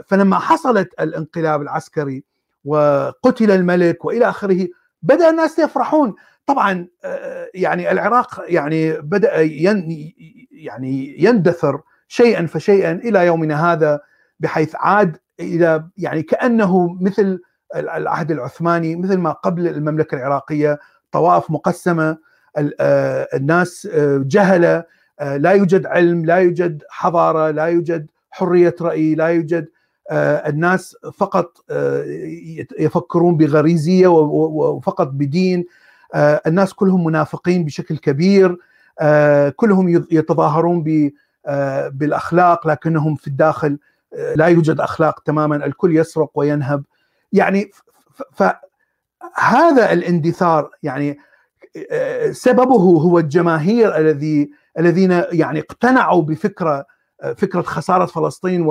فلما 0.07 0.39
حصلت 0.39 0.89
الانقلاب 0.99 1.61
العسكري 1.61 2.23
وقتل 2.65 3.51
الملك 3.51 4.05
وإلى 4.05 4.29
آخره 4.29 4.67
بدأ 5.01 5.29
الناس 5.29 5.59
يفرحون. 5.59 6.15
طبعا 6.45 6.87
يعني 7.53 7.91
العراق 7.91 8.43
يعني 8.47 9.01
بدأ 9.01 9.41
يعني 10.51 11.15
يندثر 11.23 11.81
شيئا 12.09 12.45
فشيئا 12.45 12.91
إلى 12.91 13.25
يومنا 13.25 13.71
هذا 13.73 13.99
بحيث 14.39 14.75
عاد 14.75 15.17
إلى 15.39 15.83
يعني 15.97 16.23
كأنه 16.23 16.97
مثل 17.01 17.39
العهد 17.75 18.31
العثماني 18.31 18.95
مثل 18.95 19.17
ما 19.17 19.31
قبل 19.31 19.67
المملكة 19.67 20.15
العراقية 20.15 20.79
طوائف 21.11 21.51
مقسمة 21.51 22.17
الناس 23.33 23.87
جهلة 24.25 24.83
لا 25.21 25.51
يوجد 25.51 25.85
علم 25.85 26.25
لا 26.25 26.35
يوجد 26.35 26.83
حضارة 26.89 27.51
لا 27.51 27.65
يوجد 27.65 28.07
حرية 28.31 28.75
رأي 28.81 29.15
لا 29.15 29.27
يوجد 29.27 29.67
الناس 30.11 30.97
فقط 31.17 31.71
يفكرون 32.79 33.37
بغريزية 33.37 34.07
وفقط 34.07 35.07
بدين 35.07 35.65
الناس 36.15 36.73
كلهم 36.73 37.03
منافقين 37.03 37.65
بشكل 37.65 37.97
كبير 37.97 38.57
كلهم 39.55 39.89
يتظاهرون 40.11 40.83
بالأخلاق 41.87 42.67
لكنهم 42.67 43.15
في 43.15 43.27
الداخل 43.27 43.79
لا 44.35 44.45
يوجد 44.45 44.79
أخلاق 44.79 45.19
تماما 45.19 45.65
الكل 45.65 45.97
يسرق 45.97 46.31
وينهب 46.35 46.83
يعني 47.33 47.71
فهذا 48.33 49.93
الاندثار 49.93 50.71
يعني 50.83 51.19
سببه 52.31 52.75
هو 52.75 53.19
الجماهير 53.19 53.97
الذي 53.97 54.51
الذين 54.79 55.11
يعني 55.31 55.59
اقتنعوا 55.59 56.21
بفكرة 56.21 56.85
فكرة 57.37 57.61
خسارة 57.61 58.05
فلسطين 58.05 58.65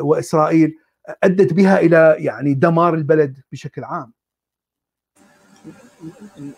وإسرائيل 0.00 0.78
أدت 1.24 1.52
بها 1.52 1.80
إلى 1.80 2.16
يعني 2.18 2.54
دمار 2.54 2.94
البلد 2.94 3.38
بشكل 3.52 3.84
عام. 3.84 4.12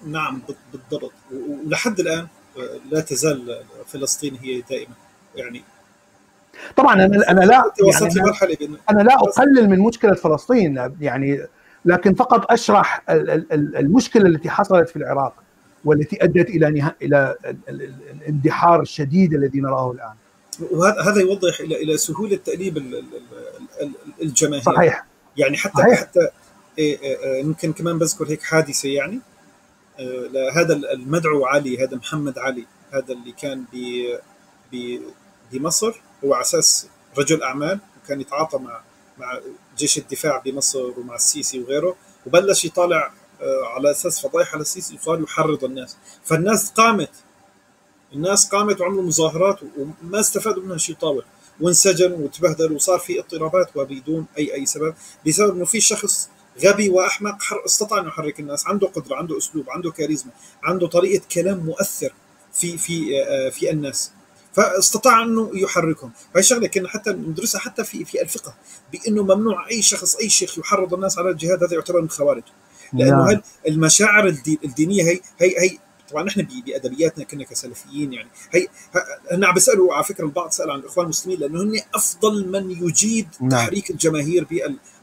نعم 0.07 0.43
بالضبط 0.73 1.13
ولحد 1.33 2.01
الآن 2.01 2.27
لا 2.91 3.01
تزال 3.01 3.61
فلسطين 3.87 4.39
هي 4.43 4.61
دائما 4.61 4.95
يعني 5.37 5.63
طبعا 6.77 6.95
أنا 6.95 7.31
أنا 7.31 7.41
لا 7.41 7.73
يعني 7.81 8.77
أنا 8.91 9.03
لا 9.03 9.15
أقلل 9.15 9.71
من 9.71 9.79
مشكلة 9.79 10.15
فلسطين 10.15 10.91
يعني 11.01 11.47
لكن 11.85 12.15
فقط 12.15 12.53
أشرح 12.53 13.03
المشكلة 13.53 14.27
التي 14.27 14.51
حصلت 14.51 14.89
في 14.89 14.97
العراق 14.97 15.35
والتي 15.85 16.25
أدت 16.25 16.49
إلى 16.51 16.71
نها... 16.71 16.95
إلى 17.03 17.37
الاندحار 17.69 18.83
الشديد 18.83 19.35
الذي 19.35 19.61
نراه 19.61 19.93
الآن. 19.93 20.15
وهذا 20.71 21.03
هذا 21.03 21.21
يوضح 21.21 21.61
إلى 21.61 21.83
إلى 21.83 21.97
سهولة 21.97 22.37
تأليب 22.37 23.03
الجماهير 24.23 24.63
صحيح 24.63 25.07
يعني 25.37 25.57
حتى 25.57 25.83
صحيح. 25.83 26.01
حتى 26.01 26.29
يمكن 27.41 27.73
كمان 27.73 27.99
بذكر 27.99 28.29
هيك 28.29 28.43
حادثة 28.43 28.89
يعني 28.89 29.21
لهذا 29.99 30.75
المدعو 30.75 31.47
علي 31.47 31.85
هذا 31.85 31.97
محمد 31.97 32.39
علي 32.39 32.67
هذا 32.93 33.13
اللي 33.13 33.33
كان 33.33 33.65
ب 34.73 34.99
بمصر 35.53 36.01
هو 36.25 36.35
على 36.35 36.43
أساس 36.43 36.89
رجل 37.19 37.43
أعمال 37.43 37.79
وكان 38.05 38.21
يتعاطى 38.21 38.59
مع 38.59 38.81
مع 39.19 39.41
جيش 39.79 39.99
الدفاع 39.99 40.39
بمصر 40.39 41.01
ومع 41.01 41.15
السيسي 41.15 41.61
وغيره 41.61 41.97
وبلش 42.27 42.65
يطالع 42.65 43.13
على 43.75 43.91
أساس 43.91 44.27
فضايح 44.27 44.53
على 44.55 44.61
السيسي 44.61 44.95
وصار 44.95 45.21
يحرض 45.21 45.65
الناس. 45.65 45.97
فالناس 46.25 46.71
قامت. 46.71 47.11
الناس 48.13 48.49
قامت 48.49 48.81
وعملوا 48.81 49.03
مظاهرات 49.03 49.61
وما 49.79 50.21
استفادوا 50.21 50.63
منها 50.63 50.77
شيء 50.77 50.97
طاول 50.97 51.25
وانسجنوا 51.61 52.19
وتبهدلوا 52.19 52.77
وصار 52.77 52.99
في 52.99 53.19
اضطرابات 53.21 53.77
وبدون 53.77 54.27
اي 54.39 54.55
أي 54.55 54.67
سبب 54.67 54.95
بسبب 55.27 55.55
إنه 55.57 55.65
في 55.65 55.81
شخص 55.81 56.29
غبي 56.65 56.89
وأحمق 56.89 57.39
استطاع 57.67 58.01
أن 58.01 58.07
يحرك 58.07 58.41
الناس. 58.41 58.67
عنده 58.67 58.87
قدرة 58.87 59.17
عنده 59.17 59.39
أسلوب 59.39 59.71
عنده 59.71 59.91
كاريزما 59.91 60.33
عنده 60.63 60.87
طريقة 60.87 61.23
كلام 61.33 61.59
مؤثر 61.59 62.13
في 62.53 62.79
في 62.79 63.25
في 63.51 63.71
الناس. 63.71 64.11
فاستطاع 64.53 65.23
أنه 65.23 65.51
يحركهم. 65.55 66.13
فهي 66.35 66.43
شغلة 66.43 66.67
كنا 66.67 66.89
حتى 66.89 67.11
ندرسها 67.11 67.61
حتى 67.61 67.85
في 67.85 68.05
في 68.05 68.23
الفقه 68.23 68.55
بأنه 68.93 69.23
ممنوع 69.23 69.69
أي 69.71 69.83
شخص 69.83 70.17
أي 70.17 70.29
شيخ 70.29 70.59
يحرض 70.59 70.95
الناس 70.95 71.19
على 71.19 71.31
الجهاد 71.31 71.65
هذا 71.65 71.75
يعتبر 71.75 72.01
من 72.01 72.07
الخوارج 72.07 72.43
لأنه 72.93 73.33
نعم. 73.33 73.41
المشاعر 73.69 74.27
الدينية 74.65 75.03
هي 75.03 75.21
هي 75.41 75.61
هي 75.61 75.79
طبعا 76.11 76.23
نحن 76.23 76.47
بأدبياتنا 76.67 77.25
كنا 77.25 77.45
كسلفيين 77.45 78.13
يعني 78.13 78.29
هي 78.53 78.67
هن 79.33 79.45
عم 79.45 79.55
بيسالوا 79.55 79.95
على 79.95 80.05
فكرة 80.05 80.25
البعض 80.25 80.51
سأل 80.51 80.71
عن 80.71 80.79
الإخوان 80.79 81.05
المسلمين 81.05 81.41
لأنه 81.41 81.63
هن 81.63 81.81
أفضل 81.95 82.49
من 82.49 82.71
يجيد 82.71 83.29
نعم. 83.41 83.51
تحريك 83.51 83.91
الجماهير 83.91 84.47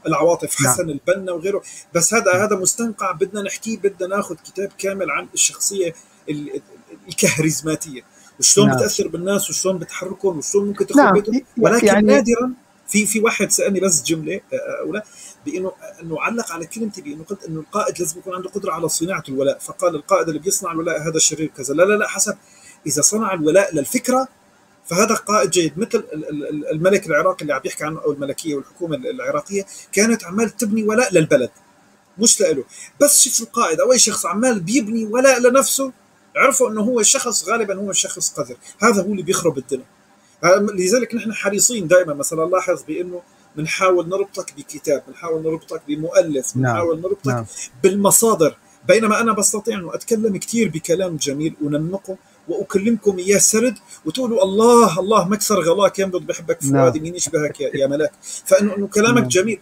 بالعواطف 0.04 0.54
حسن 0.54 0.86
نعم. 0.86 0.98
البنا 1.08 1.32
وغيره 1.32 1.62
بس 1.94 2.14
هذا 2.14 2.44
هذا 2.44 2.56
مستنقع 2.56 3.12
بدنا 3.12 3.42
نحكيه 3.42 3.78
بدنا 3.78 4.16
ناخذ 4.16 4.34
كتاب 4.34 4.72
كامل 4.78 5.10
عن 5.10 5.28
الشخصية 5.34 5.94
الكهرزماتيه 7.08 8.02
وشلون 8.38 8.66
نعم. 8.66 8.76
بتأثر 8.76 9.08
بالناس 9.08 9.50
وشلون 9.50 9.78
بتحركهم 9.78 10.38
وشلون 10.38 10.66
ممكن 10.66 10.86
تدخل 10.86 11.02
نعم. 11.02 11.12
بيتهم 11.12 11.42
ولكن 11.58 11.86
يعني... 11.86 12.06
نادرا 12.06 12.52
في 12.88 13.06
في 13.06 13.20
واحد 13.20 13.50
سألني 13.50 13.80
بس 13.80 14.02
جملة 14.02 14.40
أو 14.80 14.92
لا 14.92 15.04
بإنه 15.46 15.72
أنه 16.02 16.20
علق 16.20 16.52
على 16.52 16.66
كلمتي 16.66 17.02
بإنه 17.02 17.24
قلت 17.24 17.44
أنه 17.44 17.60
القائد 17.60 18.00
لازم 18.00 18.18
يكون 18.18 18.34
عنده 18.34 18.50
قدرة 18.50 18.72
على 18.72 18.88
صناعة 18.88 19.22
الولاء 19.28 19.58
فقال 19.58 19.94
القائد 19.94 20.28
اللي 20.28 20.40
بيصنع 20.40 20.72
الولاء 20.72 21.08
هذا 21.08 21.18
شرير 21.18 21.46
كذا. 21.56 21.74
لا 21.74 21.82
لا 21.82 21.94
لا 21.94 22.08
حسب. 22.08 22.36
إذا 22.86 23.02
صنع 23.02 23.34
الولاء 23.34 23.74
للفكرة 23.74 24.28
فهذا 24.86 25.14
قائد 25.14 25.50
جيد. 25.50 25.78
مثل 25.78 26.04
الملك 26.72 27.06
العراقي 27.06 27.42
اللي 27.42 27.54
عم 27.54 27.60
يحكي 27.64 27.84
عنه 27.84 28.00
أو 28.00 28.12
الملكية 28.12 28.54
والحكومة 28.54 28.96
العراقية 28.96 29.66
كانت 29.92 30.24
عمال 30.24 30.56
تبني 30.56 30.82
ولاء 30.82 31.14
للبلد. 31.14 31.50
مش 32.18 32.40
لإله. 32.40 32.64
بس 33.00 33.22
شوف 33.22 33.48
القائد 33.48 33.80
أو 33.80 33.92
أي 33.92 33.98
شخص 33.98 34.26
عمال 34.26 34.60
بيبني 34.60 35.06
ولاء 35.06 35.40
لنفسه 35.40 35.92
عرفوا 36.36 36.70
إنه 36.70 36.80
هو 36.80 37.02
شخص 37.02 37.48
غالبا 37.48 37.74
هو 37.74 37.92
شخص 37.92 38.32
قذر. 38.32 38.56
هذا 38.78 39.02
هو 39.02 39.12
اللي 39.12 39.22
بيخرب 39.22 39.58
الدنيا. 39.58 39.84
لذلك 40.74 41.14
نحن 41.14 41.32
حريصين 41.32 41.88
دائما 41.88 42.14
مثلا 42.14 42.50
لاحظ 42.50 42.82
بإنه 42.82 43.22
بنحاول 43.56 44.08
نربطك 44.08 44.54
بكتاب 44.56 45.02
بنحاول 45.08 45.42
نربطك 45.42 45.82
بمؤلف 45.88 46.56
نعم. 46.56 46.72
بنحاول 46.72 47.00
نربطك 47.00 47.26
نعم. 47.26 47.44
بالمصادر. 47.82 48.56
بينما 48.88 49.20
أنا 49.20 49.32
بستطيع 49.32 49.78
انه 49.78 49.94
أتكلم 49.94 50.36
كثير 50.36 50.68
بكلام 50.68 51.16
جميل 51.16 51.54
وننمقه 51.62 52.16
وأكلمكم 52.48 53.18
إياه 53.18 53.38
سرد 53.38 53.78
وتقولوا 54.04 54.42
الله 54.42 55.00
الله 55.00 55.28
مكسر 55.28 55.60
غلاك 55.60 55.98
ينبض 55.98 56.22
بحبك 56.22 56.62
فؤادي 56.62 57.00
مين 57.00 57.14
يشبهك 57.14 57.60
يا, 57.60 57.70
يا 57.74 57.86
ملاك؟ 57.86 58.12
فانه 58.22 58.76
إنه 58.76 58.86
كلامك 58.86 59.18
نعم. 59.20 59.28
جميل. 59.28 59.60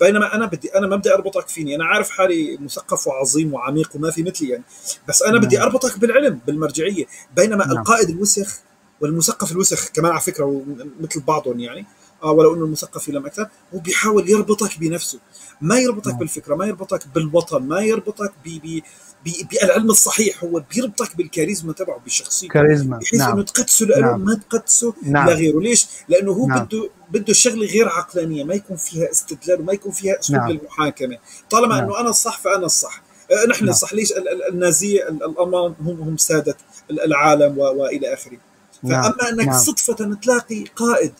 بينما 0.00 0.34
أنا 0.34 0.46
بدي 0.46 0.68
أنا 0.74 0.86
ما 0.86 0.96
بدي 0.96 1.14
أربطك 1.14 1.48
فيني. 1.48 1.76
أنا 1.76 1.84
عارف 1.84 2.10
حالي 2.10 2.58
مثقف 2.60 3.06
وعظيم 3.06 3.54
وعميق 3.54 3.90
وما 3.94 4.10
في 4.10 4.22
مثلي 4.22 4.48
يعني. 4.48 4.64
بس 5.08 5.22
أنا 5.22 5.38
بدي 5.38 5.62
أربطك 5.62 5.98
بالعلم 5.98 6.40
بالمرجعية. 6.46 7.04
بينما 7.36 7.72
القائد 7.72 8.08
الوسخ 8.08 8.60
والمثقف 9.00 9.52
الوسخ 9.52 9.88
كمان 9.88 10.12
على 10.12 10.20
فكرة 10.20 10.64
مثل 11.00 11.20
بعضهم 11.20 11.60
يعني 11.60 11.86
ولو 12.22 12.54
إنه 12.54 12.64
المثقف 12.64 13.08
لم 13.08 13.26
أكثر 13.26 13.48
هو 13.74 13.78
بيحاول 13.78 14.30
يربطك 14.30 14.78
بنفسه 14.78 15.18
ما 15.60 15.78
يربطك 15.78 16.08
نعم. 16.08 16.18
بالفكرة 16.18 16.54
ما 16.54 16.66
يربطك 16.66 17.08
بالوطن 17.14 17.62
ما 17.62 17.80
يربطك 17.80 18.32
ب 18.44 18.80
بالعلم 19.24 19.90
الصحيح 19.90 20.44
هو 20.44 20.62
بيربطك 20.74 21.16
بالكاريزما 21.16 21.72
تبعه 21.72 22.00
بشخصيته 22.06 22.52
كاريزما 22.52 22.98
بحيث 22.98 23.20
نعم. 23.20 23.32
انه 23.32 23.42
تقدسه 23.42 23.86
له 23.86 24.00
نعم. 24.00 24.24
ما 24.24 24.34
تقدسه 24.34 24.94
نعم. 25.02 25.30
لغيره 25.30 25.60
ليش؟ 25.60 25.86
لأنه 26.08 26.32
هو 26.32 26.46
نعم. 26.46 26.64
بده 26.64 26.90
بده 27.10 27.32
شغلة 27.32 27.66
غير 27.66 27.88
عقلانية 27.88 28.44
ما 28.44 28.54
يكون 28.54 28.76
فيها 28.76 29.10
استدلال 29.10 29.60
وما 29.60 29.72
يكون 29.72 29.92
فيها 29.92 30.20
أسلوب 30.20 30.40
نعم. 30.40 30.50
للمحاكمة 30.50 31.18
طالما 31.50 31.74
نعم. 31.74 31.84
إنه 31.84 32.00
أنا 32.00 32.10
الصح 32.10 32.38
فأنا 32.38 32.66
الصح 32.66 33.02
آه، 33.30 33.46
نحن 33.48 33.64
نعم. 33.64 33.74
الصح 33.74 33.92
ليش 33.92 34.12
النازية 34.52 35.08
الالمان 35.08 35.74
هم 35.80 36.02
هم 36.02 36.16
سادة 36.16 36.56
العالم 36.90 37.58
وإلى 37.58 38.14
آخره 38.14 38.38
نعم. 38.82 39.02
فأما 39.02 39.28
أنك 39.30 39.46
نعم. 39.46 39.58
صدفة 39.58 40.14
تلاقي 40.22 40.64
قائد 40.64 41.12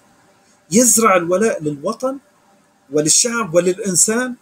يزرع 0.71 1.17
الولاء 1.17 1.63
للوطن 1.63 2.19
وللشعب 2.93 3.55
وللإنسان 3.55 4.35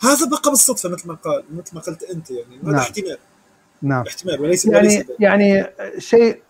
هذا 0.00 0.26
بقى 0.26 0.50
بالصدفه 0.50 0.88
مثل 0.88 1.08
ما 1.08 1.14
قال 1.14 1.42
مثل 1.56 1.74
ما 1.74 1.80
قلت 1.80 2.02
أنت 2.02 2.30
يعني 2.30 2.56
هذا 2.62 2.70
نعم. 2.70 2.76
احتمال 2.76 3.18
نعم 3.82 4.04
احتمال 4.06 4.40
وليس 4.40 4.66
يعني 4.66 4.88
وليس 4.88 5.04
يعني 5.20 5.66
شيء 5.98 6.40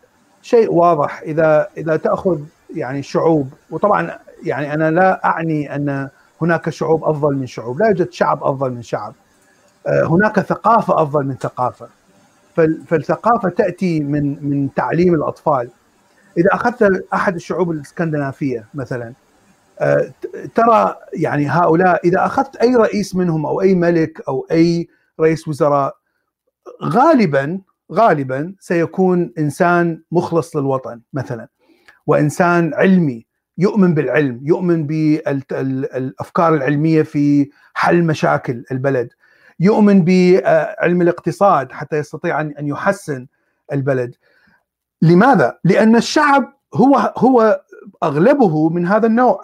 شيء 0.43 0.73
واضح 0.73 1.21
اذا 1.21 1.69
إذا 1.77 1.97
تأخذ 1.97 2.41
يعني 2.75 3.03
شعوب 3.03 3.53
وطبعا 3.71 4.19
يعني 4.43 4.75
أنا 4.75 4.91
لا 4.91 5.25
أعني 5.25 5.75
أن 5.75 6.09
هناك 6.43 6.71
شعوب 6.71 7.05
أفضل 7.05 7.35
من 7.35 7.47
شعوب، 7.47 7.81
لا 7.81 7.87
يوجد 7.87 8.13
شعب 8.13 8.45
أفضل 8.45 8.71
من 8.71 8.83
شعب. 8.83 9.15
آه، 9.87 10.05
هناك 10.05 10.41
ثقافة 10.41 11.03
أفضل 11.03 11.25
من 11.25 11.37
ثقافة. 11.37 11.89
فالثقافة 12.87 13.49
تأتي 13.49 14.01
من 14.01 14.49
من 14.51 14.75
تعليم 14.75 15.15
الأطفال. 15.15 15.71
إذا 16.39 16.49
أخذت 16.53 17.07
أحد 17.15 17.35
الشعوب 17.35 17.71
الإسكندنافية 17.71 18.69
مثلا 18.75 19.13
آه، 19.81 20.13
ترى 20.55 20.97
يعني 21.13 21.49
هؤلاء 21.49 22.07
إذا 22.07 22.27
أخذت 22.27 22.57
أي 22.57 22.77
رئيس 22.77 23.17
منهم 23.17 23.47
أو 23.47 23.61
أي 23.61 23.75
ملك 23.75 24.23
أو 24.29 24.47
أي 24.51 24.89
رئيس 25.21 25.49
وزراء 25.49 25.97
غالبا 26.83 27.61
غالبا 27.93 28.55
سيكون 28.61 29.33
إنسان 29.39 30.03
مخلص 30.13 30.57
للوطن 30.57 31.01
مثلا 31.13 31.49
وإنسان 32.07 32.75
علمي 32.75 33.27
يؤمن 33.59 33.95
بالعلم 33.95 34.41
يؤمن 34.43 34.87
بالافكار 34.87 36.55
العلمية 36.55 37.03
في 37.03 37.51
حل 37.75 38.03
مشاكل 38.03 38.65
البلد 38.73 39.09
يؤمن 39.61 40.05
بعلم 40.05 41.03
الاقتصاد 41.03 41.73
حتى 41.73 41.99
يستطيع 41.99 42.41
أن 42.41 42.55
يحسن 42.59 43.27
البلد. 43.73 44.15
لماذا؟ 45.03 45.59
لأن 45.65 45.97
الشعب 45.97 46.53
هو 46.75 47.15
هو 47.17 47.61
أغلبه 48.03 48.69
من 48.69 48.87
هذا 48.87 49.07
النوع. 49.07 49.43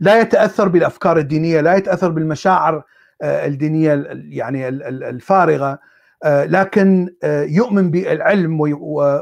لا 0.00 0.20
يتأثر 0.20 0.68
بالأفكار 0.68 1.18
الدينية 1.18 1.60
لا 1.60 1.74
يتأثر 1.74 2.08
بالمشاعر 2.08 2.82
آه، 3.22 3.46
الدينية 3.46 4.08
يعني 4.28 4.68
الفارغة. 4.68 5.78
آه، 6.24 6.44
لكن 6.44 7.14
آه، 7.22 7.42
يؤمن 7.42 7.90
بالعلم 7.90 8.60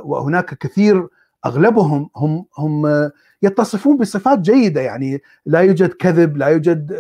وهناك 0.05 0.55
كثير 0.55 1.09
أغلبهم 1.47 2.11
هم 2.17 2.47
هم 2.59 3.11
يتصفون 3.43 3.97
بصفات 3.97 4.39
جيدة. 4.39 4.81
يعني 4.81 5.23
لا 5.47 5.61
يوجد 5.61 5.93
كذب 5.93 6.37
لا 6.37 6.47
يوجد 6.47 6.91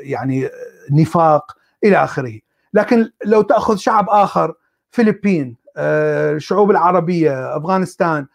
يعني 0.00 0.48
نفاق 0.92 1.56
إلى 1.84 2.04
آخره. 2.04 2.38
لكن 2.74 3.10
لو 3.24 3.42
تأخذ 3.42 3.76
شعب 3.76 4.06
آخر 4.08 4.54
فلبين 4.90 5.56
الشعوب 5.76 6.70
العربية 6.70 7.56
أفغانستان. 7.56 8.26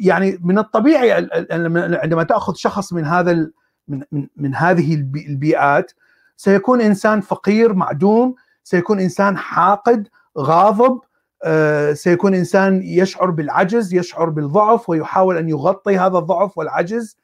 يعني 0.00 0.38
من 0.42 0.58
الطبيعي 0.58 1.12
عندما 2.02 2.22
تأخذ 2.22 2.54
شخص 2.54 2.92
من 2.92 3.04
هذا 3.04 3.50
من 3.88 4.26
من, 4.36 4.54
هذه 4.54 4.94
البيئات 4.94 5.92
سيكون 6.36 6.80
إنسان 6.80 7.20
فقير 7.20 7.74
معدوم 7.74 8.34
سيكون 8.64 9.00
إنسان 9.00 9.36
حاقد 9.36 10.08
غاضب 10.38 11.00
آه، 11.44 11.92
سيكون 11.92 12.34
إنسان 12.34 12.82
يشعر 12.82 13.30
بالعجز 13.30 13.94
يشعر 13.94 14.28
بالضعف 14.28 14.90
ويحاول 14.90 15.36
أن 15.36 15.48
يغطي 15.48 15.98
هذا 15.98 16.18
الضعف 16.18 16.58
والعجز 16.58 17.16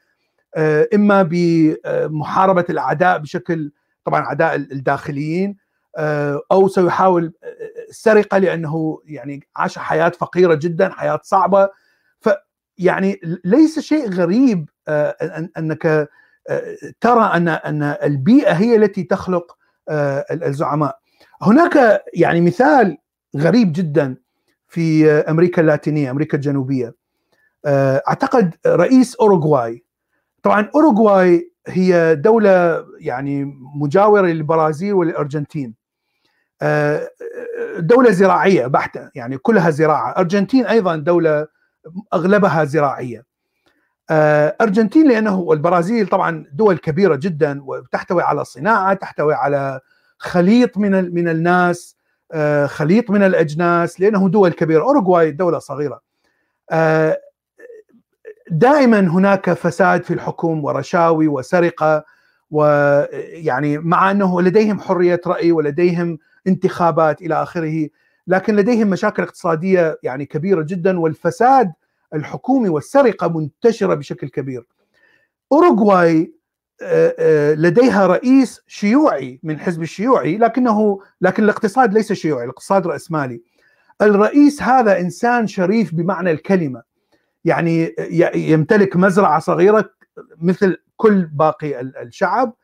آه، 0.55 0.89
إما 0.95 1.28
بمحاربه 1.31 2.65
الأعداء 2.70 3.19
بشكل 3.19 3.73
طبعا 4.05 4.20
أعداء 4.20 4.55
الداخليين 4.57 5.57
آه، 5.97 6.40
أو 6.53 6.69
سيحاول 6.69 7.32
السرقه 7.89 8.39
لأنه 8.39 9.01
يعني 9.05 9.48
عاش 9.56 9.78
حياة 9.78 10.09
فقيرة 10.09 10.55
جدا 10.55 10.89
حياة 10.89 11.20
صعبة 11.23 11.69
يعني 12.78 13.20
ليس 13.44 13.78
شيء 13.78 14.10
غريب 14.10 14.69
آه، 14.89 15.48
أنك 15.59 15.86
آه، 15.86 16.09
ترى 17.01 17.24
ان 17.24 17.48
أن 17.48 17.82
البيئة 17.82 18.52
هي 18.52 18.77
التي 18.77 19.02
تخلق 19.02 19.59
آه، 19.89 20.27
الزعماء. 20.31 20.98
هناك 21.43 22.02
يعني 22.15 22.40
مثال 22.40 22.98
غريب 23.36 23.73
جدا 23.73 24.16
في 24.69 25.10
أمريكا 25.10 25.62
اللاتينية، 25.62 26.10
أمريكا 26.10 26.36
الجنوبية. 26.36 26.94
أعتقد 27.66 28.55
رئيس 28.66 29.16
أوروغواي 29.16 29.85
طبعا 30.43 30.70
أوروغواي 30.74 31.52
هي 31.66 32.15
دولة 32.15 32.86
يعني 33.01 33.44
مجاورة 33.74 34.27
للبرازيل 34.27 34.94
والارجنتين. 34.94 35.74
دولة 37.79 38.11
زراعية 38.11 38.67
بحتة 38.67 39.11
يعني 39.15 39.39
كلها 39.39 39.71
زراعة، 39.71 40.11
أرجنتين 40.11 40.67
أيضا 40.67 40.97
دولة 40.97 41.47
أغلبها 42.15 42.65
زراعية. 42.65 43.25
آه، 44.11 44.57
أرجنتين 44.61 45.09
لأنه 45.09 45.39
والبرازيل 45.39 46.07
طبعا 46.07 46.47
دول 46.53 46.79
كبيرة 46.79 47.17
جدا 47.17 47.63
وتحتوي 47.63 48.23
على 48.23 48.45
صناعة، 48.45 48.95
تحتوي 48.95 49.35
على 49.35 49.81
خليط 50.19 50.79
من 50.79 51.15
من 51.15 51.29
الناس 51.29 51.97
خليط 52.67 53.11
من 53.11 53.23
الأجناس 53.23 54.01
لأنه 54.01 54.29
دول 54.29 54.53
كبيرة. 54.53 54.83
أوروغواي 54.83 55.31
دولة 55.31 55.59
صغيرة. 55.59 56.01
دائما 58.51 59.01
هناك 59.01 59.53
فساد 59.53 60.03
في 60.05 60.15
الحكم 60.15 60.65
ورشاوي 60.65 61.29
وسرقة 61.29 62.05
ويعني 62.51 63.79
مع 63.79 64.11
أنه 64.11 64.43
لديهم 64.43 64.81
حرية 64.81 65.21
رأي 65.27 65.53
ولديهم 65.53 66.19
انتخابات 66.49 67.23
إلى 67.23 67.43
آخره 67.43 67.89
لكن 68.27 68.57
لديهم 68.57 68.91
مشاكل 68.91 69.23
اقتصادية 69.23 69.99
يعني 70.03 70.27
كبيرة 70.27 70.62
جدا 70.62 71.01
والفساد 71.01 71.73
الحكومي 72.15 72.69
والسرقة 72.69 73.29
منتشرة 73.39 73.95
بشكل 73.95 74.29
كبير. 74.29 74.66
أوروغواي 75.53 76.33
لديها 77.55 78.07
رئيس 78.07 78.61
شيوعي 78.66 79.41
من 79.43 79.59
حزب 79.59 79.83
الشيوعي 79.83 80.39
لكنه 80.39 81.01
لكن 81.20 81.45
الاقتصاد 81.45 81.95
ليس 81.95 82.12
شيوعي، 82.12 82.45
الاقتصاد 82.45 82.87
رأسمالي. 82.87 83.43
الرئيس 84.03 84.62
هذا 84.62 85.01
إنسان 85.01 85.47
شريف 85.47 85.95
بمعنى 85.95 86.31
الكلمة. 86.31 86.83
يعني 87.45 87.95
يمتلك 88.35 88.97
مزرعة 88.97 89.39
صغيرة 89.39 89.91
مثل 90.39 90.77
كل 90.97 91.25
باقي 91.25 91.81
الشعب 91.81 92.55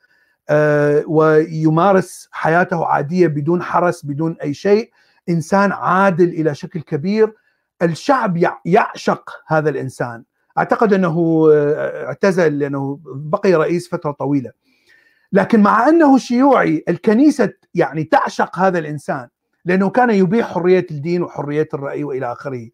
ويمارس 1.07 2.29
حياته 2.33 2.87
عادية 2.87 3.27
بدون 3.27 3.63
حرس 3.63 4.05
بدون 4.07 4.37
أي 4.43 4.55
شيء. 4.55 4.91
إنسان 5.29 5.73
عادل 5.73 6.29
إلى 6.29 6.55
شكل 6.55 6.81
كبير. 6.81 7.35
الشعب 7.83 8.39
يعشق 8.65 9.31
هذا 9.47 9.71
الإنسان. 9.71 10.25
أعتقد 10.59 10.93
أنه 10.93 11.49
اعتزل 12.07 12.59
لأنه 12.59 13.01
بقي 13.05 13.55
رئيس 13.55 13.89
فترة 13.89 14.11
طويلة. 14.11 14.51
لكن 15.33 15.63
مع 15.63 15.89
أنه 15.89 16.19
شيوعي 16.19 16.85
الكنيسة 16.89 17.53
يعني 17.75 18.05
تعشق 18.05 18.59
هذا 18.59 18.79
الإنسان 18.79 19.29
لأنه 19.65 19.91
كان 19.91 20.11
يبيح 20.11 20.55
حرية 20.55 20.87
الدين 20.91 21.23
وحرية 21.23 21.69
الرأي 21.75 22.05
وإلى 22.05 22.33
آخره. 22.33 22.69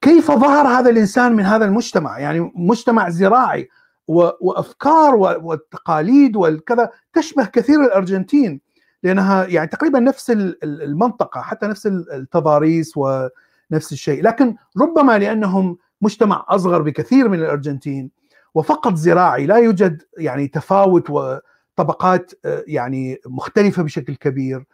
كيف 0.00 0.30
ظهر 0.30 0.66
هذا 0.66 0.90
الإنسان 0.90 1.32
من 1.32 1.44
هذا 1.44 1.64
المجتمع؟ 1.64 2.18
يعني 2.18 2.52
مجتمع 2.54 3.08
زراعي. 3.08 3.68
وأفكار 4.08 5.14
والتقاليد 5.16 6.36
والكذا 6.36 6.90
تشبه 7.12 7.44
كثير 7.44 7.84
الأرجنتين 7.84 8.60
لأنها 9.02 9.46
يعني 9.46 9.66
تقريبا 9.66 10.00
نفس 10.00 10.30
المنطقة 10.62 11.40
حتى 11.40 11.66
نفس 11.66 11.86
التضاريس 11.86 12.92
ونفس 12.96 13.92
الشيء 13.92 14.22
لكن 14.22 14.56
ربما 14.80 15.18
لأنهم 15.18 15.78
مجتمع 16.00 16.44
أصغر 16.48 16.82
بكثير 16.82 17.28
من 17.28 17.38
الأرجنتين 17.38 18.10
وفقط 18.54 18.94
زراعي 18.94 19.46
لا 19.46 19.56
يوجد 19.56 20.02
يعني 20.18 20.48
تفاوت 20.48 21.10
وطبقات 21.10 22.32
يعني 22.44 23.20
مختلفة 23.26 23.82
بشكل 23.82 24.14
كبير 24.14 24.64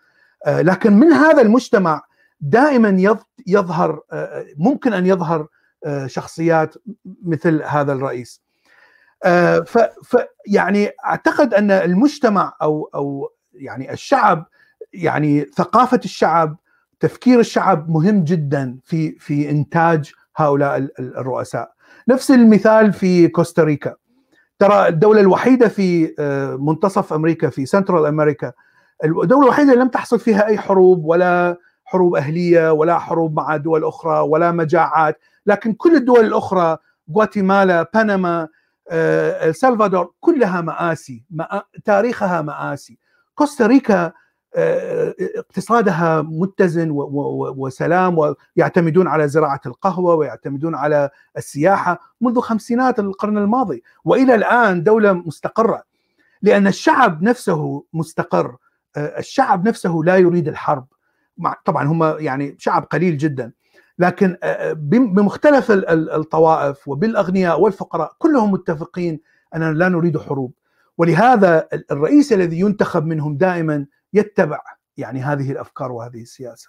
لكن 0.47 0.93
من 0.93 1.13
هذا 1.13 1.43
المجتمع 1.43 2.03
دائما 2.41 3.17
يظهر 3.47 4.01
ممكن 4.57 4.93
أن 4.93 5.07
يظهر 5.07 5.47
شخصيات 6.07 6.75
مثل 7.25 7.63
هذا 7.63 7.93
الرئيس. 7.93 8.44
ف 9.67 10.17
يعني 10.47 10.91
أعتقد 11.07 11.55
أن 11.55 11.71
المجتمع 11.71 12.53
أو 12.63 12.91
أو 12.95 13.29
يعني 13.55 13.93
الشعب 13.93 14.47
يعني 14.93 15.45
ثقافة 15.45 16.01
الشعب 16.05 16.57
تفكير 17.01 17.41
الشعب 17.41 17.89
مهم 17.91 18.25
جدا 18.25 18.79
في 18.85 19.19
في 19.19 19.51
إنتاج 19.51 20.13
هؤلاء 20.37 20.89
الرؤساء. 20.99 21.73
نفس 22.09 22.31
المثال 22.31 22.93
في 22.93 23.29
كوستاريكا 23.29 23.95
ترى 24.59 24.89
الدولة 24.89 25.21
الوحيدة 25.21 25.69
في 25.69 26.15
منتصف 26.61 27.13
أمريكا 27.13 27.51
في 27.51 27.67
سنترال 27.67 28.07
أمريكا 28.07 28.53
الدولة 29.05 29.43
الوحيدة 29.43 29.73
اللي 29.73 29.85
لم 29.85 29.91
تحصل 29.91 30.21
فيها 30.21 30.47
أي 30.47 30.59
حروب 30.59 31.05
ولا 31.05 31.57
حروب 31.85 32.15
أهلية 32.17 32.73
ولا 32.73 32.99
حروب 32.99 33.37
مع 33.37 33.57
دول 33.57 33.85
أخرى 33.85 34.19
ولا 34.21 34.53
مجاعات. 34.53 35.19
لكن 35.47 35.73
كل 35.73 35.97
الدول 35.97 36.25
الأخرى 36.25 36.77
غواتيمالا 37.15 37.91
بنما 37.95 38.49
السلفادور 38.93 40.13
كلها 40.21 40.61
مآسي 40.61 41.25
تاريخها 41.85 42.43
مآسي. 42.43 42.99
كوستاريكا 43.35 44.13
اقتصادها 45.37 46.23
متزن 46.23 46.89
وسلام 47.57 48.19
ويعتمدون 48.19 49.09
على 49.09 49.29
زراعة 49.29 49.61
القهوة 49.67 50.15
ويعتمدون 50.15 50.75
على 50.75 51.11
السياحة 51.37 52.01
منذ 52.21 52.41
خمسينات 52.41 52.99
القرن 52.99 53.39
الماضي. 53.39 53.83
وإلى 54.05 54.35
الآن 54.35 54.83
دولة 54.83 55.13
مستقرة. 55.13 55.83
لأن 56.43 56.67
الشعب 56.67 57.23
نفسه 57.23 57.85
مستقر. 57.93 58.57
الشعب 58.97 59.69
نفسه 59.69 60.01
لا 60.05 60.17
يريد 60.17 60.49
الحرب. 60.49 60.87
طبعا 61.65 61.85
هم 61.85 62.19
يعني 62.19 62.57
شعب 62.59 62.85
قليل 62.85 63.17
جدا. 63.17 63.53
لكن 63.99 64.37
بمختلف 65.15 65.71
الطوائف 65.71 66.89
وبالأغنياء 66.89 67.61
والفقراء 67.61 68.13
كلهم 68.19 68.53
متفقين 68.53 69.21
أننا 69.55 69.73
لا 69.73 69.89
نريد 69.89 70.19
حروب. 70.19 70.53
ولهذا 70.99 71.69
الرئيس 71.91 72.33
الذي 72.33 72.61
ينتخب 72.61 73.07
منهم 73.07 73.37
دائما 73.37 73.87
يتبع 74.13 74.61
يعني 74.97 75.21
هذه 75.21 75.53
الأفكار 75.53 75.93
وهذه 75.93 76.23
السياسة. 76.23 76.69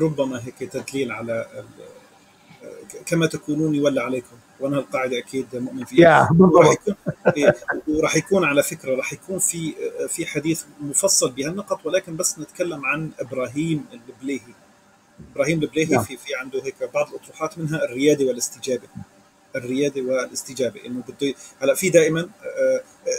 ربما 0.00 0.40
هيك 0.44 0.58
تدليل 0.58 1.12
على 1.12 1.46
كما 3.06 3.26
تكونون 3.26 3.74
يولى 3.74 4.00
عليكم 4.00 4.36
وأنا 4.60 4.78
القاعدة 4.78 5.18
أكيد 5.18 5.46
مؤمن 5.54 5.84
فيها. 5.84 6.28
وراح 6.38 6.72
يكون 6.72 6.94
وراح 7.88 8.16
يكون 8.16 8.44
على 8.44 8.62
فكرة 8.62 8.96
راح 8.96 9.12
يكون 9.12 9.38
في 9.38 9.74
في 10.08 10.26
حديث 10.26 10.64
مفصل 10.80 11.30
بهالنقط 11.30 11.86
ولكن 11.86 12.16
بس 12.16 12.38
نتكلم 12.38 12.86
عن 12.86 13.10
إبراهيم 13.20 13.84
البليهي. 13.92 14.54
إبراهيم 15.32 15.62
البليهي 15.62 16.04
في 16.04 16.16
في 16.16 16.34
عنده 16.34 16.64
هيك 16.64 16.90
بعض 16.94 17.08
الأطروحات 17.08 17.58
منها 17.58 17.84
الريادة 17.84 18.24
والاستجابة. 18.24 18.88
الريادة 19.56 20.02
والاستجابة. 20.02 20.86
إنه 20.86 21.02
بده 21.08 21.34
هلا 21.62 21.74
في 21.74 21.90
دائما 21.90 22.28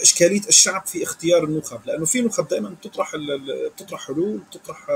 إشكالية 0.01 0.47
الشعب 0.47 0.85
في 0.85 1.03
اختيار 1.03 1.43
النخب. 1.43 1.79
لأنه 1.85 2.05
في 2.05 2.21
نخب 2.21 2.47
دائما 2.47 2.69
بتطرح 2.69 3.15
بتطرح 3.75 4.07
حلول 4.07 4.37
بتطرح 4.37 4.87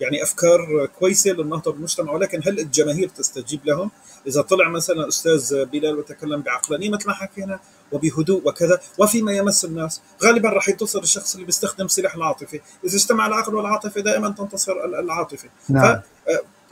يعني 0.00 0.22
أفكار 0.22 0.86
كويسة 0.98 1.30
للنهضة 1.30 1.72
بالمجتمع. 1.72 2.12
ولكن 2.12 2.40
هل 2.46 2.58
الجماهير 2.60 3.08
تستجيب 3.08 3.60
لهم؟ 3.64 3.90
إذا 4.26 4.42
طلع 4.42 4.68
مثلا 4.68 5.08
أستاذ 5.08 5.64
بلال 5.64 5.98
وتكلم 5.98 6.40
بعقلانية 6.40 6.90
مثل 6.90 7.06
ما 7.06 7.14
حكينا 7.14 7.60
وبهدوء 7.92 8.48
وكذا 8.48 8.80
وفيما 8.98 9.32
يمس 9.32 9.64
الناس. 9.64 10.00
غالبا 10.22 10.48
راح 10.48 10.68
ينتصر 10.68 11.02
الشخص 11.02 11.34
اللي 11.34 11.46
بيستخدم 11.46 11.88
سلاح 11.88 12.14
العاطفة. 12.14 12.60
إذا 12.84 12.96
اجتمع 12.96 13.26
العقل 13.26 13.54
والعاطفة 13.54 14.00
دائما 14.00 14.30
تنتصر 14.38 14.84
العاطفة. 14.84 15.48
نعم. 15.68 16.00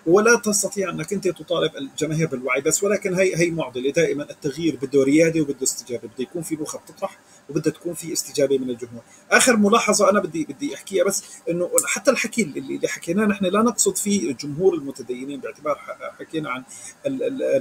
ولا 0.06 0.36
تستطيع 0.36 0.90
أنك 0.90 1.12
أنت 1.12 1.28
تطالب 1.28 1.76
الجماهير 1.76 2.26
بالوعي 2.26 2.60
بس 2.60 2.84
ولكن 2.84 3.14
هي 3.14 3.36
هي 3.36 3.50
معضلة. 3.50 3.90
دائما 3.90 4.30
التغيير 4.30 4.78
بده 4.82 5.02
ريادة 5.04 5.40
وبده 5.40 5.62
استجابة. 5.62 6.08
بده 6.08 6.14
يكون 6.18 6.42
في 6.42 6.56
نخب 6.56 6.80
تطرح 6.86 7.18
وبدها 7.50 7.72
تكون 7.72 7.94
في 7.94 8.12
استجابة 8.12 8.58
من 8.58 8.70
الجمهور. 8.70 9.02
آخر 9.30 9.56
ملاحظة 9.56 10.10
أنا 10.10 10.20
بدي 10.20 10.44
بدي 10.44 10.74
أحكيها 10.74 11.04
بس 11.04 11.24
إنه 11.50 11.70
حتى 11.84 12.10
الحكي 12.10 12.42
اللي 12.42 12.88
حكيناه 12.88 13.26
نحن 13.26 13.44
لا 13.44 13.62
نقصد 13.62 13.96
فيه 13.96 14.32
جمهور 14.32 14.74
المتدينين 14.74 15.40
باعتبار 15.40 15.78
حكينا 16.18 16.50
عن 16.50 16.62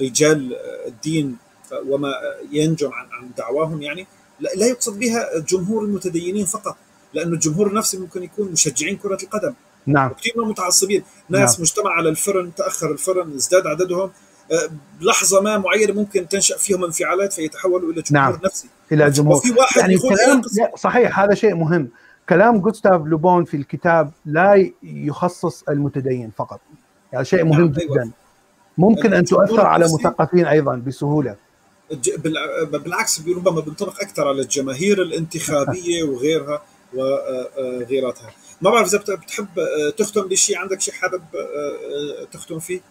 رجال 0.01 0.55
الدين 0.88 1.38
وما 1.88 2.13
ينجم 2.51 2.91
عن 2.91 3.07
عن 3.11 3.31
دعواهم 3.38 3.81
يعني. 3.81 4.07
لا 4.39 4.65
يقصد 4.65 4.99
بها 4.99 5.39
جمهور 5.39 5.84
المتدينين 5.84 6.45
فقط 6.45 6.77
لأنه 7.13 7.34
الجمهور 7.34 7.68
النفسي 7.68 7.97
ممكن 7.97 8.23
يكون 8.23 8.51
مشجعين 8.51 8.97
كرة 8.97 9.18
القدم. 9.23 9.53
نعم. 9.85 10.13
كثير 10.13 10.33
من 10.37 10.43
المتعصبين 10.43 11.03
ناس 11.29 11.51
نعم. 11.53 11.61
مجتمع 11.61 11.91
على 11.91 12.09
الفرن 12.09 12.55
تأخر 12.55 12.91
الفرن 12.91 13.33
ازداد 13.33 13.67
عددهم. 13.67 14.11
بلحظة 15.01 15.41
ما 15.41 15.57
معينة 15.57 15.93
ممكن 15.93 16.27
تنشأ 16.27 16.57
فيهم 16.57 16.83
انفعالات 16.83 17.33
فيتحولوا 17.33 17.91
إلى 17.91 18.01
جمهور 18.01 18.31
نعم. 18.31 18.39
نفسي. 18.45 18.67
إلى 18.91 19.09
جمهور. 19.09 19.35
وفي 19.35 19.51
واحد 19.51 19.81
يعني 19.81 19.97
كلام 19.97 20.41
صحيح 20.77 21.19
هذا 21.19 21.33
شيء 21.33 21.55
مهم. 21.55 21.89
كلام 22.29 22.59
جوستاف 22.59 23.01
لوبون 23.05 23.45
في 23.45 23.57
الكتاب 23.57 24.11
لا 24.25 24.71
يخصص 24.83 25.63
المتدين 25.69 26.31
فقط. 26.37 26.59
يعني 27.13 27.25
شيء 27.25 27.43
مهم 27.43 27.61
نعم. 27.61 27.71
جدا. 27.71 28.01
أيوة. 28.01 28.11
ممكن 28.77 29.13
أن 29.13 29.25
تؤثر 29.25 29.65
على 29.65 29.85
مثقفين 29.85 30.45
أيضا 30.45 30.75
بسهولة. 30.75 31.35
بالعكس 32.67 33.21
ربما 33.37 33.61
بينطبق 33.61 34.01
أكثر 34.01 34.27
على 34.27 34.41
الجماهير 34.41 35.01
الانتخابية 35.01 36.03
وغيرها 36.03 36.61
وغيراتها 36.93 38.31
ما 38.61 38.69
بعرف 38.69 38.93
إذا 38.93 39.15
بتحب 39.15 39.47
تختم 39.97 40.21
بشيء 40.21 40.57
عندك 40.57 40.81
شيء 40.81 40.93
حابب 40.93 41.21
تختم 42.31 42.59
فيه؟ 42.59 42.81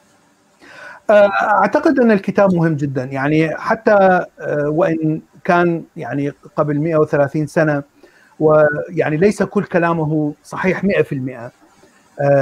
أعتقد 1.10 2.00
أن 2.00 2.10
الكتاب 2.10 2.54
مهم 2.54 2.76
جدا. 2.76 3.04
يعني 3.04 3.56
حتى 3.56 4.24
وإن 4.66 5.20
كان 5.44 5.84
يعني 5.96 6.32
قبل 6.56 6.78
130 6.80 7.46
سنة 7.46 7.82
ويعني 8.40 9.16
ليس 9.16 9.42
كل 9.42 9.64
كلامه 9.64 10.34
صحيح 10.44 10.82
100% 10.86 11.50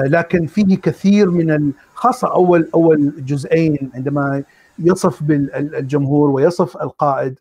لكن 0.04 0.46
فيه 0.46 0.76
كثير 0.76 1.30
من 1.30 1.72
خاصة 1.94 2.32
أول 2.34 2.68
أول 2.74 3.12
جزئين 3.24 3.90
عندما 3.94 4.42
يصف 4.78 5.22
بالجمهور 5.22 6.30
ويصف 6.30 6.82
القائد 6.82 7.38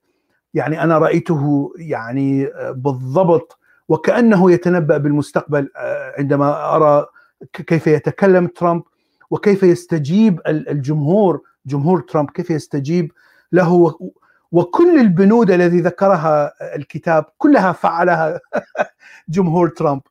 يعني 0.54 0.84
أنا 0.84 0.98
رأيته 0.98 1.72
يعني 1.78 2.50
بالضبط 2.72 3.58
وكأنه 3.90 4.52
يتنبأ 4.52 4.98
بالمستقبل 4.98 5.70
عندما 6.18 6.76
أرى 6.76 7.06
كيف 7.54 7.88
يتكلم 7.88 8.48
ترامب 8.48 8.84
وكيف 9.30 9.64
يستجيب 9.64 10.42
الجمهور 10.48 11.42
جمهور 11.66 12.02
ترامب 12.02 12.30
كيف 12.30 12.50
يستجيب 12.50 13.12
له 13.52 13.98
وكل 14.52 15.00
البنود 15.00 15.52
الذي 15.52 15.80
ذكرها 15.80 16.54
الكتاب 16.76 17.26
كلها 17.38 17.72
فعلها 17.72 18.40
جمهور 19.30 19.70
ترامب. 19.70 20.02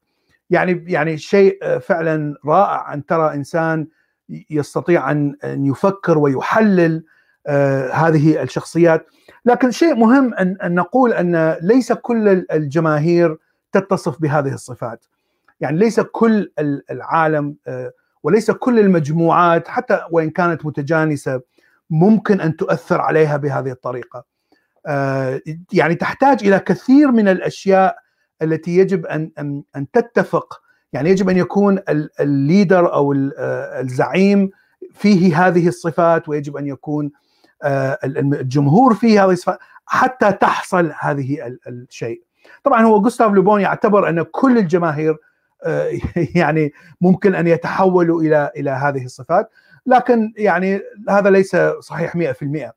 يعني 0.51 0.85
يعني 0.89 1.19
شيء 1.19 1.79
فعلا 1.79 2.35
رائع 2.47 2.95
أن 2.95 3.07
ترى 3.07 3.35
إنسان 3.35 3.87
يستطيع 4.51 5.11
أن 5.11 5.37
يفكر 5.45 6.19
ويحلل 6.19 7.05
هذه 7.93 8.43
الشخصيات. 8.43 9.07
لكن 9.45 9.71
شيء 9.71 9.95
مهم 9.95 10.35
أن 10.35 10.75
نقول 10.75 11.13
أن 11.13 11.57
ليس 11.63 11.93
كل 11.93 12.29
الجماهير 12.53 13.37
تتصف 13.73 14.21
بهذه 14.21 14.55
الصفات 14.55 15.05
يعني 15.61 15.79
ليس 15.79 16.01
كل 16.01 16.53
العالم 16.91 17.57
وليس 18.23 18.51
كل 18.51 18.79
المجموعات 18.79 19.69
حتى 19.69 20.01
وإن 20.11 20.31
كانت 20.31 20.67
متجانسة 20.67 21.41
ممكن 21.91 22.41
أن 22.41 22.57
تؤثر 22.57 23.01
عليها 23.01 23.37
بهذه 23.37 23.71
الطريقة. 23.71 24.25
يعني 25.73 25.95
تحتاج 25.95 26.45
إلى 26.45 26.59
كثير 26.59 27.11
من 27.11 27.29
الأشياء 27.29 27.97
التي 28.43 28.77
يجب 28.77 29.07
أن 29.07 29.31
أن 29.39 29.63
أن 29.77 29.91
تتفق 29.91 30.61
يعني 30.93 31.11
يجب 31.11 31.29
أن 31.29 31.37
يكون 31.37 31.81
ال 32.21 32.31
leader 32.31 32.95
أو 32.95 33.13
الزعيم 33.81 34.51
فيه 34.93 35.47
هذه 35.47 35.69
الصفات 35.69 36.29
ويجب 36.29 36.57
أن 36.57 36.67
يكون 36.67 37.11
الجمهور 38.05 38.95
فيه 38.95 39.25
هذه 39.25 39.31
الصفات 39.31 39.59
حتى 39.87 40.33
تحصل 40.33 40.93
هذه 41.01 41.59
الشيء. 41.69 42.26
طبعا 42.67 42.83
هو 42.83 43.01
جوستاف 43.01 43.33
لوبون 43.33 43.61
يعتبر 43.61 44.09
أن 44.09 44.23
كل 44.23 44.59
الجماهير 44.59 45.17
يعني 46.35 46.73
ممكن 47.01 47.35
أن 47.35 47.47
يتحولوا 47.47 48.23
إلى 48.23 48.51
إلى 48.57 48.71
هذه 48.71 49.05
الصفات 49.05 49.51
لكن 49.87 50.33
يعني 50.37 50.81
هذا 51.09 51.31
ليس 51.31 51.57
صحيح 51.81 52.17
100% 52.17 52.71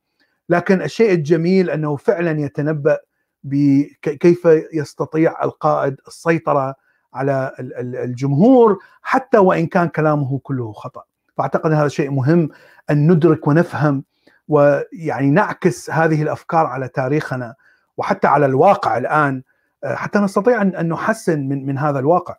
لكن 0.50 0.82
الشيء 0.82 1.12
الجميل 1.12 1.70
أنه 1.70 1.96
فعلا 1.96 2.40
يتنبأ 2.40 2.98
بكيف 3.44 4.48
يستطيع 4.74 5.44
القائد 5.44 5.96
السيطرة 6.08 6.76
على 7.14 7.52
الجمهور 7.84 8.78
حتى 9.02 9.38
وإن 9.38 9.68
كان 9.68 9.88
كلامه 9.88 10.40
كله 10.44 10.72
خطأ. 10.74 11.04
فأعتقد 11.38 11.72
هذا 11.72 11.88
شيء 11.88 12.12
مهم 12.12 12.50
أن 12.90 13.12
ندرك 13.12 13.48
ونفهم 13.48 14.04
ويعني 14.48 15.30
نعكس 15.32 15.90
هذه 15.90 16.22
الأفكار 16.22 16.66
على 16.66 16.88
تاريخنا 16.88 17.56
وحتى 17.98 18.28
على 18.28 18.46
الواقع 18.46 18.98
الآن 18.98 19.44
حتى 19.86 20.20
نستطيع 20.20 20.62
ان 20.62 20.90
نحسن 20.90 21.40
من 21.40 21.66
من 21.66 21.78
هذا 21.78 22.00
الواقع. 22.00 22.36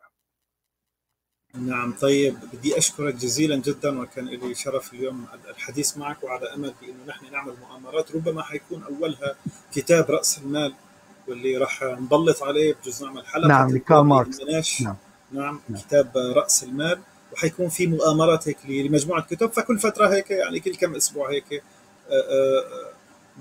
نعم 1.55 1.93
طيب. 1.93 2.37
بدي 2.53 2.79
أشكرك 2.79 3.15
جزيلا 3.15 3.57
جدا 3.57 4.01
وكان 4.01 4.25
لي 4.25 4.55
شرف 4.55 4.93
اليوم 4.93 5.27
الحديث 5.51 5.97
معك 5.97 6.25
وعلى 6.25 6.55
أمل 6.55 6.75
بأنه 6.81 7.05
نحن 7.07 7.33
نعمل 7.33 7.55
مؤامرات. 7.61 8.17
ربما 8.17 8.43
حيكون 8.43 8.83
أولها 8.83 9.37
كتاب 9.73 10.11
رأس 10.11 10.39
المال 10.39 10.75
واللي 11.29 11.57
راح 11.57 11.83
نبلط 11.83 12.43
عليه 12.43 12.75
بجوز 12.75 13.05
نعمل 13.05 13.27
حلقه 13.27 13.49
نعم 13.49 13.77
لكارل 13.77 14.07
ماركس. 14.07 14.41
نعم. 14.81 14.97
نعم 15.33 15.61
نعم. 15.69 15.81
كتاب 15.81 16.13
رأس 16.17 16.65
المال. 16.65 17.01
وحيكون 17.33 17.69
في 17.69 17.87
مؤامرات 17.87 18.49
هيك 18.49 18.59
لمجموعة 18.69 19.23
كتب. 19.23 19.53
فكل 19.53 19.79
فترة 19.79 20.09
هيك 20.09 20.31
يعني 20.31 20.61
كل 20.61 20.75
كم 20.75 20.95
أسبوع 20.95 21.31
هيك 21.31 21.63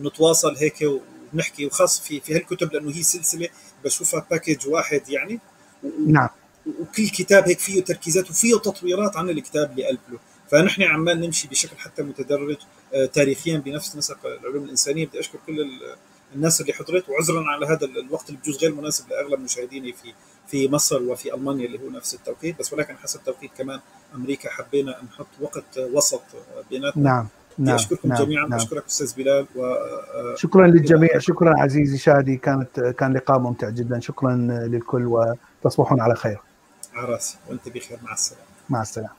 نتواصل 0.01 0.55
هيك 0.55 0.85
ونحكي 1.33 1.65
وخاص 1.65 2.01
في 2.01 2.19
في 2.19 2.35
هالكتب 2.35 2.73
لأنه 2.73 2.89
هي 2.89 3.03
سلسلة 3.03 3.49
بشوفها 3.83 4.27
باكج 4.31 4.67
واحد 4.67 5.09
يعني. 5.09 5.39
نعم. 6.07 6.29
وكل 6.79 7.09
كتاب 7.09 7.47
هيك 7.47 7.59
فيه 7.59 7.83
تركيزات 7.83 8.29
وفيه 8.29 8.55
تطويرات 8.55 9.17
عن 9.17 9.29
الكتاب 9.29 9.71
اللي 9.71 9.89
ألفه 9.89 10.19
فنحن 10.51 10.83
عمال 10.83 11.21
نمشي 11.21 11.47
بشكل 11.47 11.77
حتى 11.77 12.03
متدرج 12.03 12.57
تاريخيا 13.13 13.57
بنفس 13.57 13.95
نسق 13.95 14.25
العلوم 14.25 14.63
الإنسانية. 14.63 15.05
بدي 15.05 15.19
أشكر 15.19 15.39
كل 15.47 15.69
الناس 16.35 16.61
اللي 16.61 16.73
حضرت. 16.73 17.09
وعذرا 17.09 17.43
على 17.47 17.65
هذا 17.65 17.85
الوقت 17.85 18.29
اللي 18.29 18.39
بجوز 18.41 18.57
غير 18.57 18.75
مناسب 18.75 19.09
لأغلب 19.09 19.39
مشاهديني 19.39 19.93
في 19.93 20.13
في 20.47 20.69
مصر 20.69 21.03
وفي 21.03 21.33
ألمانيا 21.33 21.65
اللي 21.65 21.79
هو 21.79 21.89
نفس 21.89 22.13
التوقيت. 22.13 22.59
بس 22.59 22.73
ولكن 22.73 22.97
حسب 22.97 23.23
توقيت 23.25 23.51
كمان 23.57 23.79
أمريكا 24.15 24.49
حبينا 24.49 25.03
نحط 25.03 25.27
وقت 25.41 25.77
وسط 25.77 26.23
بيناتنا. 26.69 27.03
نعم. 27.03 27.27
نعم 27.59 27.75
أشكركم 27.75 28.09
نعم 28.09 28.23
جميعا 28.23 28.47
نعم. 28.47 28.59
أشكرك 28.59 28.85
أستاذ 28.85 29.15
بلال 29.15 29.47
و 29.55 29.75
شكرا 30.35 30.67
للجميع 30.67 31.17
شكرا 31.17 31.59
عزيزي 31.59 31.97
شادي 31.97 32.37
كانت 32.37 32.79
كان 32.79 33.13
لقاء 33.13 33.39
ممتع 33.39 33.69
جدا 33.69 33.99
شكرا 33.99 34.35
للكل 34.71 35.05
وتصبحون 35.05 36.01
على 36.01 36.15
خير. 36.15 36.39
على 36.93 37.07
رأسي 37.07 37.37
وأنت 37.49 37.69
بخير 37.69 37.99
مع 38.03 38.13
السلامة. 38.13 38.43
مع 38.69 38.81
السلامة. 38.81 39.13